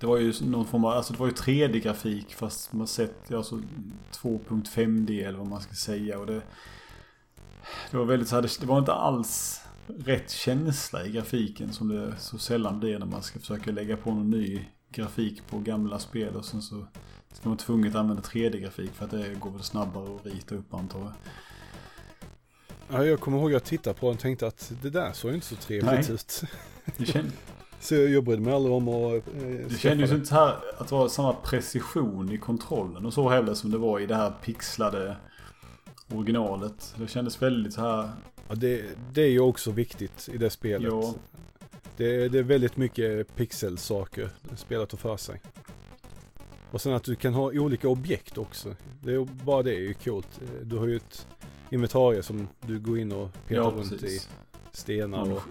Det 0.00 0.06
var 0.06 0.16
ju 0.16 0.32
någon 0.40 0.66
form 0.66 0.84
av, 0.84 0.92
alltså 0.92 1.12
det 1.12 1.18
var 1.18 1.26
ju 1.26 1.32
3D-grafik 1.32 2.34
fast 2.34 2.72
man 2.72 2.86
sett, 2.86 3.32
alltså 3.32 3.60
2.5D 4.12 5.28
eller 5.28 5.38
vad 5.38 5.46
man 5.46 5.60
ska 5.60 5.74
säga. 5.74 6.18
Och 6.18 6.26
det, 6.26 6.42
det 7.90 7.96
var 7.96 8.04
väldigt 8.04 8.28
så 8.28 8.34
här, 8.34 8.42
det, 8.42 8.60
det 8.60 8.66
var 8.66 8.78
inte 8.78 8.92
alls 8.92 9.62
rätt 9.86 10.30
känsla 10.30 11.06
i 11.06 11.10
grafiken 11.10 11.72
som 11.72 11.88
det 11.88 12.16
så 12.18 12.38
sällan 12.38 12.80
blir 12.80 12.98
när 12.98 13.06
man 13.06 13.22
ska 13.22 13.38
försöka 13.38 13.70
lägga 13.70 13.96
på 13.96 14.10
någon 14.10 14.30
ny 14.30 14.64
grafik 14.90 15.46
på 15.46 15.58
gamla 15.58 15.98
spel 15.98 16.36
och 16.36 16.44
sen 16.44 16.62
så 16.62 16.86
ska 17.32 17.48
man 17.48 17.58
tvunget 17.58 17.94
använda 17.94 18.22
3D-grafik 18.22 18.90
för 18.92 19.04
att 19.04 19.10
det 19.10 19.34
går 19.40 19.58
snabbare 19.58 20.16
att 20.16 20.26
rita 20.26 20.54
upp 20.54 20.74
antar 20.74 20.98
jag. 20.98 21.12
Ja, 22.90 23.04
jag 23.04 23.20
kommer 23.20 23.38
ihåg 23.38 23.46
att 23.46 23.52
jag 23.52 23.64
tittade 23.64 23.98
på 23.98 24.06
den 24.06 24.14
och 24.14 24.20
tänkte 24.20 24.46
att 24.46 24.72
det 24.82 24.90
där 24.90 25.12
såg 25.12 25.34
inte 25.34 25.46
så 25.46 25.56
trevligt 25.56 26.08
Nej. 26.08 26.12
ut. 26.12 26.42
Det, 26.96 27.06
känd, 27.06 27.32
Så 27.80 27.94
jag 27.94 28.24
brydde 28.24 28.42
mig 28.42 28.54
aldrig 28.54 28.74
om 28.74 28.88
att 28.88 29.14
eh, 29.14 29.42
det 29.68 29.78
kändes 29.78 30.10
ju 30.10 30.14
inte 30.14 30.26
så 30.26 30.34
här 30.34 30.56
att 30.78 30.88
det 30.88 30.94
var 30.94 31.08
samma 31.08 31.32
precision 31.32 32.32
i 32.32 32.38
kontrollen 32.38 33.06
och 33.06 33.14
så 33.14 33.28
heller 33.28 33.54
som 33.54 33.70
det 33.70 33.78
var 33.78 34.00
i 34.00 34.06
det 34.06 34.14
här 34.14 34.32
pixlade 34.42 35.16
originalet. 36.14 36.94
Det 36.96 37.08
kändes 37.08 37.42
väldigt 37.42 37.74
så 37.74 37.80
här, 37.80 38.10
Ja, 38.48 38.54
det, 38.54 38.84
det 39.12 39.22
är 39.22 39.30
ju 39.30 39.40
också 39.40 39.70
viktigt 39.70 40.28
i 40.32 40.36
det 40.38 40.50
spelet. 40.50 40.92
ja, 40.92 41.14
Det, 41.96 42.28
det 42.28 42.38
är 42.38 42.42
väldigt 42.42 42.76
mycket 42.76 43.36
pixelsaker 43.36 44.30
spelet 44.56 44.92
har 44.92 44.98
för 44.98 45.16
sig. 45.16 45.40
Och 46.70 46.80
sen 46.80 46.92
att 46.92 47.04
du 47.04 47.14
kan 47.14 47.34
ha 47.34 47.42
olika 47.42 47.88
objekt 47.88 48.38
också. 48.38 48.74
Det 49.00 49.14
är, 49.14 49.44
bara 49.44 49.62
det 49.62 49.74
är 49.74 49.80
ju 49.80 49.94
coolt. 49.94 50.40
Du 50.62 50.76
har 50.76 50.86
ju 50.86 50.96
ett 50.96 51.26
inventarie 51.70 52.22
som 52.22 52.48
du 52.66 52.78
går 52.78 52.98
in 52.98 53.12
och 53.12 53.32
petar 53.46 53.62
ja 53.62 53.70
runt 53.70 54.02
i. 54.02 54.20
Stenar 54.72 55.32
och 55.32 55.42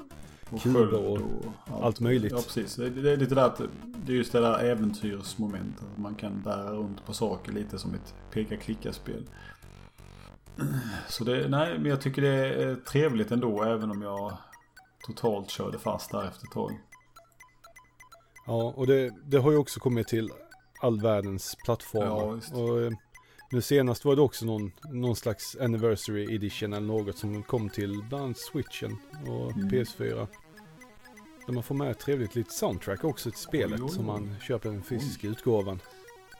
och 0.50 0.62
kuber 0.62 0.80
sköld 0.80 0.94
och 0.94 1.84
allt. 1.84 2.00
möjligt. 2.00 2.32
Ja 2.32 2.38
precis. 2.38 2.76
Det, 2.76 2.90
det 2.90 3.12
är 3.12 3.18
lite 3.18 3.36
där 3.36 3.46
att 3.46 3.62
det 3.84 4.12
är 4.12 4.16
just 4.16 4.32
det 4.32 4.40
där 4.40 4.60
äventyrsmomentet. 4.60 5.88
Man 5.96 6.16
kan 6.16 6.42
bära 6.42 6.72
runt 6.72 7.06
på 7.06 7.14
saker 7.14 7.52
lite 7.52 7.80
som 7.80 7.94
ett 7.94 8.16
peka-klicka-spel. 8.32 9.24
Så 11.08 11.24
det, 11.24 11.48
nej 11.50 11.80
men 11.80 11.86
jag 11.86 12.02
tycker 12.02 12.22
det 12.22 12.64
är 12.64 12.76
trevligt 12.76 13.32
ändå 13.32 13.64
även 13.64 13.92
om 13.92 14.02
jag 14.02 14.38
totalt 15.08 15.50
körde 15.50 15.80
fast 15.80 16.12
där 16.12 16.24
efter 16.24 16.48
ett 16.48 16.54
tag. 16.54 16.72
Ja, 18.46 18.74
och 18.76 18.88
det, 18.88 19.14
det 19.26 19.38
har 19.38 19.52
ju 19.52 19.58
också 19.58 19.80
kommit 19.80 20.08
till 20.08 20.32
all 20.82 21.02
världens 21.02 21.56
plattformar. 21.66 22.42
Ja, 22.52 22.60
och 22.62 22.82
eh, 22.82 22.92
nu 23.52 23.62
senast 23.62 24.06
var 24.06 24.16
det 24.16 24.22
också 24.22 24.46
någon, 24.46 24.72
någon 24.92 25.16
slags 25.16 25.58
anniversary 25.62 26.36
edition 26.36 26.74
eller 26.74 26.88
något 26.88 27.18
som 27.18 27.44
kom 27.44 27.70
till 27.70 28.04
bland 28.10 28.24
annat 28.24 28.38
switchen 28.38 28.98
och 29.28 29.52
Mm. 29.52 29.70
PS4. 29.70 30.28
Där 31.46 31.54
man 31.54 31.64
får 31.64 31.76
med 31.76 31.92
ett 31.92 32.00
trevligt 32.00 32.36
litet 32.36 32.54
soundtrack 32.54 33.04
också 33.04 33.32
till 33.32 33.40
spelet 33.40 33.80
Oj, 33.80 33.86
oj, 33.86 33.92
som 33.96 34.10
oj. 34.10 34.22
man 34.22 34.36
köper 34.42 34.70
den 34.70 34.84
fysiska 34.84 35.28
utgåvan. 35.28 35.80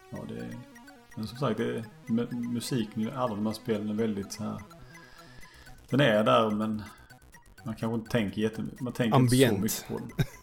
Ja, 0.10 0.18
det 0.30 0.38
är, 0.40 0.58
men 1.16 1.28
som 1.28 1.38
sagt, 1.38 1.58
det 1.58 1.64
är, 1.76 1.86
mu- 2.08 2.34
musiken 2.52 3.02
i 3.04 3.12
alla 3.12 3.36
de 3.36 3.46
här 3.46 3.54
spelen 3.54 3.90
är 3.90 3.94
väldigt 3.94 4.34
så 4.34 4.44
här. 4.44 4.62
Den 5.90 6.00
är 6.00 6.24
där 6.24 6.52
men 6.52 6.84
man 7.66 7.76
kanske 7.76 7.96
inte 7.96 8.12
tänker 8.12 8.42
jättemycket. 8.42 8.82
Man 8.82 8.94
tänker 8.94 9.16
Ambient. 9.18 9.58
inte 9.58 9.70
så 9.70 9.94
mycket 9.94 10.10
på 10.10 10.16
den. 10.18 10.26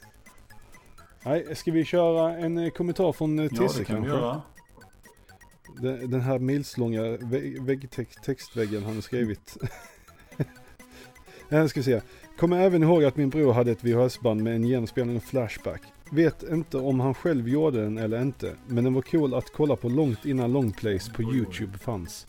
Nej, 1.25 1.57
ska 1.57 1.73
vi 1.73 1.85
köra 1.85 2.37
en 2.39 2.59
eh, 2.59 2.71
kommentar 2.71 3.13
från 3.13 3.39
eh, 3.39 3.45
Ja, 3.45 3.63
Tisse 3.63 3.79
det 3.79 3.85
kan 3.85 4.03
vi 4.03 4.09
kanske? 4.09 4.25
göra. 4.27 4.43
Den, 5.83 6.11
den 6.11 6.21
här 6.21 6.39
milslånga 6.39 7.03
vä- 7.03 7.59
väggtext- 7.67 8.21
textväggen 8.25 8.85
han 8.85 8.95
har 8.95 9.01
skrivit. 9.03 9.57
Här 11.51 11.67
ska 11.67 11.81
vi 11.81 11.85
se. 11.85 12.01
Kommer 12.39 12.61
även 12.61 12.83
ihåg 12.83 13.05
att 13.05 13.17
min 13.17 13.31
bror 13.31 13.53
hade 13.53 13.71
ett 13.71 13.85
VHS-band 13.85 14.43
med 14.43 14.55
en 14.55 14.65
genomspelande 14.65 15.21
flashback. 15.21 15.83
Vet 16.11 16.43
inte 16.43 16.77
om 16.79 17.01
han 17.01 17.15
själv 17.15 17.49
gjorde 17.49 17.83
den 17.83 17.99
eller 17.99 18.23
inte, 18.23 18.55
men 18.67 18.85
den 18.85 18.95
var 18.95 19.03
cool 19.03 19.35
att 19.35 19.53
kolla 19.53 19.77
på 19.77 19.89
långt 19.89 20.25
innan 20.25 20.53
longplays 20.53 21.09
på. 21.09 21.23
YouTube 21.23 21.79
fanns. 21.79 22.27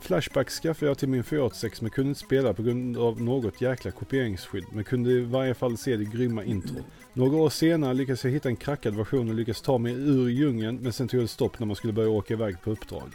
Flashback 0.00 0.50
skaffade 0.50 0.90
jag 0.90 0.98
till 0.98 1.08
min 1.08 1.24
486 1.24 1.80
men 1.82 1.90
kunde 1.90 2.08
inte 2.08 2.20
spela 2.20 2.54
på 2.54 2.62
grund 2.62 2.96
av 2.98 3.22
något 3.22 3.60
jäkla 3.60 3.90
kopieringsskydd, 3.90 4.64
men 4.72 4.84
kunde 4.84 5.10
i 5.10 5.20
varje 5.20 5.54
fall 5.54 5.76
se 5.76 5.96
det 5.96 6.04
grymma 6.04 6.44
intro. 6.44 6.76
Några 7.12 7.36
år 7.36 7.50
senare 7.50 7.94
lyckades 7.94 8.24
jag 8.24 8.30
hitta 8.30 8.48
en 8.48 8.56
krackad 8.56 8.94
version 8.96 9.28
och 9.28 9.34
lyckades 9.34 9.60
ta 9.60 9.78
mig 9.78 9.92
ur 9.92 10.28
djungeln, 10.28 10.78
men 10.82 10.92
sen 10.92 11.08
tog 11.08 11.20
det 11.20 11.28
stopp 11.28 11.58
när 11.58 11.66
man 11.66 11.76
skulle 11.76 11.92
börja 11.92 12.08
åka 12.10 12.34
iväg 12.34 12.62
på 12.62 12.70
uppdrag. 12.70 13.10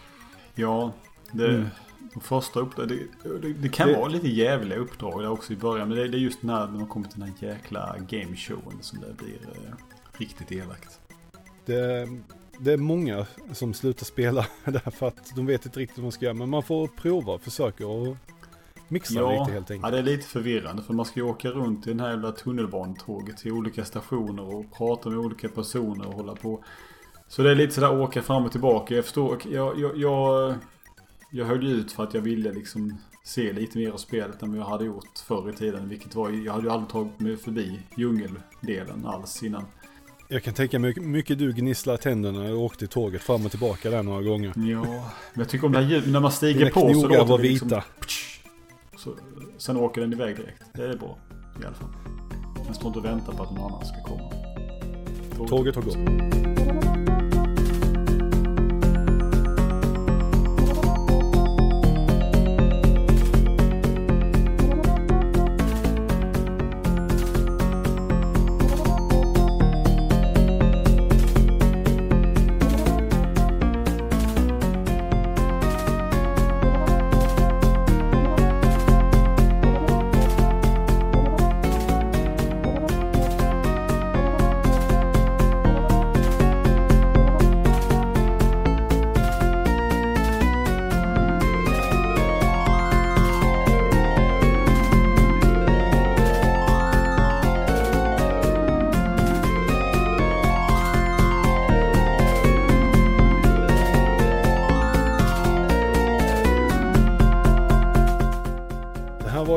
Ja, 0.56 0.91
det, 1.32 1.48
Mm. 1.49 1.66
de 2.14 2.20
första 2.22 2.60
uppdrag, 2.60 2.88
det, 2.88 2.98
det, 3.41 3.53
det 3.53 3.70
kan 3.70 3.88
Det- 3.88 3.94
vara 3.98 4.07
lite 4.07 4.28
jävliga 4.28 4.80
uppdrag 4.80 5.22
där 5.22 5.30
också 5.30 5.53
i 5.53 5.56
början. 5.56 5.90
Men 5.90 5.98
det, 5.98 6.07
det 6.07 6.18
är 6.18 6.20
just 6.20 6.44
när, 6.44 6.68
när 6.68 6.80
man 6.80 6.88
kommer 6.88 7.07
till 7.07 7.20
den 7.20 7.34
här 7.41 7.48
jäkla 7.49 7.95
gameshowen 8.10 8.78
som 8.82 8.99
det 9.02 9.14
blir 9.24 9.36
eh, 9.66 9.74
riktigt 10.18 10.52
elakt. 10.52 10.99
Det, 11.66 12.07
det 12.60 12.73
är 12.73 12.77
många 12.77 13.26
som 13.53 13.73
slutar 13.73 14.06
spela 14.06 14.45
därför 14.65 15.07
att 15.07 15.36
de 15.36 15.45
vet 15.45 15.65
inte 15.65 15.80
riktigt 15.80 15.98
vad 15.98 16.03
man 16.03 16.11
ska 16.11 16.26
göra. 16.26 16.34
Men 16.34 16.49
man 16.49 16.64
får 16.64 16.88
prova 16.88 17.34
och 17.34 17.41
försöka 17.41 17.88
och 17.88 18.18
mixa 18.88 19.14
Ja, 19.14 19.40
lite 19.40 19.52
helt 19.53 19.69
ja, 19.69 19.76
enkelt. 19.76 19.91
det 19.94 19.99
är 19.99 20.03
lite 20.03 20.27
förvirrande 20.27 20.84
för 20.84 20.94
man 20.94 21.06
ska 21.06 21.19
ju 21.19 21.26
åka 21.26 21.49
runt 21.49 21.88
i 21.88 21.90
den 21.90 21.99
här 21.99 22.10
jävla 22.10 22.32
tunnelbanetåget 22.32 23.38
till 23.38 23.52
olika 23.52 23.86
stationer 23.86 24.56
och 24.56 24.73
prata 24.77 25.10
med 25.10 25.19
olika 25.19 25.49
personer 25.49 26.07
och 26.07 26.14
hålla 26.14 26.36
på. 26.36 26.64
Så 27.27 27.44
det 27.44 27.52
är 27.52 27.56
lite 27.56 27.73
sådär 27.73 28.02
åka 28.02 28.22
fram 28.22 28.45
och 28.45 28.52
tillbaka. 28.52 28.95
Jag 28.95 29.03
förstår, 29.03 29.41
jag, 29.52 29.80
jag, 29.80 29.98
jag, 29.98 30.56
jag 31.32 31.45
höll 31.45 31.68
ut 31.68 31.91
för 31.91 32.03
att 32.03 32.14
jag 32.14 32.22
ville 32.22 32.52
liksom 32.52 32.98
se 33.23 33.53
lite 33.53 33.77
mer 33.77 33.91
av 33.91 33.98
spelet 33.98 34.44
än 34.44 34.49
vad 34.52 34.60
jag 34.60 34.65
hade 34.65 34.86
gjort 34.86 35.19
förr 35.27 35.49
i 35.49 35.53
tiden. 35.53 35.90
Vilket 35.90 36.15
var, 36.15 36.30
jag 36.30 36.53
hade 36.53 36.65
ju 36.65 36.72
aldrig 36.72 36.90
tagit 36.90 37.19
mig 37.19 37.38
förbi 37.38 37.80
djungeldelen 37.98 39.06
alls 39.06 39.44
innan. 39.44 39.65
Jag 40.27 40.43
kan 40.43 40.53
tänka 40.53 40.80
mig 40.80 40.99
mycket 40.99 41.39
du 41.39 41.53
gnisslar 41.53 41.97
tänderna 41.97 42.39
när 42.39 42.47
du 42.47 42.53
åkte 42.53 42.85
i 42.85 42.88
tåget 42.88 43.22
fram 43.22 43.45
och 43.45 43.52
tillbaka 43.52 43.89
där 43.89 44.03
några 44.03 44.22
gånger. 44.22 44.53
Ja, 44.56 44.81
men 45.34 45.41
jag 45.41 45.49
tycker 45.49 45.65
om 45.65 45.72
det 45.72 45.81
här 45.81 45.89
ljudet. 45.89 46.10
När 46.10 46.19
man 46.19 46.31
stiger 46.31 46.60
Dina 46.60 46.72
på 46.72 46.93
så 46.93 47.07
låter 47.07 47.26
var 47.26 47.39
liksom... 47.39 47.68
vita. 47.68 47.84
Så, 48.97 49.15
sen 49.57 49.77
åker 49.77 50.02
den 50.02 50.14
iväg 50.14 50.35
direkt. 50.35 50.64
Det 50.73 50.84
är 50.84 50.97
bra 50.97 51.18
i 51.61 51.65
alla 51.65 51.76
fall. 51.76 51.89
Man 52.65 52.73
står 52.73 52.88
inte 52.88 52.99
och 52.99 53.06
väntar 53.06 53.34
på 53.34 53.43
att 53.43 53.52
någon 53.52 53.72
annan 53.72 53.85
ska 53.85 54.03
komma. 54.03 54.31
Tåget 55.47 55.76
har 55.76 55.81
gått. 55.81 55.97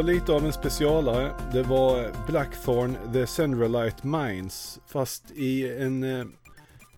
Lite 0.08 0.32
av 0.32 0.46
en 0.46 0.52
specialare. 0.52 1.32
Det 1.52 1.62
var 1.62 2.12
Blackthorn 2.26 2.96
The 3.12 3.26
Centralite 3.26 4.06
Mines. 4.06 4.80
Fast 4.86 5.30
i 5.30 5.78
en, 5.78 6.04
eh, 6.04 6.26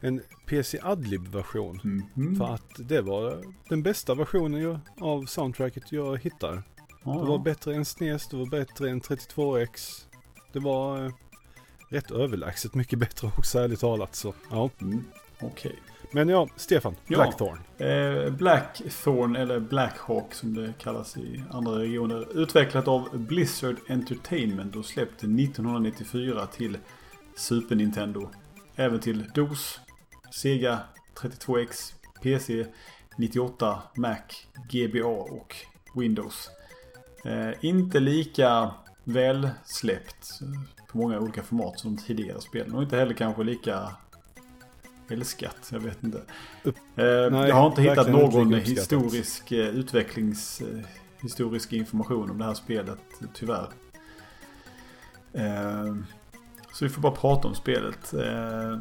en 0.00 0.20
PC 0.46 0.78
Adlib-version. 0.82 1.80
Mhm. 2.14 2.36
För 2.36 2.54
att 2.54 2.88
det 2.88 3.00
var 3.00 3.44
den 3.68 3.82
bästa 3.82 4.14
versionen 4.14 4.60
jag, 4.60 4.78
av 5.00 5.24
soundtracket 5.26 5.92
jag 5.92 6.18
hittar. 6.18 6.62
Ja, 7.04 7.12
Det 7.12 7.26
var 7.28 7.38
bättre 7.38 7.74
än 7.74 7.84
SNES, 7.84 8.28
det 8.28 8.36
var 8.36 8.46
bättre 8.46 8.90
än 8.90 9.00
32X. 9.00 10.06
Det 10.52 10.58
var 10.58 11.04
eh, 11.04 11.12
rätt 11.88 12.10
överlägset 12.10 12.74
mycket 12.74 12.98
bättre 12.98 13.30
också 13.38 13.58
ärligt 13.58 13.80
talat. 13.80 14.14
Så, 14.14 14.34
ja. 14.50 14.70
Mm. 14.80 15.04
Okej. 15.40 15.78
Men 16.12 16.28
ja, 16.28 16.48
Stefan, 16.56 16.96
Ja. 17.06 17.16
Blackthorn. 17.16 17.58
Eh, 17.78 18.30
Blackthorn, 18.32 19.36
eller 19.36 19.60
Blackhawk 19.60 20.34
som 20.34 20.54
det 20.54 20.72
kallas 20.78 21.16
i 21.16 21.44
andra 21.50 21.78
regioner. 21.78 22.26
Utvecklat 22.38 22.88
av 22.88 23.18
Blizzard 23.18 23.76
Entertainment 23.88 24.76
och 24.76 24.84
släppt 24.84 25.24
1994 25.24 26.46
till 26.46 26.78
Super 27.36 27.76
Nintendo. 27.76 28.28
Även 28.76 29.00
till 29.00 29.24
DOS, 29.34 29.80
Sega 30.30 30.78
32X, 31.20 31.92
PC 32.22 32.66
98, 33.16 33.82
Mac, 33.96 34.16
GBA 34.70 35.06
och 35.08 35.56
Windows. 35.94 36.50
Eh, 37.24 37.50
inte 37.60 38.00
lika 38.00 38.70
välsläppt 39.04 40.40
eh, 40.42 40.86
på 40.92 40.98
många 40.98 41.18
olika 41.20 41.42
format 41.42 41.78
som 41.80 41.96
de 41.96 42.02
tidigare 42.02 42.40
spelen. 42.40 42.74
Och 42.74 42.82
inte 42.82 42.96
heller 42.96 43.14
kanske 43.14 43.44
lika 43.44 43.96
älskat. 45.10 45.68
Jag 45.72 45.80
vet 45.80 46.02
inte. 46.04 46.22
Eh, 46.96 47.04
jag 47.04 47.54
har 47.54 47.66
inte 47.66 47.82
hittat 47.82 48.08
inte 48.08 48.10
någon 48.10 48.54
uppskattat. 48.54 48.78
historisk 48.78 49.52
eh, 49.52 49.68
utvecklings... 49.68 50.60
Eh, 50.60 50.80
historisk 51.22 51.72
information 51.72 52.30
om 52.30 52.38
det 52.38 52.44
här 52.44 52.54
spelet, 52.54 52.98
tyvärr. 53.34 53.68
Eh, 55.32 55.96
så 56.72 56.84
vi 56.84 56.88
får 56.88 57.02
bara 57.02 57.12
prata 57.12 57.48
om 57.48 57.54
spelet. 57.54 58.14
Eh, 58.14 58.78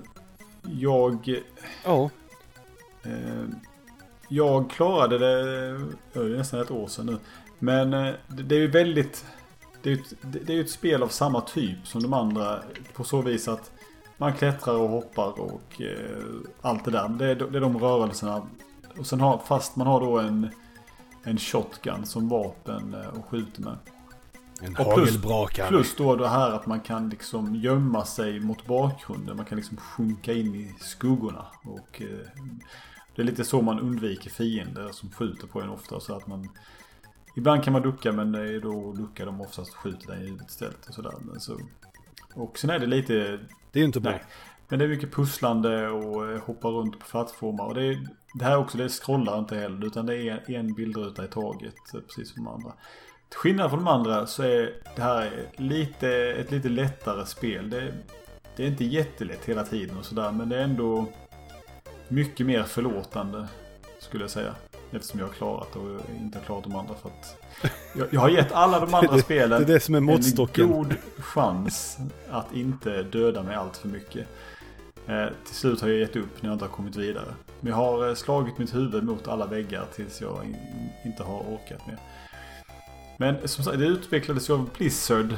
jag... 0.61 1.41
Ja, 1.85 2.10
jag 4.27 4.69
klarade 4.69 5.18
det, 5.18 5.43
det 6.14 6.19
är 6.19 6.38
nästan 6.38 6.61
ett 6.61 6.72
år 6.72 6.88
sedan 6.88 7.06
nu. 7.06 7.18
Men 7.60 7.91
det, 8.27 8.56
är 8.56 8.60
ju 8.60 8.68
väldigt, 8.68 9.26
det 9.84 9.89
är 9.89 9.93
ett, 9.93 10.14
det 10.22 10.53
är 10.53 10.56
ju 10.56 10.61
ett 10.61 10.69
spel 10.69 11.03
av 11.03 11.07
samma 11.07 11.41
typ 11.41 11.88
som 11.88 12.03
de 12.03 12.14
andra. 12.14 12.60
På 12.93 13.03
så 13.03 13.22
vis 13.22 13.47
att 13.47 13.72
man 14.20 14.34
klättrar 14.34 14.76
och 14.76 14.90
hoppar 14.90 15.40
och 15.40 15.82
eh, 15.82 16.24
allt 16.62 16.86
det 16.86 16.91
där. 16.91 17.10
Det 17.10 17.26
är, 17.26 17.36
det 17.36 17.58
är 17.58 17.62
de 17.62 17.78
rörelserna. 17.78 18.48
Och 18.98 19.06
sen 19.06 19.20
har, 19.20 19.38
fast 19.38 19.76
man 19.76 19.88
har 19.88 20.02
då 20.02 20.20
en, 20.20 20.50
en 21.24 21.38
shotgun 21.38 22.06
som 22.06 22.30
vapen 22.30 22.94
eh, 22.94 23.08
och 23.08 23.26
skjuter 23.26 23.62
med. 23.62 23.78
en 24.62 24.76
Och 24.76 24.94
plus- 24.94 25.10
hagelbrakare. 25.10 25.68
Plus 25.68 25.96
då 25.96 26.16
det 26.16 26.28
här 26.28 26.52
att 26.52 26.66
man 26.66 26.80
kan 26.80 27.10
liksom 27.10 27.56
gömma 27.56 28.06
sig 28.06 28.40
mot 28.40 28.66
bakgrunden. 28.66 29.36
Man 29.38 29.46
kan 29.46 29.58
liksom 29.58 29.78
sjunka 29.78 30.34
in 30.34 30.56
i 30.56 30.76
skuggorna. 30.80 31.46
Och 31.64 32.02
eh, 32.02 32.28
det 33.16 33.22
är 33.22 33.26
lite 33.26 33.44
så 33.44 33.62
man 33.62 33.80
undviker 33.80 34.30
fiender 34.30 34.90
som 34.91 35.12
skjuter 35.12 35.48
på 35.48 35.62
en 35.62 35.70
ofta. 35.70 36.00
Så 36.00 36.16
att 36.16 36.28
man, 36.28 36.50
ibland 37.36 37.64
kan 37.64 37.74
man 37.74 37.82
ducka 37.82 38.12
men 38.12 38.32
det 38.32 38.56
är 38.56 38.60
då 38.60 38.94
duckar 38.94 39.26
de 39.26 39.41
oftast 39.41 39.72
och 39.74 39.80
skjuter 39.80 40.08
dig 40.08 40.22
i 40.22 40.26
huvudet 40.26 40.50
istället. 40.50 40.88
Och, 40.88 40.94
sådär. 40.94 41.14
Men 41.22 41.40
så, 41.40 41.60
och 42.34 42.60
sen 42.60 42.70
är 42.70 42.80
det 42.80 42.86
lite 42.86 43.40
det 43.72 43.80
är 43.80 43.82
ju 43.82 43.86
inte 43.86 44.00
bra. 44.00 44.12
Nej. 44.12 44.24
Men 44.68 44.80
det 44.80 44.86
är 44.86 44.90
mycket 44.90 45.14
pusslande 45.14 45.90
och 45.90 46.32
eh, 46.32 46.41
hoppa 46.41 46.68
runt 46.68 47.00
på 47.00 47.06
plattformar. 47.06 47.66
Och 47.66 47.76
det, 47.76 47.86
är, 47.86 48.08
det 48.34 48.46
här 48.46 48.58
också, 48.58 48.78
det 48.78 48.90
scrollar 48.90 49.40
inte 49.40 49.56
heller. 49.56 49.88
Utan 49.88 50.06
det 50.06 50.16
är 50.16 50.52
en 50.52 50.74
bildruta 50.74 51.26
i 51.26 51.28
taget. 51.28 51.76
Eh, 51.94 52.00
precis 52.02 52.34
som 52.34 52.44
de 52.44 52.54
andra. 52.54 52.74
Till 53.30 53.38
skillnad 53.38 53.70
från 53.70 53.80
de 53.80 53.88
andra 53.88 54.28
så 54.28 54.44
är 54.44 54.74
det 54.96 55.02
här 55.02 55.48
lite, 55.56 56.10
ett 56.12 56.52
lite 56.52 56.70
lättare 56.70 57.26
spel. 57.26 57.70
Det, 57.70 57.94
det 58.56 58.64
är 58.64 58.68
inte 58.68 58.86
jättelätt 58.86 59.46
hela 59.46 59.64
tiden 59.64 59.98
och 59.98 60.06
sådär. 60.06 60.32
Men 60.32 60.50
det 60.50 60.58
är 60.58 60.64
ändå 60.64 61.06
mycket 62.08 62.46
mer 62.46 62.64
förlåtande. 62.64 63.48
Skulle 64.00 64.24
jag 64.24 64.32
säga. 64.32 64.56
Eftersom 64.91 65.20
jag 65.20 65.28
har 65.28 65.34
klarat 65.34 65.76
och 65.76 66.00
inte 66.20 66.38
har 66.38 66.46
klarat 66.46 66.64
de 66.64 66.76
andra. 66.76 66.96
För 66.96 67.10
att 67.10 67.44
jag, 67.94 68.07
jag 68.11 68.22
har 68.22 68.30
gett 68.30 68.52
alla 68.52 68.80
de 68.80 68.94
andra 68.94 69.15
Det- 69.15 69.22
spelen 69.22 69.49
det 69.61 69.72
är 69.72 69.73
det 69.73 69.80
som 69.80 69.95
är 69.95 69.99
måttstocken. 69.99 70.65
en 70.65 70.72
god 70.72 70.95
chans 71.19 71.98
att 72.31 72.53
inte 72.56 73.03
döda 73.03 73.44
mig 73.44 73.56
allt 73.56 73.77
för 73.77 73.88
mycket. 73.88 74.27
Eh, 75.07 75.26
till 75.45 75.56
slut 75.56 75.81
har 75.81 75.88
jag 75.90 75.98
gett 75.98 76.15
upp 76.15 76.41
när 76.41 76.49
jag 76.49 76.56
inte 76.56 76.65
har 76.65 76.72
kommit 76.72 76.95
vidare. 76.95 77.26
Men 77.60 77.69
jag 77.69 77.77
har 77.77 78.07
eh, 78.10 78.15
slagit 78.15 78.57
mitt 78.57 78.76
huvud 78.76 79.03
mot 79.03 79.27
alla 79.27 79.45
väggar 79.45 79.86
tills 79.95 80.22
jag 80.22 80.45
in, 80.45 80.56
inte 81.06 81.23
har 81.23 81.40
orkat 81.40 81.88
mer. 81.88 81.98
Men 83.18 83.48
som 83.48 83.64
sagt, 83.64 83.80
det 83.80 83.86
utvecklades 83.86 84.49
ju 84.49 84.53
av 84.53 84.69
Blizzard. 84.77 85.36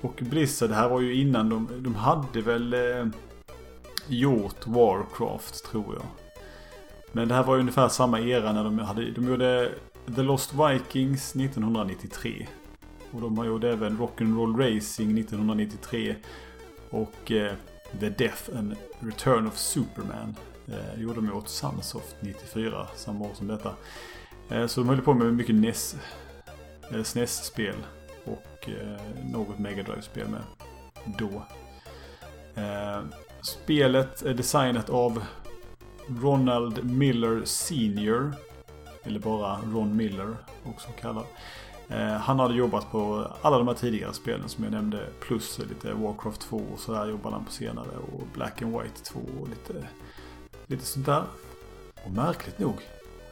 Och 0.00 0.14
Blizzard, 0.20 0.68
det 0.70 0.74
här 0.74 0.88
var 0.88 1.00
ju 1.00 1.14
innan 1.20 1.48
de, 1.48 1.68
de 1.78 1.94
hade 1.94 2.40
väl 2.40 2.74
eh, 2.74 3.06
gjort 4.08 4.66
Warcraft 4.66 5.64
tror 5.70 5.94
jag. 5.94 6.04
Men 7.12 7.28
det 7.28 7.34
här 7.34 7.42
var 7.42 7.54
ju 7.54 7.60
ungefär 7.60 7.88
samma 7.88 8.20
era 8.20 8.52
när 8.52 8.64
de 8.64 8.78
hade, 8.78 9.10
de 9.10 9.28
gjorde 9.28 9.70
The 10.06 10.22
Lost 10.22 10.52
Vikings 10.52 11.36
1993. 11.36 12.46
Och 13.10 13.20
de 13.20 13.38
har 13.38 13.44
gjort 13.44 13.64
även 13.64 13.98
Rock'n'Roll 13.98 14.56
Racing 14.56 15.18
1993. 15.18 16.16
Och 16.90 17.32
eh, 17.32 17.52
The 18.00 18.08
Death 18.08 18.56
and 18.56 18.76
Return 19.00 19.46
of 19.46 19.58
Superman. 19.58 20.36
Eh, 20.68 21.00
gjorde 21.00 21.14
de 21.14 21.32
åt 21.32 21.48
Sunsoft 21.48 22.16
94, 22.20 22.86
samma 22.96 23.24
år 23.24 23.34
som 23.34 23.46
detta. 23.46 23.74
Eh, 24.48 24.66
så 24.66 24.80
de 24.80 24.88
höll 24.88 25.00
på 25.00 25.14
med 25.14 25.34
mycket 25.34 25.54
NES, 25.54 25.96
eh, 26.90 27.02
SNES-spel. 27.02 27.76
Och 28.24 28.68
eh, 28.68 29.00
något 29.32 29.58
Mega 29.58 29.82
Drive-spel 29.82 30.28
med. 30.28 30.42
Då. 31.18 31.46
Eh, 32.62 33.02
spelet 33.42 34.22
är 34.22 34.34
designat 34.34 34.90
av 34.90 35.24
Ronald 36.08 36.84
Miller 36.84 37.44
Senior. 37.44 38.34
Eller 39.04 39.20
bara 39.20 39.58
Ron 39.72 39.96
Miller, 39.96 40.36
också 40.64 40.88
kallad. 41.00 41.24
Eh, 41.88 42.12
han 42.12 42.38
hade 42.38 42.54
jobbat 42.54 42.90
på 42.90 43.30
alla 43.42 43.58
de 43.58 43.68
här 43.68 43.74
tidigare 43.74 44.12
spelen 44.12 44.48
som 44.48 44.64
jag 44.64 44.72
nämnde. 44.72 45.06
Plus 45.20 45.58
lite 45.58 45.92
Warcraft 45.92 46.40
2 46.40 46.62
och 46.72 46.78
sådär 46.78 47.06
jobbade 47.06 47.36
han 47.36 47.44
på 47.44 47.52
senare. 47.52 47.88
Och 48.12 48.22
Black 48.34 48.62
and 48.62 48.72
White 48.72 49.04
2 49.04 49.20
och 49.40 49.48
lite, 49.48 49.86
lite 50.66 50.84
sånt 50.84 51.06
där. 51.06 51.24
Och 52.04 52.10
märkligt 52.10 52.58
nog. 52.58 52.76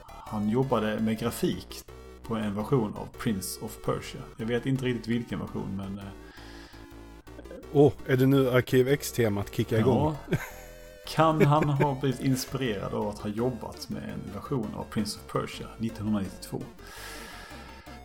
Han 0.06 0.48
jobbade 0.48 1.00
med 1.00 1.18
grafik 1.18 1.84
på 2.22 2.34
en 2.34 2.54
version 2.54 2.94
av 2.96 3.08
Prince 3.18 3.60
of 3.64 3.78
Persia. 3.84 4.20
Jag 4.36 4.46
vet 4.46 4.66
inte 4.66 4.84
riktigt 4.84 5.08
vilken 5.08 5.38
version 5.40 5.76
men... 5.76 5.98
eh, 5.98 6.04
Åh, 7.72 7.92
är 8.06 8.16
det 8.16 8.26
nu 8.26 8.50
Arkiv 8.50 8.88
X-temat 8.88 9.54
kickar 9.54 9.78
igång? 9.78 10.14
Ja. 10.30 10.36
Kan 11.06 11.46
han 11.46 11.68
ha 11.68 11.94
blivit 12.00 12.20
inspirerad 12.20 12.94
av 12.94 13.08
att 13.08 13.18
ha 13.18 13.30
jobbat 13.30 13.88
med 13.88 14.02
en 14.02 14.34
version 14.34 14.74
av 14.76 14.84
Prince 14.84 15.18
of 15.20 15.32
Persia 15.32 15.66
1992? 15.80 16.62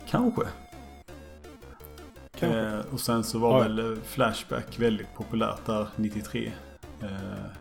Kanske. 0.08 0.42
Kanske. 2.38 2.60
Eh, 2.60 2.80
och 2.92 3.00
sen 3.00 3.24
så 3.24 3.38
var 3.38 3.52
Ja. 3.56 3.62
väl 3.62 4.00
Flashback 4.04 4.78
väldigt 4.78 5.14
populärt 5.14 5.66
där 5.66 5.88
93. 5.96 6.52
Eh, 7.02 7.08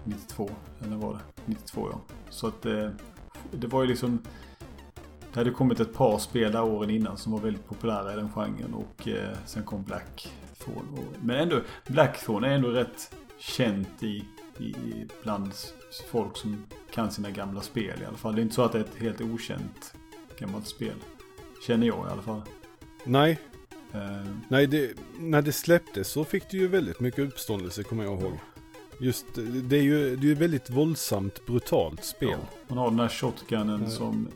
92. 0.03 0.49
Eller 0.83 0.95
var 0.95 1.13
det? 1.13 1.19
92 1.45 1.89
ja. 1.91 1.99
Så 2.29 2.47
att 2.47 2.65
eh, 2.65 2.89
det 3.51 3.67
var 3.67 3.81
ju 3.81 3.87
liksom... 3.87 4.21
Det 5.33 5.39
hade 5.39 5.51
kommit 5.51 5.79
ett 5.79 5.93
par 5.93 6.17
spel 6.19 6.51
där 6.51 6.63
åren 6.63 6.89
innan 6.89 7.17
som 7.17 7.31
var 7.31 7.39
väldigt 7.39 7.67
populära 7.67 8.13
i 8.13 8.15
den 8.15 8.29
genren. 8.31 8.73
Och 8.73 9.07
eh, 9.07 9.37
sen 9.45 9.63
kom 9.63 9.83
Blackthorn. 9.83 10.99
Men 11.21 11.35
ändå, 11.35 11.59
Blackthorn 11.87 12.43
är 12.43 12.49
ändå 12.49 12.69
rätt 12.69 13.15
känt 13.39 14.03
i, 14.03 14.25
i 14.61 15.07
bland 15.23 15.51
folk 16.11 16.37
som 16.37 16.65
kan 16.91 17.11
sina 17.11 17.31
gamla 17.31 17.61
spel 17.61 18.01
i 18.01 18.05
alla 18.05 18.17
fall. 18.17 18.35
Det 18.35 18.41
är 18.41 18.43
inte 18.43 18.55
så 18.55 18.61
att 18.61 18.71
det 18.71 18.77
är 18.77 18.83
ett 18.83 18.95
helt 18.97 19.21
okänt 19.21 19.93
gammalt 20.39 20.67
spel. 20.67 20.95
Känner 21.67 21.87
jag 21.87 22.07
i 22.07 22.11
alla 22.11 22.21
fall. 22.21 22.41
Nej, 23.03 23.39
Eh, 23.93 24.25
nej 24.47 24.67
det, 24.67 24.93
när 25.19 25.41
det 25.41 25.51
släpptes 25.51 26.07
så 26.07 26.23
fick 26.23 26.51
det 26.51 26.57
ju 26.57 26.67
väldigt 26.67 26.99
mycket 26.99 27.19
uppståndelse 27.19 27.83
kommer 27.83 28.03
jag 28.03 28.21
ihåg. 28.21 28.39
Just 28.99 29.25
det 29.63 29.77
är 29.77 29.81
ju 29.81 30.15
det 30.15 30.27
är 30.27 30.31
ett 30.31 30.37
väldigt 30.37 30.69
våldsamt, 30.69 31.45
brutalt 31.45 32.03
spel. 32.03 32.29
Ja, 32.29 32.37
man 32.67 32.77
har 32.77 32.89
den 32.89 32.99
här 32.99 33.09
shotgunnen 33.09 33.81
Ja. 33.83 33.89
som... 33.89 34.27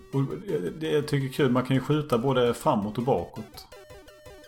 Det 0.79 0.91
jag 0.91 1.07
tycker 1.07 1.27
är 1.27 1.31
kul, 1.31 1.51
man 1.51 1.65
kan 1.65 1.75
ju 1.75 1.81
skjuta 1.81 2.17
både 2.17 2.53
framåt 2.53 2.97
och 2.97 3.03
bakåt. 3.03 3.67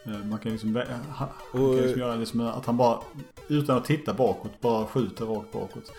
Eh, 0.05 0.25
Man 0.25 0.39
kan 0.39 0.51
liksom, 0.51 0.75
han 1.09 1.27
kan 1.51 1.75
liksom 1.75 1.99
göra 1.99 2.15
liksom 2.15 2.39
att 2.41 2.65
han 2.65 2.77
bara, 2.77 2.99
utan 3.47 3.77
att 3.77 3.85
titta 3.85 4.13
bakåt, 4.13 4.61
bara 4.61 4.85
skjuter 4.85 5.25
rakt 5.25 5.51
bakåt. 5.51 5.91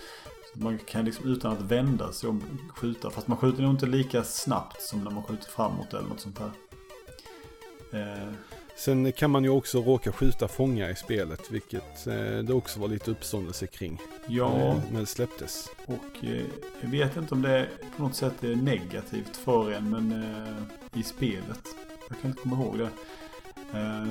Så 0.55 0.61
man 0.61 0.79
kan 0.79 1.05
liksom 1.05 1.27
utan 1.33 1.53
att 1.53 1.61
vända 1.61 2.13
sig 2.13 2.29
om 2.29 2.43
skjuta. 2.77 3.11
Fast 3.11 3.29
man 3.29 3.39
skjuter 3.39 3.63
nog 3.63 3.71
inte 3.71 3.87
lika 3.87 4.25
snabbt 4.25 4.83
som 4.83 5.05
när 5.05 5.11
man 5.11 5.23
skjuter 5.23 5.49
framåt 5.51 5.95
eller 5.95 6.09
något 6.09 6.21
sånt 6.21 6.39
här. 6.39 6.51
Eh, 7.93 8.33
Sen 8.77 9.13
kan 9.13 9.31
man 9.31 9.45
ju 9.45 9.51
också 9.51 9.79
råka 9.83 10.13
skjuta 10.13 10.49
fångar 10.49 10.89
i 10.91 10.97
spelet, 10.97 11.51
vilket 11.51 12.07
eh, 12.07 12.15
det 12.39 12.53
också 12.55 12.81
var 12.81 12.89
lite 12.89 13.11
uppståndelse 13.11 13.67
kring. 13.67 14.01
ja, 14.27 14.81
När 14.93 15.01
det 15.01 15.07
släpptes. 15.07 15.69
och 15.87 16.25
eh, 16.25 16.43
jag 16.81 16.89
vet 16.89 17.17
inte 17.17 17.35
om 17.35 17.43
det 17.43 17.69
på 17.97 18.03
något 18.03 18.15
sätt 18.15 18.45
är 18.45 18.57
negativt 18.57 19.37
för 19.37 19.73
en, 19.73 19.91
men 19.91 20.25
i 20.95 21.03
spelet. 21.03 21.61
Jag 22.09 22.21
kan 22.21 22.31
inte 22.31 22.43
komma 22.43 22.57
ihåg 22.57 22.79
det. 22.79 22.89
Eh, 23.75 24.05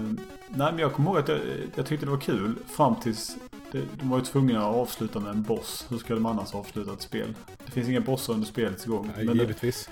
nej 0.48 0.72
men 0.72 0.78
jag 0.78 0.94
kommer 0.94 1.10
ihåg 1.10 1.20
att 1.20 1.28
jag, 1.28 1.40
jag 1.76 1.86
tyckte 1.86 2.06
det 2.06 2.12
var 2.12 2.20
kul 2.20 2.56
fram 2.68 2.96
tills 2.96 3.38
det, 3.72 3.82
de 4.00 4.10
var 4.10 4.18
ju 4.18 4.24
tvungna 4.24 4.60
att 4.60 4.76
avsluta 4.76 5.20
med 5.20 5.32
en 5.32 5.44
boss. 5.44 5.86
Hur 5.90 5.98
ska 5.98 6.14
de 6.14 6.26
annars 6.26 6.54
avsluta 6.54 6.94
ett 6.94 7.02
spel? 7.02 7.34
Det 7.66 7.72
finns 7.72 7.90
inga 7.90 8.02
bossar 8.02 8.34
under 8.34 8.48
spelets 8.48 8.86
gång. 8.86 9.12
Nej, 9.16 9.26
men 9.26 9.36
givetvis. 9.38 9.90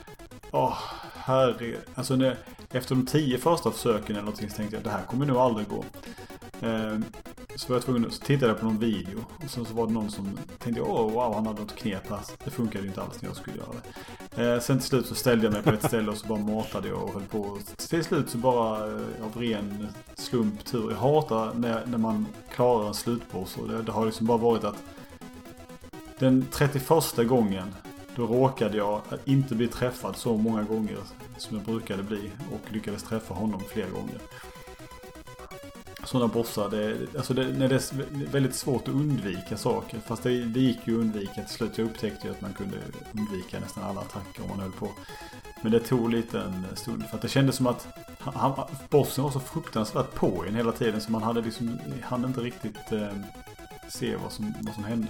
Åh, 0.52 0.77
herre. 1.14 1.76
Alltså 1.95 2.15
när, 2.15 2.38
efter 2.72 2.95
de 2.95 3.06
tio 3.06 3.38
första 3.38 3.72
försöken 3.72 4.15
eller 4.15 4.26
någonting 4.26 4.49
så 4.49 4.56
tänkte 4.56 4.76
jag 4.76 4.84
det 4.84 4.89
här 4.89 5.03
kommer 5.03 5.26
nog 5.26 5.38
aldrig 5.38 5.68
gå. 5.68 5.85
Eh, 6.61 6.99
så 7.55 7.67
var 7.67 7.75
jag 7.75 7.83
tvungen 7.83 8.05
att 8.05 8.13
så 8.13 8.23
tittade 8.23 8.51
jag 8.51 8.59
på 8.59 8.65
någon 8.65 8.79
video. 8.79 9.19
Och 9.43 9.49
sen 9.49 9.65
så 9.65 9.73
var 9.73 9.88
det 9.88 9.93
någon 9.93 10.11
som 10.11 10.39
tänkte 10.59 10.81
åh 10.81 11.11
wow 11.11 11.33
han 11.33 11.45
hade 11.45 11.61
något 11.61 11.75
knep 11.75 12.09
här. 12.09 12.19
Det 12.43 12.51
funkade 12.51 12.83
ju 12.83 12.88
inte 12.88 13.01
alls 13.01 13.21
när 13.21 13.29
jag 13.29 13.35
skulle 13.35 13.57
göra 13.57 13.69
det. 14.35 14.53
Eh, 14.53 14.59
sen 14.59 14.79
till 14.79 14.88
slut 14.88 15.05
så 15.05 15.15
ställde 15.15 15.45
jag 15.45 15.53
mig 15.53 15.63
på 15.63 15.69
ett 15.69 15.83
ställe 15.83 16.11
och 16.11 16.17
så 16.17 16.27
bara 16.27 16.39
matade 16.39 16.88
jag 16.88 17.03
och 17.03 17.13
höll 17.13 17.23
på. 17.23 17.57
Till 17.89 18.03
slut 18.03 18.29
så 18.29 18.38
bara 18.38 18.77
eh, 18.77 19.25
av 19.25 19.41
ren 19.41 19.88
slump 20.15 20.65
tur. 20.65 20.91
Jag 20.91 20.97
hatar 20.97 21.53
när, 21.53 21.85
när 21.85 21.97
man 21.97 22.27
klarar 22.53 22.88
en 22.88 22.93
slutboss. 22.93 23.57
Och 23.57 23.67
det, 23.67 23.81
det 23.81 23.91
har 23.91 24.05
liksom 24.05 24.27
bara 24.27 24.38
varit 24.38 24.63
att 24.63 24.83
den 26.19 26.45
31 26.51 27.27
gången 27.27 27.75
då 28.15 28.25
råkade 28.25 28.77
jag 28.77 29.01
inte 29.25 29.55
bli 29.55 29.67
träffad 29.67 30.15
så 30.15 30.38
många 30.38 30.63
gånger 30.63 30.97
som 31.38 31.57
jag 31.57 31.65
brukade 31.65 32.03
bli 32.03 32.31
och 32.51 32.73
lyckades 32.73 33.03
träffa 33.03 33.33
honom 33.33 33.61
fler 33.69 33.89
gånger. 33.89 34.19
Sådana 36.06 36.34
bossar, 36.34 36.69
det, 36.69 36.98
alltså 37.18 37.34
det, 37.34 37.48
när 37.48 37.69
det 37.69 37.76
är 37.76 38.32
väldigt 38.32 38.56
svårt 38.56 38.82
att 38.82 38.94
undvika 38.94 39.57
saker. 39.57 39.99
Fast 39.99 40.23
det, 40.23 40.45
det 40.45 40.60
gick 40.60 40.88
ju 40.88 40.95
att 40.95 41.02
undvika 41.02 41.34
till 41.34 41.56
slut. 41.56 41.78
Jag 41.78 41.86
upptäckte 41.86 42.28
ju 42.28 42.34
att 42.34 42.41
man 42.41 42.53
kunde 42.53 42.78
undvika 43.11 43.60
nästan 43.60 43.84
alla 43.84 44.02
attacker 44.02 44.44
om 44.44 44.49
man 44.49 44.60
höll 44.60 44.72
på. 44.72 44.91
Men 45.61 45.72
det 45.72 45.80
tog 45.80 46.10
lite 46.10 46.40
en 46.40 46.65
stund. 46.76 47.06
För 47.06 47.15
att 47.15 47.22
det 47.22 47.28
kändes 47.28 47.56
som 47.56 47.68
att 47.68 47.88
han, 48.19 48.68
bossen 48.90 49.23
var 49.23 49.32
så 49.32 49.40
fruktansvärt 49.40 50.15
på 50.15 50.45
en 50.48 50.56
hela 50.56 50.72
tiden. 50.72 51.02
Så 51.02 51.11
man 51.11 51.23
hade 51.23 51.41
liksom, 51.41 51.80
hann 52.02 52.26
inte 52.26 52.41
riktigt 52.41 52.91
eh, 52.91 53.07
se 53.90 54.15
vad 54.15 54.32
som, 54.32 54.53
vad 54.61 54.73
som 54.76 54.84
hände. 54.84 55.07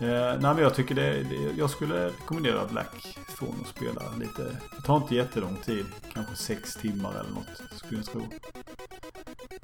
Eh, 0.00 0.40
nej 0.40 0.54
men 0.54 0.58
jag 0.58 0.74
tycker 0.74 0.94
det, 0.94 1.22
det, 1.22 1.52
jag 1.56 1.70
skulle 1.70 2.06
rekommendera 2.06 2.66
Blackthorn 2.66 3.60
att 3.62 3.68
spela 3.68 4.02
lite. 4.18 4.56
Det 4.76 4.82
tar 4.82 4.96
inte 4.96 5.14
jättelång 5.14 5.56
tid. 5.56 5.86
Kanske 6.12 6.36
sex 6.36 6.74
timmar 6.74 7.10
eller 7.10 7.30
något 7.30 7.78
skulle 7.78 8.00
jag 8.00 8.06
tro. 8.06 8.22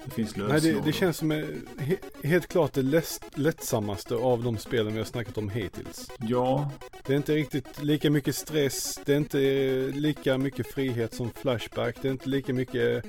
Det 0.04 0.10
finns 0.10 0.36
Nej, 0.36 0.46
lösenord. 0.48 0.82
det, 0.82 0.88
det 0.90 0.92
känns 0.92 1.16
som 1.16 1.30
eh, 1.32 1.44
he, 1.78 1.96
helt 2.24 2.46
klart 2.46 2.72
det 2.72 2.82
lätt, 2.82 3.20
lättsammaste 3.34 4.14
av 4.14 4.42
de 4.42 4.58
spelen 4.58 4.92
vi 4.92 4.98
har 4.98 5.04
snackat 5.04 5.38
om 5.38 5.48
hittills. 5.48 6.10
Ja, 6.18 6.70
Det 7.06 7.12
är 7.12 7.16
inte 7.16 7.34
riktigt 7.34 7.82
lika 7.82 8.10
mycket 8.10 8.36
stress, 8.36 9.00
det 9.04 9.12
är 9.12 9.16
inte 9.16 9.40
eh, 9.40 9.94
lika 9.94 10.38
mycket 10.38 10.66
frihet 10.74 11.14
som 11.14 11.30
Flashback, 11.30 11.96
det 12.02 12.08
är 12.08 12.12
inte 12.12 12.28
lika 12.28 12.54
mycket 12.54 13.04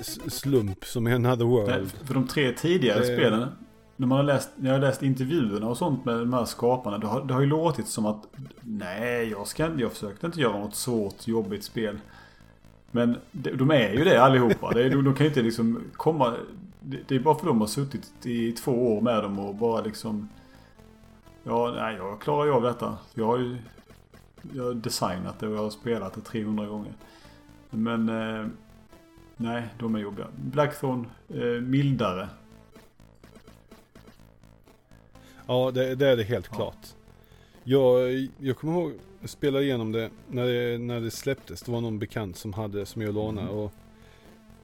s- 0.00 0.18
slump 0.34 0.84
som 0.84 1.08
i 1.08 1.12
Another 1.14 1.44
nej, 1.44 1.54
World. 1.54 1.92
för 2.04 2.14
de 2.14 2.26
tre 2.28 2.52
tidigare 2.52 2.98
Det- 2.98 3.04
spelen. 3.16 3.48
När 4.00 4.06
man 4.06 4.16
har 4.18 4.24
läst, 4.24 4.50
när 4.56 4.70
jag 4.70 4.76
har 4.76 4.80
läst 4.86 5.02
intervjuerna 5.02 5.68
och 5.68 5.76
sånt 5.76 6.04
med 6.04 6.18
de 6.18 6.32
här 6.32 6.44
skaparna. 6.44 6.98
Det 6.98 7.06
har, 7.06 7.24
det 7.24 7.34
har 7.34 7.40
ju 7.40 7.46
låtit 7.46 7.88
som 7.88 8.06
att 8.06 8.24
nej, 8.60 9.28
jag, 9.30 9.46
ska, 9.46 9.70
jag 9.78 9.92
försökte 9.92 10.26
inte 10.26 10.40
göra 10.40 10.58
något 10.58 10.74
svårt, 10.74 11.26
jobbigt 11.28 11.64
spel. 11.64 11.98
Men 12.90 13.16
de, 13.32 13.70
är 13.70 13.92
ju 13.92 14.04
det 14.04 14.22
allihopa. 14.22 14.70
Det 14.70 14.84
är, 14.84 14.90
de, 14.90 15.04
de 15.04 15.14
kan 15.14 15.24
ju 15.24 15.28
inte 15.28 15.42
liksom 15.42 15.84
komma... 15.92 16.34
Det, 16.80 16.98
det 17.08 17.14
är 17.14 17.20
bara 17.20 17.34
för 17.34 17.40
att 17.40 17.46
de 17.46 17.60
har 17.60 17.68
suttit 17.68 18.26
i 18.26 18.52
två 18.52 18.96
år 18.96 19.00
med 19.00 19.22
dem 19.22 19.38
och 19.38 19.54
bara 19.54 19.80
liksom... 19.80 20.28
Ja, 21.44 21.72
nej, 21.76 21.96
jag 21.96 22.20
klarar 22.20 22.44
ju 22.46 22.52
av 22.52 22.62
detta. 22.62 22.98
Jag 23.14 23.26
har 23.26 23.38
ju 23.38 23.56
jag 24.52 24.64
har 24.64 24.74
designat 24.74 25.40
det 25.40 25.48
och 25.48 25.54
jag 25.54 25.62
har 25.62 25.70
spelat 25.70 26.14
det 26.14 26.20
300 26.20 26.66
gånger. 26.66 26.92
Men... 27.70 28.08
Eh, 28.08 28.46
nej, 29.36 29.62
de 29.78 29.94
är 29.94 29.98
jobbiga. 29.98 30.26
Blackthorn, 30.36 31.06
eh, 31.28 31.62
mildare. 31.62 32.28
Ja, 35.46 35.70
det, 35.74 35.94
det 35.94 36.08
är 36.08 36.16
det 36.16 36.22
helt 36.22 36.48
Ja. 36.50 36.56
klart. 36.56 36.86
Jag, 37.70 38.28
jag 38.38 38.56
kommer 38.56 38.72
ihåg, 38.72 38.92
jag 39.20 39.30
spelade 39.30 39.64
igenom 39.64 39.92
det 39.92 40.10
när, 40.28 40.46
det 40.46 40.78
när 40.78 41.00
det 41.00 41.10
släpptes. 41.10 41.62
Det 41.62 41.72
var 41.72 41.80
någon 41.80 41.98
bekant 41.98 42.36
som 42.36 42.52
hade, 42.52 42.86
som 42.86 43.02
jag 43.02 43.14
lånade. 43.14 43.48
Och 43.48 43.72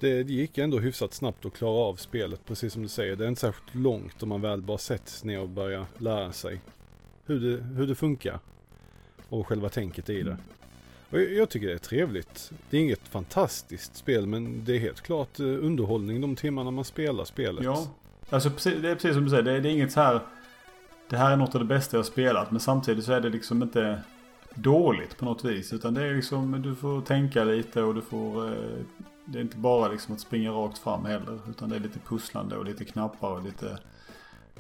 det, 0.00 0.22
det 0.22 0.32
gick 0.32 0.58
ändå 0.58 0.78
hyfsat 0.78 1.14
snabbt 1.14 1.44
att 1.44 1.52
klara 1.52 1.76
av 1.76 1.94
spelet, 1.96 2.40
precis 2.46 2.72
som 2.72 2.82
du 2.82 2.88
säger. 2.88 3.16
Det 3.16 3.24
är 3.24 3.28
inte 3.28 3.40
särskilt 3.40 3.74
långt 3.74 4.22
om 4.22 4.28
man 4.28 4.40
väl 4.40 4.62
bara 4.62 4.78
sätter 4.78 5.10
sig 5.10 5.26
ner 5.26 5.40
och 5.40 5.48
börjar 5.48 5.86
lära 5.98 6.32
sig 6.32 6.60
hur 7.26 7.40
det, 7.40 7.64
hur 7.64 7.86
det 7.86 7.94
funkar. 7.94 8.38
Och 9.28 9.46
själva 9.46 9.68
tänket 9.68 10.10
i 10.10 10.22
det. 10.22 10.36
Och 11.10 11.20
jag, 11.20 11.32
jag 11.32 11.48
tycker 11.50 11.66
det 11.66 11.72
är 11.74 11.78
trevligt. 11.78 12.52
Det 12.70 12.76
är 12.76 12.80
inget 12.80 13.08
fantastiskt 13.08 13.96
spel, 13.96 14.26
men 14.26 14.64
det 14.64 14.76
är 14.76 14.78
helt 14.78 15.00
klart 15.00 15.40
eh, 15.40 15.46
underhållning 15.46 16.20
de 16.20 16.36
timmarna 16.36 16.70
man 16.70 16.84
spelar 16.84 17.24
spelet. 17.24 17.64
Ja. 17.64 17.86
Alltså 18.30 18.50
det 18.80 18.88
är 18.88 18.94
precis 18.94 19.14
som 19.14 19.24
du 19.24 19.30
säger. 19.30 19.42
Det, 19.42 19.60
det 19.60 19.68
är 19.68 19.72
inget 19.72 19.92
så 19.92 20.00
här... 20.00 20.20
Det 21.08 21.16
här 21.16 21.32
är 21.32 21.36
något 21.36 21.54
av 21.54 21.60
det 21.60 21.66
bästa 21.66 21.96
jag 21.96 22.06
spelat. 22.06 22.50
Men 22.50 22.60
samtidigt 22.60 23.04
så 23.04 23.12
är 23.12 23.20
det 23.20 23.28
liksom 23.28 23.62
inte 23.62 24.02
dåligt 24.54 25.18
på 25.18 25.24
något 25.24 25.44
vis. 25.44 25.72
Utan 25.72 25.94
det 25.94 26.02
är 26.02 26.14
liksom, 26.14 26.62
du 26.62 26.74
får 26.74 27.00
tänka 27.00 27.44
lite 27.44 27.82
och 27.82 27.94
du 27.94 28.02
får... 28.02 28.46
Eh, 28.46 28.78
det 29.26 29.38
är 29.38 29.42
inte 29.42 29.56
bara 29.56 29.88
liksom 29.88 30.14
att 30.14 30.20
springa 30.20 30.50
rakt 30.50 30.78
fram 30.78 31.04
heller. 31.04 31.38
Utan 31.50 31.68
det 31.68 31.76
är 31.76 31.80
lite 31.80 31.98
pusslande 31.98 32.56
och 32.56 32.64
lite 32.64 32.84
knappar 32.84 33.30
och 33.30 33.42
lite... 33.42 33.78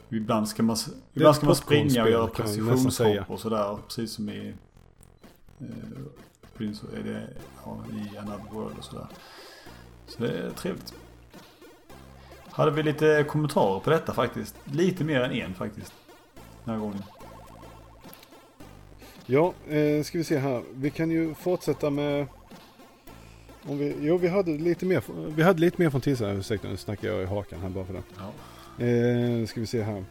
Ibland 0.08 0.48
ska 0.48 0.62
man, 0.62 0.76
ibland 1.12 1.36
ska 1.36 1.46
man 1.46 1.56
springa 1.56 2.02
och 2.02 2.10
göra 2.10 2.26
precisionshopp 2.26 3.30
och 3.30 3.40
sådär. 3.40 3.78
Precis 3.86 4.12
som 4.12 4.28
i... 4.28 4.54
Eh, 5.60 5.66
Prince, 6.56 6.86
är 6.96 7.02
det, 7.02 7.28
ja, 7.64 7.84
i 7.92 8.18
Another 8.18 8.50
World 8.52 8.78
och 8.78 8.84
sådär. 8.84 9.06
Så 10.06 10.22
det 10.22 10.38
är 10.38 10.50
trevligt. 10.50 10.94
Hade 12.50 12.70
vi 12.70 12.82
lite 12.82 13.24
kommentarer 13.28 13.80
på 13.80 13.90
detta 13.90 14.12
faktiskt. 14.12 14.56
Lite 14.64 15.04
mer 15.04 15.20
än 15.20 15.32
en 15.32 15.54
faktiskt. 15.54 15.94
Den 16.64 16.74
här 16.74 16.80
gången. 16.80 17.02
Ja, 19.26 19.54
eh, 19.68 20.02
ska 20.02 20.18
vi 20.18 20.24
se 20.24 20.38
här. 20.38 20.62
Vi 20.74 20.90
kan 20.90 21.10
ju 21.10 21.34
fortsätta 21.34 21.90
med... 21.90 22.26
Om 23.66 23.78
vi, 23.78 23.96
jo, 24.00 24.16
vi 24.16 24.28
hade 24.28 24.50
lite 24.50 24.86
mer, 24.86 25.02
vi 25.36 25.42
hade 25.42 25.60
lite 25.60 25.82
mer 25.82 25.90
från 25.90 26.00
tisdagen. 26.00 26.36
Ursäkta, 26.38 26.68
nu 26.68 26.76
snackar 26.76 27.08
jag 27.08 27.22
i 27.22 27.26
hakan 27.26 27.60
här 27.60 27.68
bara 27.68 27.84
för 27.84 27.92
det. 27.94 28.02
Ja. 28.18 28.84
Eh, 28.86 29.46
ska 29.46 29.60
vi 29.60 29.66
se 29.66 29.82
här. 29.82 30.04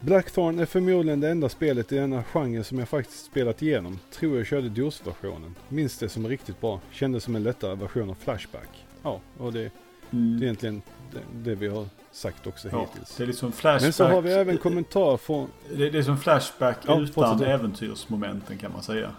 Blackthorn 0.00 0.58
är 0.58 0.66
förmodligen 0.66 1.20
det 1.20 1.28
enda 1.30 1.48
spelet 1.48 1.92
i 1.92 1.96
denna 1.96 2.24
genre 2.24 2.64
som 2.64 2.78
jag 2.78 2.88
faktiskt 2.88 3.24
spelat 3.24 3.62
igenom. 3.62 3.98
Tror 4.12 4.36
jag 4.36 4.46
körde 4.46 4.68
DOS-versionen. 4.68 5.54
Minns 5.68 5.98
det 5.98 6.08
som 6.08 6.28
riktigt 6.28 6.60
bra. 6.60 6.80
Kändes 6.90 7.24
som 7.24 7.36
en 7.36 7.42
lättare 7.42 7.74
version 7.74 8.10
av 8.10 8.14
Flashback. 8.14 8.86
Ja, 9.02 9.20
och 9.38 9.52
det, 9.52 9.58
det 9.58 9.64
är 9.64 9.70
Mm. 10.12 10.42
egentligen 10.42 10.82
det, 11.12 11.50
det 11.50 11.54
vi 11.54 11.68
har 11.68 11.86
sagt 12.12 12.46
också 12.46 12.68
ja. 12.72 12.80
hittills. 12.80 13.16
Det 13.16 13.22
är 13.22 13.26
liksom 13.26 13.52
flashback. 13.52 13.82
Men 13.82 13.92
så 13.92 14.04
har 14.04 14.22
vi 14.22 14.32
även 14.32 14.58
kommentar 14.58 15.16
från... 15.16 15.48
Det, 15.76 15.90
det 15.90 15.98
är 15.98 16.02
som 16.02 16.18
flashback 16.18 16.78
Ja, 16.86 17.00
utan 17.00 17.42
äventyrsmomenten 17.42 18.58
kan 18.58 18.72
man 18.72 18.82
säga. 18.82 19.10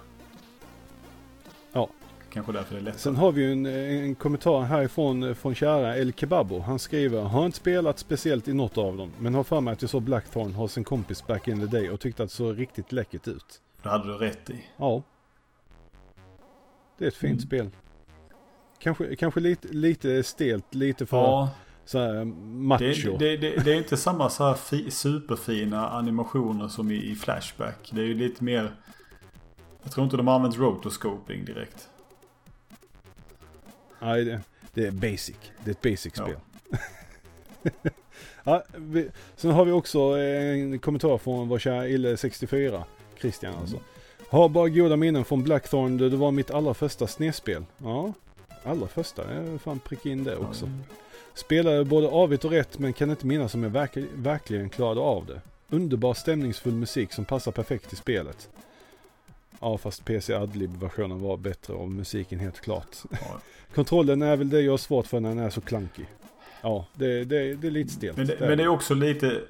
Ja. 1.73 1.89
Kanske 2.29 2.51
därför 2.51 2.73
det 2.75 2.79
är 2.79 2.83
lättare. 2.83 2.99
Sen 2.99 3.15
har 3.15 3.31
vi 3.31 3.41
ju 3.41 3.51
en, 3.51 3.65
en 3.65 4.15
kommentar 4.15 4.61
härifrån 4.61 5.23
eh, 5.23 5.33
från 5.33 5.55
kära 5.55 5.97
El 5.97 6.13
Kebabo. 6.13 6.59
Han 6.59 6.79
skriver, 6.79 7.21
har 7.21 7.45
inte 7.45 7.57
spelat 7.57 7.99
speciellt 7.99 8.47
i 8.47 8.53
något 8.53 8.77
av 8.77 8.97
dem, 8.97 9.11
men 9.19 9.35
har 9.35 9.43
för 9.43 9.61
mig 9.61 9.71
att 9.71 9.81
jag 9.81 9.91
såg 9.91 10.01
Blackthorn 10.01 10.53
hos 10.53 10.77
en 10.77 10.83
kompis 10.83 11.27
back 11.27 11.47
in 11.47 11.59
the 11.59 11.77
day 11.77 11.89
och 11.89 11.99
tyckte 11.99 12.23
att 12.23 12.29
det 12.29 12.35
såg 12.35 12.59
riktigt 12.59 12.91
läckert 12.91 13.27
ut. 13.27 13.61
Det 13.83 13.89
hade 13.89 14.07
du 14.07 14.13
rätt 14.13 14.49
i. 14.49 14.63
Ja. 14.77 15.03
Det 16.97 17.05
är 17.05 17.07
ett 17.07 17.15
fint 17.15 17.31
Mm. 17.31 17.45
spel. 17.45 17.69
Kanske, 18.79 19.15
kanske 19.15 19.39
lite, 19.39 19.67
lite 19.67 20.23
stelt, 20.23 20.75
lite 20.75 21.05
för 21.05 21.17
Ja, 21.17 21.49
så 21.85 21.99
här 21.99 22.25
macho. 22.25 23.17
det, 23.17 23.37
det, 23.37 23.37
det, 23.37 23.63
det 23.63 23.71
är 23.73 23.77
inte 23.77 23.97
samma 23.97 24.29
så 24.29 24.47
här 24.47 24.53
fi, 24.53 24.91
superfina 24.91 25.89
animationer 25.89 26.67
som 26.67 26.91
i, 26.91 26.95
i 27.11 27.15
Flashback. 27.15 27.89
Det 27.91 28.01
är 28.01 28.05
ju 28.05 28.13
lite 28.13 28.43
mer... 28.43 28.75
Jag 29.83 29.91
tror 29.91 30.03
inte 30.03 30.17
de 30.17 30.27
har 30.27 30.35
använt 30.35 30.57
rotoscoping 30.57 31.45
direkt. 31.45 31.89
Nej, 33.99 34.25
det, 34.25 34.41
det 34.73 34.87
är 34.87 34.91
basic. 34.91 35.35
Det 35.63 35.69
är 35.69 35.71
ett 35.71 35.81
basic 35.81 36.13
Ja. 36.17 36.23
spel. 36.23 36.37
ja, 38.43 38.63
vi, 38.75 39.09
sen 39.35 39.51
har 39.51 39.65
vi 39.65 39.71
också 39.71 39.99
en 39.99 40.79
kommentar 40.79 41.17
från 41.17 41.47
vår 41.47 41.59
kära 41.59 41.87
Ille64. 41.87 42.83
Christian 43.19 43.55
alltså. 43.55 43.77
Har 44.29 44.49
bara 44.49 44.69
goda 44.69 44.95
minnen 44.95 45.25
från 45.25 45.43
Blackthorn. 45.43 45.97
Det 45.97 46.09
var 46.09 46.31
mitt 46.31 46.51
allra 46.51 46.73
första 46.73 47.07
snedspel. 47.07 47.65
Ja, 47.77 48.13
allra 48.63 48.87
första. 48.87 49.33
Jag 49.33 49.61
fan 49.61 49.79
prick 49.79 50.05
in 50.05 50.23
det 50.23 50.35
också. 50.37 50.69
Spelade 51.33 51.85
både 51.85 52.07
avigt 52.07 52.45
och 52.45 52.51
rätt 52.51 52.79
men 52.79 52.93
kan 52.93 53.09
inte 53.09 53.25
minnas 53.25 53.53
om 53.53 53.63
jag 53.63 53.69
verk 53.69 53.97
verkligen 54.15 54.69
klarade 54.69 55.01
av 55.01 55.25
det. 55.25 55.41
Underbar 55.69 56.13
stämningsfull 56.13 56.73
musik 56.73 57.13
som 57.13 57.25
passar 57.25 57.51
perfekt 57.51 57.89
till 57.89 57.97
spelet. 57.97 58.49
Ja 59.59 59.77
fast 59.77 60.05
PC 60.05 60.33
Adlib-versionen 60.33 61.19
var 61.19 61.37
bättre 61.37 61.73
och 61.73 61.89
musiken 61.89 62.39
helt 62.39 62.61
klart. 62.61 62.97
Ja. 63.11 63.17
Kontrollen 63.75 64.21
är 64.21 64.37
väl 64.37 64.49
det 64.49 64.61
jag 64.61 64.73
har 64.73 64.77
svårt 64.77 65.07
för 65.07 65.19
när 65.19 65.29
den 65.29 65.39
är 65.39 65.49
så 65.49 65.61
klankig. 65.61 66.05
Ja, 66.61 66.85
det, 66.93 67.23
det, 67.23 67.55
det 67.55 67.67
är 67.67 67.71
lite 67.71 67.93
stelt. 67.93 68.17
Men 68.17 68.27
det, 68.27 68.37
men 68.39 68.57
det 68.57 68.63
är 68.63 68.67
också 68.67 68.93
lite 68.93 69.41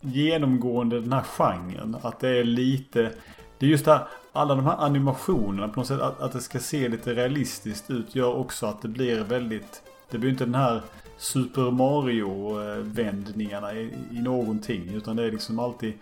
genomgående 0.00 1.00
den 1.00 1.12
här 1.12 1.22
genren. 1.22 1.96
Att 2.02 2.20
det 2.20 2.28
är 2.28 2.44
lite... 2.44 3.10
Det 3.58 3.66
är 3.66 3.70
just 3.70 3.84
det 3.84 3.90
här, 3.90 4.06
alla 4.32 4.54
de 4.54 4.66
här 4.66 4.76
animationerna 4.78 5.68
på 5.68 5.80
något 5.80 5.86
sätt. 5.86 6.00
Att, 6.00 6.20
att 6.20 6.32
det 6.32 6.40
ska 6.40 6.58
se 6.58 6.88
lite 6.88 7.14
realistiskt 7.14 7.90
ut 7.90 8.14
gör 8.14 8.36
också 8.36 8.66
att 8.66 8.82
det 8.82 8.88
blir 8.88 9.24
väldigt 9.24 9.82
Det 10.10 10.18
blir 10.18 10.30
inte 10.30 10.44
den 10.44 10.54
här 10.54 10.82
Super 11.22 11.70
Mario-vändningarna 11.70 13.74
i, 13.74 13.94
i 14.12 14.22
någonting. 14.22 14.94
Utan 14.94 15.16
det 15.16 15.22
är 15.22 15.32
liksom 15.32 15.58
alltid 15.58 15.94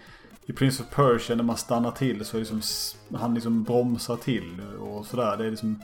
i 0.46 0.52
Prince 0.52 0.82
of 0.82 0.90
Persia 0.90 1.36
när 1.36 1.44
man 1.44 1.56
stannar 1.56 1.90
till 1.90 2.24
så 2.24 2.36
är 2.36 2.40
liksom, 2.40 2.62
han 3.18 3.34
liksom 3.34 3.62
bromsar 3.62 4.16
till 4.16 4.60
och 4.80 5.06
sådär. 5.06 5.36
Det 5.36 5.46
är 5.46 5.50
liksom 5.50 5.82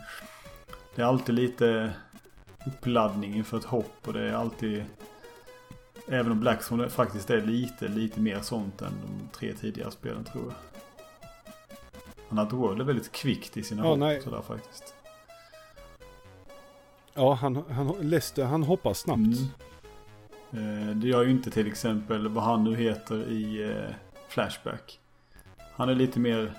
Det 0.95 1.03
är 1.03 1.07
alltid 1.07 1.35
lite 1.35 1.93
uppladdning 2.67 3.35
inför 3.35 3.59
ett 3.59 3.65
hopp 3.65 4.01
och 4.05 4.13
det 4.13 4.23
är 4.23 4.33
alltid 4.33 4.85
Även 6.09 6.33
om 6.33 6.41
Blackstone 6.41 6.89
faktiskt 6.89 7.31
är 7.31 7.41
lite, 7.41 7.89
lite 7.89 8.21
mer 8.21 8.41
sånt 8.41 8.83
än 8.83 8.93
de 9.03 9.29
tre 9.39 9.53
tidigare 9.53 9.91
spelen 9.91 10.25
tror 10.25 10.45
jag. 10.45 10.55
Han 12.29 12.39
har 12.39 12.51
World 12.51 12.81
är 12.81 12.85
väldigt 12.85 13.13
kvickt 13.13 13.57
i 13.57 13.63
sina 13.63 13.87
Ja, 13.87 13.97
hopp 13.97 14.23
sådär 14.23 14.43
faktiskt. 14.43 14.95
Ja, 17.16 17.34
han, 17.34 17.56
han, 17.70 17.94
Lester, 18.01 18.44
han 18.44 18.62
hoppar 18.62 18.94
snabbt. 18.94 19.20
Mm. 20.52 20.88
Eh, 20.90 20.97
Det 20.97 21.09
gör 21.09 21.22
ju 21.24 21.30
inte 21.30 21.51
till 21.51 21.66
exempel 21.66 22.28
vad 22.28 22.44
han 22.44 22.64
nu 22.64 22.76
heter 22.76 23.30
i 23.30 23.62
eh, 23.70 23.94
Flashback. 24.28 25.01
Han 25.72 25.88
är 25.88 25.94
lite 25.94 26.20
mer 26.20 26.52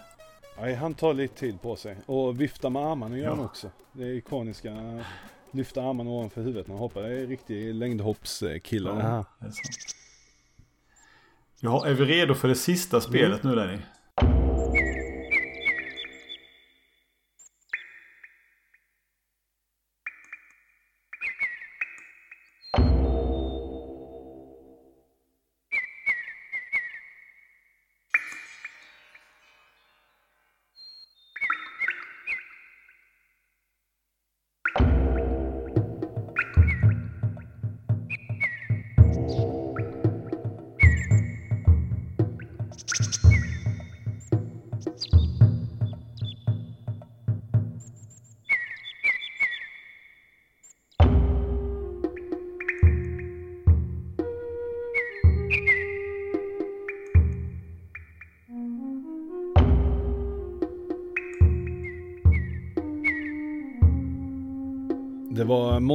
Nej, 0.60 0.76
han 0.76 0.94
tar 0.94 1.14
lite 1.14 1.36
tid 1.40 1.62
på 1.62 1.76
sig. 1.76 1.98
Och 2.06 2.42
viftar 2.42 2.70
med 2.70 2.82
armarna 2.86 3.18
gör 3.18 3.24
Ja. 3.26 3.30
han 3.36 3.46
också. 3.46 3.70
Det 3.92 4.04
är 4.04 4.10
ikoniska. 4.14 5.04
Lyfta 5.52 5.82
armarna 5.84 6.10
ovanför 6.10 6.42
huvudet 6.42 6.68
när 6.68 6.76
han 6.76 6.80
hoppar. 6.82 7.02
Det 7.02 7.20
är 7.20 7.28
riktig 7.28 7.74
längdhoppskille 7.76 8.92
det 8.92 9.02
här. 9.02 9.26
det 11.62 11.68
är 11.90 11.94
vi 11.94 12.06
redo 12.06 12.34
för 12.34 12.48
det 12.48 12.56
sista 12.56 13.02
spelet 13.02 13.44
nu 13.44 13.56
Lenny? 13.56 13.78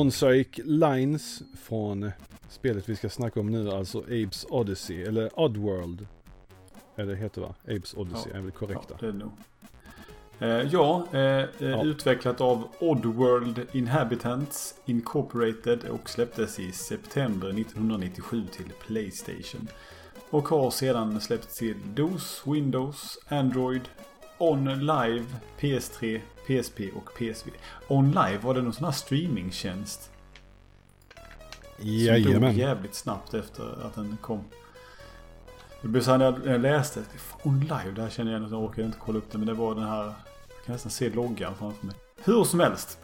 Var 0.03 0.07
Mosaic 0.07 0.49
Lines 0.65 1.43
från 1.63 2.11
spelet 2.49 2.89
vi 2.89 2.97
ska 2.97 3.09
snacka 3.09 3.41
om 3.41 3.51
nu, 3.51 3.71
alltså 3.71 3.99
Apes 3.99 4.47
Odyssey, 4.51 5.03
eller 5.03 5.41
Oddworld. 5.41 6.07
Eller 6.97 7.13
det 7.13 7.19
heter 7.19 7.41
va? 7.41 7.55
Apes 7.65 7.95
Odyssey 7.95 8.33
Ja. 8.33 8.39
är 8.39 8.43
väl 8.43 8.51
korrekta. 8.51 8.95
Ja, 8.95 8.97
det 9.01 9.07
är 9.07 9.13
nog. 9.13 9.33
Eh, 10.39 10.73
ja, 10.73 11.07
eh, 11.13 11.69
eh, 11.71 11.83
utvecklat 11.85 12.41
av 12.41 12.69
Oddworld 12.79 13.67
Inhabitants 13.73 14.75
Incorporated 14.85 15.85
och 15.85 16.11
släpptes 16.11 16.59
i 16.59 16.73
september 16.73 17.53
1997 17.53 18.47
till 18.53 18.73
Playstation. 18.87 19.69
Och 20.31 20.49
har 20.49 20.71
sedan 20.71 21.21
släppts 21.21 21.59
till 21.59 21.77
DOS, 21.95 22.43
Windows, 22.47 23.19
Android, 23.29 23.83
On 24.39 24.65
Live, 24.65 25.25
PS3, 25.61 26.21
PSP 26.47 26.81
och 26.97 27.11
PSV. 27.19 27.51
On 27.89 28.07
Live, 28.11 28.39
var 28.39 28.55
det 28.55 28.63
någon 28.63 28.73
sån 28.73 28.85
här 28.85 28.93
streamingtjänst? 28.93 30.11
Som 31.77 31.87
dog 31.87 32.01
Jajamän. 32.01 32.57
jävligt 32.57 32.95
snabbt 32.95 33.35
efter 33.35 33.87
att 33.87 33.95
den 33.95 34.17
kom. 34.21 34.45
Det 35.83 35.89
blev 35.89 36.03
så 36.03 36.11
här 36.11 36.19
när 36.19 36.53
jag- 36.53 36.61
läste. 36.61 37.03
On 37.43 37.61
live, 37.61 37.91
där 37.97 38.11
känner 38.11 38.31
jag 38.33 38.39
igen 38.39 38.45
att 38.47 38.51
jag 38.53 38.63
orkar 38.65 38.83
inte 38.83 38.99
kolla 39.01 39.19
upp 39.19 39.33
det. 39.33 39.39
Men 39.39 39.47
det 39.47 39.55
var 39.55 39.75
den 39.75 39.85
här. 39.85 40.05
Jag 40.05 40.65
kan 40.67 40.73
nästan 40.73 40.91
se 40.93 41.11
loggan 41.11 41.55
framför 41.59 41.87
mig. 41.87 41.97
Hur 42.25 42.45
som 42.45 42.61
helst. 42.61 42.99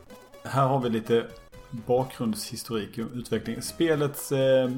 Här 0.44 0.66
har 0.66 0.81
vi 0.81 0.90
lite 0.90 1.27
bakgrundshistorik 1.70 2.98
och 2.98 3.05
utveckling. 3.15 3.62
Spelets 3.62 4.32
eh, 4.32 4.70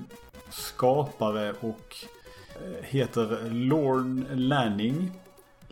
skapare 0.51 1.53
och 1.61 1.97
eh, 2.55 2.85
heter 2.85 3.51
Lorne 3.51 4.25
Lanning. 4.35 5.13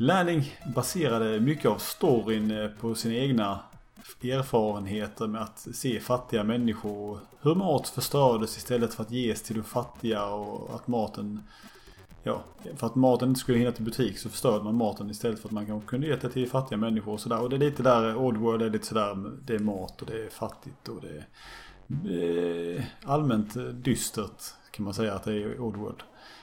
Lanning 0.00 0.54
baserade 0.74 1.40
mycket 1.40 1.70
av 1.70 1.78
storyn 1.78 2.50
eh, 2.50 2.68
på 2.68 2.94
sina 2.94 3.14
egna 3.14 3.60
erfarenheter 4.22 5.26
med 5.26 5.42
att 5.42 5.58
se 5.72 6.00
fattiga 6.00 6.44
människor. 6.44 7.18
Hur 7.40 7.54
mat 7.54 7.88
förstördes 7.88 8.56
istället 8.56 8.94
för 8.94 9.02
att 9.02 9.10
ges 9.10 9.42
till 9.42 9.56
de 9.56 9.62
fattiga 9.62 10.24
och 10.26 10.74
att 10.74 10.88
maten... 10.88 11.42
Ja, 12.22 12.42
för 12.76 12.86
att 12.86 12.94
maten 12.94 13.28
inte 13.28 13.40
skulle 13.40 13.58
hinna 13.58 13.72
till 13.72 13.84
butik 13.84 14.18
så 14.18 14.28
förstörde 14.28 14.64
man 14.64 14.74
maten 14.74 15.10
istället 15.10 15.40
för 15.40 15.48
att 15.48 15.52
man 15.52 15.66
kanske 15.66 15.88
kunde 15.88 16.06
ge 16.06 16.16
det 16.16 16.30
till 16.30 16.50
fattiga 16.50 16.78
människor 16.78 17.12
och 17.12 17.20
sådär. 17.20 17.40
Och 17.40 17.50
det 17.50 17.56
är 17.56 17.60
lite 17.60 17.82
där, 17.82 18.16
Oddworld 18.16 18.62
är 18.62 18.70
lite 18.70 18.86
sådär, 18.86 19.32
det 19.44 19.54
är 19.54 19.58
mat 19.58 20.02
och 20.02 20.06
det 20.06 20.24
är 20.24 20.30
fattigt 20.30 20.88
och 20.88 21.00
det 21.00 21.24
är 22.08 22.76
eh, 22.76 22.84
allmänt 23.04 23.56
dystert 23.72 24.42
kan 24.70 24.84
man 24.84 24.94
säga 24.94 25.14
att 25.14 25.24
det 25.24 25.32
är 25.32 25.60
Oddworld. 25.60 26.02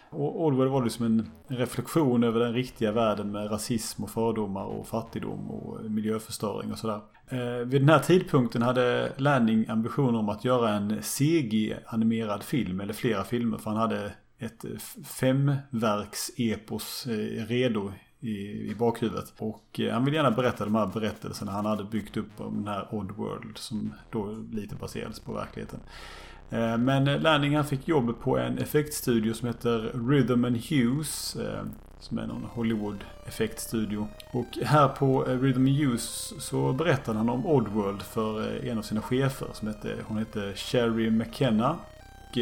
Och 0.10 0.46
Oddworld 0.46 0.72
var 0.72 0.84
liksom 0.84 1.06
en 1.06 1.32
reflektion 1.48 2.24
över 2.24 2.40
den 2.40 2.54
riktiga 2.54 2.92
världen 2.92 3.32
med 3.32 3.52
rasism 3.52 4.04
och 4.04 4.10
fördomar 4.10 4.64
och 4.64 4.88
fattigdom 4.88 5.52
och 5.52 5.92
miljöförstöring 5.92 6.72
och 6.72 6.78
sådär. 6.78 7.02
Eh, 7.30 7.66
vid 7.66 7.82
den 7.82 7.90
här 7.90 8.00
tidpunkten 8.00 8.62
hade 8.62 9.14
Lanning 9.18 9.66
ambitioner 9.70 10.20
om 10.20 10.30
att 10.30 10.46
göra 10.46 10.70
en 10.70 11.02
CG-animerad 11.02 12.44
film 12.44 12.80
eller 12.80 12.94
flera 12.94 13.24
filmer 13.24 13.58
för 13.58 13.70
han 13.70 13.80
hade 13.80 14.12
ett 14.38 14.66
femverks-epos 15.04 17.08
eh, 17.08 17.46
redo 17.46 17.92
i, 18.20 18.72
i 18.72 18.76
bakhuvudet. 18.76 19.34
Och 19.38 19.80
eh, 19.80 19.94
han 19.94 20.06
vill 20.06 20.14
gärna 20.14 20.32
berätta 20.32 20.64
de 20.64 20.76
här 20.76 20.88
berättelserna 20.88 21.52
han 21.52 21.66
hade 21.66 21.84
byggt 21.84 22.18
upp 22.18 22.42
om 22.42 22.56
den 22.56 22.68
här 22.68 22.88
Oddworld 22.92 23.58
som 23.58 23.94
då 24.12 24.46
lite 24.52 24.76
baserades 24.76 25.20
på 25.20 25.34
verkligheten. 25.34 25.80
Eh, 26.50 26.78
men 26.78 27.06
Lanning 27.06 27.56
han 27.56 27.66
fick 27.66 27.88
jobb 27.88 28.20
på 28.20 28.38
en 28.38 28.58
effektstudio 28.58 29.34
som 29.34 29.48
heter 29.48 29.92
Rhythm 30.10 30.46
and 30.46 30.58
Hughes. 30.58 31.36
Eh, 31.36 31.64
som 32.00 32.18
är 32.18 32.28
någon 32.28 32.44
Hollywood 32.44 33.04
effektstudio. 33.28 34.08
Och 34.32 34.58
här 34.64 34.88
på 34.88 35.28
eh, 35.28 35.40
Rhythm 35.40 35.68
and 35.68 35.78
Hughes 35.78 36.34
så 36.40 36.74
berättade 36.74 37.18
han 37.18 37.30
om 37.30 37.46
Oddworld 37.46 38.02
för 38.02 38.66
en 38.66 38.78
av 38.78 38.82
sina 38.82 39.02
chefer. 39.02 39.48
Som 39.54 39.68
hette, 39.68 39.96
hon 40.08 40.18
hette 40.18 40.54
Sherry 40.56 41.10
McKenna. 41.10 41.78
Och 42.32 42.38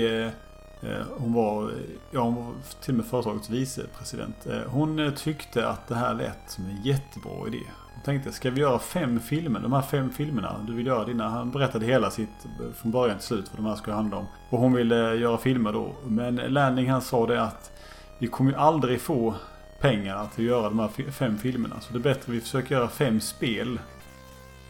hon 1.17 1.33
var, 1.33 1.71
ja 2.11 2.21
hon 2.21 2.35
var 2.35 2.53
till 2.81 2.93
och 2.93 2.97
med 2.97 3.05
företagets 3.05 3.49
vicepresident. 3.49 4.47
Hon 4.67 5.11
tyckte 5.15 5.67
att 5.67 5.87
det 5.87 5.95
här 5.95 6.13
lät 6.13 6.37
som 6.51 6.65
en 6.65 6.83
jättebra 6.83 7.47
idé. 7.47 7.63
Hon 7.93 8.03
tänkte, 8.03 8.31
ska 8.31 8.51
vi 8.51 8.61
göra 8.61 8.79
fem 8.79 9.19
filmer? 9.19 9.59
De 9.59 9.73
här 9.73 9.81
fem 9.81 10.09
filmerna 10.09 10.65
du 10.67 10.73
vill 10.73 10.87
göra 10.87 11.05
dina. 11.05 11.29
Han 11.29 11.51
berättade 11.51 11.85
hela 11.85 12.11
sitt 12.11 12.45
eh, 12.45 12.71
från 12.75 12.91
början 12.91 13.17
till 13.17 13.27
slut 13.27 13.45
vad 13.51 13.59
de 13.59 13.65
här 13.65 13.75
skulle 13.75 13.95
handla 13.95 14.17
om. 14.17 14.25
Och 14.49 14.59
hon 14.59 14.73
ville 14.73 15.13
eh, 15.13 15.19
göra 15.21 15.37
filmer 15.37 15.73
då. 15.73 15.95
Men 16.05 16.35
Lanning 16.35 16.89
han 16.89 17.01
sa 17.01 17.27
det 17.27 17.41
att 17.41 17.71
vi 18.19 18.27
kommer 18.27 18.51
ju 18.51 18.57
aldrig 18.57 19.01
få 19.01 19.35
pengar 19.79 20.27
till 20.35 20.43
att 20.43 20.49
göra 20.49 20.69
de 20.69 20.79
här 20.79 21.11
fem 21.11 21.37
filmerna. 21.37 21.79
Så 21.81 21.93
det 21.93 21.99
är 21.99 22.03
bättre 22.03 22.21
att 22.21 22.29
vi 22.29 22.41
försöker 22.41 22.75
göra 22.75 22.89
fem 22.89 23.21
spel 23.21 23.79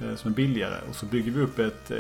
eh, 0.02 0.16
som 0.16 0.32
är 0.32 0.36
billigare. 0.36 0.76
Och 0.90 0.96
så 0.96 1.06
bygger 1.06 1.32
vi 1.32 1.42
upp 1.42 1.60
ett, 1.60 1.92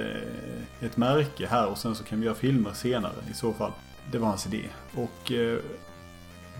ett 0.82 0.98
märke 0.98 1.48
här 1.48 1.68
och 1.68 1.78
sen 1.78 1.96
så 1.96 2.04
kan 2.04 2.20
vi 2.20 2.26
göra 2.26 2.36
filmer 2.36 2.74
senare 2.74 3.14
i 3.32 3.34
så 3.34 3.54
fall. 3.54 3.72
Det 4.12 4.18
var 4.18 4.28
hans 4.28 4.48
idé. 4.48 4.64
Och 4.96 5.32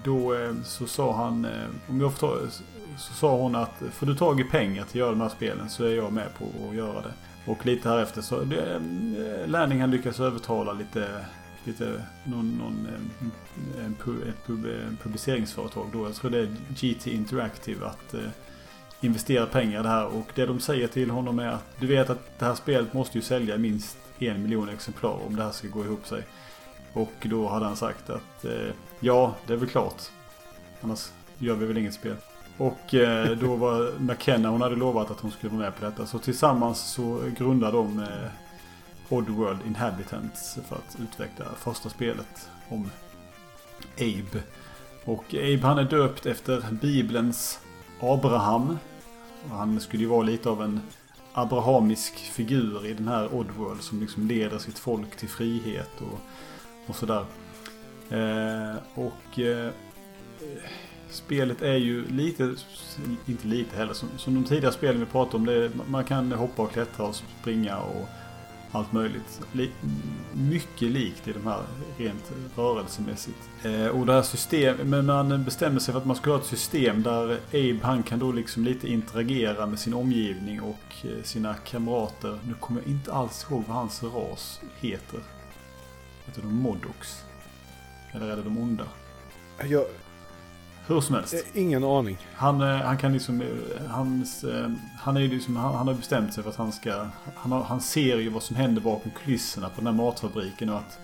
då 0.04 0.36
så 0.64 0.88
sa 0.88 1.14
han, 1.14 1.48
om 1.90 2.02
jag 2.02 2.14
får 2.14 2.28
ta, 2.28 2.38
så 2.98 3.14
sa 3.14 3.38
hon 3.38 3.56
att 3.56 3.82
får 3.92 4.06
du 4.06 4.16
tag 4.16 4.40
i 4.40 4.44
pengar 4.44 4.84
till 4.84 4.90
att 4.92 4.96
göra 4.96 5.10
de 5.10 5.22
här 5.22 5.30
spelen 5.30 5.70
så 5.70 5.84
är 5.84 5.96
jag 5.96 6.14
med 6.14 6.28
på 6.38 6.70
att 6.70 6.76
göra 6.76 7.02
det. 7.02 7.14
Och 7.46 7.66
lite 7.66 7.90
här 7.90 8.00
efter 8.00 8.22
så, 8.22 8.42
det, 8.42 8.76
eh, 8.76 9.48
Lanning 9.48 9.82
han 9.82 9.92
lyckas 9.92 10.20
övertala 10.20 10.74
lite, 10.74 11.26
lite 11.64 12.04
någon, 12.24 12.52
någon 12.52 12.88
eh, 12.88 13.86
en, 13.86 13.96
en, 14.06 14.30
ett 14.30 14.50
en 14.50 14.66
eh, 14.66 15.04
publiceringsföretag 15.04 15.90
då, 15.94 16.06
jag 16.06 16.16
tror 16.16 16.32
det 16.32 16.40
är 16.40 16.56
GT 16.70 17.08
Interactive 17.08 17.86
att 17.86 18.14
eh, 18.14 18.30
investera 19.02 19.46
pengar 19.46 19.80
i 19.80 19.84
det 19.84 19.90
här. 19.90 20.06
Och 20.06 20.28
det 20.36 20.46
de 20.46 20.60
säger 20.60 20.88
till 20.88 21.10
honom 21.10 21.40
är 21.40 21.48
att 21.48 21.80
du 21.80 21.88
vet 21.88 22.10
att 22.10 22.40
det 22.40 22.46
här 22.46 22.56
spelet 22.56 22.94
måste 22.94 23.18
ju 23.18 23.22
sälja 23.22 23.58
minst 23.58 23.98
en 24.20 24.44
miljon 24.44 24.70
exemplar 24.70 25.26
om 25.28 25.36
det 25.36 25.44
här 25.44 25.52
ska 25.52 25.68
gå 25.68 25.86
ihop 25.86 26.08
sig. 26.08 26.24
Och 26.94 27.14
då 27.24 27.48
hade 27.48 27.66
han 27.66 27.76
sagt 27.76 28.10
att 28.10 28.46
eh, 28.46 28.74
ja, 29.00 29.36
det 29.48 29.54
är 29.54 29.58
väl 29.58 29.70
klart. 29.70 30.02
Annars 30.82 31.12
gör 31.38 31.56
vi 31.56 31.66
väl 31.66 31.78
inget 31.78 31.94
spel. 31.94 32.16
Och 32.58 32.94
eh, 32.94 33.38
då 33.38 33.56
var 33.56 34.00
McKenna, 34.00 34.50
hon 34.50 34.62
hade 34.62 34.76
lovat 34.76 35.12
att 35.12 35.20
hon 35.20 35.32
skulle 35.32 35.52
vara 35.52 35.62
med 35.62 35.76
på 35.76 35.86
detta. 35.86 36.06
Så 36.06 36.20
tillsammans 36.20 36.80
så 36.80 37.22
grundade 37.38 37.78
de 37.78 38.00
eh, 38.00 38.30
Oddworld 39.10 39.60
Inhabitants 39.68 40.58
för 40.68 40.76
att 40.76 40.98
utveckla 41.04 41.46
första 41.58 41.90
spelet 41.90 42.50
om 42.70 42.90
Abe. 43.98 44.44
Och 45.06 45.26
Abe 45.34 45.60
han 45.64 45.78
är 45.78 45.84
döpt 45.84 46.26
efter 46.26 46.66
Bibelns 46.72 47.60
Abraham. 48.00 48.78
Och 49.50 49.58
han 49.58 49.80
skulle 49.80 50.04
ju 50.04 50.10
vara 50.10 50.24
lite 50.24 50.50
av 50.50 50.64
en 50.64 50.82
abrahamisk 51.34 52.14
figur 52.14 52.86
i 52.86 52.94
den 52.94 53.08
här 53.08 53.34
Oddworld 53.34 53.82
som 53.82 54.00
liksom 54.00 54.28
leder 54.28 54.58
sitt 54.58 54.80
folk 54.80 55.18
till 55.18 55.30
frihet 55.30 55.92
och, 56.02 56.20
och 56.88 56.96
sådär. 56.96 57.26
Eh, 58.10 58.76
och 58.96 59.40
eh, 59.40 59.72
spelet 61.14 61.62
är 61.62 61.76
ju 61.76 62.08
lite, 62.08 62.56
inte 63.26 63.48
lite 63.48 63.78
heller, 63.78 63.94
som, 63.94 64.10
som 64.18 64.34
de 64.34 64.44
tidigare 64.44 64.74
spelen 64.74 65.00
vi 65.00 65.06
pratade 65.06 65.38
om. 65.38 65.46
Det, 65.46 65.72
man 65.90 66.04
kan 66.04 66.32
hoppa 66.32 66.62
och 66.62 66.72
klättra 66.72 67.06
och 67.06 67.16
springa 67.16 67.78
och 67.78 68.08
allt 68.72 68.92
möjligt. 68.92 69.42
Li, 69.52 69.72
mycket 70.34 70.92
likt 70.92 71.28
i 71.28 71.34
de 71.34 71.48
här 71.48 71.62
rent 71.98 72.32
rörelsemässigt. 72.56 73.50
Eh, 73.64 73.88
och 73.88 74.06
det 74.06 74.14
här 74.14 74.22
system, 74.22 74.78
men 74.90 75.06
man 75.06 75.44
bestämde 75.44 75.80
sig 75.80 75.92
för 75.92 76.00
att 76.00 76.06
man 76.06 76.16
skulle 76.16 76.36
ha 76.36 76.42
ett 76.42 76.48
system 76.48 77.04
där 77.04 77.40
Abe 77.50 77.80
han 77.84 78.04
kan 78.04 78.20
då 78.20 78.32
liksom 78.32 78.64
lite 78.64 78.88
interagera 78.88 79.66
med 79.66 79.80
sin 79.80 79.94
omgivning 79.94 80.62
och 80.62 81.06
eh, 81.06 81.24
sina 81.24 81.54
kamrater. 81.54 82.40
Nu 82.48 82.54
kommer 82.54 82.82
jag 82.82 82.90
inte 82.90 83.14
alls 83.14 83.46
ihåg 83.50 83.64
vad 83.68 83.78
hans 83.78 84.04
ras 84.04 84.62
heter. 84.80 85.20
Heter 86.26 86.42
de 86.42 86.56
Modox? 86.56 87.24
Eller 88.12 88.28
är 88.28 88.36
det 88.36 88.44
de 88.44 88.58
onda? 88.58 88.86
Jag, 89.70 89.86
hur 90.88 91.02
som 91.02 91.16
helst. 91.16 91.34
eh, 91.34 91.62
ingen 91.62 91.84
aning. 91.84 92.18
Han, 92.36 92.62
eh, 92.62 92.78
han 92.78 92.98
kan 92.98 93.14
liksom, 93.14 93.42
eh, 93.42 93.48
hans, 93.90 94.46
han 95.00 95.18
är 95.18 95.28
liksom, 95.28 95.56
han, 95.56 95.76
han 95.76 95.88
har 95.88 95.94
bestämt 95.94 96.34
sig 96.34 96.44
för 96.44 96.50
att 96.50 96.56
han 96.56 96.72
ska, 96.72 97.08
han, 97.36 97.52
har, 97.52 97.64
han 97.64 97.82
ser 97.82 98.18
ju 98.18 98.30
vad 98.30 98.44
som 98.44 98.56
händer 98.56 98.82
bakom 98.82 99.12
kulisserna 99.24 99.70
på 99.70 99.76
den 99.76 99.88
här 99.88 100.04
matfabriken 100.04 100.70
och 100.70 100.78
att 100.78 101.00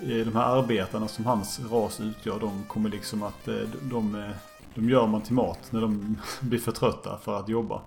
de 0.00 0.34
här 0.34 0.58
arbetarna 0.58 1.08
som 1.08 1.26
hans 1.26 1.60
ras 1.70 2.00
utgör, 2.00 2.40
de 2.40 2.64
kommer 2.64 2.90
liksom 2.90 3.22
att, 3.22 3.48
de, 3.82 4.14
eh, 4.14 4.30
de 4.74 4.90
gör 4.90 5.06
man 5.06 5.20
till 5.20 5.34
mat 5.34 5.58
när 5.70 5.80
de 5.80 6.16
blir 6.40 6.58
för 6.58 6.72
trötta 6.72 7.18
för 7.18 7.40
att 7.40 7.48
jobba. 7.48 7.80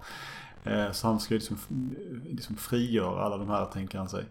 Så 0.92 1.08
han 1.08 1.20
ska 1.20 1.34
liksom, 1.34 1.58
liksom 2.30 2.56
frigöra 2.56 3.24
alla 3.24 3.38
de 3.38 3.50
här, 3.50 3.66
tänker 3.66 3.98
han 3.98 4.10
sig. 4.10 4.26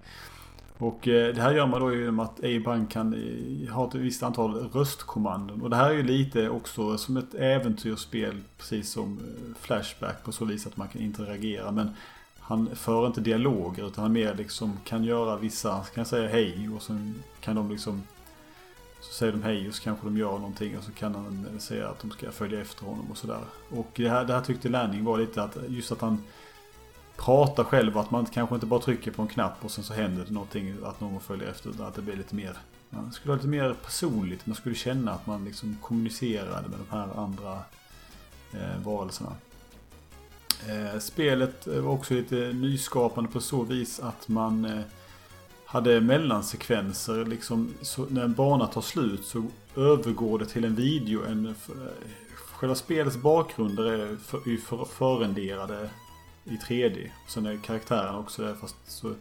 Och 0.78 1.09
eh, 1.09 1.34
det 1.34 1.42
här 1.42 1.55
gör 1.55 1.66
man 1.66 1.80
då 1.80 1.94
genom 1.94 2.20
att 2.20 2.38
A-Bank 2.44 2.90
kan 2.90 3.14
eh, 3.14 3.74
ha 3.74 3.88
ett 3.88 3.94
visst 3.94 4.22
antal 4.22 4.55
röstkommandon. 4.55 5.62
Och 5.62 5.70
det 5.70 5.76
här 5.76 5.90
är 5.90 5.94
ju 5.94 6.02
lite 6.02 6.48
också 6.48 6.98
som 6.98 7.16
ett 7.16 7.34
äventyrsspel, 7.34 8.40
precis 8.59 8.90
som 8.90 9.18
eh, 9.18 9.55
Flashback 9.60 10.24
på 10.24 10.32
så 10.32 10.44
vis 10.44 10.66
att 10.66 10.76
man 10.76 10.88
kan 10.88 11.02
interagera. 11.02 11.72
Men 11.72 11.90
han 12.40 12.68
för 12.74 13.06
inte 13.06 13.20
dialoger 13.20 13.86
utan 13.86 14.02
han 14.02 14.12
mer 14.12 14.34
liksom 14.34 14.72
kan 14.84 15.05
göra 15.05 15.36
vissa, 15.36 15.84
kan 15.94 16.05
säga 16.05 16.28
hej 16.28 16.70
och 16.76 16.82
sen 16.82 17.14
kan 17.40 17.56
de 17.56 17.70
liksom 17.70 18.02
så 19.00 19.12
säger 19.12 19.32
de 19.32 19.42
hej 19.42 19.68
och 19.68 19.74
så 19.74 19.82
kanske 19.82 20.06
de 20.06 20.16
gör 20.16 20.32
någonting 20.32 20.78
och 20.78 20.84
så 20.84 20.92
kan 20.92 21.14
han 21.14 21.60
säga 21.60 21.88
att 21.88 22.00
de 22.00 22.10
ska 22.10 22.30
följa 22.30 22.60
efter 22.60 22.86
honom 22.86 23.06
och 23.10 23.16
sådär. 23.16 23.40
Och 23.70 23.90
det 23.94 24.09
här, 24.09 24.24
det 24.24 24.32
här 24.32 24.40
tyckte 24.40 24.68
Lanning 24.68 25.05
var 25.05 25.18
lite 25.18 25.42
att 25.42 25.56
just 25.68 25.92
att 25.92 26.00
han 26.00 26.22
pratar 27.19 27.65
själv. 27.65 27.99
Att 27.99 28.11
man 28.11 28.27
kanske 28.27 28.55
inte 28.55 28.66
bara 28.66 28.81
trycker 28.81 29.11
på 29.11 29.23
en 29.23 29.28
knapp 29.28 29.65
och 29.65 29.70
sen 29.70 29.85
så 29.85 29.95
händer 29.95 30.24
det 30.24 30.32
någonting. 30.32 30.77
Att 30.85 31.01
någon 31.01 31.20
följer 31.20 31.49
efter. 31.49 31.70
Utan 31.70 31.86
att 31.86 31.95
det 31.95 32.03
blir 32.03 32.16
lite 32.16 32.35
mer. 32.35 32.57
Man 32.90 33.12
skulle 33.12 33.32
ha 33.32 33.36
lite 33.36 33.49
mer 33.49 33.74
personligt. 33.85 34.47
Man 34.47 34.57
skulle 34.57 34.74
känna 34.74 35.12
att 35.12 35.27
man 35.27 35.45
liksom 35.45 35.77
kommunicerade 35.82 36.69
med 36.69 36.78
de 36.89 36.97
här 36.97 37.09
andra 37.16 37.53
eh, 38.53 38.85
varelserna. 38.85 39.32
Eh, 40.69 40.99
spelet 40.99 41.66
var 41.66 41.93
också 41.93 42.15
lite 42.15 42.35
nyskapande 42.35 43.31
på 43.31 43.40
så 43.40 43.62
vis 43.62 44.01
att 44.01 44.28
man 44.28 44.65
eh, 44.65 44.81
hade 45.65 46.01
mellansekvenser. 46.01 47.24
Liksom, 47.24 47.74
så 47.82 48.07
när 48.09 48.24
en 48.24 48.35
bana 48.35 48.66
tar 48.66 48.81
slut 48.81 49.24
så 49.24 49.47
övergår 49.77 50.39
det 50.39 50.47
till 50.47 50.65
en 50.65 50.74
video. 50.74 51.24
En, 51.24 51.47
eh, 51.47 51.53
själva 52.36 52.74
spelets 52.74 53.16
bakgrunder 53.16 53.85
är 53.85 54.16
för, 54.16 54.57
för, 54.57 54.85
förrenderade 54.85 55.90
i 56.48 56.56
3D. 56.56 57.10
Sen 57.26 57.46
är 57.46 57.56
karaktären 57.56 58.14
också 58.14 58.42
där 58.42 58.54
fast 58.54 58.76
så 58.86 59.14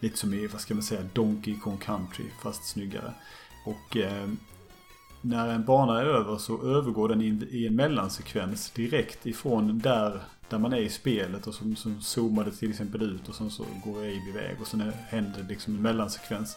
lite 0.00 0.18
som 0.18 0.34
i, 0.34 0.46
vad 0.46 0.60
ska 0.60 0.74
man 0.74 0.82
säga, 0.82 1.02
Donkey 1.12 1.58
Kong 1.58 1.78
Country 1.78 2.24
fast 2.42 2.64
snyggare. 2.64 3.12
Och 3.64 3.96
eh, 3.96 4.28
när 5.20 5.48
en 5.48 5.64
bana 5.64 6.00
är 6.00 6.04
över 6.04 6.36
så 6.36 6.62
övergår 6.62 7.08
den 7.08 7.22
in, 7.22 7.48
i 7.50 7.66
en 7.66 7.76
mellansekvens 7.76 8.70
direkt 8.70 9.26
ifrån 9.26 9.78
där, 9.78 10.20
där 10.48 10.58
man 10.58 10.72
är 10.72 10.80
i 10.80 10.90
spelet 10.90 11.46
och 11.46 11.54
som, 11.54 11.76
som 11.76 12.00
zoomade 12.00 12.50
till 12.50 12.70
exempel 12.70 13.02
ut 13.02 13.28
och 13.28 13.34
sen 13.34 13.50
så 13.50 13.64
går 13.84 13.98
Abe 13.98 14.28
iväg 14.28 14.56
och 14.60 14.66
sen 14.66 14.80
är, 14.80 14.92
händer 15.08 15.42
det 15.42 15.48
liksom 15.48 15.76
en 15.76 15.82
mellansekvens. 15.82 16.56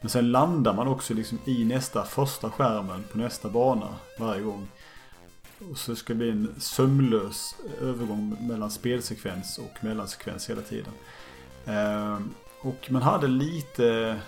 Men 0.00 0.10
sen 0.10 0.32
landar 0.32 0.74
man 0.74 0.88
också 0.88 1.14
liksom 1.14 1.38
i 1.44 1.64
nästa 1.64 2.04
första 2.04 2.50
skärmen 2.50 3.04
på 3.12 3.18
nästa 3.18 3.48
bana 3.48 3.88
varje 4.18 4.42
gång. 4.42 4.68
Och 5.70 5.78
så 5.78 5.96
ska 5.96 6.12
det 6.12 6.18
bli 6.18 6.30
en 6.30 6.54
sömlös 6.58 7.54
övergång 7.80 8.36
mellan 8.40 8.70
spelsekvens 8.70 9.58
och 9.58 9.84
mellansekvens 9.84 10.50
hela 10.50 10.62
tiden. 10.62 10.92
Ehm, 11.66 12.34
och 12.60 12.90
man 12.90 13.02
hade 13.02 13.28
lite 13.28 14.18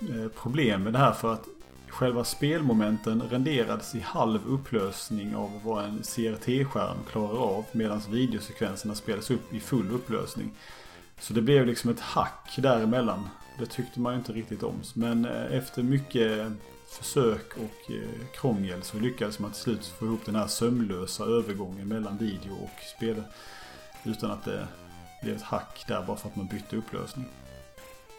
eh, 0.00 0.28
problem 0.42 0.82
med 0.82 0.92
det 0.92 0.98
här 0.98 1.12
för 1.12 1.32
att 1.32 1.44
själva 1.88 2.24
spelmomenten 2.24 3.22
renderades 3.30 3.94
i 3.94 4.00
halv 4.00 4.40
upplösning 4.48 5.36
av 5.36 5.60
vad 5.64 5.84
en 5.84 6.02
CRT-skärm 6.02 6.98
klarar 7.10 7.38
av 7.38 7.64
medan 7.72 8.00
videosekvenserna 8.10 8.94
spelas 8.94 9.30
upp 9.30 9.54
i 9.54 9.60
full 9.60 9.90
upplösning. 9.90 10.52
Så 11.20 11.32
det 11.32 11.42
blev 11.42 11.66
liksom 11.66 11.90
ett 11.90 12.00
hack 12.00 12.54
däremellan. 12.56 13.28
Det 13.58 13.66
tyckte 13.66 14.00
man 14.00 14.12
ju 14.12 14.18
inte 14.18 14.32
riktigt 14.32 14.62
om. 14.62 14.74
Men 14.94 15.24
eh, 15.24 15.56
efter 15.56 15.82
mycket 15.82 16.52
försök 16.90 17.56
och 17.56 17.90
eh, 17.90 18.26
krångel 18.34 18.82
så 18.82 18.98
lyckades 18.98 19.38
man 19.38 19.50
till 19.50 19.60
slut 19.60 19.86
få 19.86 20.06
ihop 20.06 20.20
den 20.24 20.34
här 20.34 20.46
sömlösa 20.46 21.24
övergången 21.24 21.88
mellan 21.88 22.16
video 22.16 22.52
och 22.52 22.82
spel. 22.96 23.22
Utan 24.04 24.30
att 24.30 24.44
det 24.44 24.68
blev 25.22 25.36
ett 25.36 25.42
hack 25.42 25.84
där 25.88 26.04
bara 26.06 26.16
för 26.16 26.28
att 26.28 26.36
man 26.36 26.46
bytte 26.46 26.76
upplösning. 26.76 27.26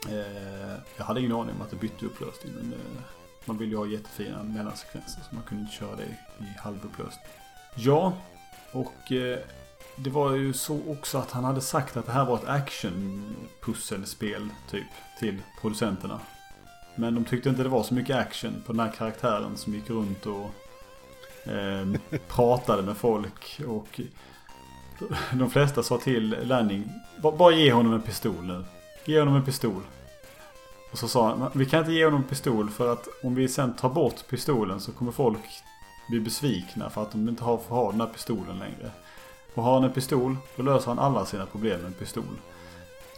Eh, 0.10 0.76
jag 0.98 1.06
hade 1.06 1.20
ingen 1.20 1.32
aning 1.32 1.56
om 1.56 1.62
att 1.62 1.70
det 1.70 1.76
bytte 1.76 2.06
upplösning 2.06 2.54
men 2.54 2.74
eh, 2.74 3.02
man 3.46 3.58
ville 3.58 3.72
ju 3.72 3.78
ha 3.78 3.86
jättefina 3.86 4.44
mellansekvenser 4.44 5.22
så 5.30 5.36
man 5.36 5.44
kunde 5.44 5.64
inte 5.64 5.76
köra 5.76 5.96
det 5.96 6.04
i, 6.04 6.18
halvupplösning. 6.58 7.26
Ja, 7.76 8.14
och 8.72 9.12
eh, 9.12 9.40
det 9.96 10.10
var 10.10 10.36
ju 10.36 10.54
så 10.54 10.80
också 10.88 11.18
att 11.18 11.32
han 11.32 11.44
hade 11.44 11.62
sagt 11.62 11.98
att 11.98 12.06
det 12.06 12.12
här 12.12 12.26
var 12.26 12.38
ett 12.38 12.48
action-pusselspel 12.48 14.50
typ 14.70 14.88
till 15.20 15.42
producenterna. 15.62 16.20
Men 16.96 17.16
de 17.16 17.26
tyckte 17.26 17.50
inte 17.50 17.64
det 17.64 17.70
var 17.70 17.84
så 17.84 17.94
mycket 17.94 18.16
action 18.16 18.64
på 18.66 18.74
den 18.74 18.80
här 18.80 18.92
karaktären 18.98 19.58
som 19.58 19.74
gick 19.74 19.90
runt 19.90 20.26
och 20.26 20.50
eh, 21.52 22.20
pratade 22.28 22.82
med 22.84 22.98
folk. 22.98 23.62
Och 23.68 24.02
de 25.34 25.50
flesta 25.50 25.84
sa 25.84 25.98
till 25.98 26.36
Lanning, 26.44 26.90
"Ba- 27.24 27.32
bara 27.38 27.54
ge 27.54 27.72
honom 27.74 27.94
en 27.94 28.02
pistol 28.02 28.44
nu. 28.46 28.64
Ge 29.06 29.20
honom 29.20 29.36
en 29.36 29.46
pistol. 29.46 29.82
Och 30.92 30.98
så 30.98 31.08
sa 31.08 31.28
han, 31.28 31.50
vi 31.54 31.66
kan 31.66 31.80
inte 31.80 31.92
ge 31.92 32.06
honom 32.06 32.22
en 32.22 32.28
pistol 32.28 32.70
för 32.70 32.94
att 32.94 33.08
om 33.24 33.36
vi 33.36 33.48
sen 33.48 33.74
tar 33.74 33.90
bort 33.90 34.28
pistolen 34.30 34.80
så 34.80 34.92
kommer 34.92 35.12
folk 35.12 35.40
bli 36.10 36.20
besvikna 36.20 36.90
för 36.90 37.02
att 37.02 37.12
de 37.12 37.30
inte 37.30 37.44
har, 37.44 37.58
får 37.58 37.76
ha 37.76 37.92
den 37.92 38.02
här 38.02 38.08
pistolen 38.08 38.60
längre. 38.60 38.92
Och 39.56 39.64
har 39.64 39.74
han 39.74 39.84
en 39.84 39.92
pistol, 39.94 40.38
då 40.56 40.64
löser 40.64 40.88
han 40.88 41.00
alla 41.00 41.26
sina 41.26 41.46
problem 41.46 41.78
med 41.80 41.88
en 41.88 41.94
pistol. 41.94 42.24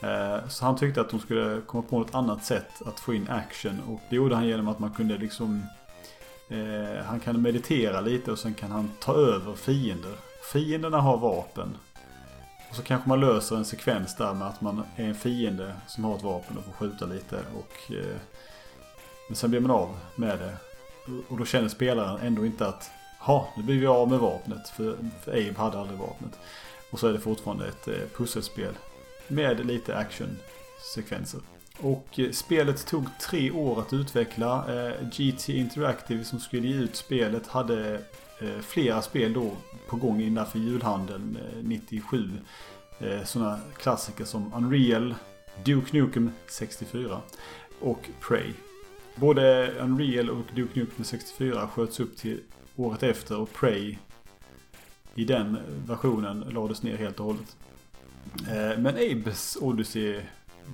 Eh, 0.03 0.47
så 0.47 0.65
han 0.65 0.75
tyckte 0.75 1.01
att 1.01 1.09
de 1.09 1.19
skulle 1.19 1.61
komma 1.61 1.83
på 1.89 1.99
något 1.99 2.15
annat 2.15 2.43
sätt 2.43 2.81
att 2.85 2.99
få 2.99 3.13
in 3.13 3.29
action. 3.29 3.81
Och 3.87 3.99
det 4.09 4.15
gjorde 4.15 4.35
han 4.35 4.47
genom 4.47 4.67
att 4.67 4.79
man 4.79 4.91
kunde 4.91 5.17
liksom... 5.17 5.63
Eh, 6.49 7.05
han 7.05 7.19
kan 7.19 7.41
meditera 7.41 8.01
lite 8.01 8.31
och 8.31 8.39
sen 8.39 8.53
kan 8.53 8.71
han 8.71 8.91
ta 8.99 9.13
över 9.13 9.53
fiender. 9.55 10.13
Fienderna 10.53 11.01
har 11.01 11.17
vapen. 11.17 11.77
Och 12.69 12.75
så 12.75 12.81
kanske 12.83 13.09
man 13.09 13.19
löser 13.19 13.55
en 13.55 13.65
sekvens 13.65 14.15
där 14.15 14.33
med 14.33 14.47
att 14.47 14.61
man 14.61 14.83
är 14.95 15.05
en 15.05 15.15
fiende 15.15 15.73
som 15.87 16.03
har 16.03 16.15
ett 16.15 16.23
vapen 16.23 16.57
och 16.57 16.65
får 16.65 16.71
skjuta 16.71 17.05
lite. 17.05 17.35
Och, 17.35 17.91
eh, 17.91 18.17
men 19.27 19.35
sen 19.35 19.49
blir 19.49 19.59
man 19.59 19.71
av 19.71 19.97
med 20.15 20.39
det. 20.39 20.57
Och 21.27 21.37
då 21.37 21.45
känner 21.45 21.69
spelaren 21.69 22.19
ändå 22.21 22.45
inte 22.45 22.67
att 22.67 22.91
Ha, 23.19 23.47
nu 23.57 23.63
blir 23.63 23.79
vi 23.79 23.85
av 23.85 24.09
med 24.09 24.19
vapnet. 24.19 24.69
För, 24.69 24.97
för 25.21 25.31
Abe 25.31 25.53
hade 25.57 25.79
aldrig 25.79 25.99
vapnet. 25.99 26.39
Och 26.91 26.99
så 26.99 27.07
är 27.07 27.13
det 27.13 27.19
fortfarande 27.19 27.67
ett 27.67 27.87
eh, 27.87 27.93
pusselspel 28.17 28.73
med 29.27 29.65
lite 29.65 29.97
actionsekvenser. 29.97 31.39
Och 31.79 32.19
eh, 32.19 32.31
spelet 32.31 32.87
tog 32.87 33.05
tre 33.21 33.51
år 33.51 33.81
att 33.81 33.93
utveckla. 33.93 34.65
Eh, 34.75 35.07
GT 35.09 35.49
Interactive 35.49 36.23
som 36.23 36.39
skulle 36.39 36.67
ge 36.67 36.75
ut 36.75 36.95
spelet 36.95 37.47
hade 37.47 38.01
eh, 38.41 38.59
flera 38.61 39.01
spel 39.01 39.33
då 39.33 39.51
på 39.87 39.95
gång 39.95 40.21
innanför 40.21 40.59
julhandeln 40.59 41.37
97. 41.63 42.29
Sådana 43.25 43.59
klassiker 43.77 44.25
som 44.25 44.53
Unreal, 44.53 45.15
Duke 45.63 45.97
Nukem 45.97 46.31
64 46.47 47.21
och 47.79 48.09
Prey. 48.27 48.53
Både 49.15 49.71
Unreal 49.79 50.29
och 50.29 50.45
Duke 50.55 50.79
Nukem 50.79 51.03
64 51.03 51.67
sköts 51.67 51.99
upp 51.99 52.17
till 52.17 52.39
året 52.75 53.03
efter 53.03 53.37
och 53.37 53.53
Prey 53.53 53.97
i 55.15 55.25
den 55.25 55.57
versionen 55.87 56.39
lades 56.39 56.83
ner 56.83 56.97
helt 56.97 57.19
och 57.19 57.25
hållet. 57.25 57.55
Eh, 58.47 58.79
men 58.79 58.95
Abes 58.95 59.57
Odyssey 59.61 60.21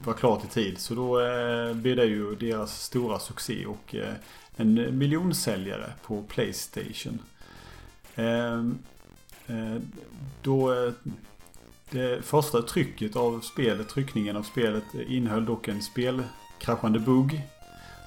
var 0.04 0.14
klart 0.14 0.44
i 0.44 0.48
tid. 0.48 0.80
Så 0.80 0.96
då 0.96 1.22
eh, 1.22 1.74
blev 1.74 1.96
det 1.96 2.06
ju 2.06 2.36
deras 2.36 2.84
stora 2.84 3.20
succé 3.20 3.66
och 3.66 3.96
eh, 3.96 4.14
en 4.56 4.98
miljonsäljare 4.98 5.94
på 6.04 6.24
Playstation. 6.24 7.20
Ehm, 8.16 8.78
då 10.42 10.92
det 11.90 12.26
första 12.26 12.62
trycket 12.62 13.16
av 13.16 13.40
spelet, 13.40 13.90
tryckningen 13.90 14.38
av 14.38 14.44
spelet 14.44 14.84
innehöll 15.08 15.46
dock 15.46 15.68
en 15.68 15.82
spelkraschande 15.82 17.00
bugg. 17.00 17.42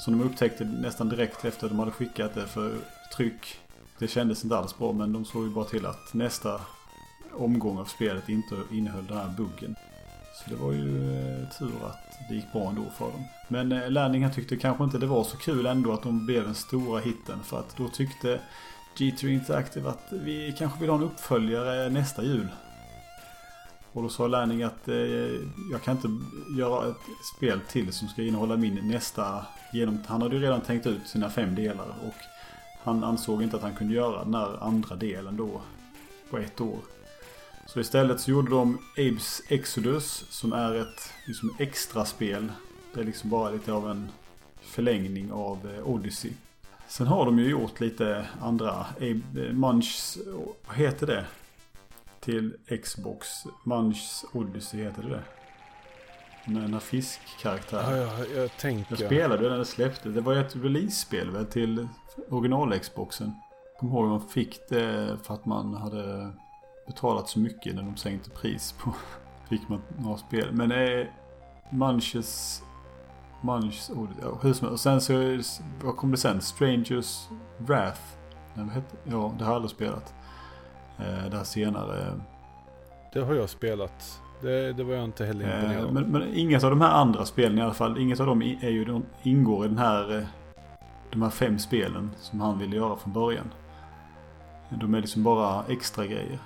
Som 0.00 0.18
de 0.18 0.24
upptäckte 0.24 0.64
nästan 0.64 1.08
direkt 1.08 1.44
efter 1.44 1.66
att 1.66 1.72
de 1.72 1.78
hade 1.78 1.90
skickat 1.90 2.34
det 2.34 2.46
för 2.46 2.78
tryck. 3.16 3.58
Det 3.98 4.08
kändes 4.08 4.44
inte 4.44 4.56
alls 4.56 4.78
bra 4.78 4.92
men 4.92 5.12
de 5.12 5.24
såg 5.24 5.44
ju 5.44 5.50
bara 5.50 5.64
till 5.64 5.86
att 5.86 6.14
nästa 6.14 6.60
omgång 7.34 7.78
av 7.78 7.84
spelet 7.84 8.28
inte 8.28 8.54
innehöll 8.70 9.06
den 9.06 9.16
här 9.16 9.28
buggen. 9.36 9.76
Så 10.34 10.50
det 10.50 10.56
var 10.56 10.72
ju 10.72 11.14
eh, 11.14 11.48
tur 11.58 11.72
att 11.86 12.18
det 12.28 12.34
gick 12.34 12.52
bra 12.52 12.68
ändå 12.68 12.84
för 12.98 13.04
dem. 13.04 13.24
Men 13.48 13.72
eh, 13.72 14.22
han 14.22 14.32
tyckte 14.32 14.56
kanske 14.56 14.84
inte 14.84 14.98
det 14.98 15.06
var 15.06 15.24
så 15.24 15.36
kul 15.36 15.66
ändå 15.66 15.92
att 15.92 16.02
de 16.02 16.26
blev 16.26 16.44
den 16.44 16.54
stora 16.54 17.00
hitten. 17.00 17.38
För 17.44 17.58
att 17.58 17.76
då 17.76 17.88
tyckte 17.88 18.40
G3 18.96 19.28
Interactive 19.28 19.88
att 19.88 20.08
vi 20.10 20.54
kanske 20.58 20.80
vill 20.80 20.90
ha 20.90 20.96
en 20.96 21.04
uppföljare 21.04 21.90
nästa 21.90 22.24
jul. 22.24 22.48
Och 23.92 24.02
då 24.02 24.08
sa 24.08 24.26
Lanning 24.26 24.62
att 24.62 24.88
eh, 24.88 24.96
jag 25.72 25.82
kan 25.84 25.96
inte 25.96 26.08
göra 26.58 26.88
ett 26.88 27.26
spel 27.36 27.60
till 27.68 27.92
som 27.92 28.08
ska 28.08 28.22
innehålla 28.22 28.56
min 28.56 28.88
nästa 28.88 29.46
genom... 29.72 30.02
Han 30.06 30.22
hade 30.22 30.36
ju 30.36 30.42
redan 30.42 30.60
tänkt 30.60 30.86
ut 30.86 31.08
sina 31.08 31.30
fem 31.30 31.54
delar 31.54 31.86
och 32.06 32.14
han 32.82 33.04
ansåg 33.04 33.42
inte 33.42 33.56
att 33.56 33.62
han 33.62 33.74
kunde 33.74 33.94
göra 33.94 34.24
den 34.24 34.34
här 34.34 34.64
andra 34.64 34.96
delen 34.96 35.36
då 35.36 35.60
på 36.30 36.38
ett 36.38 36.60
år. 36.60 36.78
Så 37.66 37.80
istället 37.80 38.20
så 38.20 38.30
gjorde 38.30 38.50
de 38.50 38.78
Abes 38.92 39.42
Exodus 39.48 40.24
som 40.30 40.52
är 40.52 40.74
ett 40.74 41.12
liksom, 41.26 41.56
extra 41.58 42.04
spel. 42.04 42.52
Det 42.94 43.00
är 43.00 43.04
liksom 43.04 43.30
bara 43.30 43.50
lite 43.50 43.72
av 43.72 43.90
en 43.90 44.08
förlängning 44.60 45.32
av 45.32 45.70
eh, 45.74 45.88
Odyssey. 45.88 46.32
Sen 46.88 47.06
har 47.06 47.24
de 47.24 47.38
ju 47.38 47.50
gjort 47.50 47.80
lite 47.80 48.26
andra. 48.40 48.86
Eh, 49.00 49.16
Munchs, 49.52 50.18
vad 50.66 50.76
heter 50.76 51.06
det? 51.06 51.26
Till 52.20 52.56
Xbox. 52.82 53.28
Munchs 53.64 54.24
Odyssey 54.32 54.82
heter 54.82 55.02
det 55.02 55.08
det? 55.08 55.22
Med 56.52 56.62
den 56.62 56.72
här 56.72 56.80
fiskkaraktären. 56.80 57.96
Ja, 57.96 58.18
jag, 58.18 58.42
jag 58.42 58.56
tänker. 58.56 58.96
Jag 58.98 59.06
spelade 59.06 59.48
när 59.50 59.58
det 59.58 59.64
släppte. 59.64 60.08
Det 60.08 60.20
var 60.20 60.32
ju 60.32 60.40
ett 60.40 60.56
release-spel 60.56 61.30
väl 61.30 61.46
till 61.46 61.88
original-Xboxen. 62.28 63.32
Kommer 63.80 63.92
ihåg 63.92 64.08
man 64.08 64.28
fick 64.28 64.68
det 64.68 65.18
för 65.22 65.34
att 65.34 65.46
man 65.46 65.74
hade 65.74 66.32
betalat 66.86 67.28
så 67.28 67.38
mycket 67.38 67.74
när 67.74 67.82
de 67.82 67.96
sänkte 67.96 68.30
pris 68.30 68.72
på. 68.72 68.94
Fick 69.48 69.68
man 69.68 69.82
några 69.98 70.16
spel. 70.16 70.48
Men 70.52 70.68
det 70.68 70.92
är 70.92 71.10
Munches... 71.70 72.62
Munchs 73.40 73.90
ja, 74.22 74.38
hur 74.42 74.52
som 74.52 74.68
Och 74.68 74.80
sen 74.80 75.00
så, 75.00 75.40
vad 75.82 75.96
kom 75.96 76.10
det 76.10 76.16
sen? 76.16 76.40
Strangers 76.40 77.28
Wrath. 77.58 78.00
Nej, 78.54 78.64
vad 78.64 78.74
hette? 78.74 78.96
Ja, 79.04 79.34
det 79.38 79.44
har 79.44 79.50
jag 79.50 79.56
aldrig 79.56 79.70
spelat. 79.70 80.14
Eh, 80.98 81.30
det 81.30 81.36
här 81.36 81.44
senare. 81.44 82.20
Det 83.12 83.20
har 83.20 83.34
jag 83.34 83.50
spelat. 83.50 84.20
Det, 84.40 84.72
det 84.72 84.84
var 84.84 84.94
jag 84.94 85.04
inte 85.04 85.24
heller 85.24 85.54
imponerad 85.54 85.84
eh, 85.84 85.92
men, 85.92 86.04
men 86.04 86.34
inget 86.34 86.64
av 86.64 86.70
de 86.70 86.80
här 86.80 86.90
andra 86.90 87.24
spelen 87.24 87.58
i 87.58 87.62
alla 87.62 87.74
fall. 87.74 87.98
Inget 87.98 88.20
av 88.20 88.26
dem 88.26 88.42
är 88.42 88.70
ju, 88.70 88.84
de 88.84 89.04
ingår 89.22 89.64
i 89.64 89.68
den 89.68 89.78
här... 89.78 90.18
Eh, 90.18 90.24
de 91.10 91.22
här 91.22 91.30
fem 91.30 91.58
spelen 91.58 92.10
som 92.20 92.40
han 92.40 92.58
ville 92.58 92.76
göra 92.76 92.96
från 92.96 93.12
början. 93.12 93.50
De 94.68 94.94
är 94.94 95.00
liksom 95.00 95.22
bara 95.22 95.64
extra 95.68 96.06
grejer. 96.06 96.38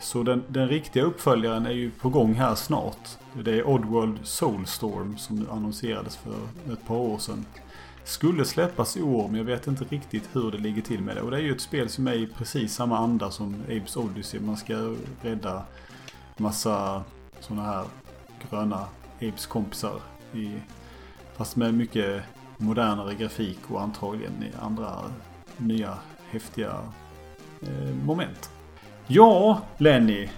Så 0.00 0.22
den, 0.22 0.44
den 0.48 0.68
riktiga 0.68 1.02
uppföljaren 1.02 1.66
är 1.66 1.70
ju 1.70 1.90
på 1.90 2.08
gång 2.08 2.34
här 2.34 2.54
snart. 2.54 3.08
Det 3.44 3.58
är 3.58 3.68
Oddworld 3.68 4.18
Soulstorm 4.22 5.18
som 5.18 5.46
annonserades 5.50 6.16
för 6.16 6.72
ett 6.72 6.86
par 6.86 6.96
år 6.96 7.18
sedan. 7.18 7.44
Skulle 8.04 8.44
släppas 8.44 8.96
i 8.96 9.02
år 9.02 9.28
men 9.28 9.36
jag 9.36 9.44
vet 9.44 9.66
inte 9.66 9.84
riktigt 9.84 10.28
hur 10.32 10.50
det 10.50 10.58
ligger 10.58 10.82
till 10.82 11.00
med 11.00 11.16
det. 11.16 11.22
Och 11.22 11.30
det 11.30 11.36
är 11.36 11.40
ju 11.40 11.52
ett 11.52 11.60
spel 11.60 11.88
som 11.88 12.06
är 12.06 12.14
i 12.14 12.26
precis 12.26 12.74
samma 12.74 12.98
anda 12.98 13.30
som 13.30 13.56
Abes 13.64 13.96
Odyssey. 13.96 14.40
Man 14.40 14.56
ska 14.56 14.94
rädda 15.22 15.62
massa 16.36 17.02
sådana 17.40 17.62
här 17.62 17.84
gröna 18.50 18.86
Abes 19.20 19.46
kompisar. 19.46 20.00
I, 20.34 20.52
fast 21.36 21.56
med 21.56 21.74
mycket 21.74 22.22
modernare 22.56 23.14
grafik 23.14 23.58
och 23.68 23.82
antagligen 23.82 24.42
i 24.42 24.50
andra 24.60 24.94
nya 25.56 25.98
häftiga 26.30 26.72
eh, 27.62 27.94
moment. 28.04 28.50
Ja, 29.10 29.62
Lenny. 29.78 30.28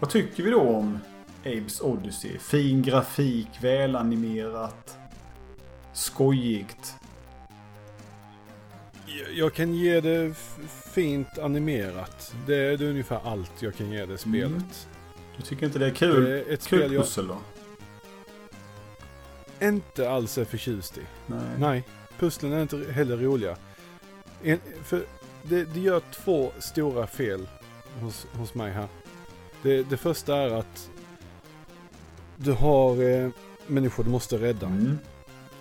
Vad 0.00 0.10
tycker 0.10 0.42
vi 0.42 0.50
då 0.50 0.60
om 0.60 0.98
Abes 1.44 1.80
Odyssey? 1.80 2.38
Fin 2.38 2.82
grafik, 2.82 3.48
välanimerat, 3.60 4.98
skojigt. 5.92 6.94
Jag 9.34 9.54
kan 9.54 9.74
ge 9.74 10.00
det 10.00 10.34
fint 10.92 11.38
animerat. 11.38 12.34
Det 12.46 12.56
är, 12.56 12.82
ungefär 12.82 13.20
allt 13.24 13.62
jag 13.62 13.74
kan 13.74 13.90
ge 13.90 14.06
det 14.06 14.18
spelet. 14.18 14.50
Mm. 14.50 14.62
Du 15.36 15.42
tycker 15.42 15.66
inte 15.66 15.78
det 15.78 15.86
är 15.86 15.90
kul? 15.90 16.24
Det 16.24 16.40
är 16.40 16.52
ett 16.52 16.66
kul 16.66 16.96
pussel 16.96 17.26
jag... 17.26 17.36
då? 19.60 19.66
Inte 19.66 20.10
alls 20.10 20.38
är 20.38 20.44
förtjust 20.44 20.98
i. 20.98 21.02
Nej. 21.26 21.40
Nej. 21.58 21.84
Pusslen 22.18 22.52
är 22.52 22.62
inte 22.62 22.92
heller 22.92 23.16
roliga. 23.16 23.56
En, 24.42 24.58
för 24.84 25.02
det, 25.42 25.64
det 25.64 25.80
gör 25.80 26.02
två 26.12 26.52
stora 26.58 27.06
fel 27.06 27.46
hos, 28.00 28.26
hos 28.32 28.54
mig 28.54 28.72
här. 28.72 28.88
Det, 29.62 29.82
det 29.82 29.96
första 29.96 30.36
är 30.36 30.50
att 30.50 30.90
du 32.36 32.52
har 32.52 33.02
eh, 33.02 33.30
människor 33.66 34.04
du 34.04 34.10
måste 34.10 34.36
rädda. 34.36 34.66
Mm. 34.66 34.98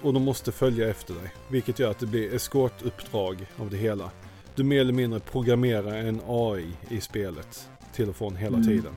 Och 0.02 0.14
de 0.14 0.24
måste 0.24 0.52
följa 0.52 0.90
efter 0.90 1.14
dig. 1.14 1.34
Vilket 1.48 1.80
gör 1.80 1.92
att 1.92 2.00
det 2.00 2.06
blir 2.06 2.34
eskortuppdrag 2.34 3.48
av 3.58 3.70
det 3.70 3.78
hela. 3.78 4.12
Du 4.56 4.64
mer 4.64 4.82
eller 4.82 4.94
mindre 4.94 5.20
programmerar 5.20 5.98
en 5.98 6.22
AI 6.28 6.72
i 6.90 7.02
spelet. 7.02 7.70
Till 7.94 8.10
och 8.10 8.16
från 8.16 8.36
hela 8.36 8.58
mm. 8.58 8.68
tiden. 8.68 8.96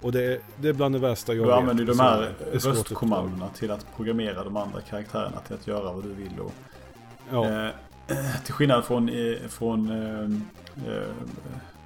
Och 0.00 0.12
det 0.12 0.24
är, 0.24 0.40
det 0.56 0.68
är 0.68 0.72
bland 0.72 0.94
det 0.94 0.98
värsta 0.98 1.34
jag 1.34 1.44
du 1.44 1.48
vet. 1.48 1.56
Du 1.56 1.60
använder 1.60 1.84
de 1.84 2.00
här 2.00 2.34
röstkommandona 2.52 3.48
till 3.48 3.70
att 3.70 3.86
programmera 3.96 4.44
de 4.44 4.56
andra 4.56 4.80
karaktärerna 4.80 5.40
till 5.46 5.54
att 5.54 5.66
göra 5.66 5.92
vad 5.92 6.02
du 6.02 6.08
vill. 6.14 6.40
Och, 6.40 6.52
ja. 7.30 7.66
eh, 7.66 7.70
till 8.44 8.54
skillnad 8.54 8.84
från, 8.84 9.10
från 9.48 9.90
eh, 9.90 10.92
eh 10.92 11.06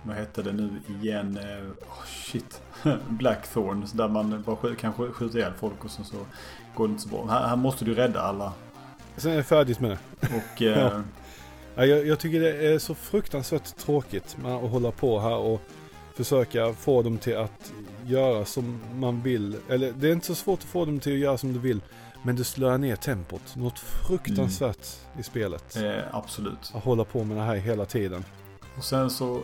vad 0.07 0.17
hette 0.17 0.43
det 0.43 0.53
nu 0.53 0.71
igen? 1.03 1.39
Oh, 1.81 2.07
shit. 2.07 2.63
Blackthorn. 3.09 3.87
Där 3.93 4.09
man 4.09 4.43
bara 4.47 4.75
kan 4.75 4.93
skjuta 4.93 5.39
ihjäl 5.39 5.53
folk 5.59 5.85
och 5.85 5.91
sen 5.91 6.05
så 6.05 6.17
går 6.75 6.89
det 6.89 6.91
inte 6.91 7.03
så 7.03 7.09
bra. 7.09 7.27
Här, 7.27 7.49
här 7.49 7.57
måste 7.57 7.85
du 7.85 7.95
rädda 7.95 8.21
alla. 8.21 8.53
Sen 9.17 9.33
är 9.33 9.37
jag 9.37 9.47
färdig 9.47 9.81
med 9.81 9.91
det. 9.91 10.27
Och... 10.27 10.63
Eh... 10.63 11.01
ja, 11.75 11.85
jag, 11.85 12.07
jag, 12.07 12.19
tycker 12.19 12.41
det 12.41 12.67
är 12.67 12.79
så 12.79 12.95
fruktansvärt 12.95 13.77
tråkigt 13.77 14.37
med 14.43 14.53
att 14.53 14.71
hålla 14.71 14.91
på 14.91 15.21
här 15.21 15.37
och 15.37 15.63
försöka 16.15 16.73
få 16.73 17.03
dem 17.03 17.19
till 17.19 17.37
att 17.37 17.73
göra 18.07 18.45
som 18.45 18.81
man 18.95 19.23
vill. 19.23 19.57
Eller 19.69 19.93
det 19.93 20.09
är 20.09 20.13
inte 20.13 20.27
så 20.27 20.35
svårt 20.35 20.59
att 20.59 20.65
få 20.65 20.85
dem 20.85 21.01
till 21.01 21.13
att 21.13 21.19
göra 21.19 21.39
som 21.39 21.53
du 21.53 21.59
vill. 21.59 21.81
Men 22.23 22.37
det 22.37 22.45
slår 22.45 22.79
ner 22.79 22.97
tempot. 22.97 23.57
Något 23.57 23.79
fruktansvärt 23.79 24.87
mm. 25.11 25.21
i 25.21 25.23
spelet. 25.23 25.77
Eh, 25.77 26.01
absolut. 26.13 26.73
Att 26.75 26.85
hålla 26.85 27.05
på 27.05 27.25
med 27.25 27.37
det 27.37 27.43
här 27.43 27.57
hela 27.57 27.85
tiden. 27.85 28.25
Och 28.77 28.85
sen 28.85 29.11
så 29.11 29.43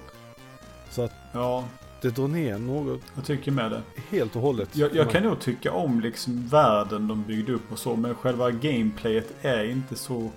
så 0.92 1.02
att 1.02 1.12
ja. 1.32 1.64
det 2.00 2.10
drar 2.10 2.28
ner 2.28 2.58
något. 2.58 3.00
Jag 3.14 3.24
tycker 3.24 3.50
med 3.50 3.70
det. 3.70 3.82
Helt 4.10 4.36
och 4.36 4.42
hållet. 4.42 4.76
Jag, 4.76 4.94
jag 4.94 5.10
kan 5.10 5.22
nog 5.22 5.40
tycka 5.40 5.72
om 5.72 6.00
liksom 6.00 6.48
världen 6.48 7.08
de 7.08 7.22
byggde 7.22 7.52
upp 7.52 7.72
och 7.72 7.78
så. 7.78 7.96
Men 7.96 8.14
själva 8.14 8.50
gameplayet 8.50 9.34
är 9.42 9.64
inte 9.64 9.96
så 9.96 10.30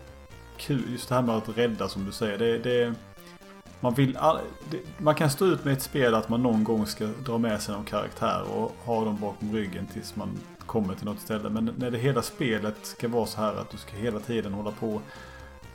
kul. 0.57 0.83
Just 0.91 1.09
det 1.09 1.15
här 1.15 1.21
med 1.21 1.35
att 1.35 1.57
rädda 1.57 1.87
som 1.87 2.05
du 2.05 2.11
säger. 2.11 2.37
Det, 2.37 2.57
det 2.57 2.93
man, 3.79 3.93
vill 3.93 4.17
all, 4.17 4.37
det, 4.69 4.79
man 4.97 5.15
kan 5.15 5.29
stå 5.29 5.45
ut 5.45 5.65
med 5.65 5.73
ett 5.73 5.81
spel 5.81 6.15
att 6.15 6.29
man 6.29 6.43
någon 6.43 6.63
gång 6.63 6.85
ska 6.85 7.05
dra 7.25 7.37
med 7.37 7.61
sig 7.61 7.75
någon 7.75 7.85
karaktär 7.85 8.43
och 8.55 8.75
ha 8.85 9.05
dem 9.05 9.17
bakom 9.21 9.53
ryggen 9.53 9.87
tills 9.93 10.15
man 10.15 10.29
kommer 10.65 10.95
till 10.95 11.05
något 11.05 11.19
ställe. 11.19 11.49
Men 11.49 11.71
när 11.77 11.91
det 11.91 11.97
hela 11.97 12.21
spelet 12.21 12.75
ska 12.81 13.07
vara 13.07 13.25
så 13.25 13.41
här 13.41 13.55
att 13.55 13.69
du 13.69 13.77
ska 13.77 13.95
hela 13.95 14.19
tiden 14.19 14.53
hålla 14.53 14.71
på 14.71 15.01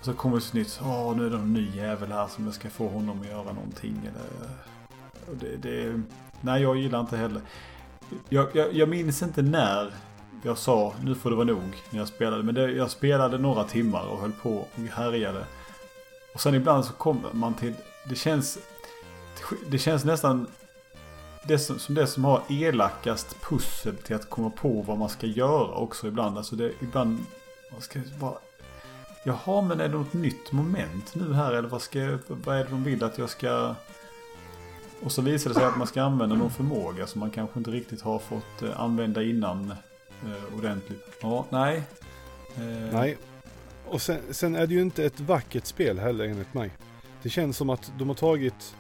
så 0.02 0.14
kommer 0.14 0.36
det 0.36 0.44
ett 0.44 0.52
nytt. 0.52 0.81
Åh, 0.85 1.16
nu 1.16 1.27
är 1.27 1.31
det 1.31 1.36
en 1.36 1.52
ny 1.52 1.77
jävel 1.77 2.12
här 2.12 2.28
som 2.28 2.44
jag 2.44 2.55
ska 2.55 2.70
få 2.70 2.89
honom 2.89 3.20
att 3.20 3.27
göra 3.27 3.52
någonting. 3.52 4.01
Eller, 4.02 4.51
det, 5.40 5.56
det, 5.56 6.02
nej, 6.40 6.62
jag 6.62 6.77
gillar 6.77 7.01
inte 7.01 7.16
heller. 7.16 7.43
Jag, 8.28 8.48
jag, 8.52 8.74
jag 8.74 8.89
minns 8.89 9.22
inte 9.22 9.43
när 9.43 9.93
jag 10.43 10.59
sa 10.59 10.94
nu 11.02 11.14
får 11.14 11.31
det 11.31 11.36
vara 11.36 11.47
nog 11.47 11.82
när 11.90 11.98
jag 11.98 12.09
spelade. 12.09 12.43
Men 12.43 12.55
det, 12.55 12.72
jag 12.72 12.90
spelade 12.90 13.39
några 13.39 13.64
timmar 13.64 14.06
och 14.06 14.20
höll 14.20 14.32
på 14.32 14.51
och 14.51 14.81
härjade. 14.93 15.44
Och 16.35 16.40
sen 16.40 16.55
ibland 16.55 16.85
så 16.85 16.93
kommer 16.93 17.32
man 17.32 17.55
till, 17.55 17.74
det 18.09 18.14
känns, 18.14 18.59
det 19.68 19.78
känns 19.78 20.05
nästan 20.05 20.47
det 21.44 21.59
som, 21.59 21.78
som 21.78 21.94
det 21.94 22.06
som 22.06 22.24
har 22.24 22.43
elakast 22.48 23.40
pussel 23.40 23.97
till 23.97 24.16
att 24.16 24.31
komma 24.31 24.51
på 24.51 24.82
vad 24.82 24.98
man 24.98 25.09
ska 25.09 25.27
göra 25.27 25.74
också 25.74 26.09
ibland. 26.09 26.39
Alltså 26.39 26.56
det, 26.56 26.72
ibland, 26.81 27.18
man 27.72 27.81
ska 27.81 28.01
bara 28.20 28.35
Jaha, 29.24 29.62
men 29.62 29.80
är 29.80 29.88
det 29.88 29.94
något 29.94 30.12
nytt 30.12 30.52
moment 30.52 31.14
nu 31.14 31.34
här 31.34 31.52
eller 31.52 31.68
vad, 31.68 31.82
ska, 31.82 32.18
vad 32.28 32.56
är 32.56 32.64
det 32.64 32.70
de 32.70 32.84
vill 32.84 33.05
att 33.05 33.18
jag 33.18 33.30
ska... 33.30 33.74
Och 35.02 35.12
så 35.12 35.22
visar 35.22 35.51
det 35.51 35.55
sig 35.55 35.64
att 35.64 35.78
man 35.78 35.86
ska 35.86 36.02
använda 36.02 36.36
någon 36.36 36.51
förmåga 36.51 37.06
som 37.06 37.20
man 37.20 37.30
kanske 37.30 37.59
inte 37.59 37.70
riktigt 37.70 38.02
har 38.02 38.18
fått 38.18 38.62
eh, 38.62 38.80
använda 38.80 39.22
innan. 39.22 39.70
eh, 40.24 40.59
ordentligt. 40.59 41.18
Ja, 41.22 41.47
nej. 41.51 41.82
Eh, 42.56 42.92
Nej. 42.92 43.18
Och 43.86 44.02
sen, 44.02 44.18
sen 44.30 44.55
är 44.56 44.66
det 44.66 44.74
ju 44.74 44.80
inte 44.82 45.05
ett 45.05 45.20
vackert 45.20 45.66
spel 45.66 45.98
heller 45.98 46.24
enligt 46.24 46.55
mig. 46.55 46.70
Det 47.22 47.30
känns 47.30 47.56
som 47.56 47.70
att 47.70 47.92
de 47.98 48.09
har 48.09 48.16
tagit... 48.16 48.74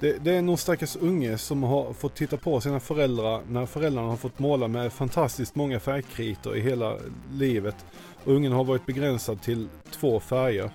Det, 0.00 0.24
det 0.24 0.34
är 0.34 0.42
någon 0.42 0.58
stackars 0.58 0.96
unge 0.96 1.38
som 1.38 1.62
har 1.62 1.92
fått 1.92 2.14
titta 2.14 2.36
på 2.36 2.60
sina 2.60 2.80
föräldrar 2.80 3.42
när 3.48 3.66
föräldrarna 3.66 4.08
har 4.08 4.16
fått 4.16 4.38
måla 4.38 4.68
med 4.68 4.92
fantastiskt 4.92 5.54
många 5.54 5.80
färgkritor 5.80 6.56
i 6.56 6.60
hela 6.60 6.96
livet. 7.32 7.76
Ungen 8.24 8.52
har 8.52 8.64
varit 8.64 8.86
begränsad 8.86 9.42
till 9.42 9.68
två 9.90 10.20
färger. 10.20 10.70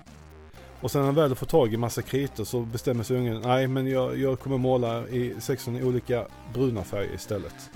Och 0.82 0.92
sen 0.92 1.02
när 1.02 1.06
han 1.06 1.16
väl 1.16 1.36
får 1.36 1.46
tag 1.46 1.74
i 1.74 1.78
massa 1.78 2.02
kritor 2.02 2.44
så 2.44 2.60
bestämmer 2.60 3.04
sig 3.04 3.18
ungen, 3.18 3.42
nej 3.42 3.68
men 3.68 3.88
jag, 3.88 4.18
jag 4.18 4.40
kommer 4.40 4.58
måla 4.58 5.08
i 5.08 5.34
16 5.40 5.84
olika 5.84 6.26
bruna 6.54 6.84
färger 6.84 7.14
istället. 7.16 7.70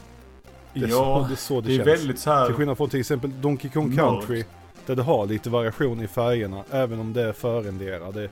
Det 0.73 0.79
är, 0.79 0.87
Ja, 0.87 0.95
så, 0.95 1.27
det 1.27 1.33
är 1.33 1.35
så 1.35 1.61
det, 1.61 1.67
det 1.67 1.73
är 1.73 1.77
känns. 1.77 1.87
väldigt 1.99 2.19
så 2.19 2.31
här... 2.31 2.45
Till 2.45 2.55
skillnad 2.55 2.77
från 2.77 2.89
till 2.89 2.99
exempel 2.99 3.41
Donkey 3.41 3.71
Kong 3.71 3.95
Mörkt. 3.95 3.97
Country. 3.97 4.43
Där 4.85 4.95
det 4.95 5.03
har 5.03 5.25
lite 5.25 5.49
variation 5.49 6.01
i 6.01 6.07
färgerna. 6.07 6.63
Även 6.71 6.99
om 6.99 7.13
det 7.13 7.21
är 7.21 7.33
förrenderade 7.33 8.23
eh, 8.23 8.29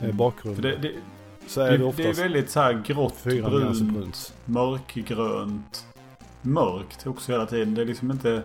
Mm. 0.00 0.16
bakgrunder. 0.16 0.62
För 0.62 0.68
det, 0.68 0.76
det, 0.88 0.92
så 1.46 1.60
det, 1.60 1.66
är 1.66 1.70
det 1.70 1.76
det 1.78 1.84
är 1.84 1.88
oftast 1.88 2.20
väldigt 2.20 2.50
så 2.50 2.60
här 2.60 2.82
grått, 2.86 3.24
brunt, 3.24 3.80
brunt. 3.94 4.34
mörkgrönt, 4.44 5.86
mörkt 6.42 7.06
också 7.06 7.32
hela 7.32 7.46
tiden. 7.46 7.74
Det 7.74 7.82
är 7.82 7.86
liksom 7.86 8.10
inte... 8.10 8.42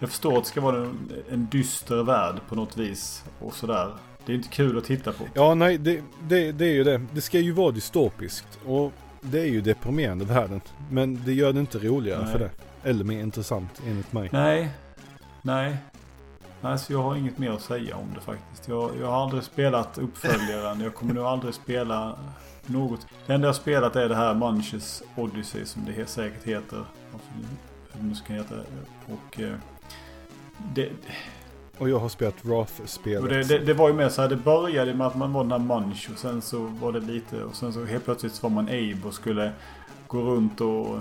Jag 0.00 0.08
förstår 0.08 0.38
att 0.38 0.44
det 0.44 0.50
ska 0.50 0.60
vara 0.60 0.76
en, 0.76 1.12
en 1.30 1.48
dyster 1.50 2.02
värld 2.02 2.34
på 2.48 2.54
något 2.54 2.76
vis 2.76 3.24
och 3.38 3.54
sådär. 3.54 3.94
Det 4.26 4.32
är 4.32 4.36
inte 4.36 4.48
kul 4.48 4.78
att 4.78 4.84
titta 4.84 5.12
på. 5.12 5.24
Ja, 5.34 5.54
nej, 5.54 5.78
det, 5.78 6.02
det, 6.28 6.52
det 6.52 6.64
är 6.64 6.72
ju 6.72 6.84
det. 6.84 7.02
Det 7.12 7.20
ska 7.20 7.38
ju 7.38 7.52
vara 7.52 7.70
dystopiskt. 7.70 8.58
Och 8.66 8.92
det 9.20 9.40
är 9.40 9.46
ju 9.46 9.60
deprimerande 9.60 10.24
världen. 10.24 10.60
Men 10.90 11.24
det 11.24 11.32
gör 11.32 11.52
det 11.52 11.60
inte 11.60 11.78
roligare 11.78 12.22
Nej. 12.22 12.32
för 12.32 12.38
det. 12.38 12.50
Eller 12.82 13.04
mer 13.04 13.20
intressant 13.20 13.82
enligt 13.86 14.12
mig. 14.12 14.28
Nej, 14.32 14.70
nej. 15.42 15.76
Alltså 16.62 16.92
jag 16.92 17.02
har 17.02 17.16
inget 17.16 17.38
mer 17.38 17.50
att 17.50 17.62
säga 17.62 17.96
om 17.96 18.08
det 18.14 18.20
faktiskt. 18.20 18.68
Jag, 18.68 18.90
jag 19.00 19.06
har 19.06 19.22
aldrig 19.22 19.42
spelat 19.42 19.98
uppföljaren. 19.98 20.80
Jag 20.80 20.94
kommer 20.94 21.14
nog 21.14 21.24
aldrig 21.24 21.54
spela 21.54 22.18
något. 22.66 23.06
Det 23.26 23.32
enda 23.32 23.46
jag 23.46 23.52
har 23.52 23.60
spelat 23.60 23.96
är 23.96 24.08
det 24.08 24.16
här 24.16 24.34
Munches 24.34 25.02
Odyssey 25.16 25.64
som 25.64 25.84
det 25.84 26.06
säkert 26.06 26.44
heter. 26.44 26.84
Alltså, 27.12 27.28
Hur 27.92 28.00
det 28.00 28.06
nu 28.06 28.14
ska 28.14 28.32
heta. 28.32 28.54
Och 29.06 29.40
eh, 29.40 29.54
det, 30.74 30.88
Och 31.78 31.88
jag 31.88 31.98
har 31.98 32.08
spelat 32.08 32.44
Wrath-spelet. 32.44 33.30
det, 33.30 33.58
det, 33.58 33.64
det 33.64 33.74
var 33.74 33.88
ju 33.88 33.94
mer 33.94 34.08
så 34.08 34.22
här. 34.22 34.28
Det 34.28 34.36
började 34.36 34.94
med 34.94 35.06
att 35.06 35.16
man 35.16 35.32
var 35.32 35.42
den 35.44 35.50
här 35.52 35.58
Munch 35.58 36.08
och 36.12 36.18
sen 36.18 36.42
så 36.42 36.58
var 36.58 36.92
det 36.92 37.00
lite. 37.00 37.42
Och 37.44 37.54
sen 37.54 37.72
så 37.72 37.84
helt 37.84 38.04
plötsligt 38.04 38.34
så 38.34 38.48
var 38.48 38.50
man 38.54 38.64
Abe 38.68 38.98
och 39.04 39.14
skulle 39.14 39.52
gå 40.06 40.20
runt 40.20 40.60
och 40.60 40.98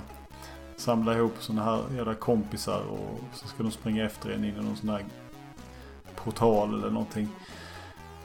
samla 0.78 1.14
ihop 1.18 1.36
sådana 1.40 1.64
här 1.64 1.82
jävla 1.96 2.14
kompisar. 2.14 2.82
Och 2.92 3.20
så 3.34 3.48
ska 3.48 3.64
de 3.64 3.72
springa 3.72 4.06
efter 4.06 4.30
en 4.30 4.46
in 4.46 4.54
i 4.60 4.62
någon 4.64 4.76
sån 4.76 4.90
här 4.90 5.06
portal 6.16 6.74
eller 6.74 6.90
någonting. 6.90 7.30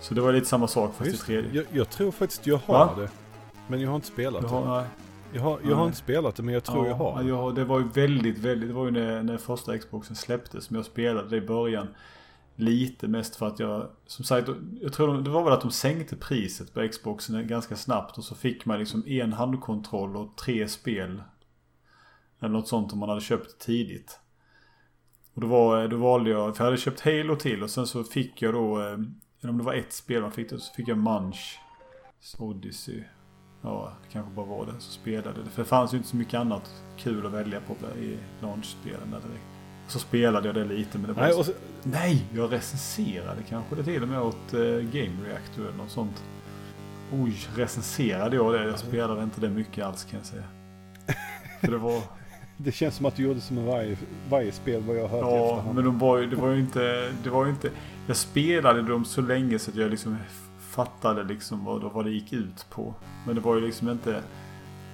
Så 0.01 0.15
det 0.15 0.21
var 0.21 0.33
lite 0.33 0.47
samma 0.47 0.69
sak 0.69 0.95
fast 0.97 1.09
i 1.09 1.11
Just, 1.11 1.27
tredje. 1.27 1.51
jag, 1.53 1.65
jag 1.73 1.91
tror 1.91 2.11
faktiskt 2.11 2.47
jag 2.47 2.61
har 2.67 2.75
Va? 2.87 2.95
det. 2.99 3.09
Men 3.67 3.81
jag 3.81 3.89
har 3.89 3.95
inte 3.95 4.07
spelat 4.07 4.43
det. 4.43 4.49
har, 4.49 4.77
nej. 4.81 4.85
Jag 5.35 5.43
har, 5.43 5.61
jag 5.65 5.77
har 5.77 5.87
inte 5.87 5.99
spelat 5.99 6.37
det 6.37 6.43
men 6.43 6.55
jag 6.55 6.65
tror 6.65 6.87
jag 6.87 6.95
har 6.95 7.23
det. 7.23 7.29
jag 7.29 7.37
har. 7.37 7.53
Det 7.53 7.65
var 7.65 7.79
ju 7.79 7.89
väldigt, 7.89 8.39
väldigt. 8.39 8.69
Det 8.69 8.75
var 8.75 8.85
ju 8.85 8.91
när, 8.91 9.23
när 9.23 9.39
första 9.39 9.79
Xboxen 9.79 10.17
släpptes. 10.17 10.71
Men 10.71 10.77
jag 10.79 10.87
spelade 10.87 11.29
det 11.29 11.37
i 11.37 11.41
början. 11.41 11.89
Lite 12.57 13.09
mest 13.09 13.37
för 13.37 13.47
att 13.47 13.59
jag, 13.59 13.89
som 14.07 14.25
sagt, 14.25 14.49
jag 14.81 14.93
tror 14.93 15.07
de- 15.07 15.25
det 15.25 15.31
var 15.31 15.45
väl 15.45 15.53
att 15.53 15.61
de 15.61 15.71
sänkte 15.71 16.17
priset 16.17 16.75
på 16.75 16.89
Xboxen 16.89 17.47
ganska 17.49 17.77
snabbt. 17.77 18.19
Och 18.19 18.25
så 18.25 18.35
fick 18.35 18.67
man 18.67 18.79
liksom 18.79 19.03
en 19.07 19.33
handkontroll 19.33 20.17
och 20.17 20.37
tre 20.37 20.69
spel. 20.69 21.23
Eller 22.41 22.53
något 22.53 22.69
sånt 22.69 22.93
om 22.93 22.99
man 22.99 23.09
hade 23.09 23.21
köpt 23.21 23.59
tidigt. 23.59 24.19
Och 25.35 25.41
då, 25.41 25.47
var, 25.47 25.89
då 25.89 25.97
valde 25.97 26.31
jag, 26.31 26.57
för 26.57 26.65
jag 26.65 26.71
hade 26.71 26.77
köpt 26.83 27.01
Halo 27.01 27.37
till 27.37 27.63
och 27.63 27.71
sen 27.71 27.87
så 27.87 28.05
fick 28.05 28.43
jag 28.43 28.55
då, 28.55 28.81
eh, 28.83 28.93
om 29.51 29.59
det 29.59 29.65
var 29.65 29.75
ett 29.75 29.93
spel 29.93 30.23
man 30.23 30.33
fick 30.33 30.51
det, 30.51 30.59
så 30.59 30.75
fick 30.75 30.89
jag 30.89 30.99
Munch 30.99 31.59
Odyssey. 32.39 33.05
Ja, 33.65 33.93
det 34.03 34.13
kanske 34.13 34.33
bara 34.35 34.47
var 34.47 34.67
det. 34.67 34.73
Så 34.79 34.93
spelade 34.93 35.43
det. 35.43 35.51
För 35.51 35.63
det 35.63 35.69
fanns 35.69 35.95
ju 35.95 35.97
inte 35.97 36.09
så 36.09 36.17
mycket 36.17 36.35
annat 36.35 36.73
kul 36.97 37.27
att 37.27 37.33
välja 37.33 37.61
på 37.61 37.75
i 37.99 38.19
launchspelen 38.41 39.11
där 39.11 39.21
direkt. 39.21 39.45
Så 39.89 39.99
spelade 39.99 40.49
jag 40.49 40.55
det 40.55 40.65
lite 40.65 40.99
men 40.99 41.07
det 41.07 41.13
var 41.13 41.23
Nej, 41.23 41.45
så... 41.45 41.53
Nej, 41.83 42.27
jag 42.35 42.53
recenserade 42.53 43.43
kanske 43.49 43.75
det 43.75 43.85
till 43.85 44.03
och 44.03 44.09
med 44.09 44.21
åt 44.21 44.55
eh, 44.55 44.61
Game 44.61 45.29
Reactor 45.29 45.63
eller 45.63 45.77
något 45.77 45.91
sånt. 45.91 46.25
Oj, 47.13 47.35
recenserade 47.57 48.37
jag 48.37 48.53
det? 48.53 48.65
Jag 48.65 48.79
spelade 48.79 49.23
inte 49.23 49.41
det 49.41 49.49
mycket 49.49 49.85
alls 49.85 50.05
kan 50.05 50.19
jag 50.19 50.27
säga. 50.27 50.45
För 51.61 51.69
det 51.71 51.79
var... 51.79 52.03
det 52.57 52.73
känns 52.73 52.95
som 52.95 53.07
att 53.07 53.17
du 53.17 53.23
gjorde 53.23 53.41
som 53.41 53.57
med 53.57 53.65
varje, 53.65 53.97
varje 54.29 54.53
spel 54.53 54.83
vad 54.83 54.97
jag 54.97 55.09
har 55.09 55.23
hört 55.23 55.65
Ja, 55.67 55.73
men 55.73 55.85
de 55.85 55.99
var 55.99 56.19
ju, 56.19 56.27
det 56.27 56.37
var 56.37 56.51
ju 56.51 56.61
inte... 56.61 57.13
Det 57.25 57.31
var 57.31 57.45
ju 57.45 57.51
inte... 57.51 57.71
Jag 58.07 58.17
spelade 58.17 58.83
dem 58.83 59.05
så 59.05 59.21
länge 59.21 59.59
så 59.59 59.71
att 59.71 59.77
jag 59.77 59.91
liksom 59.91 60.17
fattade 60.75 61.25
liksom 61.25 61.65
vad, 61.65 61.83
vad 61.83 62.05
det 62.05 62.11
gick 62.11 62.33
ut 62.33 62.67
på. 62.71 62.95
Men 63.27 63.35
det 63.35 63.41
var 63.41 63.55
ju 63.55 63.61
liksom 63.67 63.89
inte... 63.89 64.23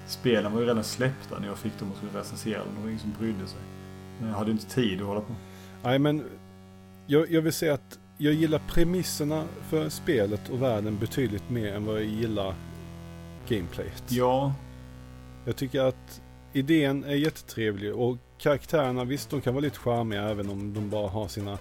Spelen 0.07 0.53
var 0.53 0.61
ju 0.61 0.67
redan 0.67 0.85
släppta 0.85 1.39
när 1.39 1.47
jag 1.49 1.59
fick 1.59 1.79
dem 1.79 1.91
och 1.91 1.97
skulle 1.97 2.21
recensera 2.21 2.59
dem. 2.59 2.69
Det 2.77 2.81
var 2.81 2.89
ingen 2.89 3.01
som 3.01 3.15
brydde 3.19 3.47
sig. 3.47 3.61
Jag 4.23 4.29
hade 4.29 4.51
inte 4.51 4.67
tid 4.67 5.01
att 5.01 5.07
hålla 5.07 5.21
på. 5.21 5.33
Nej 5.83 5.99
men 5.99 6.25
jag, 7.07 7.31
jag 7.31 7.43
vill 7.43 7.53
säga 7.53 7.75
att 7.75 7.99
jag 8.19 8.35
gillar 8.35 8.61
premisserna 8.69 9.45
för 9.69 9.89
spelet 9.89 10.49
och 10.49 10.63
världen 10.63 10.99
betydligt 10.99 11.51
mer 11.51 11.75
än 11.75 11.85
vad 11.85 11.97
jag 11.97 12.05
gillar 12.05 12.55
gameplayet. 13.49 14.05
Ja, 14.09 14.55
Jag 15.45 15.57
tycker 15.57 15.81
att 15.81 16.21
idén 16.53 17.05
är 17.05 17.15
jättetrevlig 17.15 17.95
och 17.95 18.17
karaktärerna 18.39 19.05
visst 19.05 19.31
de 19.31 19.41
kan 19.41 19.55
vara 19.55 19.63
lite 19.63 19.79
charmiga 19.79 20.29
även 20.29 20.51
om 20.51 20.75
de 20.75 20.91
bara 20.91 21.09
har 21.09 21.29
sina, 21.29 21.59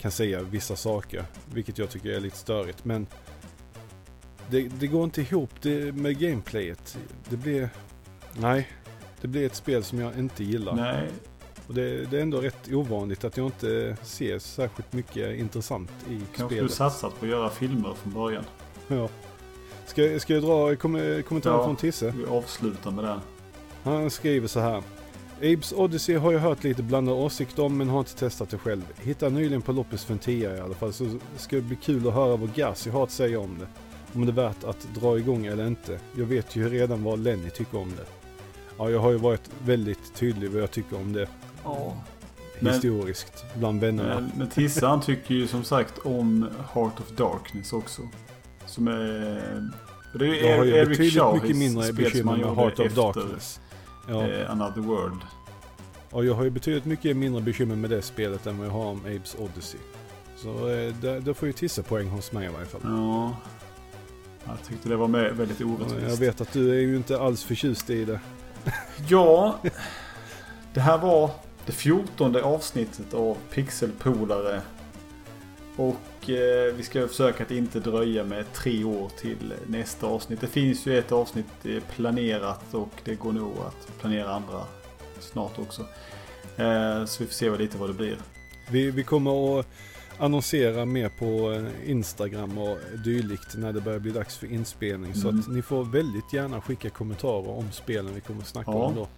kan 0.00 0.10
säga 0.10 0.42
vissa 0.42 0.76
saker. 0.76 1.24
Vilket 1.54 1.78
jag 1.78 1.90
tycker 1.90 2.08
är 2.08 2.20
lite 2.20 2.36
störigt 2.36 2.84
men 2.84 3.06
det, 4.50 4.68
det 4.68 4.86
går 4.86 5.04
inte 5.04 5.20
ihop 5.20 5.50
det 5.62 5.92
med 5.94 6.18
gameplayet. 6.18 6.98
Det 7.28 7.36
blir, 7.36 7.68
nej. 8.40 8.68
Det 9.20 9.28
blir 9.28 9.46
ett 9.46 9.54
spel 9.54 9.84
som 9.84 9.98
jag 9.98 10.18
inte 10.18 10.44
gillar. 10.44 10.74
nej. 10.74 11.08
Och 11.66 11.74
det, 11.74 12.04
det 12.10 12.18
är 12.18 12.22
ändå 12.22 12.40
rätt 12.40 12.72
ovanligt 12.72 13.24
att 13.24 13.36
jag 13.36 13.46
inte 13.46 13.96
ser 14.02 14.38
särskilt 14.38 14.92
mycket 14.92 15.38
intressant 15.38 15.90
i 16.10 16.20
Kanske 16.36 16.54
spelet. 16.56 16.72
satsat 16.72 17.18
på 17.20 17.24
att 17.24 17.30
göra 17.30 17.50
filmer 17.50 17.94
från 18.02 18.12
början. 18.12 18.44
Ja. 18.88 19.08
Ska, 19.86 20.20
ska 20.20 20.34
jag 20.34 20.42
dra 20.42 20.76
kom, 20.76 21.22
kommentarer 21.28 21.54
Ja. 21.56 21.64
från 21.64 21.76
Tisse? 21.76 22.14
Vi 22.16 22.24
avslutar 22.24 22.90
med 22.90 23.04
det. 23.04 23.20
Han 23.82 24.10
skriver 24.10 24.48
så 24.48 24.60
här. 24.60 24.82
Abes 25.38 25.72
Odyssey 25.72 26.16
har 26.16 26.32
jag 26.32 26.40
hört 26.40 26.64
lite 26.64 26.82
blandade 26.82 27.18
åsikter 27.18 27.62
om 27.64 27.76
men 27.76 27.88
har 27.88 27.98
inte 27.98 28.14
testat 28.16 28.50
det 28.50 28.58
själv. 28.58 28.82
Hittade 29.02 29.34
nyligen 29.34 29.62
på 29.62 29.72
loppis 29.72 30.04
för 30.04 30.12
en 30.12 30.18
tia 30.18 30.56
i 30.56 30.60
alla 30.60 30.74
fall 30.74 30.92
så 30.92 31.18
ska 31.36 31.56
det 31.56 31.62
bli 31.62 31.76
kul 31.76 32.08
att 32.08 32.14
höra 32.14 32.36
vad 32.36 32.54
Gassi 32.54 32.90
har 32.90 33.02
att 33.02 33.10
säga 33.10 33.40
om 33.40 33.58
det. 33.58 33.66
Om 34.14 34.26
det 34.26 34.32
är 34.32 34.34
värt 34.34 34.64
att 34.64 34.88
dra 34.94 35.18
igång 35.18 35.46
eller 35.46 35.66
inte. 35.66 35.98
Jag 36.16 36.24
vet 36.26 36.56
ju 36.56 36.68
redan 36.68 37.04
vad 37.04 37.18
Lenny 37.18 37.50
tycker 37.50 37.78
om 37.78 37.88
det. 37.96 38.04
Ja, 38.78 38.90
jag 38.90 39.00
har 39.00 39.10
ju 39.10 39.16
varit 39.16 39.50
väldigt 39.64 40.14
tydlig 40.14 40.50
vad 40.50 40.62
jag 40.62 40.70
tycker 40.70 40.96
om 40.96 41.12
det 41.12 41.28
Ja. 41.64 41.96
Men- 42.60 42.72
historiskt 42.72 43.44
bland 43.54 43.80
vännerna. 43.80 44.14
Men, 44.14 44.32
men 44.38 44.48
Tisse 44.48 44.86
han 44.86 45.00
tycker 45.00 45.34
ju 45.34 45.46
som 45.46 45.64
sagt 45.64 45.98
om 45.98 46.48
Heart 46.74 47.00
of 47.00 47.08
Darkness 47.16 47.72
också. 47.72 48.02
Som 48.66 48.88
är... 48.88 49.70
Det 50.18 50.24
är 50.24 50.28
ju 50.28 50.46
Jag 50.46 50.56
har 50.58 50.64
ju 50.64 50.74
Eric 50.76 50.88
betydligt 50.88 51.14
Shaw, 51.14 51.34
mycket 51.42 51.56
mindre 51.56 51.92
bekymmer 51.92 52.36
med 52.36 52.56
Heart 52.56 52.78
of 52.80 52.94
Darkness. 52.94 53.60
Ja, 54.08 54.26
Eh, 54.28 54.50
Another 54.50 54.80
World. 54.80 55.20
och 56.10 56.24
jag 56.24 56.34
har 56.34 56.44
ju 56.44 56.50
betydligt 56.50 56.84
mycket 56.84 57.16
mindre 57.16 57.42
bekymmer 57.42 57.76
med 57.76 57.90
det 57.90 58.02
spelet 58.02 58.46
än 58.46 58.58
vad 58.58 58.66
jag 58.66 58.72
har 58.72 58.84
om 58.86 59.00
Abes 59.00 59.36
Odyssey. 59.38 59.80
Så 60.36 60.68
eh, 60.68 60.94
det, 61.00 61.20
det 61.20 61.34
får 61.34 61.46
ju 61.48 61.52
Tisse 61.52 61.82
poäng 61.82 62.08
hos 62.08 62.32
mig 62.32 62.46
i 62.46 62.52
varje 62.52 62.66
fall. 62.66 62.80
Ja. 62.84 63.36
Jag 64.46 64.62
tyckte 64.68 64.88
det 64.88 64.96
var 64.96 65.08
väldigt 65.08 65.60
orättvist. 65.60 66.08
Jag 66.08 66.16
vet 66.16 66.40
att 66.40 66.52
du 66.52 66.70
är 66.70 66.80
ju 66.80 66.96
inte 66.96 67.20
alls 67.20 67.44
förtjust 67.44 67.90
i 67.90 68.04
det. 68.04 68.20
Ja. 69.08 69.58
Det 70.74 70.80
här 70.80 70.98
var 70.98 71.30
det 71.66 71.72
fjortonde 71.72 72.42
avsnittet 72.42 73.14
av 73.14 73.36
Pixelpolare. 73.50 74.62
Och 75.76 76.30
eh, 76.30 76.74
vi 76.74 76.82
ska 76.82 77.08
försöka 77.08 77.44
att 77.44 77.50
inte 77.50 77.80
dröja 77.80 78.24
med 78.24 78.52
tre 78.52 78.84
år 78.84 79.10
till 79.20 79.54
nästa 79.66 80.06
avsnitt. 80.06 80.40
Det 80.40 80.46
finns 80.46 80.86
ju 80.86 80.98
ett 80.98 81.12
avsnitt 81.12 81.46
eh, 81.64 81.82
planerat 81.96 82.74
och 82.74 82.92
det 83.04 83.14
går 83.14 83.32
nog 83.32 83.52
att 83.66 84.00
planera 84.00 84.30
andra 84.30 84.60
snart 85.20 85.58
också. 85.58 85.82
Eh, 86.56 87.04
så 87.04 87.22
vi 87.22 87.26
får 87.26 87.34
se 87.34 87.48
vad, 87.48 87.60
lite 87.60 87.78
vad 87.78 87.88
det 87.88 87.94
blir. 87.94 88.16
Vi, 88.70 88.90
vi 88.90 89.04
kommer 89.04 89.60
att 89.60 89.66
annonsera 90.18 90.84
mer 90.84 91.08
på 91.08 91.52
eh, 91.52 91.90
Instagram 91.90 92.58
och 92.58 92.78
dylikt 93.04 93.54
när 93.56 93.72
det 93.72 93.80
börjar 93.80 93.98
bli 93.98 94.10
dags 94.10 94.36
för 94.36 94.46
inspelning. 94.52 95.14
Så 95.14 95.28
Mm. 95.28 95.40
att 95.40 95.48
ni 95.48 95.62
får 95.62 95.84
väldigt 95.84 96.32
gärna 96.32 96.60
skicka 96.60 96.90
kommentarer 96.90 97.50
om 97.50 97.72
spelen 97.72 98.14
vi 98.14 98.20
kommer 98.20 98.40
att 98.40 98.46
snacka 98.48 98.70
Ja. 98.70 98.76
om 98.76 98.94
då. 98.94 99.08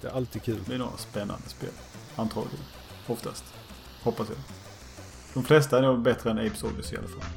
Det 0.00 0.08
är 0.08 0.12
alltid 0.12 0.42
kul. 0.42 0.56
Det 0.58 0.66
blir 0.68 0.78
några 0.78 0.96
spännande 0.96 1.48
spel. 1.48 1.68
Antagligen. 2.16 2.64
Oftast. 3.06 3.44
Hoppas 4.02 4.28
jag. 4.28 4.38
De 5.34 5.44
flesta 5.44 5.78
är 5.78 5.82
nog 5.82 6.02
bättre 6.02 6.30
än 6.30 6.38
Apes 6.38 6.64
Odyssey 6.64 6.94
i 6.94 6.98
alla 6.98 7.08
fall. 7.08 7.30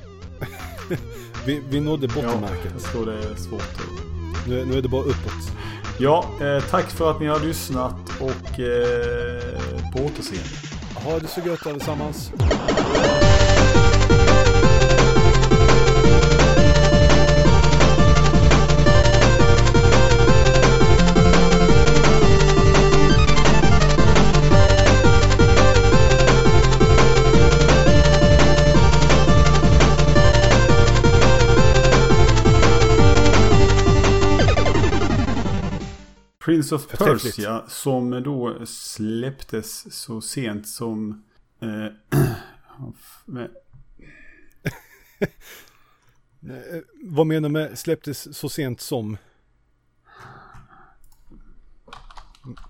Vi, 1.45 1.61
vi 1.69 1.79
nådde 1.79 2.07
Ja, 2.07 2.13
bottenmärket. 2.15 2.71
jag 2.73 2.81
tror 2.81 3.05
det 3.05 3.13
är 3.23 3.35
svårt 3.35 3.61
att 3.61 4.47
Nu, 4.47 4.65
nu 4.65 4.77
är 4.77 4.81
det 4.81 4.89
bara 4.89 5.01
uppåt. 5.01 5.51
Ja, 5.99 6.29
eh, 6.41 6.63
tack 6.69 6.85
för 6.91 7.11
att 7.11 7.19
ni 7.21 7.27
har 7.27 7.39
lyssnat 7.39 7.95
och 8.19 8.59
eh, 8.59 9.91
På 9.93 9.99
återseende. 10.05 10.49
Ha 11.05 11.19
det 11.19 11.27
så 11.27 11.41
gött 11.41 11.67
allesammans. 11.67 12.31
Prince 36.49 36.75
of. 36.75 36.87
Persia 36.87 37.63
som 37.67 38.23
då 38.23 38.65
släpptes 38.65 39.93
så 39.95 40.21
sent 40.21 40.67
som... 40.67 41.23
Eh, 41.59 41.85
Eh, 46.49 46.79
vad 47.03 47.27
menar 47.27 47.49
du 47.49 47.53
med 47.53 47.79
släpptes 47.79 48.37
så 48.37 48.49
sent 48.49 48.81
som? 48.81 49.17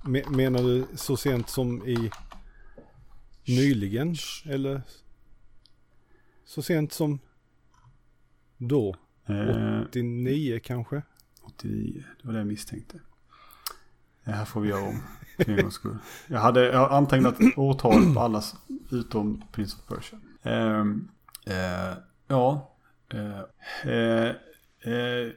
Me- 0.06 0.30
menar 0.30 0.64
du 0.64 0.86
så 0.96 1.18
sent 1.18 1.50
som 1.50 1.88
i 1.88 2.12
nyligen? 3.48 4.16
Eller 4.46 4.82
så 6.46 6.62
sent 6.62 6.94
som 6.94 7.20
då? 8.58 8.96
eh, 9.26 9.82
89 9.88 10.60
kanske? 10.64 11.02
89, 11.42 12.04
det 12.22 12.28
var 12.28 12.34
det 12.34 12.40
jag 12.40 12.48
misstänkte. 12.48 13.00
Det 14.30 14.36
här 14.36 14.46
får 14.46 14.62
vi 14.62 14.70
göra 14.70 14.84
om. 14.84 15.04
För 15.38 15.52
en 15.52 15.62
gångs 15.62 15.74
skull. 15.74 15.98
Jag 16.28 16.40
hade 16.40 16.66
jag 16.66 16.92
antecknat 16.92 17.36
årtal 17.56 18.14
på 18.14 18.20
allas 18.20 18.56
utom 18.92 19.44
Prince 19.52 19.78
of 19.78 19.96
Persia. 19.96 20.20
Eh, 20.44 20.80
eh, 21.56 21.94
ja. 22.28 22.76
Eh, 23.14 23.94
eh, 23.94 24.28
eh 24.94 25.32